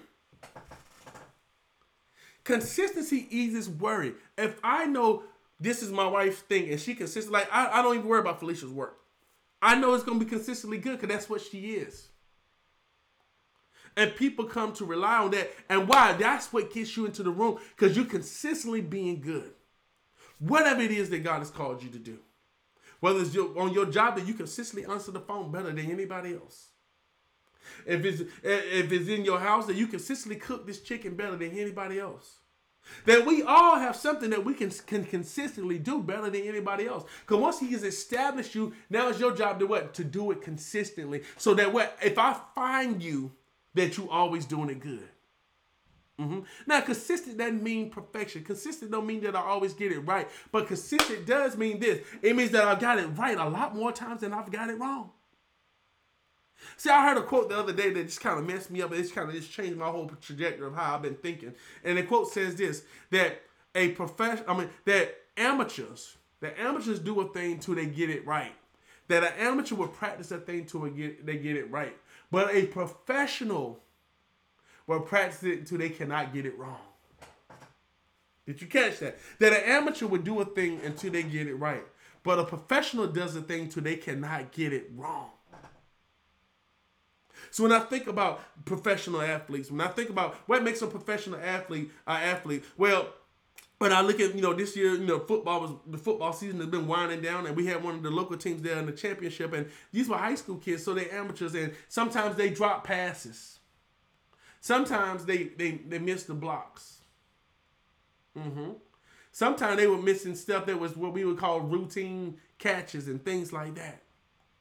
Consistency 2.45 3.27
eases 3.31 3.69
worry. 3.69 4.15
If 4.39 4.59
I 4.63 4.87
know 4.87 5.25
this 5.59 5.83
is 5.83 5.91
my 5.91 6.07
wife's 6.07 6.41
thing 6.41 6.71
and 6.71 6.81
she 6.81 6.95
consistent, 6.95 7.33
like 7.33 7.49
I, 7.51 7.81
I 7.81 7.83
don't 7.83 7.97
even 7.97 8.07
worry 8.07 8.21
about 8.21 8.39
Felicia's 8.39 8.71
work. 8.71 8.99
I 9.63 9.75
know 9.75 9.95
it's 9.95 10.05
gonna 10.05 10.19
be 10.19 10.27
consistently 10.27 10.79
good 10.79 11.01
because 11.01 11.09
that's 11.09 11.31
what 11.31 11.41
she 11.41 11.73
is. 11.73 12.09
And 13.97 14.15
people 14.15 14.45
come 14.45 14.73
to 14.75 14.85
rely 14.85 15.19
on 15.19 15.31
that. 15.31 15.51
And 15.69 15.89
why? 15.89 16.13
That's 16.13 16.53
what 16.53 16.73
gets 16.73 16.97
you 16.97 17.07
into 17.07 17.23
the 17.23 17.31
room 17.31 17.59
because 17.75 17.97
you're 17.97 18.05
consistently 18.05 18.83
being 18.83 19.21
good. 19.21 19.53
Whatever 20.39 20.83
it 20.83 20.91
is 20.91 21.09
that 21.11 21.25
God 21.25 21.39
has 21.39 21.51
called 21.51 21.83
you 21.83 21.89
to 21.91 21.99
do. 21.99 22.19
Whether 23.01 23.21
it's 23.21 23.35
your, 23.35 23.59
on 23.59 23.73
your 23.73 23.87
job 23.87 24.17
that 24.17 24.27
you 24.27 24.35
consistently 24.35 24.91
answer 24.91 25.13
the 25.13 25.21
phone 25.21 25.51
better 25.51 25.73
than 25.73 25.91
anybody 25.91 26.35
else. 26.35 26.69
If 27.85 28.05
it's 28.05 28.21
if 28.43 28.93
it's 28.93 29.09
in 29.09 29.25
your 29.25 29.41
house 29.41 29.67
that 29.67 29.77
you 29.77 29.87
consistently 29.87 30.39
cook 30.39 30.67
this 30.67 30.81
chicken 30.81 31.17
better 31.17 31.37
than 31.37 31.59
anybody 31.59 31.99
else. 31.99 32.37
That 33.05 33.27
we 33.27 33.43
all 33.43 33.77
have 33.77 33.97
something 33.97 34.31
that 34.31 34.45
we 34.45 34.55
can, 34.55 34.71
can 34.71 35.05
consistently 35.05 35.79
do 35.79 36.01
better 36.01 36.31
than 36.31 36.43
anybody 36.43 36.87
else. 36.87 37.05
Because 37.23 37.43
once 37.43 37.59
he 37.59 37.73
has 37.73 37.83
established 37.83 38.55
you, 38.55 38.75
now 38.89 39.09
it's 39.09 39.19
your 39.19 39.35
job 39.35 39.59
to 39.59 39.67
what? 39.67 39.93
To 39.95 40.05
do 40.05 40.31
it 40.31 40.41
consistently. 40.41 41.23
So 41.37 41.55
that 41.55 41.73
what 41.73 41.99
if 42.03 42.19
I 42.19 42.37
find 42.55 43.03
you 43.03 43.33
that 43.77 43.97
you 43.97 44.11
always 44.11 44.45
doing 44.45 44.71
it 44.71 44.81
good. 44.81 45.09
Mm-hmm. 46.19 46.41
Now, 46.67 46.81
consistent 46.81 47.37
doesn't 47.37 47.63
mean 47.63 47.91
perfection. 47.91 48.43
Consistent 48.43 48.91
don't 48.91 49.07
mean 49.07 49.21
that 49.21 49.37
I 49.37 49.41
always 49.41 49.75
get 49.75 49.93
it 49.93 50.01
right. 50.01 50.29
But 50.51 50.67
consistent 50.67 51.27
does 51.27 51.57
mean 51.57 51.79
this. 51.79 52.01
It 52.23 52.35
means 52.35 52.51
that 52.53 52.65
I've 52.65 52.81
got 52.81 52.99
it 52.99 53.07
right 53.09 53.37
a 53.37 53.49
lot 53.49 53.77
more 53.77 53.93
times 53.93 54.23
than 54.23 54.33
I've 54.33 54.51
got 54.51 54.71
it 54.71 54.79
wrong. 54.81 55.11
See, 56.79 56.89
I 56.89 57.07
heard 57.07 57.19
a 57.19 57.23
quote 57.23 57.51
the 57.51 57.59
other 57.59 57.75
day 57.75 57.91
that 57.91 58.05
just 58.05 58.23
kind 58.23 58.39
of 58.39 58.47
messed 58.47 58.71
me 58.71 58.81
up. 58.81 58.93
It's 58.93 59.13
kind 59.13 59.29
of 59.29 59.35
just 59.35 59.53
changed 59.53 59.77
my 59.77 59.89
whole 59.89 60.09
trajectory 60.23 60.67
of 60.67 60.75
how 60.75 60.95
I've 60.95 61.03
been 61.03 61.17
thinking. 61.17 61.55
And 61.85 61.99
the 61.99 62.03
quote 62.03 62.33
says 62.33 62.55
this: 62.55 62.83
that 63.11 63.43
a 63.75 63.91
profession, 63.91 64.45
I 64.49 64.57
mean, 64.57 64.71
that 64.87 65.15
amateurs, 65.37 66.17
that 66.41 66.59
amateurs 66.59 66.99
do 66.99 67.21
a 67.21 67.29
thing 67.29 67.59
till 67.59 67.75
they 67.75 67.85
get 67.85 68.09
it 68.09 68.27
right. 68.27 68.53
That 69.09 69.23
an 69.23 69.33
amateur 69.39 69.77
will 69.77 69.89
practice 69.89 70.33
a 70.33 70.39
thing 70.39 70.65
till 70.65 70.81
they 70.81 70.91
get, 70.91 71.27
they 71.27 71.37
get 71.37 71.57
it 71.57 71.71
right. 71.71 71.97
But 72.31 72.55
a 72.55 72.67
professional 72.67 73.81
will 74.87 75.01
practice 75.01 75.43
it 75.43 75.61
until 75.61 75.79
they 75.79 75.91
cannot 75.91 76.33
get 76.33 76.47
it 76.47 76.59
wrong. 76.59 76.81
Did 78.47 78.61
you 78.61 78.69
catch 78.69 79.01
that? 79.01 79.19
That 79.41 79.53
an 79.53 79.63
amateur 79.65 80.07
would 80.07 80.25
do 80.25 80.41
a 80.41 80.45
thing 80.45 80.81
until 80.85 81.11
they 81.11 81.25
get 81.25 81.49
it 81.49 81.57
right. 81.57 81.85
But 82.23 82.39
a 82.39 82.45
professional 82.45 83.07
does 83.07 83.35
a 83.37 83.43
thing 83.43 83.63
until 83.63 83.83
they 83.83 83.97
cannot 83.97 84.53
get 84.53 84.73
it 84.73 84.91
wrong. 84.95 85.31
So 87.51 87.63
when 87.63 87.73
I 87.73 87.81
think 87.81 88.07
about 88.07 88.41
professional 88.65 89.23
athletes, 89.23 89.71
when 89.71 89.81
I 89.81 89.89
think 89.89 90.11
about 90.11 90.35
what 90.47 90.63
makes 90.63 90.83
a 90.83 90.87
professional 90.87 91.41
athlete 91.41 91.91
an 92.07 92.23
athlete, 92.23 92.65
well, 92.77 93.09
when 93.79 93.93
I 93.93 94.01
look 94.01 94.21
at 94.21 94.35
you 94.35 94.41
know 94.41 94.55
this 94.55 94.77
year, 94.77 94.93
you 94.93 95.07
know 95.07 95.19
football 95.19 95.61
was 95.61 95.71
the 95.87 95.99
football 95.99 96.33
season 96.33 96.59
has 96.61 96.69
been 96.69 96.87
winding 96.87 97.21
down, 97.21 97.47
and 97.47 97.57
we 97.57 97.67
had 97.67 97.83
one 97.83 97.95
of 97.97 98.03
the 98.03 98.11
local 98.11 98.37
teams 98.37 98.63
there 98.63 98.79
in 98.79 98.87
the 98.87 98.93
championship, 98.93 99.53
and 99.53 99.69
these 99.93 100.09
were 100.09 100.17
high 100.17 100.35
school 100.35 100.57
kids, 100.57 100.85
so 100.85 100.95
they're 100.95 101.13
amateurs, 101.13 101.55
and 101.55 101.75
sometimes 101.89 102.37
they 102.37 102.51
drop 102.51 102.85
passes, 102.85 103.59
sometimes 104.61 105.25
they 105.25 105.45
they 105.45 105.73
they 105.73 105.99
miss 105.99 106.25
the 106.25 106.35
blocks. 106.35 107.01
Mm-hmm. 108.37 108.73
Sometimes 109.33 109.77
they 109.77 109.87
were 109.87 110.01
missing 110.01 110.35
stuff 110.35 110.65
that 110.67 110.79
was 110.79 110.97
what 110.97 111.13
we 111.13 111.25
would 111.25 111.39
call 111.39 111.61
routine 111.61 112.39
catches 112.59 113.07
and 113.07 113.23
things 113.23 113.53
like 113.53 113.75
that. 113.75 114.01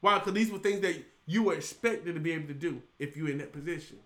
Why? 0.01 0.19
Because 0.19 0.33
these 0.33 0.51
were 0.51 0.59
things 0.59 0.81
that 0.81 0.95
you 1.25 1.43
were 1.43 1.55
expected 1.55 2.13
to 2.13 2.19
be 2.19 2.33
able 2.33 2.47
to 2.47 2.53
do 2.53 2.81
if 2.99 3.15
you're 3.15 3.29
in 3.29 3.37
that 3.37 3.53
position. 3.53 3.97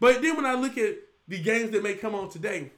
But 0.00 0.22
then 0.22 0.36
when 0.36 0.44
I 0.44 0.54
look 0.54 0.76
at 0.76 0.96
the 1.28 1.38
games 1.38 1.70
that 1.70 1.82
may 1.82 1.94
come 1.94 2.14
on 2.14 2.28
today, 2.28 2.72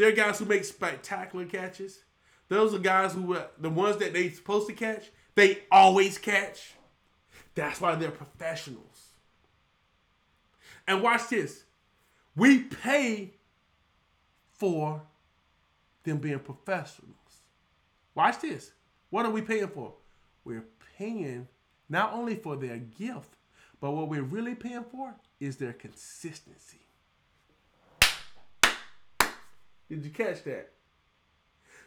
there 0.00 0.08
are 0.08 0.12
guys 0.12 0.38
who 0.38 0.46
make 0.46 0.64
spectacular 0.64 1.44
catches. 1.44 2.00
Those 2.48 2.74
are 2.74 2.78
guys 2.78 3.12
who 3.12 3.34
are 3.34 3.48
the 3.58 3.68
ones 3.68 3.98
that 3.98 4.14
they 4.14 4.30
supposed 4.30 4.66
to 4.68 4.72
catch, 4.72 5.10
they 5.34 5.58
always 5.70 6.16
catch. 6.16 6.74
That's 7.54 7.80
why 7.80 7.94
they're 7.96 8.10
professionals. 8.10 9.10
And 10.88 11.02
watch 11.02 11.28
this. 11.28 11.64
We 12.34 12.60
pay 12.60 13.34
for 14.54 15.02
them 16.04 16.18
being 16.18 16.38
professionals. 16.38 17.14
Watch 18.14 18.40
this. 18.40 18.72
What 19.10 19.26
are 19.26 19.30
we 19.30 19.42
paying 19.42 19.68
for? 19.68 19.92
We're 20.44 20.64
paying 20.96 21.46
not 21.88 22.14
only 22.14 22.36
for 22.36 22.56
their 22.56 22.78
gift, 22.78 23.36
but 23.80 23.90
what 23.90 24.08
we're 24.08 24.22
really 24.22 24.54
paying 24.54 24.84
for 24.90 25.14
is 25.38 25.58
their 25.58 25.74
consistency. 25.74 26.80
Did 29.90 30.04
you 30.04 30.10
catch 30.10 30.44
that? 30.44 30.70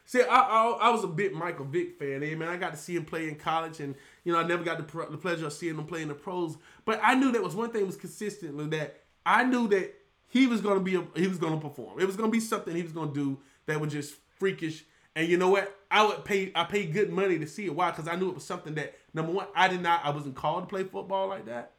See, 0.06 0.22
I, 0.22 0.26
I, 0.26 0.70
I 0.82 0.90
was 0.90 1.04
a 1.06 1.08
big 1.08 1.34
Michael 1.34 1.66
Vick 1.66 1.98
fan. 1.98 2.22
Eh, 2.22 2.36
man, 2.36 2.50
I 2.50 2.58
got 2.58 2.72
to 2.72 2.78
see 2.78 2.96
him 2.96 3.06
play 3.06 3.30
in 3.30 3.36
college, 3.36 3.80
and 3.80 3.96
you 4.26 4.34
know, 4.34 4.40
I 4.40 4.44
never 4.44 4.64
got 4.64 4.78
the, 4.78 5.06
the 5.10 5.18
pleasure 5.18 5.48
of 5.48 5.54
seeing 5.54 5.76
him 5.76 5.86
play 5.86 6.02
in 6.02 6.10
the 6.10 6.14
pros. 6.14 6.58
But 6.84 7.00
I 7.02 7.16
knew 7.16 7.32
that 7.32 7.42
was 7.42 7.56
one 7.56 7.72
thing 7.72 7.88
was 7.88 7.96
consistently 7.96 8.68
that 8.68 8.98
I 9.26 9.46
knew 9.46 9.70
that 9.70 9.94
he 10.28 10.48
was 10.48 10.62
to 10.62 10.80
be 10.82 10.96
a, 10.96 11.06
he 11.16 11.28
was 11.28 11.40
to 11.40 11.58
perform. 11.58 12.00
It 12.00 12.06
was 12.06 12.18
to 12.18 12.28
be 12.28 12.42
something 12.42 12.76
he 12.76 12.84
was 12.84 12.92
to 12.92 13.12
do 13.14 13.40
that 13.66 13.80
was 13.80 13.94
just 13.94 14.16
freakish. 14.38 14.84
And 15.16 15.30
you 15.30 15.38
know 15.38 15.50
what? 15.50 15.74
I 15.90 16.06
would 16.06 16.26
pay 16.26 16.52
I 16.54 16.66
paid 16.66 16.92
good 16.92 17.12
money 17.12 17.40
to 17.40 17.48
see 17.48 17.66
it. 17.66 17.76
Why? 17.76 17.92
Because 17.92 18.08
I 18.08 18.16
knew 18.16 18.30
it 18.30 18.36
was 18.36 18.44
something 18.44 18.76
that 18.76 18.96
number 19.14 19.32
one, 19.32 19.48
I 19.56 19.70
did 19.70 19.82
not 19.82 20.04
I 20.04 20.10
wasn't 20.10 20.36
called 20.36 20.64
to 20.64 20.68
play 20.68 20.84
football 20.84 21.30
like 21.30 21.46
that. 21.46 21.72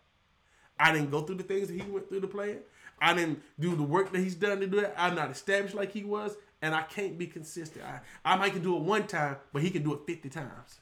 I 0.79 0.93
didn't 0.93 1.11
go 1.11 1.23
through 1.23 1.37
the 1.37 1.45
things 1.45 1.69
that 1.69 1.75
he 1.75 1.83
went 1.91 2.09
through 2.09 2.21
to 2.21 2.27
play 2.27 2.53
it. 2.53 2.69
I 3.01 3.15
didn't 3.15 3.43
do 3.59 3.75
the 3.77 3.83
work 3.83 4.13
that 4.13 4.19
he's 4.19 4.35
done 4.35 4.61
to 4.61 4.67
do 4.67 4.79
it. 4.79 4.95
I'm 4.97 5.15
not 5.15 5.31
established 5.31 5.75
like 5.75 5.93
he 5.93 6.05
was, 6.05 6.37
and 6.63 6.75
I 6.75 6.83
can't 6.83 7.19
be 7.19 7.27
consistent. 7.27 7.85
I, 7.85 8.01
I 8.25 8.37
might 8.37 8.53
can 8.53 8.63
do 8.63 8.77
it 8.77 8.83
one 8.83 9.07
time, 9.07 9.37
but 9.53 9.63
he 9.63 9.71
can 9.71 9.83
do 9.83 9.93
it 9.95 10.01
50 10.07 10.29
times. 10.31 10.81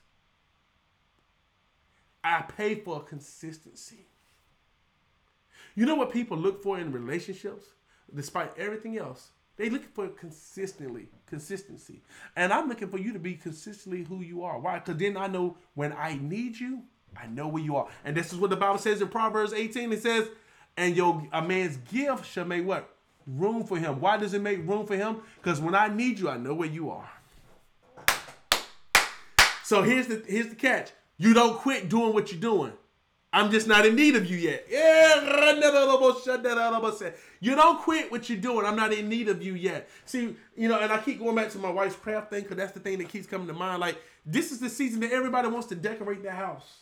I 2.25 2.43
pay 2.43 2.77
for 2.77 3.03
consistency. 3.03 4.07
You 5.75 5.87
know 5.87 5.95
what 5.95 6.13
people 6.13 6.37
look 6.37 6.63
for 6.63 6.79
in 6.79 6.93
relationships? 6.93 7.67
Despite 8.15 8.57
everything 8.59 8.99
else, 8.99 9.31
they 9.57 9.71
looking 9.71 9.89
for 9.95 10.09
consistently 10.09 11.09
consistency, 11.27 12.03
and 12.37 12.53
I'm 12.53 12.69
looking 12.69 12.89
for 12.89 12.99
you 12.99 13.13
to 13.13 13.19
be 13.19 13.35
consistently 13.35 14.05
who 14.05 14.21
you 14.21 14.43
are. 14.43 14.59
Why? 14.59 14.79
Because 14.79 14.99
then 14.99 15.17
I 15.17 15.29
know 15.29 15.57
when 15.75 15.93
I 15.93 16.19
need 16.21 16.59
you, 16.59 16.83
I 17.17 17.27
know 17.27 17.49
where 17.49 17.63
you 17.63 17.77
are, 17.77 17.89
and 18.05 18.17
this 18.17 18.33
is 18.33 18.39
what 18.39 18.51
the 18.51 18.57
Bible 18.57 18.79
says 18.79 19.01
in 19.01 19.09
Proverbs 19.09 19.53
18. 19.53 19.93
It 19.93 20.03
says, 20.03 20.29
"And 20.77 20.97
your 20.97 21.27
a 21.33 21.43
man's 21.43 21.77
gift 21.77 22.27
shall 22.27 22.45
make 22.45 22.67
what 22.67 22.89
room 23.27 23.65
for 23.65 23.79
him." 23.79 24.01
Why 24.01 24.17
does 24.17 24.35
it 24.35 24.43
make 24.43 24.67
room 24.67 24.87
for 24.87 24.97
him? 24.97 25.23
Because 25.37 25.61
when 25.61 25.75
I 25.75 25.89
need 25.89 26.19
you, 26.19 26.29
I 26.29 26.37
know 26.37 26.55
where 26.55 26.69
you 26.69 26.91
are. 26.91 27.11
So 29.65 29.83
here's 29.83 30.07
the 30.07 30.23
here's 30.27 30.49
the 30.49 30.55
catch: 30.55 30.91
you 31.17 31.35
don't 31.35 31.59
quit 31.59 31.89
doing 31.89 32.13
what 32.13 32.33
you're 32.33 32.41
doing. 32.41 32.73
I'm 33.35 33.51
just 33.51 33.67
not 33.67 33.87
in 33.87 33.97
need 33.97 34.15
of 34.15 34.31
you 34.31 34.37
yet. 34.37 34.67
You 37.41 37.57
don't 37.57 37.81
quit 37.81 38.13
what 38.13 38.29
you're 38.29 38.39
doing. 38.39 38.67
I'm 38.67 38.77
not 38.77 38.93
in 38.93 39.09
need 39.09 39.29
of 39.29 39.43
you 39.43 39.55
yet. 39.55 39.89
See, 40.05 40.37
you 40.55 40.69
know, 40.69 40.79
and 40.79 40.93
I 40.93 40.99
keep 40.99 41.19
going 41.19 41.35
back 41.35 41.49
to 41.53 41.59
my 41.59 41.71
wife's 41.71 41.97
craft 41.97 42.29
thing 42.29 42.43
because 42.43 42.59
that's 42.59 42.73
the 42.73 42.81
thing 42.81 42.99
that 42.99 43.09
keeps 43.09 43.27
coming 43.27 43.47
to 43.47 43.55
mind. 43.55 43.81
Like, 43.81 43.97
this 44.27 44.53
is 44.53 44.61
the 44.61 44.69
season 44.69 45.01
that 45.01 45.13
everybody 45.13 45.49
wants 45.49 45.67
to 45.69 45.75
decorate 45.75 46.23
their 46.23 46.33
house. 46.33 46.81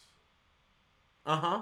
Uh 1.24 1.36
huh. 1.36 1.60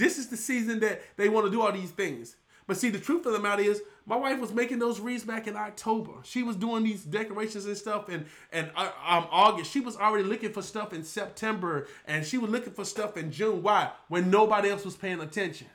This 0.00 0.16
is 0.16 0.28
the 0.28 0.36
season 0.38 0.80
that 0.80 1.02
they 1.18 1.28
want 1.28 1.44
to 1.44 1.52
do 1.52 1.60
all 1.60 1.70
these 1.72 1.90
things. 1.90 2.36
But 2.66 2.78
see, 2.78 2.88
the 2.88 2.98
truth 2.98 3.26
of 3.26 3.34
the 3.34 3.38
matter 3.38 3.62
is, 3.62 3.82
my 4.06 4.16
wife 4.16 4.40
was 4.40 4.50
making 4.50 4.78
those 4.78 4.98
wreaths 4.98 5.24
back 5.24 5.46
in 5.46 5.56
October. 5.56 6.12
She 6.22 6.42
was 6.42 6.56
doing 6.56 6.84
these 6.84 7.04
decorations 7.04 7.66
and 7.66 7.76
stuff, 7.76 8.08
and 8.08 8.24
and 8.50 8.70
uh, 8.74 8.92
um, 9.06 9.26
August. 9.30 9.70
She 9.70 9.80
was 9.80 9.98
already 9.98 10.24
looking 10.24 10.52
for 10.52 10.62
stuff 10.62 10.94
in 10.94 11.04
September, 11.04 11.86
and 12.06 12.24
she 12.24 12.38
was 12.38 12.50
looking 12.50 12.72
for 12.72 12.86
stuff 12.86 13.18
in 13.18 13.30
June. 13.30 13.62
Why? 13.62 13.90
When 14.08 14.30
nobody 14.30 14.70
else 14.70 14.86
was 14.86 14.96
paying 14.96 15.20
attention. 15.20 15.66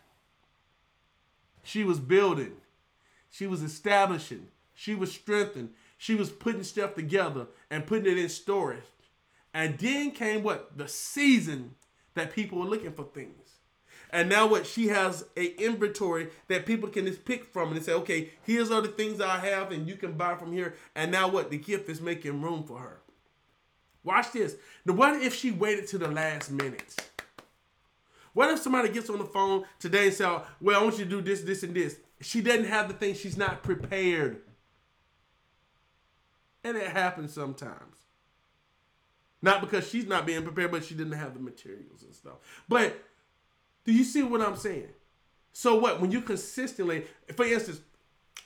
She 1.62 1.84
was 1.84 2.00
building, 2.00 2.54
she 3.30 3.46
was 3.46 3.62
establishing, 3.62 4.48
she 4.74 4.96
was 4.96 5.12
strengthening, 5.12 5.70
she 6.00 6.16
was 6.16 6.32
putting 6.32 6.64
stuff 6.64 6.96
together 6.96 7.46
and 7.70 7.86
putting 7.86 8.12
it 8.12 8.18
in 8.18 8.30
storage. 8.30 8.84
And 9.54 9.78
then 9.78 10.12
came 10.12 10.42
what? 10.42 10.76
The 10.76 10.88
season 10.88 11.76
that 12.16 12.34
people 12.34 12.58
were 12.58 12.66
looking 12.66 12.94
for 12.94 13.04
things. 13.04 13.45
And 14.12 14.30
now 14.30 14.48
what? 14.48 14.66
She 14.66 14.88
has 14.88 15.26
a 15.36 15.56
inventory 15.56 16.30
that 16.48 16.66
people 16.66 16.90
can 16.90 17.06
just 17.06 17.26
pick 17.26 17.46
from 17.46 17.72
and 17.72 17.84
say, 17.84 17.94
okay, 17.94 18.32
here's 18.44 18.72
all 18.72 18.82
the 18.82 18.88
things 18.88 19.20
I 19.22 19.38
have, 19.40 19.72
and 19.72 19.88
you 19.88 19.96
can 19.96 20.14
buy 20.14 20.36
from 20.36 20.52
here. 20.52 20.76
And 20.96 21.12
now 21.12 21.28
what? 21.28 21.50
The 21.50 21.58
gift 21.58 21.90
is 21.90 22.02
making 22.02 22.42
room 22.42 22.64
for 22.64 22.80
her. 22.80 23.00
Watch 24.04 24.32
this. 24.32 24.56
Now, 24.86 24.94
what 24.94 25.22
if 25.22 25.34
she 25.34 25.52
waited 25.52 25.88
to 25.88 25.98
the 25.98 26.08
last 26.08 26.52
minute? 26.52 26.96
What 28.34 28.52
if 28.52 28.60
somebody 28.60 28.90
gets 28.90 29.10
on 29.10 29.18
the 29.18 29.26
phone 29.26 29.64
today 29.80 30.08
and 30.08 30.14
says, 30.14 30.42
well, 30.62 30.80
I 30.80 30.84
want 30.84 31.00
you 31.00 31.06
to 31.06 31.10
do 31.10 31.22
this, 31.22 31.42
this, 31.42 31.64
and 31.64 31.74
this? 31.74 31.98
She 32.22 32.42
doesn't 32.42 32.66
have 32.66 32.88
the 32.88 32.94
thing. 32.94 33.16
She's 33.16 33.38
not 33.38 33.64
prepared. 33.64 34.42
And 36.64 36.78
it 36.78 36.88
happens 36.90 37.34
sometimes. 37.34 37.96
Not 39.42 39.62
because 39.62 39.88
she's 39.88 40.08
not 40.08 40.26
being 40.26 40.44
prepared, 40.44 40.72
but 40.72 40.84
she 40.84 40.96
didn't 40.96 41.14
have 41.14 41.34
the 41.34 41.40
materials 41.40 42.04
and 42.04 42.14
stuff. 42.14 42.36
But 42.68 43.02
do 43.86 43.94
you 43.94 44.04
see 44.04 44.24
what 44.24 44.42
I'm 44.42 44.56
saying? 44.56 44.90
So 45.54 45.76
what? 45.76 46.02
When 46.02 46.12
you 46.12 46.22
consistently, 46.22 47.06
for 47.36 47.46
instance, 47.46 47.80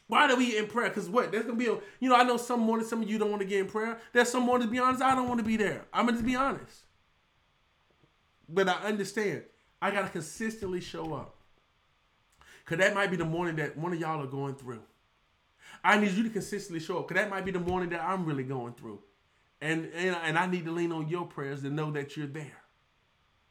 why 0.07 0.27
do 0.27 0.35
we 0.35 0.57
in 0.57 0.67
prayer? 0.67 0.89
Because 0.89 1.09
what? 1.09 1.31
There's 1.31 1.45
gonna 1.45 1.57
be 1.57 1.67
a, 1.67 1.77
you 1.99 2.09
know, 2.09 2.15
I 2.15 2.23
know 2.23 2.37
some 2.37 2.59
mornings 2.59 2.89
some 2.89 3.01
of 3.01 3.09
you 3.09 3.17
don't 3.17 3.29
want 3.29 3.41
to 3.41 3.47
get 3.47 3.59
in 3.59 3.67
prayer. 3.67 3.99
There's 4.13 4.29
some 4.29 4.43
mornings, 4.43 4.67
to 4.69 4.71
be 4.71 4.79
honest, 4.79 5.01
I 5.01 5.15
don't 5.15 5.27
want 5.27 5.39
to 5.39 5.45
be 5.45 5.55
there. 5.55 5.85
I'm 5.93 6.05
gonna 6.05 6.17
just 6.17 6.25
be 6.25 6.35
honest. 6.35 6.83
But 8.47 8.67
I 8.67 8.73
understand. 8.83 9.43
I 9.81 9.91
gotta 9.91 10.09
consistently 10.09 10.81
show 10.81 11.13
up. 11.13 11.35
Cause 12.65 12.77
that 12.77 12.93
might 12.93 13.09
be 13.09 13.17
the 13.17 13.25
morning 13.25 13.55
that 13.55 13.77
one 13.77 13.93
of 13.93 13.99
y'all 13.99 14.21
are 14.21 14.27
going 14.27 14.53
through. 14.55 14.81
I 15.83 15.97
need 15.97 16.11
you 16.11 16.23
to 16.23 16.29
consistently 16.29 16.79
show 16.79 16.99
up. 16.99 17.07
Cause 17.07 17.15
that 17.15 17.29
might 17.29 17.45
be 17.45 17.51
the 17.51 17.59
morning 17.59 17.89
that 17.89 18.03
I'm 18.03 18.25
really 18.25 18.43
going 18.43 18.73
through. 18.73 18.99
And 19.61 19.85
and, 19.95 20.15
and 20.23 20.37
I 20.37 20.45
need 20.45 20.65
to 20.65 20.71
lean 20.71 20.91
on 20.91 21.07
your 21.07 21.25
prayers 21.25 21.61
to 21.61 21.69
know 21.69 21.91
that 21.91 22.17
you're 22.17 22.27
there. 22.27 22.57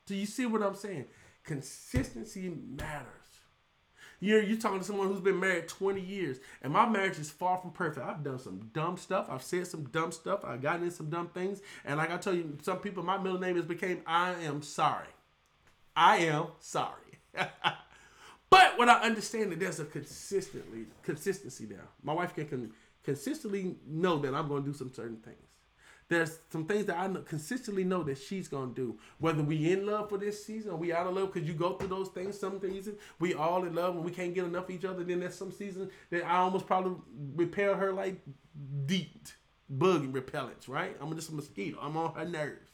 Do 0.06 0.14
you 0.14 0.26
see 0.26 0.46
what 0.46 0.62
I'm 0.62 0.74
saying? 0.74 1.06
Consistency 1.48 2.52
matters. 2.76 3.06
You're 4.20 4.42
you're 4.42 4.58
talking 4.58 4.80
to 4.80 4.84
someone 4.84 5.08
who's 5.08 5.22
been 5.22 5.40
married 5.40 5.66
20 5.66 5.98
years, 5.98 6.40
and 6.60 6.74
my 6.74 6.86
marriage 6.86 7.18
is 7.18 7.30
far 7.30 7.56
from 7.56 7.70
perfect. 7.70 8.06
I've 8.06 8.22
done 8.22 8.38
some 8.38 8.68
dumb 8.74 8.98
stuff. 8.98 9.28
I've 9.30 9.42
said 9.42 9.66
some 9.66 9.84
dumb 9.84 10.12
stuff. 10.12 10.44
I've 10.44 10.60
gotten 10.60 10.84
in 10.84 10.90
some 10.90 11.08
dumb 11.08 11.28
things. 11.28 11.62
And 11.86 11.96
like 11.96 12.10
I 12.10 12.18
tell 12.18 12.34
you, 12.34 12.58
some 12.60 12.80
people, 12.80 13.02
my 13.02 13.16
middle 13.16 13.38
name 13.38 13.56
has 13.56 13.64
became 13.64 14.02
I 14.06 14.32
am 14.42 14.60
sorry. 14.60 15.08
I 15.96 16.18
am 16.18 16.48
sorry. 16.60 17.18
but 18.50 18.78
what 18.78 18.90
I 18.90 19.00
understand 19.00 19.50
that 19.52 19.58
there's 19.58 19.80
a 19.80 19.86
consistently 19.86 20.84
consistency 21.02 21.64
there. 21.64 21.88
My 22.02 22.12
wife 22.12 22.34
can, 22.34 22.46
can 22.46 22.72
consistently 23.02 23.76
know 23.86 24.18
that 24.18 24.34
I'm 24.34 24.48
going 24.48 24.64
to 24.64 24.70
do 24.70 24.76
some 24.76 24.92
certain 24.92 25.16
things 25.16 25.47
there's 26.08 26.38
some 26.50 26.64
things 26.64 26.86
that 26.86 26.98
I 26.98 27.08
consistently 27.26 27.84
know 27.84 28.02
that 28.04 28.16
she's 28.16 28.48
gonna 28.48 28.72
do. 28.72 28.98
Whether 29.18 29.42
we 29.42 29.70
in 29.70 29.86
love 29.86 30.08
for 30.08 30.16
this 30.16 30.44
season 30.44 30.70
or 30.70 30.76
we 30.76 30.92
out 30.92 31.06
of 31.06 31.14
love, 31.14 31.32
because 31.32 31.46
you 31.46 31.54
go 31.54 31.74
through 31.74 31.88
those 31.88 32.08
things. 32.08 32.38
Some 32.38 32.60
seasons 32.60 32.98
we 33.18 33.34
all 33.34 33.64
in 33.64 33.74
love 33.74 33.94
and 33.94 34.04
we 34.04 34.10
can't 34.10 34.34
get 34.34 34.44
enough 34.44 34.64
of 34.64 34.70
each 34.70 34.84
other. 34.84 35.04
Then 35.04 35.20
there's 35.20 35.34
some 35.34 35.52
seasons 35.52 35.90
that 36.10 36.24
I 36.24 36.38
almost 36.38 36.66
probably 36.66 36.96
repel 37.34 37.74
her 37.74 37.92
like 37.92 38.20
deep 38.86 39.28
bug 39.68 40.12
repellents. 40.12 40.66
Right? 40.66 40.96
I'm 41.00 41.14
just 41.14 41.28
a 41.28 41.34
mosquito. 41.34 41.78
I'm 41.80 41.96
on 41.96 42.14
her 42.14 42.24
nerves. 42.24 42.70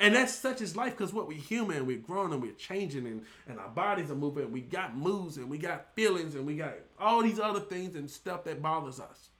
And 0.00 0.14
that's 0.14 0.32
such 0.32 0.60
as 0.60 0.76
life 0.76 0.96
because 0.96 1.12
what 1.12 1.26
we're 1.26 1.38
human, 1.38 1.84
we're 1.84 1.98
growing 1.98 2.32
and 2.32 2.40
we're 2.40 2.52
changing 2.52 3.04
and, 3.06 3.24
and 3.48 3.58
our 3.58 3.68
bodies 3.68 4.12
are 4.12 4.14
moving. 4.14 4.52
We 4.52 4.60
got 4.60 4.96
moods 4.96 5.38
and 5.38 5.50
we 5.50 5.58
got 5.58 5.92
feelings 5.94 6.36
and 6.36 6.46
we 6.46 6.56
got 6.56 6.74
all 7.00 7.20
these 7.20 7.40
other 7.40 7.58
things 7.58 7.96
and 7.96 8.08
stuff 8.08 8.44
that 8.44 8.62
bothers 8.62 9.00
us 9.00 9.30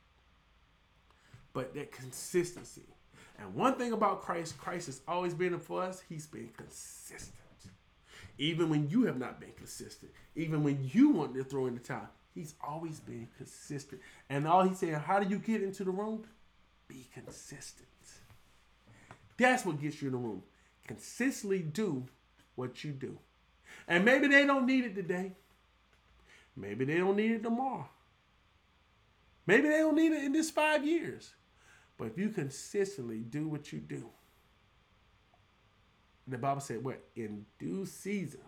but 1.58 1.74
that 1.74 1.90
consistency. 1.90 2.86
And 3.36 3.52
one 3.52 3.74
thing 3.74 3.90
about 3.90 4.22
Christ, 4.22 4.56
Christ 4.58 4.86
has 4.86 5.00
always 5.08 5.34
been 5.34 5.58
for 5.58 5.82
us, 5.82 6.00
he's 6.08 6.24
been 6.24 6.50
consistent. 6.56 7.34
Even 8.38 8.68
when 8.70 8.88
you 8.88 9.06
have 9.06 9.18
not 9.18 9.40
been 9.40 9.50
consistent, 9.56 10.12
even 10.36 10.62
when 10.62 10.88
you 10.92 11.08
want 11.08 11.34
to 11.34 11.42
throw 11.42 11.66
in 11.66 11.74
the 11.74 11.80
towel, 11.80 12.10
he's 12.32 12.54
always 12.64 13.00
been 13.00 13.26
consistent. 13.36 14.00
And 14.30 14.46
all 14.46 14.62
he's 14.62 14.78
saying, 14.78 14.94
how 14.94 15.18
do 15.18 15.28
you 15.28 15.40
get 15.40 15.60
into 15.60 15.82
the 15.82 15.90
room? 15.90 16.22
Be 16.86 17.08
consistent. 17.12 17.88
That's 19.36 19.66
what 19.66 19.80
gets 19.80 20.00
you 20.00 20.10
in 20.10 20.12
the 20.12 20.18
room. 20.18 20.44
Consistently 20.86 21.58
do 21.58 22.06
what 22.54 22.84
you 22.84 22.92
do. 22.92 23.18
And 23.88 24.04
maybe 24.04 24.28
they 24.28 24.46
don't 24.46 24.64
need 24.64 24.84
it 24.84 24.94
today. 24.94 25.32
Maybe 26.54 26.84
they 26.84 26.98
don't 26.98 27.16
need 27.16 27.32
it 27.32 27.42
tomorrow. 27.42 27.88
Maybe 29.44 29.66
they 29.66 29.78
don't 29.78 29.96
need 29.96 30.12
it 30.12 30.22
in 30.22 30.32
this 30.32 30.50
five 30.50 30.86
years. 30.86 31.32
But 31.98 32.06
if 32.06 32.18
you 32.18 32.30
consistently 32.30 33.18
do 33.18 33.48
what 33.48 33.72
you 33.72 33.80
do, 33.80 34.08
the 36.26 36.38
Bible 36.38 36.60
said, 36.60 36.84
what? 36.84 37.02
In 37.16 37.44
due 37.58 37.84
season. 37.84 38.40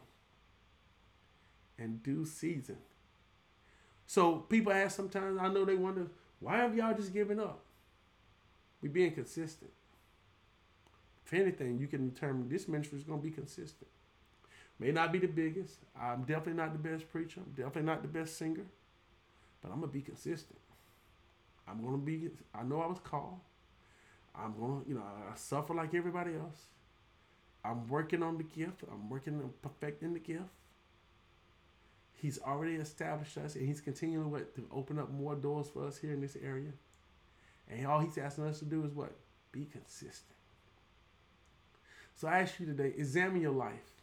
In 1.79 1.99
due 1.99 2.25
season. 2.25 2.77
So 4.07 4.37
people 4.37 4.73
ask 4.73 4.97
sometimes, 4.97 5.39
I 5.41 5.49
know 5.49 5.65
they 5.65 5.75
wonder, 5.75 6.07
why 6.39 6.59
have 6.59 6.77
y'all 6.77 6.95
just 6.95 7.13
given 7.13 7.41
up? 7.41 7.61
We 8.81 8.89
being 8.89 9.13
consistent. 9.13 9.71
If 11.27 11.35
anything, 11.35 11.79
you 11.79 11.87
can 11.87 12.09
determine 12.09 12.49
this 12.49 12.69
ministry 12.69 12.99
is 12.99 13.05
going 13.05 13.21
to 13.21 13.27
be 13.27 13.33
consistent. 13.33 13.89
May 14.79 14.93
not 14.93 15.13
be 15.13 15.19
the 15.19 15.29
biggest. 15.29 15.77
I'm 16.01 16.23
definitely 16.23 16.55
not 16.55 16.73
the 16.73 16.79
best 16.79 17.11
preacher. 17.11 17.41
I'm 17.45 17.53
definitely 17.53 17.83
not 17.83 18.03
the 18.03 18.09
best 18.09 18.39
singer. 18.39 18.67
But 19.61 19.71
I'm 19.71 19.81
going 19.81 19.91
to 19.91 19.95
be 19.95 20.03
consistent. 20.03 20.59
I'm 21.71 21.85
gonna 21.85 21.99
be. 21.99 22.31
I 22.55 22.63
know 22.63 22.81
I 22.81 22.87
was 22.87 22.99
called. 22.99 23.41
I'm 24.35 24.55
gonna, 24.59 24.81
you 24.87 24.95
know, 24.95 25.03
I 25.03 25.37
suffer 25.37 25.75
like 25.75 25.95
everybody 25.95 26.35
else. 26.35 26.67
I'm 27.65 27.89
working 27.89 28.23
on 28.23 28.39
the 28.39 28.45
gift. 28.45 28.83
I'm 28.91 29.09
working 29.11 29.35
on 29.35 29.51
perfecting 29.63 30.15
the 30.15 30.21
gift. 30.21 30.45
He's 32.15 32.39
already 32.39 32.75
established 32.75 33.37
us, 33.39 33.55
and 33.55 33.67
he's 33.67 33.81
continuing 33.81 34.31
what 34.31 34.55
to 34.57 34.67
open 34.73 34.99
up 34.99 35.11
more 35.11 35.35
doors 35.35 35.69
for 35.69 35.87
us 35.87 35.99
here 35.99 36.13
in 36.13 36.21
this 36.21 36.37
area. 36.43 36.73
And 37.71 37.87
all 37.87 38.01
he's 38.01 38.19
asking 38.19 38.45
us 38.45 38.59
to 38.59 38.65
do 38.65 38.85
is 38.85 38.93
what? 38.93 39.13
Be 39.53 39.67
consistent. 39.71 40.37
So 42.17 42.29
I 42.29 42.41
ask 42.41 42.61
you 42.61 42.67
today, 42.67 42.93
examine 42.97 43.41
your 43.41 43.53
life. 43.53 44.03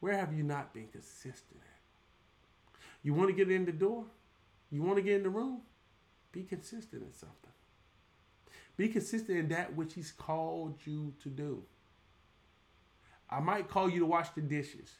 Where 0.00 0.16
have 0.16 0.32
you 0.32 0.42
not 0.42 0.72
been 0.72 0.88
consistent 0.88 1.60
at? 1.60 2.78
You 3.02 3.12
want 3.12 3.28
to 3.28 3.34
get 3.34 3.50
in 3.50 3.64
the 3.66 3.72
door? 3.72 4.04
You 4.70 4.82
want 4.82 4.96
to 4.96 5.02
get 5.02 5.16
in 5.16 5.22
the 5.22 5.28
room? 5.28 5.60
Be 6.36 6.42
consistent 6.42 7.02
in 7.02 7.14
something. 7.14 7.50
Be 8.76 8.88
consistent 8.88 9.38
in 9.38 9.48
that 9.48 9.74
which 9.74 9.94
He's 9.94 10.12
called 10.12 10.74
you 10.84 11.14
to 11.22 11.30
do. 11.30 11.62
I 13.30 13.40
might 13.40 13.70
call 13.70 13.88
you 13.88 14.00
to 14.00 14.06
wash 14.06 14.28
the 14.28 14.42
dishes. 14.42 14.92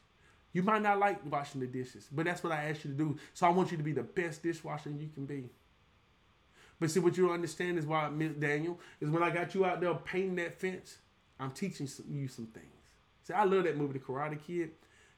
You 0.54 0.62
might 0.62 0.80
not 0.80 0.98
like 0.98 1.20
washing 1.30 1.60
the 1.60 1.66
dishes, 1.66 2.08
but 2.10 2.24
that's 2.24 2.42
what 2.42 2.54
I 2.54 2.70
asked 2.70 2.86
you 2.86 2.92
to 2.92 2.96
do. 2.96 3.18
So 3.34 3.46
I 3.46 3.50
want 3.50 3.70
you 3.70 3.76
to 3.76 3.82
be 3.82 3.92
the 3.92 4.02
best 4.02 4.42
dishwasher 4.42 4.88
you 4.88 5.10
can 5.12 5.26
be. 5.26 5.50
But 6.80 6.90
see, 6.90 7.00
what 7.00 7.18
you 7.18 7.26
don't 7.26 7.34
understand 7.34 7.78
is 7.78 7.84
why, 7.84 8.08
Miss 8.08 8.32
Daniel, 8.32 8.80
is 8.98 9.10
when 9.10 9.22
I 9.22 9.28
got 9.28 9.54
you 9.54 9.66
out 9.66 9.82
there 9.82 9.92
painting 9.92 10.36
that 10.36 10.58
fence, 10.58 10.96
I'm 11.38 11.50
teaching 11.50 11.86
you 12.10 12.28
some 12.28 12.46
things. 12.46 12.64
See, 13.24 13.34
I 13.34 13.44
love 13.44 13.64
that 13.64 13.76
movie, 13.76 13.98
The 13.98 13.98
Karate 13.98 14.42
Kid, 14.42 14.70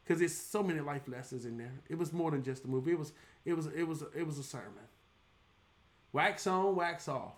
because 0.02 0.18
there's 0.18 0.34
so 0.34 0.64
many 0.64 0.80
life 0.80 1.06
lessons 1.06 1.44
in 1.44 1.58
there. 1.58 1.74
It 1.88 1.96
was 1.96 2.12
more 2.12 2.32
than 2.32 2.42
just 2.42 2.64
a 2.64 2.68
movie. 2.68 2.90
It 2.90 2.98
was, 2.98 3.12
it 3.44 3.52
was, 3.52 3.66
it 3.68 3.84
was, 3.84 4.02
it 4.16 4.26
was 4.26 4.38
a 4.38 4.42
sermon. 4.42 4.88
Wax 6.12 6.46
on, 6.46 6.74
wax 6.76 7.08
off. 7.08 7.32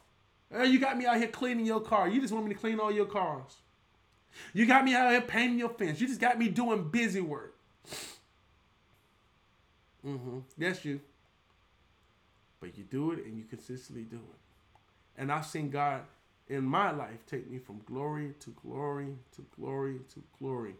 Oh, 0.52 0.62
you 0.62 0.78
got 0.78 0.96
me 0.96 1.06
out 1.06 1.16
here 1.16 1.28
cleaning 1.28 1.66
your 1.66 1.80
car. 1.80 2.08
You 2.08 2.20
just 2.20 2.32
want 2.32 2.46
me 2.46 2.54
to 2.54 2.60
clean 2.60 2.80
all 2.80 2.90
your 2.90 3.06
cars. 3.06 3.56
You 4.52 4.66
got 4.66 4.84
me 4.84 4.94
out 4.94 5.10
here 5.10 5.20
painting 5.20 5.58
your 5.58 5.68
fence. 5.68 6.00
You 6.00 6.06
just 6.06 6.20
got 6.20 6.38
me 6.38 6.48
doing 6.48 6.88
busy 6.88 7.20
work. 7.20 7.54
Mm-hmm. 10.06 10.38
That's 10.58 10.84
you. 10.84 11.00
But 12.60 12.76
you 12.76 12.84
do 12.84 13.12
it 13.12 13.24
and 13.24 13.36
you 13.36 13.44
consistently 13.44 14.04
do 14.04 14.16
it. 14.16 15.20
And 15.20 15.30
I've 15.30 15.46
seen 15.46 15.70
God 15.70 16.02
in 16.48 16.64
my 16.64 16.90
life 16.90 17.24
take 17.26 17.50
me 17.50 17.58
from 17.58 17.80
glory 17.86 18.34
to 18.40 18.50
glory 18.62 19.14
to 19.32 19.44
glory 19.56 20.00
to 20.14 20.22
glory. 20.38 20.74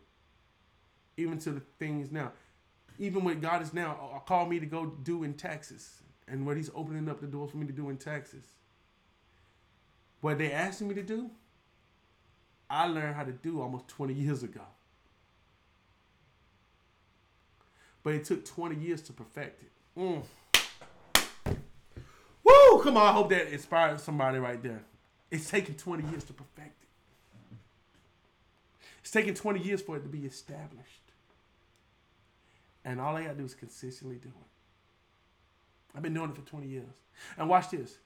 Even 1.16 1.38
to 1.40 1.52
the 1.52 1.60
things 1.78 2.10
now. 2.10 2.32
Even 2.98 3.24
what 3.24 3.40
God 3.40 3.62
is 3.62 3.72
now 3.72 4.10
uh, 4.14 4.18
called 4.20 4.48
me 4.48 4.60
to 4.60 4.66
go 4.66 4.86
do 4.86 5.22
in 5.22 5.34
Texas. 5.34 6.02
And 6.30 6.46
what 6.46 6.56
he's 6.56 6.70
opening 6.74 7.08
up 7.08 7.20
the 7.20 7.26
door 7.26 7.48
for 7.48 7.56
me 7.56 7.66
to 7.66 7.72
do 7.72 7.90
in 7.90 7.96
Texas. 7.96 8.44
What 10.20 10.38
they 10.38 10.52
asked 10.52 10.80
me 10.80 10.94
to 10.94 11.02
do, 11.02 11.30
I 12.68 12.86
learned 12.86 13.16
how 13.16 13.24
to 13.24 13.32
do 13.32 13.60
almost 13.60 13.88
20 13.88 14.14
years 14.14 14.44
ago. 14.44 14.60
But 18.02 18.14
it 18.14 18.24
took 18.24 18.44
20 18.44 18.76
years 18.76 19.02
to 19.02 19.12
perfect 19.12 19.62
it. 19.62 19.70
Mm. 19.98 20.22
Woo! 22.44 22.82
Come 22.82 22.96
on, 22.96 23.06
I 23.06 23.12
hope 23.12 23.30
that 23.30 23.52
inspired 23.52 24.00
somebody 24.00 24.38
right 24.38 24.62
there. 24.62 24.82
It's 25.30 25.50
taken 25.50 25.74
20 25.74 26.08
years 26.10 26.24
to 26.24 26.32
perfect 26.32 26.82
it. 26.82 27.56
It's 29.00 29.10
taken 29.10 29.34
20 29.34 29.60
years 29.60 29.82
for 29.82 29.96
it 29.96 30.02
to 30.02 30.08
be 30.08 30.24
established. 30.26 31.12
And 32.84 33.00
all 33.00 33.16
I 33.16 33.24
gotta 33.24 33.34
do 33.34 33.44
is 33.44 33.54
consistently 33.54 34.16
do 34.16 34.28
it. 34.28 34.59
I've 35.94 36.02
been 36.02 36.14
doing 36.14 36.30
it 36.30 36.36
for 36.36 36.42
20 36.42 36.66
years. 36.66 36.94
And 37.36 37.48
watch 37.48 37.70
this. 37.70 37.98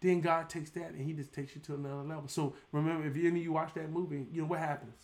Then 0.00 0.20
God 0.20 0.48
takes 0.48 0.70
that 0.70 0.90
and 0.90 1.04
he 1.04 1.12
just 1.12 1.32
takes 1.32 1.54
you 1.54 1.60
to 1.62 1.74
another 1.74 2.02
level. 2.02 2.28
So 2.28 2.54
remember, 2.72 3.06
if 3.06 3.16
any 3.16 3.28
of 3.28 3.36
you 3.36 3.52
watch 3.52 3.74
that 3.74 3.90
movie, 3.90 4.26
you 4.30 4.42
know 4.42 4.48
what 4.48 4.60
happens? 4.60 4.96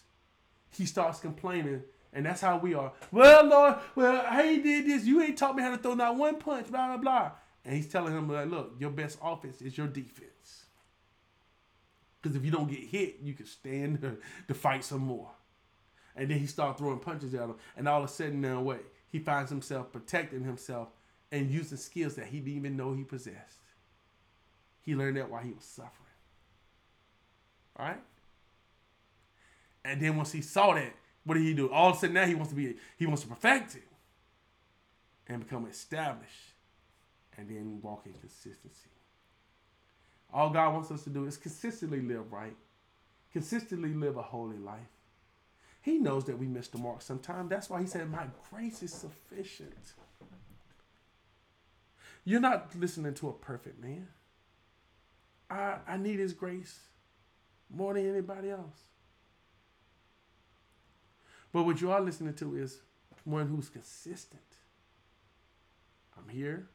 He 0.70 0.86
starts 0.86 1.20
complaining, 1.20 1.82
and 2.12 2.26
that's 2.26 2.40
how 2.40 2.58
we 2.58 2.74
are. 2.74 2.92
Well, 3.12 3.44
Lord, 3.44 3.76
well, 3.94 4.42
he 4.42 4.58
did 4.58 4.86
this. 4.86 5.04
You 5.04 5.22
ain't 5.22 5.38
taught 5.38 5.56
me 5.56 5.62
how 5.62 5.70
to 5.70 5.78
throw 5.78 5.94
not 5.94 6.16
one 6.16 6.38
punch, 6.38 6.68
blah, 6.68 6.88
blah, 6.88 6.96
blah. 6.96 7.30
And 7.64 7.76
he's 7.76 7.88
telling 7.88 8.12
him, 8.12 8.28
like, 8.28 8.50
look, 8.50 8.74
your 8.78 8.90
best 8.90 9.18
offense 9.22 9.62
is 9.62 9.78
your 9.78 9.86
defense. 9.86 10.64
Because 12.20 12.36
if 12.36 12.44
you 12.44 12.50
don't 12.50 12.68
get 12.68 12.80
hit, 12.80 13.18
you 13.22 13.34
can 13.34 13.46
stand 13.46 14.00
to, 14.00 14.16
to 14.48 14.54
fight 14.54 14.84
some 14.84 15.02
more. 15.02 15.30
And 16.16 16.30
then 16.30 16.38
he 16.38 16.46
starts 16.46 16.78
throwing 16.78 17.00
punches 17.00 17.34
at 17.34 17.42
him. 17.42 17.56
And 17.76 17.88
all 17.88 18.02
of 18.02 18.10
a 18.10 18.12
sudden, 18.12 18.40
now 18.40 18.60
what? 18.60 18.84
He 19.10 19.18
finds 19.18 19.50
himself 19.50 19.92
protecting 19.92 20.44
himself 20.44 20.88
and 21.34 21.50
using 21.50 21.76
skills 21.76 22.14
that 22.14 22.26
he 22.26 22.38
didn't 22.38 22.56
even 22.56 22.76
know 22.76 22.94
he 22.94 23.02
possessed. 23.02 23.58
He 24.82 24.94
learned 24.94 25.16
that 25.16 25.28
while 25.28 25.42
he 25.42 25.50
was 25.50 25.64
suffering. 25.64 25.92
All 27.76 27.86
right? 27.86 28.00
And 29.84 30.00
then 30.00 30.16
once 30.16 30.30
he 30.30 30.40
saw 30.40 30.74
that, 30.74 30.94
what 31.24 31.34
did 31.34 31.42
he 31.42 31.52
do? 31.52 31.72
All 31.72 31.90
of 31.90 31.96
a 31.96 31.98
sudden 31.98 32.14
now 32.14 32.26
he 32.26 32.36
wants 32.36 32.50
to 32.50 32.54
be 32.54 32.76
he 32.96 33.06
wants 33.06 33.22
to 33.22 33.28
perfect 33.28 33.74
it 33.74 33.88
and 35.26 35.42
become 35.42 35.66
established 35.66 36.52
and 37.36 37.48
then 37.48 37.80
walk 37.82 38.06
in 38.06 38.12
consistency. 38.12 38.90
All 40.32 40.50
God 40.50 40.72
wants 40.72 40.90
us 40.92 41.02
to 41.04 41.10
do 41.10 41.26
is 41.26 41.36
consistently 41.36 42.00
live 42.00 42.32
right, 42.32 42.56
consistently 43.32 43.92
live 43.92 44.16
a 44.16 44.22
holy 44.22 44.58
life. 44.58 44.80
He 45.82 45.98
knows 45.98 46.26
that 46.26 46.38
we 46.38 46.46
miss 46.46 46.68
the 46.68 46.78
mark 46.78 47.02
sometimes. 47.02 47.50
That's 47.50 47.68
why 47.68 47.80
he 47.80 47.86
said, 47.86 48.08
My 48.08 48.26
grace 48.50 48.82
is 48.82 48.92
sufficient. 48.92 49.94
You're 52.24 52.40
not 52.40 52.74
listening 52.78 53.14
to 53.14 53.28
a 53.28 53.32
perfect 53.32 53.82
man. 53.82 54.08
I, 55.50 55.76
I 55.86 55.96
need 55.96 56.18
his 56.18 56.32
grace 56.32 56.78
more 57.70 57.94
than 57.94 58.08
anybody 58.08 58.50
else. 58.50 58.80
But 61.52 61.64
what 61.64 61.80
you 61.80 61.92
are 61.92 62.00
listening 62.00 62.34
to 62.34 62.56
is 62.56 62.80
one 63.24 63.46
who's 63.46 63.68
consistent. 63.68 64.42
I'm 66.18 66.28
here, 66.28 66.68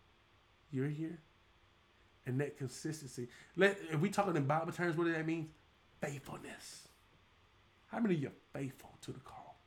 you're 0.72 0.88
here. 0.88 1.20
And 2.26 2.40
that 2.42 2.58
consistency. 2.58 3.28
Let 3.56 3.78
if 3.92 4.00
we 4.00 4.10
talking 4.10 4.36
in 4.36 4.46
Bible 4.46 4.72
terms, 4.72 4.96
what 4.96 5.06
does 5.06 5.16
that 5.16 5.26
mean? 5.26 5.50
Faithfulness. 6.00 6.88
How 7.88 8.00
many 8.00 8.16
of 8.16 8.22
you 8.22 8.28
are 8.28 8.60
faithful 8.60 8.92
to 9.02 9.12
the 9.12 9.20
call? 9.20 9.60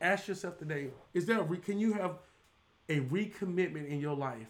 Ask 0.00 0.28
yourself 0.28 0.58
today, 0.58 0.88
is 1.12 1.26
there 1.26 1.40
a 1.40 1.42
re, 1.42 1.58
can 1.58 1.78
you 1.78 1.92
have 1.92 2.16
a 2.88 3.00
recommitment 3.00 3.88
in 3.88 4.00
your 4.00 4.16
life 4.16 4.48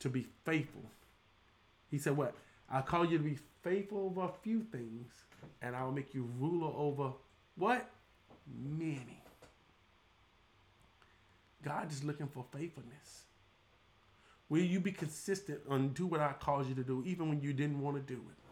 to 0.00 0.08
be 0.08 0.26
faithful? 0.44 0.82
He 1.90 1.98
said 1.98 2.16
what? 2.16 2.34
I 2.70 2.80
call 2.82 3.04
you 3.04 3.18
to 3.18 3.24
be 3.24 3.38
faithful 3.62 4.06
over 4.06 4.22
a 4.22 4.32
few 4.42 4.62
things, 4.62 5.10
and 5.62 5.74
I'll 5.74 5.92
make 5.92 6.14
you 6.14 6.28
ruler 6.38 6.72
over 6.76 7.12
what? 7.56 7.88
Many. 8.46 9.22
God 11.62 11.90
is 11.90 12.04
looking 12.04 12.28
for 12.28 12.44
faithfulness. 12.52 13.24
Will 14.48 14.62
you 14.62 14.80
be 14.80 14.92
consistent 14.92 15.60
and 15.68 15.92
do 15.92 16.06
what 16.06 16.20
I 16.20 16.32
called 16.32 16.68
you 16.68 16.74
to 16.76 16.84
do, 16.84 17.02
even 17.04 17.28
when 17.28 17.42
you 17.42 17.52
didn't 17.52 17.80
want 17.80 17.96
to 17.96 18.02
do 18.02 18.20
it? 18.20 18.47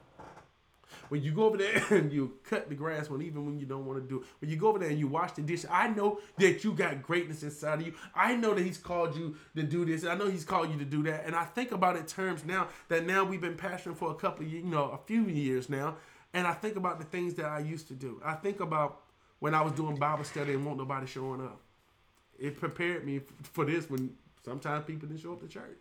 When 1.09 1.23
you 1.23 1.33
go 1.33 1.45
over 1.45 1.57
there 1.57 1.83
and 1.91 2.13
you 2.13 2.35
cut 2.45 2.69
the 2.69 2.75
grass 2.75 3.09
when 3.09 3.23
even 3.23 3.47
when 3.47 3.59
you 3.59 3.67
don't 3.67 3.87
want 3.87 4.03
to 4.03 4.09
do 4.09 4.21
it. 4.21 4.27
When 4.41 4.51
you 4.51 4.57
go 4.57 4.69
over 4.69 4.79
there 4.79 4.91
and 4.91 4.99
you 4.99 5.07
wash 5.07 5.33
the 5.33 5.43
dish, 5.43 5.65
I 5.71 5.89
know 5.89 6.21
that 6.39 6.65
you 6.65 6.73
got 6.73 7.03
greatness 7.03 7.43
inside 7.43 7.81
of 7.81 7.87
you. 7.87 7.95
I 8.15 8.37
know 8.37 8.55
that 8.55 8.65
he's 8.65 8.79
called 8.79 9.17
you 9.17 9.37
to 9.55 9.63
do 9.63 9.85
this. 9.85 10.05
I 10.05 10.15
know 10.15 10.29
he's 10.29 10.45
called 10.45 10.71
you 10.71 10.79
to 10.79 10.85
do 10.85 11.03
that. 11.05 11.25
And 11.27 11.35
I 11.35 11.45
think 11.45 11.73
about 11.73 11.97
it 11.97 12.09
terms 12.09 12.45
now 12.45 12.69
that 12.89 13.07
now 13.07 13.25
we've 13.25 13.41
been 13.41 13.57
pastoring 13.57 13.97
for 13.97 14.11
a 14.11 14.15
couple 14.15 14.45
of 14.45 14.53
you 14.53 14.63
know, 14.63 14.91
a 14.91 14.99
few 15.07 15.23
years 15.23 15.69
now. 15.69 15.97
And 16.35 16.47
I 16.47 16.53
think 16.53 16.77
about 16.77 16.99
the 16.99 17.07
things 17.07 17.35
that 17.35 17.47
I 17.47 17.61
used 17.61 17.89
to 17.89 17.95
do. 17.95 18.21
I 18.25 18.35
think 18.35 18.61
about 18.61 19.03
when 19.39 19.55
I 19.55 19.63
was 19.63 19.73
doing 19.73 19.97
Bible 19.97 20.25
study 20.25 20.53
and 20.53 20.65
want 20.65 20.79
nobody 20.79 21.07
showing 21.07 21.41
up. 21.41 21.61
It 22.39 22.59
prepared 22.59 23.07
me 23.07 23.21
for 23.43 23.65
this 23.65 23.89
when 23.89 24.15
sometimes 24.45 24.85
people 24.85 25.09
didn't 25.09 25.23
show 25.23 25.33
up 25.33 25.41
to 25.41 25.49
church. 25.49 25.79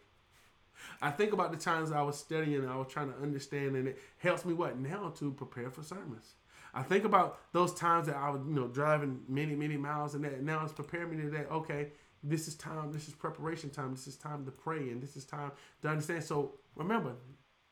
I 1.01 1.11
think 1.11 1.33
about 1.33 1.51
the 1.51 1.57
times 1.57 1.91
I 1.91 2.01
was 2.01 2.17
studying 2.17 2.55
and 2.55 2.69
I 2.69 2.75
was 2.75 2.87
trying 2.89 3.11
to 3.11 3.19
understand, 3.21 3.75
and 3.75 3.87
it 3.87 3.99
helps 4.17 4.45
me 4.45 4.53
what 4.53 4.77
now 4.79 5.13
to 5.17 5.31
prepare 5.31 5.69
for 5.69 5.83
sermons. 5.83 6.35
I 6.73 6.83
think 6.83 7.05
about 7.05 7.39
those 7.53 7.73
times 7.73 8.07
that 8.07 8.17
I 8.17 8.29
was, 8.29 8.41
you 8.45 8.53
know, 8.53 8.67
driving 8.67 9.21
many, 9.29 9.55
many 9.55 9.77
miles, 9.77 10.13
and 10.13 10.23
that 10.25 10.41
now 10.43 10.63
it's 10.63 10.73
preparing 10.73 11.11
me 11.11 11.23
to 11.23 11.29
that. 11.29 11.49
Okay, 11.49 11.89
this 12.21 12.47
is 12.47 12.55
time. 12.55 12.91
This 12.91 13.07
is 13.07 13.13
preparation 13.13 13.69
time. 13.69 13.91
This 13.91 14.07
is 14.07 14.17
time 14.17 14.45
to 14.45 14.51
pray, 14.51 14.89
and 14.89 15.01
this 15.01 15.15
is 15.15 15.25
time 15.25 15.51
to 15.81 15.87
understand. 15.87 16.23
So 16.23 16.55
remember, 16.75 17.13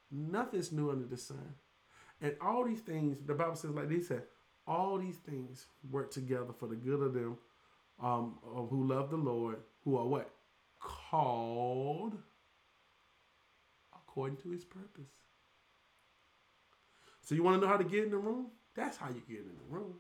nothing's 0.10 0.72
new 0.72 0.90
under 0.90 1.06
the 1.06 1.18
sun, 1.18 1.56
and 2.22 2.36
all 2.42 2.64
these 2.64 2.80
things. 2.80 3.18
The 3.26 3.34
Bible 3.34 3.56
says, 3.56 3.72
like 3.72 3.90
they 3.90 4.00
said, 4.00 4.24
all 4.66 4.98
these 4.98 5.18
things 5.18 5.66
work 5.92 6.12
together 6.12 6.54
for 6.58 6.68
the 6.68 6.76
good 6.76 7.02
of 7.02 7.14
them 7.14 7.38
um, 8.02 8.38
who 8.70 8.88
love 8.88 9.10
the 9.10 9.18
Lord, 9.18 9.58
who 9.84 9.98
are 9.98 10.08
what 10.08 10.30
called 10.80 12.18
according 14.14 14.38
to 14.38 14.50
his 14.50 14.64
purpose. 14.64 15.10
So 17.22 17.34
you 17.34 17.42
want 17.42 17.60
to 17.60 17.66
know 17.66 17.72
how 17.72 17.78
to 17.78 17.84
get 17.84 18.04
in 18.04 18.12
the 18.12 18.18
room? 18.18 18.48
That's 18.76 18.98
how 18.98 19.08
you 19.08 19.24
get 19.28 19.40
in 19.40 19.56
the 19.56 19.76
room. 19.76 19.96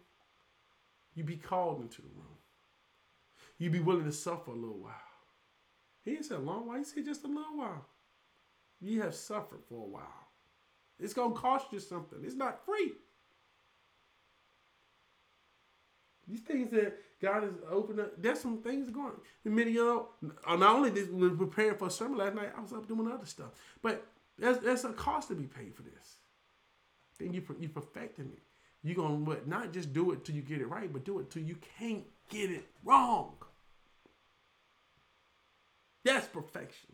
You 1.15 1.23
be 1.23 1.35
called 1.35 1.81
into 1.81 2.01
the 2.01 2.09
room. 2.09 2.37
You 3.57 3.69
be 3.69 3.79
willing 3.79 4.05
to 4.05 4.11
suffer 4.11 4.51
a 4.51 4.55
little 4.55 4.77
while. 4.77 4.93
He 6.03 6.11
didn't 6.11 6.25
say 6.25 6.35
a 6.35 6.39
long 6.39 6.67
while, 6.67 6.77
he 6.77 6.83
said 6.83 7.05
just 7.05 7.23
a 7.23 7.27
little 7.27 7.55
while. 7.55 7.85
You 8.81 9.01
have 9.01 9.15
suffered 9.15 9.61
for 9.67 9.83
a 9.83 9.89
while. 9.89 10.27
It's 10.99 11.13
gonna 11.13 11.33
cost 11.33 11.71
you 11.71 11.79
something. 11.79 12.19
It's 12.23 12.35
not 12.35 12.63
free. 12.65 12.91
These 16.27 16.41
things 16.41 16.69
that 16.71 16.97
God 17.23 17.43
has 17.43 17.53
opened 17.71 18.01
up, 18.01 18.21
there's 18.21 18.41
some 18.41 18.57
things 18.57 18.89
going. 18.89 19.13
Many 19.45 19.77
of 19.79 20.07
uh, 20.45 20.57
not 20.57 20.75
only 20.75 20.89
this, 20.89 21.07
we 21.07 21.29
were 21.29 21.47
preparing 21.47 21.77
for 21.77 21.87
a 21.87 21.89
sermon 21.89 22.17
last 22.17 22.35
night, 22.35 22.51
I 22.55 22.59
was 22.59 22.73
up 22.73 22.85
doing 22.85 23.09
other 23.09 23.25
stuff. 23.25 23.51
But 23.81 24.05
there's, 24.37 24.57
there's 24.57 24.83
a 24.83 24.91
cost 24.91 25.29
to 25.29 25.35
be 25.35 25.45
paid 25.45 25.73
for 25.73 25.83
this. 25.83 26.17
Then 27.17 27.33
you, 27.33 27.41
you're 27.57 27.69
perfecting 27.69 28.25
it. 28.33 28.41
You're 28.83 28.95
going 28.95 29.25
to 29.25 29.49
not 29.49 29.71
just 29.71 29.93
do 29.93 30.11
it 30.11 30.25
till 30.25 30.35
you 30.35 30.41
get 30.41 30.59
it 30.59 30.67
right, 30.67 30.91
but 30.91 31.05
do 31.05 31.19
it 31.19 31.31
till 31.31 31.43
you 31.43 31.55
can't 31.79 32.03
get 32.29 32.51
it 32.51 32.65
wrong. 32.83 33.35
That's 36.03 36.27
perfection. 36.27 36.89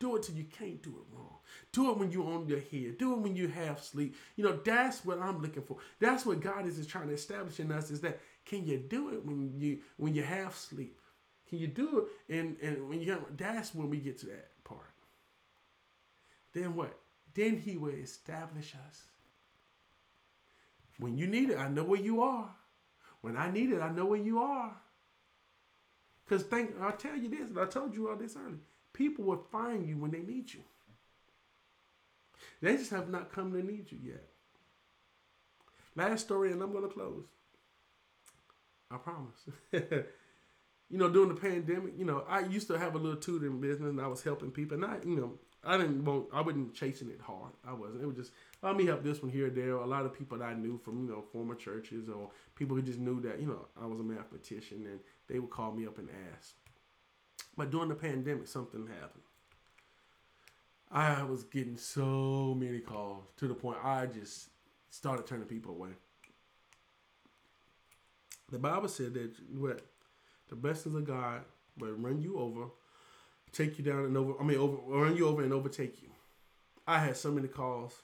Do 0.00 0.16
it 0.16 0.24
till 0.24 0.34
you 0.34 0.44
can't 0.44 0.82
do 0.82 0.90
it 0.90 1.16
wrong. 1.16 1.36
Do 1.72 1.90
it 1.90 1.98
when 1.98 2.10
you're 2.10 2.32
on 2.32 2.48
your 2.48 2.60
head. 2.60 2.98
Do 2.98 3.14
it 3.14 3.18
when 3.18 3.36
you 3.36 3.46
have 3.46 3.80
sleep. 3.80 4.16
You 4.34 4.44
know, 4.44 4.58
that's 4.64 5.04
what 5.04 5.20
I'm 5.20 5.40
looking 5.40 5.62
for. 5.62 5.76
That's 6.00 6.26
what 6.26 6.40
God 6.40 6.66
is, 6.66 6.78
is 6.78 6.86
trying 6.88 7.08
to 7.08 7.14
establish 7.14 7.60
in 7.60 7.70
us 7.70 7.90
is 7.92 8.00
that 8.00 8.20
can 8.48 8.66
you 8.66 8.78
do 8.78 9.10
it 9.10 9.24
when 9.24 9.60
you 9.60 9.78
when 9.98 10.14
you 10.14 10.22
have 10.22 10.54
sleep? 10.56 10.98
Can 11.48 11.58
you 11.58 11.66
do 11.66 12.06
it? 12.28 12.34
And 12.34 12.56
and 12.62 12.88
when 12.88 13.00
you 13.00 13.24
that's 13.36 13.74
when 13.74 13.90
we 13.90 13.98
get 13.98 14.18
to 14.20 14.26
that 14.26 14.48
part. 14.64 14.80
Then 16.54 16.74
what? 16.74 16.98
Then 17.34 17.58
he 17.58 17.76
will 17.76 17.94
establish 17.94 18.74
us. 18.88 19.02
When 20.98 21.16
you 21.16 21.26
need 21.26 21.50
it, 21.50 21.58
I 21.58 21.68
know 21.68 21.84
where 21.84 22.00
you 22.00 22.22
are. 22.22 22.50
When 23.20 23.36
I 23.36 23.50
need 23.50 23.70
it, 23.70 23.80
I 23.80 23.90
know 23.90 24.06
where 24.06 24.18
you 24.18 24.40
are. 24.40 24.74
Because 26.24 26.44
think 26.44 26.74
I'll 26.80 26.92
tell 26.92 27.16
you 27.16 27.28
this, 27.28 27.50
and 27.50 27.58
I 27.58 27.66
told 27.66 27.94
you 27.94 28.08
all 28.08 28.16
this 28.16 28.36
earlier. 28.36 28.58
People 28.92 29.24
will 29.24 29.46
find 29.52 29.86
you 29.86 29.96
when 29.98 30.10
they 30.10 30.20
need 30.20 30.52
you. 30.52 30.60
They 32.60 32.76
just 32.76 32.90
have 32.90 33.08
not 33.08 33.32
come 33.32 33.52
to 33.52 33.62
need 33.62 33.92
you 33.92 33.98
yet. 34.02 34.24
Last 35.94 36.24
story, 36.24 36.52
and 36.52 36.62
I'm 36.62 36.72
gonna 36.72 36.88
close. 36.88 37.24
I 38.90 38.96
promise. 38.96 39.44
you 39.72 40.96
know, 40.98 41.08
during 41.08 41.28
the 41.28 41.40
pandemic, 41.40 41.94
you 41.96 42.04
know, 42.04 42.24
I 42.28 42.40
used 42.40 42.68
to 42.68 42.78
have 42.78 42.94
a 42.94 42.98
little 42.98 43.20
tutoring 43.20 43.60
business 43.60 43.90
and 43.90 44.00
I 44.00 44.06
was 44.06 44.22
helping 44.22 44.50
people. 44.50 44.82
And 44.82 44.84
I, 44.84 44.96
you 45.04 45.16
know, 45.16 45.34
I 45.64 45.76
didn't 45.76 46.04
want, 46.04 46.28
I 46.32 46.40
wasn't 46.40 46.74
chasing 46.74 47.10
it 47.10 47.20
hard. 47.20 47.52
I 47.66 47.74
wasn't. 47.74 48.02
It 48.02 48.06
was 48.06 48.16
just, 48.16 48.32
let 48.62 48.76
me 48.76 48.86
help 48.86 49.02
this 49.02 49.22
one 49.22 49.30
here 49.30 49.50
there. 49.50 49.72
A 49.72 49.86
lot 49.86 50.06
of 50.06 50.16
people 50.16 50.38
that 50.38 50.44
I 50.44 50.54
knew 50.54 50.78
from, 50.78 51.04
you 51.04 51.10
know, 51.10 51.22
former 51.32 51.54
churches 51.54 52.08
or 52.08 52.30
people 52.54 52.76
who 52.76 52.82
just 52.82 52.98
knew 52.98 53.20
that, 53.22 53.40
you 53.40 53.46
know, 53.46 53.66
I 53.80 53.86
was 53.86 54.00
a 54.00 54.04
mathematician 54.04 54.86
and 54.86 55.00
they 55.28 55.38
would 55.38 55.50
call 55.50 55.72
me 55.72 55.86
up 55.86 55.98
and 55.98 56.08
ask. 56.34 56.54
But 57.56 57.70
during 57.70 57.88
the 57.88 57.94
pandemic, 57.94 58.46
something 58.46 58.86
happened. 58.86 59.24
I 60.90 61.22
was 61.24 61.42
getting 61.42 61.76
so 61.76 62.56
many 62.56 62.80
calls 62.80 63.24
to 63.36 63.48
the 63.48 63.54
point 63.54 63.78
I 63.84 64.06
just 64.06 64.48
started 64.90 65.26
turning 65.26 65.46
people 65.46 65.72
away. 65.72 65.90
The 68.50 68.58
Bible 68.58 68.88
said 68.88 69.14
that 69.14 69.32
what 69.54 69.82
the 70.48 70.56
blessings 70.56 70.94
of 70.94 71.04
God 71.04 71.42
will 71.78 71.92
run 71.92 72.22
you 72.22 72.38
over, 72.38 72.66
take 73.52 73.78
you 73.78 73.84
down 73.84 74.04
and 74.06 74.16
over. 74.16 74.34
I 74.40 74.44
mean, 74.44 74.58
over 74.58 74.76
run 74.86 75.16
you 75.16 75.28
over 75.28 75.42
and 75.42 75.52
overtake 75.52 76.02
you. 76.02 76.08
I 76.86 76.98
had 76.98 77.16
so 77.16 77.30
many 77.30 77.48
calls. 77.48 78.02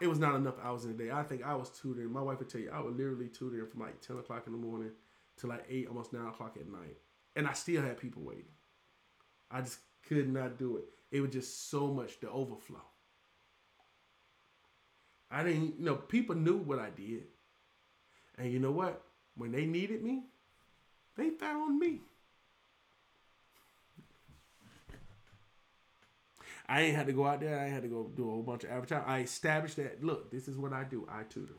It 0.00 0.08
was 0.08 0.18
not 0.18 0.34
enough 0.34 0.54
hours 0.62 0.84
in 0.84 0.90
a 0.92 0.94
day. 0.94 1.10
I 1.10 1.22
think 1.22 1.44
I 1.44 1.54
was 1.54 1.70
tutoring. 1.70 2.12
My 2.12 2.22
wife 2.22 2.38
would 2.38 2.48
tell 2.48 2.60
you 2.60 2.70
I 2.72 2.80
would 2.80 2.96
literally 2.96 3.28
tutor 3.28 3.66
from 3.66 3.80
like 3.80 4.00
ten 4.00 4.18
o'clock 4.18 4.44
in 4.46 4.52
the 4.52 4.58
morning 4.58 4.90
to 5.38 5.46
like 5.46 5.64
eight, 5.68 5.88
almost 5.88 6.12
nine 6.12 6.26
o'clock 6.26 6.56
at 6.56 6.68
night, 6.68 6.96
and 7.36 7.46
I 7.46 7.52
still 7.52 7.82
had 7.82 7.98
people 7.98 8.22
waiting. 8.22 8.44
I 9.50 9.60
just 9.60 9.78
could 10.08 10.28
not 10.32 10.58
do 10.58 10.78
it. 10.78 10.84
It 11.10 11.20
was 11.20 11.30
just 11.30 11.70
so 11.70 11.88
much 11.88 12.20
the 12.20 12.30
overflow. 12.30 12.82
I 15.30 15.42
didn't, 15.42 15.78
you 15.78 15.84
know, 15.84 15.94
people 15.94 16.34
knew 16.34 16.56
what 16.56 16.78
I 16.78 16.90
did. 16.90 17.24
And 18.36 18.52
you 18.52 18.58
know 18.58 18.70
what? 18.70 19.02
When 19.38 19.52
they 19.52 19.64
needed 19.64 20.02
me, 20.02 20.24
they 21.16 21.30
found 21.30 21.78
me. 21.78 22.00
I 26.68 26.82
ain't 26.82 26.96
had 26.96 27.06
to 27.06 27.14
go 27.14 27.24
out 27.24 27.40
there. 27.40 27.58
I 27.58 27.68
had 27.68 27.82
to 27.82 27.88
go 27.88 28.10
do 28.14 28.28
a 28.28 28.30
whole 28.30 28.42
bunch 28.42 28.64
of 28.64 28.70
advertising. 28.70 29.08
I 29.08 29.20
established 29.20 29.76
that. 29.76 30.04
Look, 30.04 30.30
this 30.30 30.48
is 30.48 30.58
what 30.58 30.74
I 30.74 30.84
do. 30.84 31.08
I 31.10 31.22
tutor. 31.22 31.54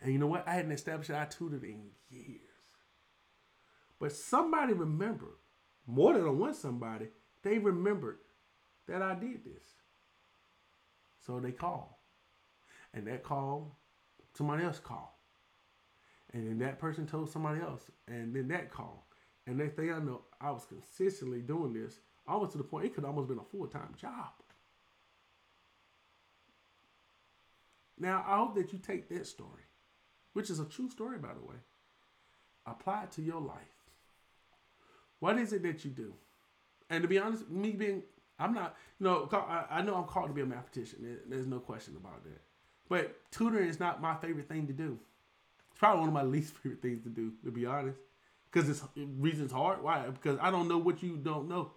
And 0.00 0.12
you 0.12 0.18
know 0.18 0.28
what? 0.28 0.46
I 0.46 0.52
hadn't 0.52 0.70
established 0.70 1.08
that 1.08 1.20
I 1.20 1.24
tutored 1.24 1.64
in 1.64 1.88
years. 2.08 2.40
But 3.98 4.12
somebody 4.12 4.72
remembered, 4.72 5.38
more 5.86 6.12
than 6.12 6.38
one 6.38 6.54
somebody, 6.54 7.08
they 7.42 7.58
remembered 7.58 8.18
that 8.86 9.02
I 9.02 9.14
did 9.14 9.44
this. 9.44 9.64
So 11.26 11.40
they 11.40 11.50
called. 11.50 11.88
And 12.94 13.06
that 13.08 13.24
call, 13.24 13.78
somebody 14.34 14.62
else 14.64 14.78
called. 14.78 15.15
And 16.32 16.46
then 16.46 16.58
that 16.58 16.78
person 16.78 17.06
told 17.06 17.30
somebody 17.30 17.60
else. 17.60 17.82
And 18.08 18.34
then 18.34 18.48
that 18.48 18.70
call. 18.70 19.06
And 19.46 19.58
next 19.58 19.76
thing 19.76 19.92
I 19.92 19.98
know, 19.98 20.22
I 20.40 20.50
was 20.50 20.64
consistently 20.64 21.40
doing 21.40 21.72
this, 21.72 22.00
almost 22.26 22.52
to 22.52 22.58
the 22.58 22.64
point 22.64 22.86
it 22.86 22.94
could 22.94 23.04
almost 23.04 23.28
been 23.28 23.38
a 23.38 23.44
full 23.44 23.66
time 23.66 23.94
job. 23.96 24.32
Now, 27.98 28.24
I 28.26 28.36
hope 28.36 28.54
that 28.56 28.72
you 28.72 28.78
take 28.78 29.08
that 29.08 29.26
story, 29.26 29.62
which 30.34 30.50
is 30.50 30.58
a 30.58 30.64
true 30.64 30.90
story, 30.90 31.18
by 31.18 31.32
the 31.32 31.40
way, 31.40 31.56
apply 32.66 33.04
it 33.04 33.12
to 33.12 33.22
your 33.22 33.40
life. 33.40 33.56
What 35.20 35.38
is 35.38 35.52
it 35.52 35.62
that 35.62 35.84
you 35.84 35.90
do? 35.90 36.12
And 36.90 37.02
to 37.02 37.08
be 37.08 37.18
honest, 37.18 37.48
me 37.48 37.70
being, 37.70 38.02
I'm 38.38 38.52
not, 38.52 38.76
you 39.00 39.04
know, 39.04 39.28
I, 39.70 39.80
know 39.82 39.94
I'm 39.94 40.04
called 40.04 40.28
to 40.28 40.34
be 40.34 40.42
a 40.42 40.46
mathematician. 40.46 41.18
There's 41.26 41.46
no 41.46 41.58
question 41.58 41.96
about 41.96 42.22
that. 42.24 42.42
But 42.88 43.18
tutoring 43.30 43.68
is 43.68 43.80
not 43.80 44.02
my 44.02 44.14
favorite 44.14 44.48
thing 44.48 44.66
to 44.66 44.72
do. 44.72 44.98
It's 45.76 45.80
probably 45.80 46.00
one 46.00 46.08
of 46.08 46.14
my 46.14 46.22
least 46.22 46.54
favorite 46.62 46.80
things 46.80 47.02
to 47.02 47.10
do, 47.10 47.32
to 47.44 47.50
be 47.50 47.66
honest. 47.66 47.98
Because 48.50 48.70
it's 48.70 48.82
reasons 48.96 49.52
hard. 49.52 49.82
Why? 49.82 50.06
Because 50.06 50.38
I 50.40 50.50
don't 50.50 50.68
know 50.68 50.78
what 50.78 51.02
you 51.02 51.18
don't 51.18 51.50
know. 51.50 51.72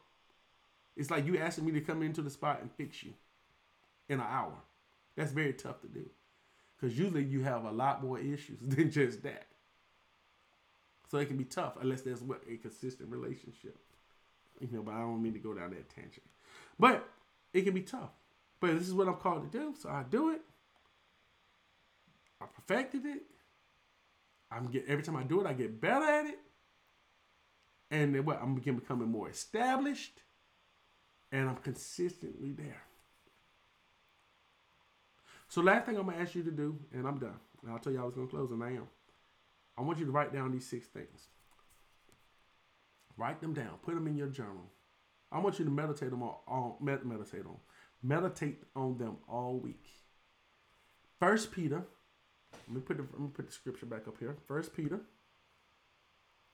It's 0.96 1.12
like 1.12 1.26
you 1.26 1.38
asking 1.38 1.66
me 1.66 1.74
to 1.74 1.82
come 1.82 2.02
into 2.02 2.22
the 2.22 2.30
spot 2.30 2.62
and 2.62 2.72
fix 2.72 3.04
you 3.04 3.12
in 4.08 4.22
an 4.22 4.26
hour. 4.26 4.54
That's 5.18 5.34
very 5.34 5.52
tough 5.52 5.82
to 5.82 5.88
do. 5.88 6.06
Because 6.80 6.98
usually 6.98 7.26
you 7.26 7.44
have 7.44 7.66
a 7.66 7.72
lot 7.72 8.02
more 8.02 8.18
issues 8.18 8.60
than 8.62 8.90
just 8.90 9.22
that. 9.24 9.48
So 11.12 11.18
it 11.18 11.28
can 11.28 11.36
be 11.36 11.44
tough 11.44 11.74
unless 11.82 12.02
there's 12.02 12.22
what 12.22 12.42
a 12.50 12.56
consistent 12.56 13.10
relationship. 13.10 13.78
You 14.62 14.70
know, 14.72 14.82
but 14.82 14.94
I 14.94 15.00
don't 15.00 15.22
mean 15.22 15.34
to 15.34 15.40
go 15.40 15.54
down 15.54 15.72
that 15.72 15.90
tangent. 15.90 16.24
But 16.80 17.06
it 17.52 17.64
can 17.64 17.74
be 17.74 17.82
tough. 17.82 18.12
But 18.62 18.80
this 18.80 18.88
is 18.88 18.94
what 18.94 19.10
I'm 19.10 19.16
called 19.16 19.52
to 19.52 19.58
do, 19.58 19.74
so 19.78 19.90
I 19.90 20.06
do 20.10 20.32
it. 20.32 20.42
I 22.42 22.46
perfected 22.46 23.06
it. 23.06 23.24
I'm 24.52 24.68
get 24.68 24.86
every 24.88 25.04
time 25.04 25.16
I 25.16 25.24
do 25.24 25.42
it, 25.42 25.48
I 25.48 25.54
get 25.54 25.80
better 25.80 26.06
at 26.06 26.26
it. 26.26 26.40
And 27.92 28.14
then 28.14 28.26
what? 28.26 28.42
I'm 28.42 28.56
begin 28.56 28.76
becoming 28.76 29.10
more 29.10 29.30
established, 29.30 30.22
and 31.32 31.50
I'm 31.50 31.58
consistently 31.58 32.52
there. 32.52 32.84
So 35.48 35.62
last 35.62 35.86
thing 35.86 35.98
I'm 35.98 36.06
gonna 36.06 36.18
ask 36.18 36.36
you 36.36 36.44
to 36.44 36.52
do, 36.52 36.78
and 36.94 37.08
I'm 37.08 37.18
done. 37.18 37.40
And 37.64 37.72
I'll 37.72 37.80
tell 37.80 37.92
you 37.92 38.02
I 38.02 38.06
was 38.06 38.14
gonna 38.14 38.28
close, 38.28 38.52
and 38.52 38.64
I 38.64 38.70
am. 38.70 38.88
I 39.78 39.82
want 39.82 39.98
you 39.98 40.06
to 40.06 40.12
write 40.12 40.34
down 40.34 40.52
these 40.52 40.68
six 40.68 40.88
things. 40.88 41.28
Write 43.18 43.42
them 43.42 43.54
down. 43.54 43.80
Put 43.84 43.96
them 43.96 44.08
in 44.08 44.16
your 44.16 44.28
journal. 44.28 44.72
I 45.32 45.40
want 45.40 45.60
you 45.60 45.66
to 45.66 45.72
meditate 45.72 46.10
them 46.10 46.24
all, 46.24 46.44
all 46.48 46.78
meditate 46.82 47.46
on. 47.46 47.58
Meditate 48.02 48.64
on 48.76 48.98
them 48.98 49.18
all 49.28 49.60
week. 49.60 49.86
First 51.20 51.52
Peter 51.52 51.84
let 52.68 52.76
me 52.76 52.82
put 52.82 52.98
the 52.98 53.04
let 53.04 53.20
me 53.20 53.30
put 53.34 53.48
the 53.48 53.54
scripture 53.54 53.86
back 53.86 54.08
up 54.08 54.18
here. 54.20 54.36
First 54.48 54.76
Peter 54.76 55.00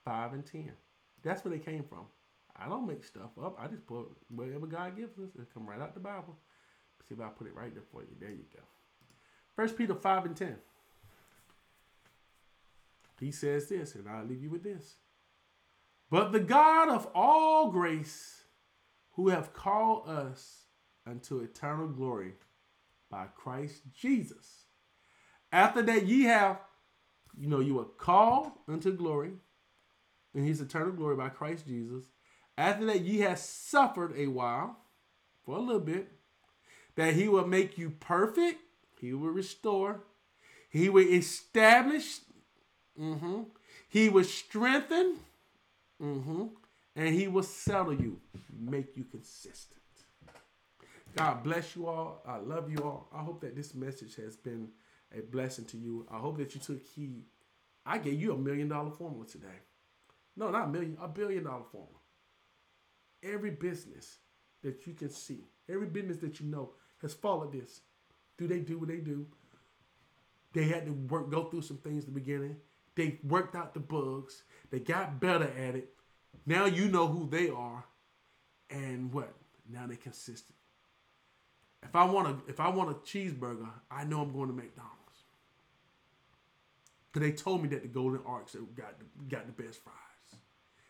five 0.04 0.32
and 0.32 0.44
ten. 0.44 0.72
That's 1.22 1.44
where 1.44 1.52
they 1.52 1.58
came 1.58 1.82
from. 1.82 2.06
I 2.58 2.68
don't 2.68 2.86
make 2.86 3.04
stuff 3.04 3.30
up. 3.42 3.56
I 3.60 3.66
just 3.66 3.86
put 3.86 4.06
whatever 4.28 4.66
God 4.66 4.96
gives 4.96 5.18
us. 5.18 5.30
It 5.38 5.52
come 5.52 5.68
right 5.68 5.80
out 5.80 5.94
the 5.94 6.00
Bible. 6.00 6.36
See 7.08 7.14
if 7.14 7.20
I 7.20 7.28
put 7.28 7.46
it 7.46 7.54
right 7.54 7.72
there 7.74 7.84
for 7.92 8.02
you. 8.02 8.08
There 8.18 8.30
you 8.30 8.44
go. 8.54 8.62
First 9.54 9.76
Peter 9.76 9.94
five 9.94 10.24
and 10.24 10.36
ten. 10.36 10.56
He 13.20 13.30
says 13.32 13.68
this, 13.68 13.94
and 13.94 14.08
I'll 14.08 14.24
leave 14.24 14.42
you 14.42 14.50
with 14.50 14.62
this. 14.62 14.96
But 16.10 16.32
the 16.32 16.40
God 16.40 16.90
of 16.90 17.08
all 17.14 17.70
grace, 17.70 18.42
who 19.12 19.30
have 19.30 19.54
called 19.54 20.08
us 20.08 20.66
unto 21.06 21.40
eternal 21.40 21.88
glory 21.88 22.34
by 23.10 23.26
Christ 23.34 23.82
Jesus 23.98 24.65
after 25.56 25.80
that, 25.80 26.06
ye 26.06 26.24
have, 26.24 26.58
you 27.34 27.48
know, 27.48 27.60
you 27.60 27.76
were 27.76 27.84
called 27.84 28.52
unto 28.68 28.94
glory, 28.94 29.32
and 30.34 30.46
his 30.46 30.60
eternal 30.60 30.92
glory 30.92 31.16
by 31.16 31.30
Christ 31.30 31.66
Jesus. 31.66 32.04
After 32.58 32.84
that, 32.84 33.00
ye 33.00 33.20
have 33.20 33.38
suffered 33.38 34.12
a 34.18 34.26
while, 34.26 34.76
for 35.46 35.56
a 35.56 35.60
little 35.60 35.80
bit, 35.80 36.12
that 36.96 37.14
he 37.14 37.26
will 37.26 37.46
make 37.46 37.78
you 37.78 37.88
perfect, 37.88 38.60
he 39.00 39.14
will 39.14 39.30
restore, 39.30 40.04
he 40.68 40.90
will 40.90 41.08
establish, 41.08 42.18
mm-hmm, 43.00 43.44
he 43.88 44.10
will 44.10 44.24
strengthen, 44.24 45.16
mm-hmm, 46.02 46.48
and 46.94 47.14
he 47.14 47.28
will 47.28 47.42
settle 47.42 47.94
you, 47.94 48.20
make 48.58 48.94
you 48.94 49.04
consistent. 49.04 49.80
God 51.16 51.42
bless 51.42 51.74
you 51.74 51.86
all. 51.86 52.20
I 52.26 52.36
love 52.36 52.70
you 52.70 52.78
all. 52.84 53.08
I 53.10 53.22
hope 53.22 53.40
that 53.40 53.56
this 53.56 53.74
message 53.74 54.16
has 54.16 54.36
been 54.36 54.68
a 55.16 55.22
blessing 55.22 55.64
to 55.66 55.76
you. 55.76 56.06
I 56.10 56.18
hope 56.18 56.38
that 56.38 56.54
you 56.54 56.60
took 56.60 56.84
heed. 56.84 57.24
I 57.84 57.98
gave 57.98 58.20
you 58.20 58.32
a 58.32 58.38
million 58.38 58.68
dollar 58.68 58.90
formula 58.90 59.26
today. 59.26 59.60
No, 60.36 60.50
not 60.50 60.64
a 60.64 60.68
million, 60.68 60.96
a 61.00 61.08
billion 61.08 61.44
dollar 61.44 61.64
formula. 61.70 61.98
Every 63.22 63.50
business 63.50 64.18
that 64.62 64.86
you 64.86 64.94
can 64.94 65.10
see, 65.10 65.44
every 65.68 65.86
business 65.86 66.18
that 66.18 66.40
you 66.40 66.46
know 66.46 66.72
has 67.02 67.14
followed 67.14 67.52
this. 67.52 67.80
Do 68.38 68.46
they 68.46 68.60
do 68.60 68.78
what 68.78 68.88
they 68.88 68.98
do? 68.98 69.26
They 70.52 70.64
had 70.64 70.86
to 70.86 70.92
work, 70.92 71.30
go 71.30 71.44
through 71.44 71.62
some 71.62 71.78
things 71.78 72.04
in 72.04 72.14
the 72.14 72.20
beginning. 72.20 72.56
They 72.94 73.20
worked 73.24 73.54
out 73.54 73.74
the 73.74 73.80
bugs. 73.80 74.42
They 74.70 74.80
got 74.80 75.20
better 75.20 75.50
at 75.58 75.74
it. 75.74 75.92
Now 76.46 76.66
you 76.66 76.88
know 76.88 77.06
who 77.06 77.28
they 77.28 77.48
are, 77.50 77.84
and 78.70 79.12
what? 79.12 79.34
Now 79.70 79.86
they're 79.86 79.96
consistent. 79.96 80.56
If 81.82 81.94
I 81.94 82.04
want 82.04 82.28
a 82.28 82.50
if 82.50 82.60
I 82.60 82.68
want 82.68 82.90
a 82.90 82.94
cheeseburger, 82.94 83.68
I 83.90 84.04
know 84.04 84.22
I'm 84.22 84.32
going 84.32 84.48
to 84.48 84.54
McDonald's. 84.54 85.05
Cause 87.16 87.22
they 87.22 87.32
told 87.32 87.62
me 87.62 87.68
that 87.70 87.80
the 87.80 87.88
Golden 87.88 88.20
Arches 88.26 88.60
got 88.76 88.98
the, 88.98 89.06
got 89.34 89.46
the 89.46 89.62
best 89.62 89.82
fries. 89.82 90.40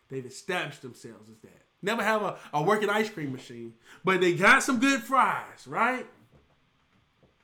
They've 0.09 0.27
established 0.27 0.83
themselves 0.83 1.31
as 1.31 1.39
that. 1.39 1.63
Never 1.83 2.03
have 2.03 2.21
a, 2.23 2.37
a 2.53 2.65
working 2.65 2.91
ice 2.91 3.09
cream 3.09 3.31
machine, 3.31 3.75
but 4.05 4.21
they 4.21 4.35
got 4.35 4.65
some 4.65 4.81
good 4.81 5.05
fries, 5.05 5.69
right? 5.69 6.05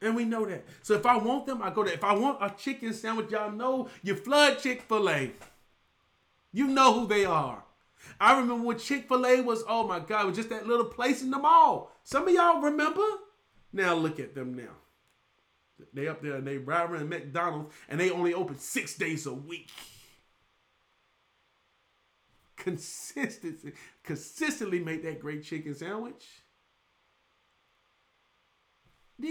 And 0.01 0.17
we 0.17 0.25
know 0.25 0.45
that. 0.47 0.65
So 0.83 0.95
if 0.95 1.07
I 1.07 1.17
want 1.17 1.47
them, 1.47 1.63
I 1.63 1.71
go 1.71 1.85
there. 1.85 1.95
If 1.95 2.03
I 2.03 2.13
want 2.15 2.39
a 2.41 2.51
chicken 2.59 2.93
sandwich, 2.93 3.31
y'all 3.31 3.53
know 3.53 3.89
you 4.03 4.17
flood 4.17 4.59
Chick 4.59 4.83
fil 4.83 5.09
A. 5.09 5.31
You 6.51 6.67
know 6.67 6.93
who 6.93 7.07
they 7.07 7.25
are. 7.25 7.63
I 8.21 8.37
remember 8.37 8.65
when 8.67 8.79
Chick 8.81 9.07
fil 9.07 9.25
A 9.25 9.43
was, 9.43 9.63
oh 9.69 9.87
my 9.87 10.01
God, 10.01 10.27
was 10.27 10.37
just 10.37 10.49
that 10.49 10.67
little 10.67 10.87
place 10.87 11.23
in 11.23 11.31
the 11.31 11.39
mall. 11.39 11.93
Some 12.03 12.27
of 12.27 12.35
y'all 12.35 12.61
remember? 12.61 13.07
Now 13.73 13.95
look 13.95 14.19
at 14.19 14.35
them 14.35 14.55
now. 14.55 14.75
They 15.93 16.09
up 16.09 16.23
there 16.23 16.37
and 16.37 16.47
they 16.47 16.59
rivaling 16.59 17.09
McDonald's 17.09 17.75
and 17.89 18.01
they 18.01 18.11
only 18.11 18.35
open 18.35 18.59
six 18.59 18.97
days 18.97 19.27
a 19.27 19.33
week. 19.33 19.71
Consistency, 22.57 23.73
consistently 24.05 24.79
make 24.79 25.03
that 25.03 25.21
great 25.21 25.43
chicken 25.43 25.75
sandwich. 25.75 26.25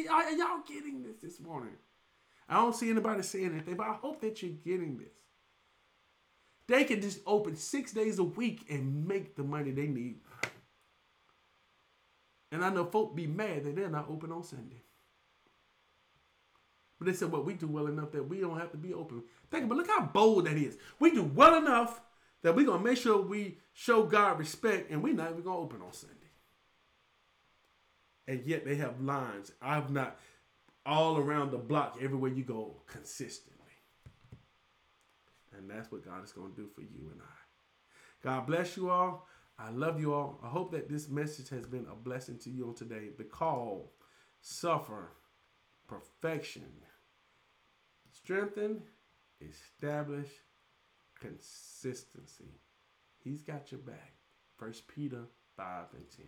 Are 0.10 0.32
y'all 0.32 0.64
getting 0.68 1.03
this 1.03 1.18
this 1.22 1.40
morning? 1.40 1.76
I 2.48 2.56
don't 2.56 2.76
see 2.76 2.90
anybody 2.90 3.23
saying 3.23 3.52
anything, 3.53 3.76
but 3.76 3.88
I 3.88 3.94
hope 3.94 4.22
that 4.22 4.41
you're 4.41 4.52
getting 4.52 4.98
this. 4.98 5.14
They 6.68 6.84
can 6.84 7.02
just 7.02 7.19
open 7.26 7.56
six 7.56 7.91
days 7.91 8.19
a 8.19 8.23
week 8.23 8.65
and 8.69 9.07
make 9.07 9.36
the 9.36 9.44
money 9.44 9.72
they 9.72 9.88
need. 9.88 10.19
And 12.52 12.64
I 12.64 12.69
know 12.69 12.86
folk 12.86 13.15
be 13.15 13.28
mad 13.28 13.64
that 13.64 13.76
they're 13.76 13.90
not 13.90 14.10
open 14.10 14.32
on 14.32 14.44
Sunday. 14.44 14.84
But 17.02 17.07
they 17.07 17.14
said, 17.14 17.32
well, 17.32 17.41
we 17.41 17.56
do 17.56 17.65
well 17.65 17.88
enough 17.88 18.11
that 18.11 18.30
we 18.30 18.40
don't 18.40 18.60
have 18.60 18.69
to 18.73 18.78
be 18.78 18.94
open. 18.94 19.23
Think 19.49 19.65
about 19.65 19.78
look 19.80 19.88
how 19.88 20.06
bold 20.06 20.45
that 20.45 20.56
is. 20.56 20.78
We 20.99 21.10
do 21.10 21.23
well 21.23 21.56
enough 21.56 21.99
that 22.44 22.56
we're 22.56 22.68
gonna 22.68 22.84
make 22.84 22.99
sure 22.99 23.19
we 23.19 23.57
show 23.73 24.03
God 24.03 24.38
respect 24.38 24.91
and 24.91 25.02
we're 25.02 25.15
not 25.15 25.32
even 25.32 25.41
gonna 25.41 25.57
open 25.57 25.82
on 25.82 25.94
Sunday 25.94 26.22
and 28.28 28.45
yet 28.45 28.65
they 28.65 28.76
have 28.76 29.02
lines. 29.02 29.52
I've 29.61 29.91
not 29.91 30.18
all 30.86 31.18
around 31.18 31.52
the 31.52 31.57
block, 31.57 31.98
everywhere 32.02 32.32
you 32.32 32.44
go, 32.44 32.82
consistently. 32.88 33.57
And 35.57 35.69
that's 35.69 35.91
what 35.91 36.06
God 36.06 36.23
is 36.23 36.32
going 36.32 36.52
to 36.52 36.61
do 36.61 36.68
for 36.73 36.82
you 36.82 37.10
and 37.11 37.22
I. 37.22 38.23
God 38.23 38.48
bless 38.48 38.78
you 38.78 38.90
all. 38.90 39.28
I 39.60 39.69
love 39.69 39.99
you 39.99 40.14
all. 40.14 40.40
I 40.44 40.48
hope 40.48 40.72
that 40.72 40.90
this 40.90 41.10
message 41.10 41.49
has 41.49 41.65
been 41.65 41.86
a 41.91 41.95
blessing 41.95 42.38
to 42.40 42.49
you 42.49 42.68
on 42.68 42.76
today. 42.76 43.10
The 43.18 43.23
call, 43.23 43.91
suffer, 44.41 45.11
perfection, 45.88 46.72
strengthen, 48.32 48.82
establish, 49.41 50.30
consistency. 51.20 52.62
He's 53.22 53.41
got 53.41 53.72
your 53.72 53.82
back. 53.82 54.14
First 54.58 54.88
Peter 54.88 55.24
5 55.58 55.86
and 55.95 56.10
10. 56.16 56.26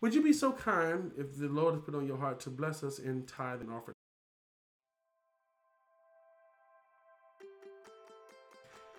Would 0.00 0.12
you 0.12 0.22
be 0.22 0.32
so 0.32 0.50
kind 0.50 1.12
if 1.16 1.38
the 1.38 1.46
Lord 1.46 1.74
has 1.74 1.84
put 1.84 1.94
on 1.94 2.06
your 2.06 2.16
heart 2.16 2.40
to 2.40 2.50
bless 2.50 2.82
us 2.82 2.98
in 2.98 3.26
tithe 3.26 3.60
and 3.60 3.70
offering? 3.70 3.94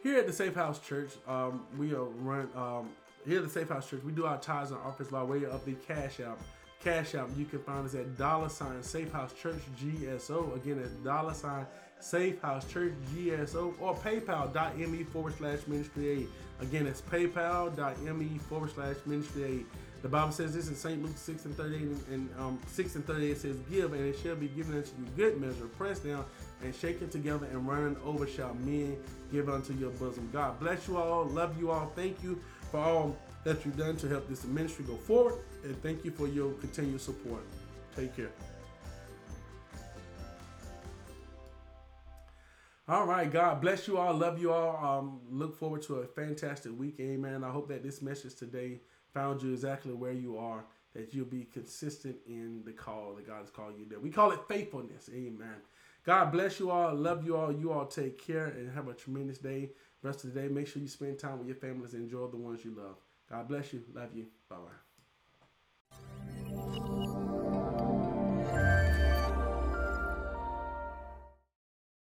Here 0.01 0.19
at 0.19 0.27
the 0.27 0.33
Safe 0.33 0.55
House 0.55 0.79
Church, 0.79 1.11
um, 1.27 1.65
we 1.77 1.93
are 1.93 2.03
run 2.03 2.47
um, 2.55 2.91
here 3.27 3.39
at 3.39 3.43
the 3.43 3.49
Safe 3.49 3.67
House 3.67 3.89
Church. 3.89 4.03
We 4.03 4.13
do 4.13 4.25
our 4.25 4.37
tithes 4.37 4.71
and 4.71 4.79
offers 4.85 5.09
by 5.09 5.23
way 5.23 5.43
of 5.43 5.65
the 5.65 5.73
Cash 5.73 6.21
App. 6.21 6.39
Cash 6.81 7.15
App. 7.15 7.29
You 7.35 7.45
can 7.45 7.59
find 7.59 7.85
us 7.85 7.95
at 7.95 8.15
dollar 8.17 8.47
sign 8.47 8.81
Safe 8.83 9.11
House 9.11 9.33
Church 9.33 9.61
GSO. 9.81 10.55
Again, 10.55 10.79
at 10.79 11.03
dollar 11.03 11.33
sign 11.33 11.65
Safe 11.99 12.41
House 12.41 12.71
Church 12.71 12.93
GSO 13.13 13.73
or 13.79 13.95
PayPal.me 13.95 15.03
forward 15.03 15.35
slash 15.37 15.59
Ministry 15.67 16.09
Aid. 16.09 16.27
Again, 16.61 16.87
it's 16.87 17.01
PayPal.me 17.01 18.37
forward 18.39 18.71
slash 18.71 18.95
Ministry 19.05 19.43
Aid. 19.43 19.65
The 20.01 20.09
Bible 20.09 20.31
says 20.31 20.53
this 20.53 20.67
in 20.67 20.75
St. 20.75 21.01
Luke 21.01 21.17
6 21.17 21.45
and 21.45 21.57
38 21.57 21.81
and, 21.81 22.03
and 22.11 22.29
um, 22.39 22.59
6 22.67 22.95
and 22.95 23.07
38 23.07 23.37
says, 23.37 23.57
Give 23.71 23.91
and 23.93 24.05
it 24.05 24.15
shall 24.19 24.35
be 24.35 24.49
given 24.49 24.77
unto 24.77 24.91
you 24.99 25.07
good 25.15 25.41
measure, 25.41 25.65
pressed 25.65 26.05
down 26.05 26.25
and 26.63 26.75
shaken 26.75 27.09
together 27.09 27.47
and 27.47 27.67
running 27.67 27.97
over 28.05 28.27
shall 28.27 28.53
men 28.53 28.97
give 29.31 29.49
unto 29.49 29.73
your 29.73 29.89
bosom. 29.91 30.29
God 30.31 30.59
bless 30.59 30.87
you 30.87 30.97
all. 30.97 31.25
Love 31.25 31.57
you 31.59 31.71
all. 31.71 31.91
Thank 31.95 32.21
you 32.21 32.39
for 32.69 32.79
all 32.79 33.17
that 33.45 33.65
you've 33.65 33.77
done 33.77 33.95
to 33.97 34.07
help 34.07 34.27
this 34.27 34.43
ministry 34.45 34.85
go 34.85 34.95
forward. 34.95 35.35
And 35.63 35.81
thank 35.81 36.05
you 36.05 36.11
for 36.11 36.27
your 36.27 36.53
continued 36.53 37.01
support. 37.01 37.41
Take 37.95 38.15
care. 38.15 38.29
All 42.87 43.07
right, 43.07 43.31
God 43.31 43.61
bless 43.61 43.87
you 43.87 43.97
all. 43.97 44.13
Love 44.13 44.39
you 44.39 44.53
all. 44.53 44.99
Um, 44.99 45.19
look 45.31 45.57
forward 45.57 45.81
to 45.83 45.95
a 45.95 46.07
fantastic 46.07 46.77
week. 46.77 46.97
Amen. 46.99 47.43
I 47.43 47.49
hope 47.49 47.67
that 47.69 47.81
this 47.81 47.99
message 48.01 48.35
today 48.35 48.81
found 49.11 49.41
you 49.41 49.53
exactly 49.53 49.93
where 49.93 50.11
you 50.11 50.37
are, 50.37 50.65
that 50.93 51.11
you'll 51.11 51.25
be 51.25 51.45
consistent 51.45 52.17
in 52.27 52.61
the 52.63 52.71
call 52.71 53.15
that 53.15 53.25
God 53.25 53.39
has 53.39 53.49
called 53.49 53.73
you 53.79 53.85
to. 53.85 53.99
We 53.99 54.11
call 54.11 54.31
it 54.31 54.39
faithfulness. 54.47 55.09
Amen. 55.11 55.55
God 56.05 56.31
bless 56.31 56.59
you 56.59 56.69
all. 56.69 56.93
Love 56.93 57.25
you 57.25 57.35
all. 57.35 57.51
You 57.51 57.71
all 57.71 57.87
take 57.87 58.23
care 58.23 58.47
and 58.47 58.71
have 58.71 58.87
a 58.87 58.93
tremendous 58.93 59.39
day. 59.39 59.71
Rest 60.03 60.23
of 60.23 60.35
the 60.35 60.41
day, 60.41 60.47
make 60.47 60.67
sure 60.67 60.79
you 60.79 60.87
spend 60.87 61.17
time 61.17 61.39
with 61.39 61.47
your 61.47 61.55
families 61.55 61.95
and 61.95 62.03
enjoy 62.03 62.27
the 62.27 62.37
ones 62.37 62.63
you 62.63 62.75
love. 62.77 62.97
God 63.27 63.47
bless 63.47 63.73
you. 63.73 63.81
Love 63.95 64.09
you. 64.13 64.27
Bye 64.47 64.57
bye. 64.57 66.24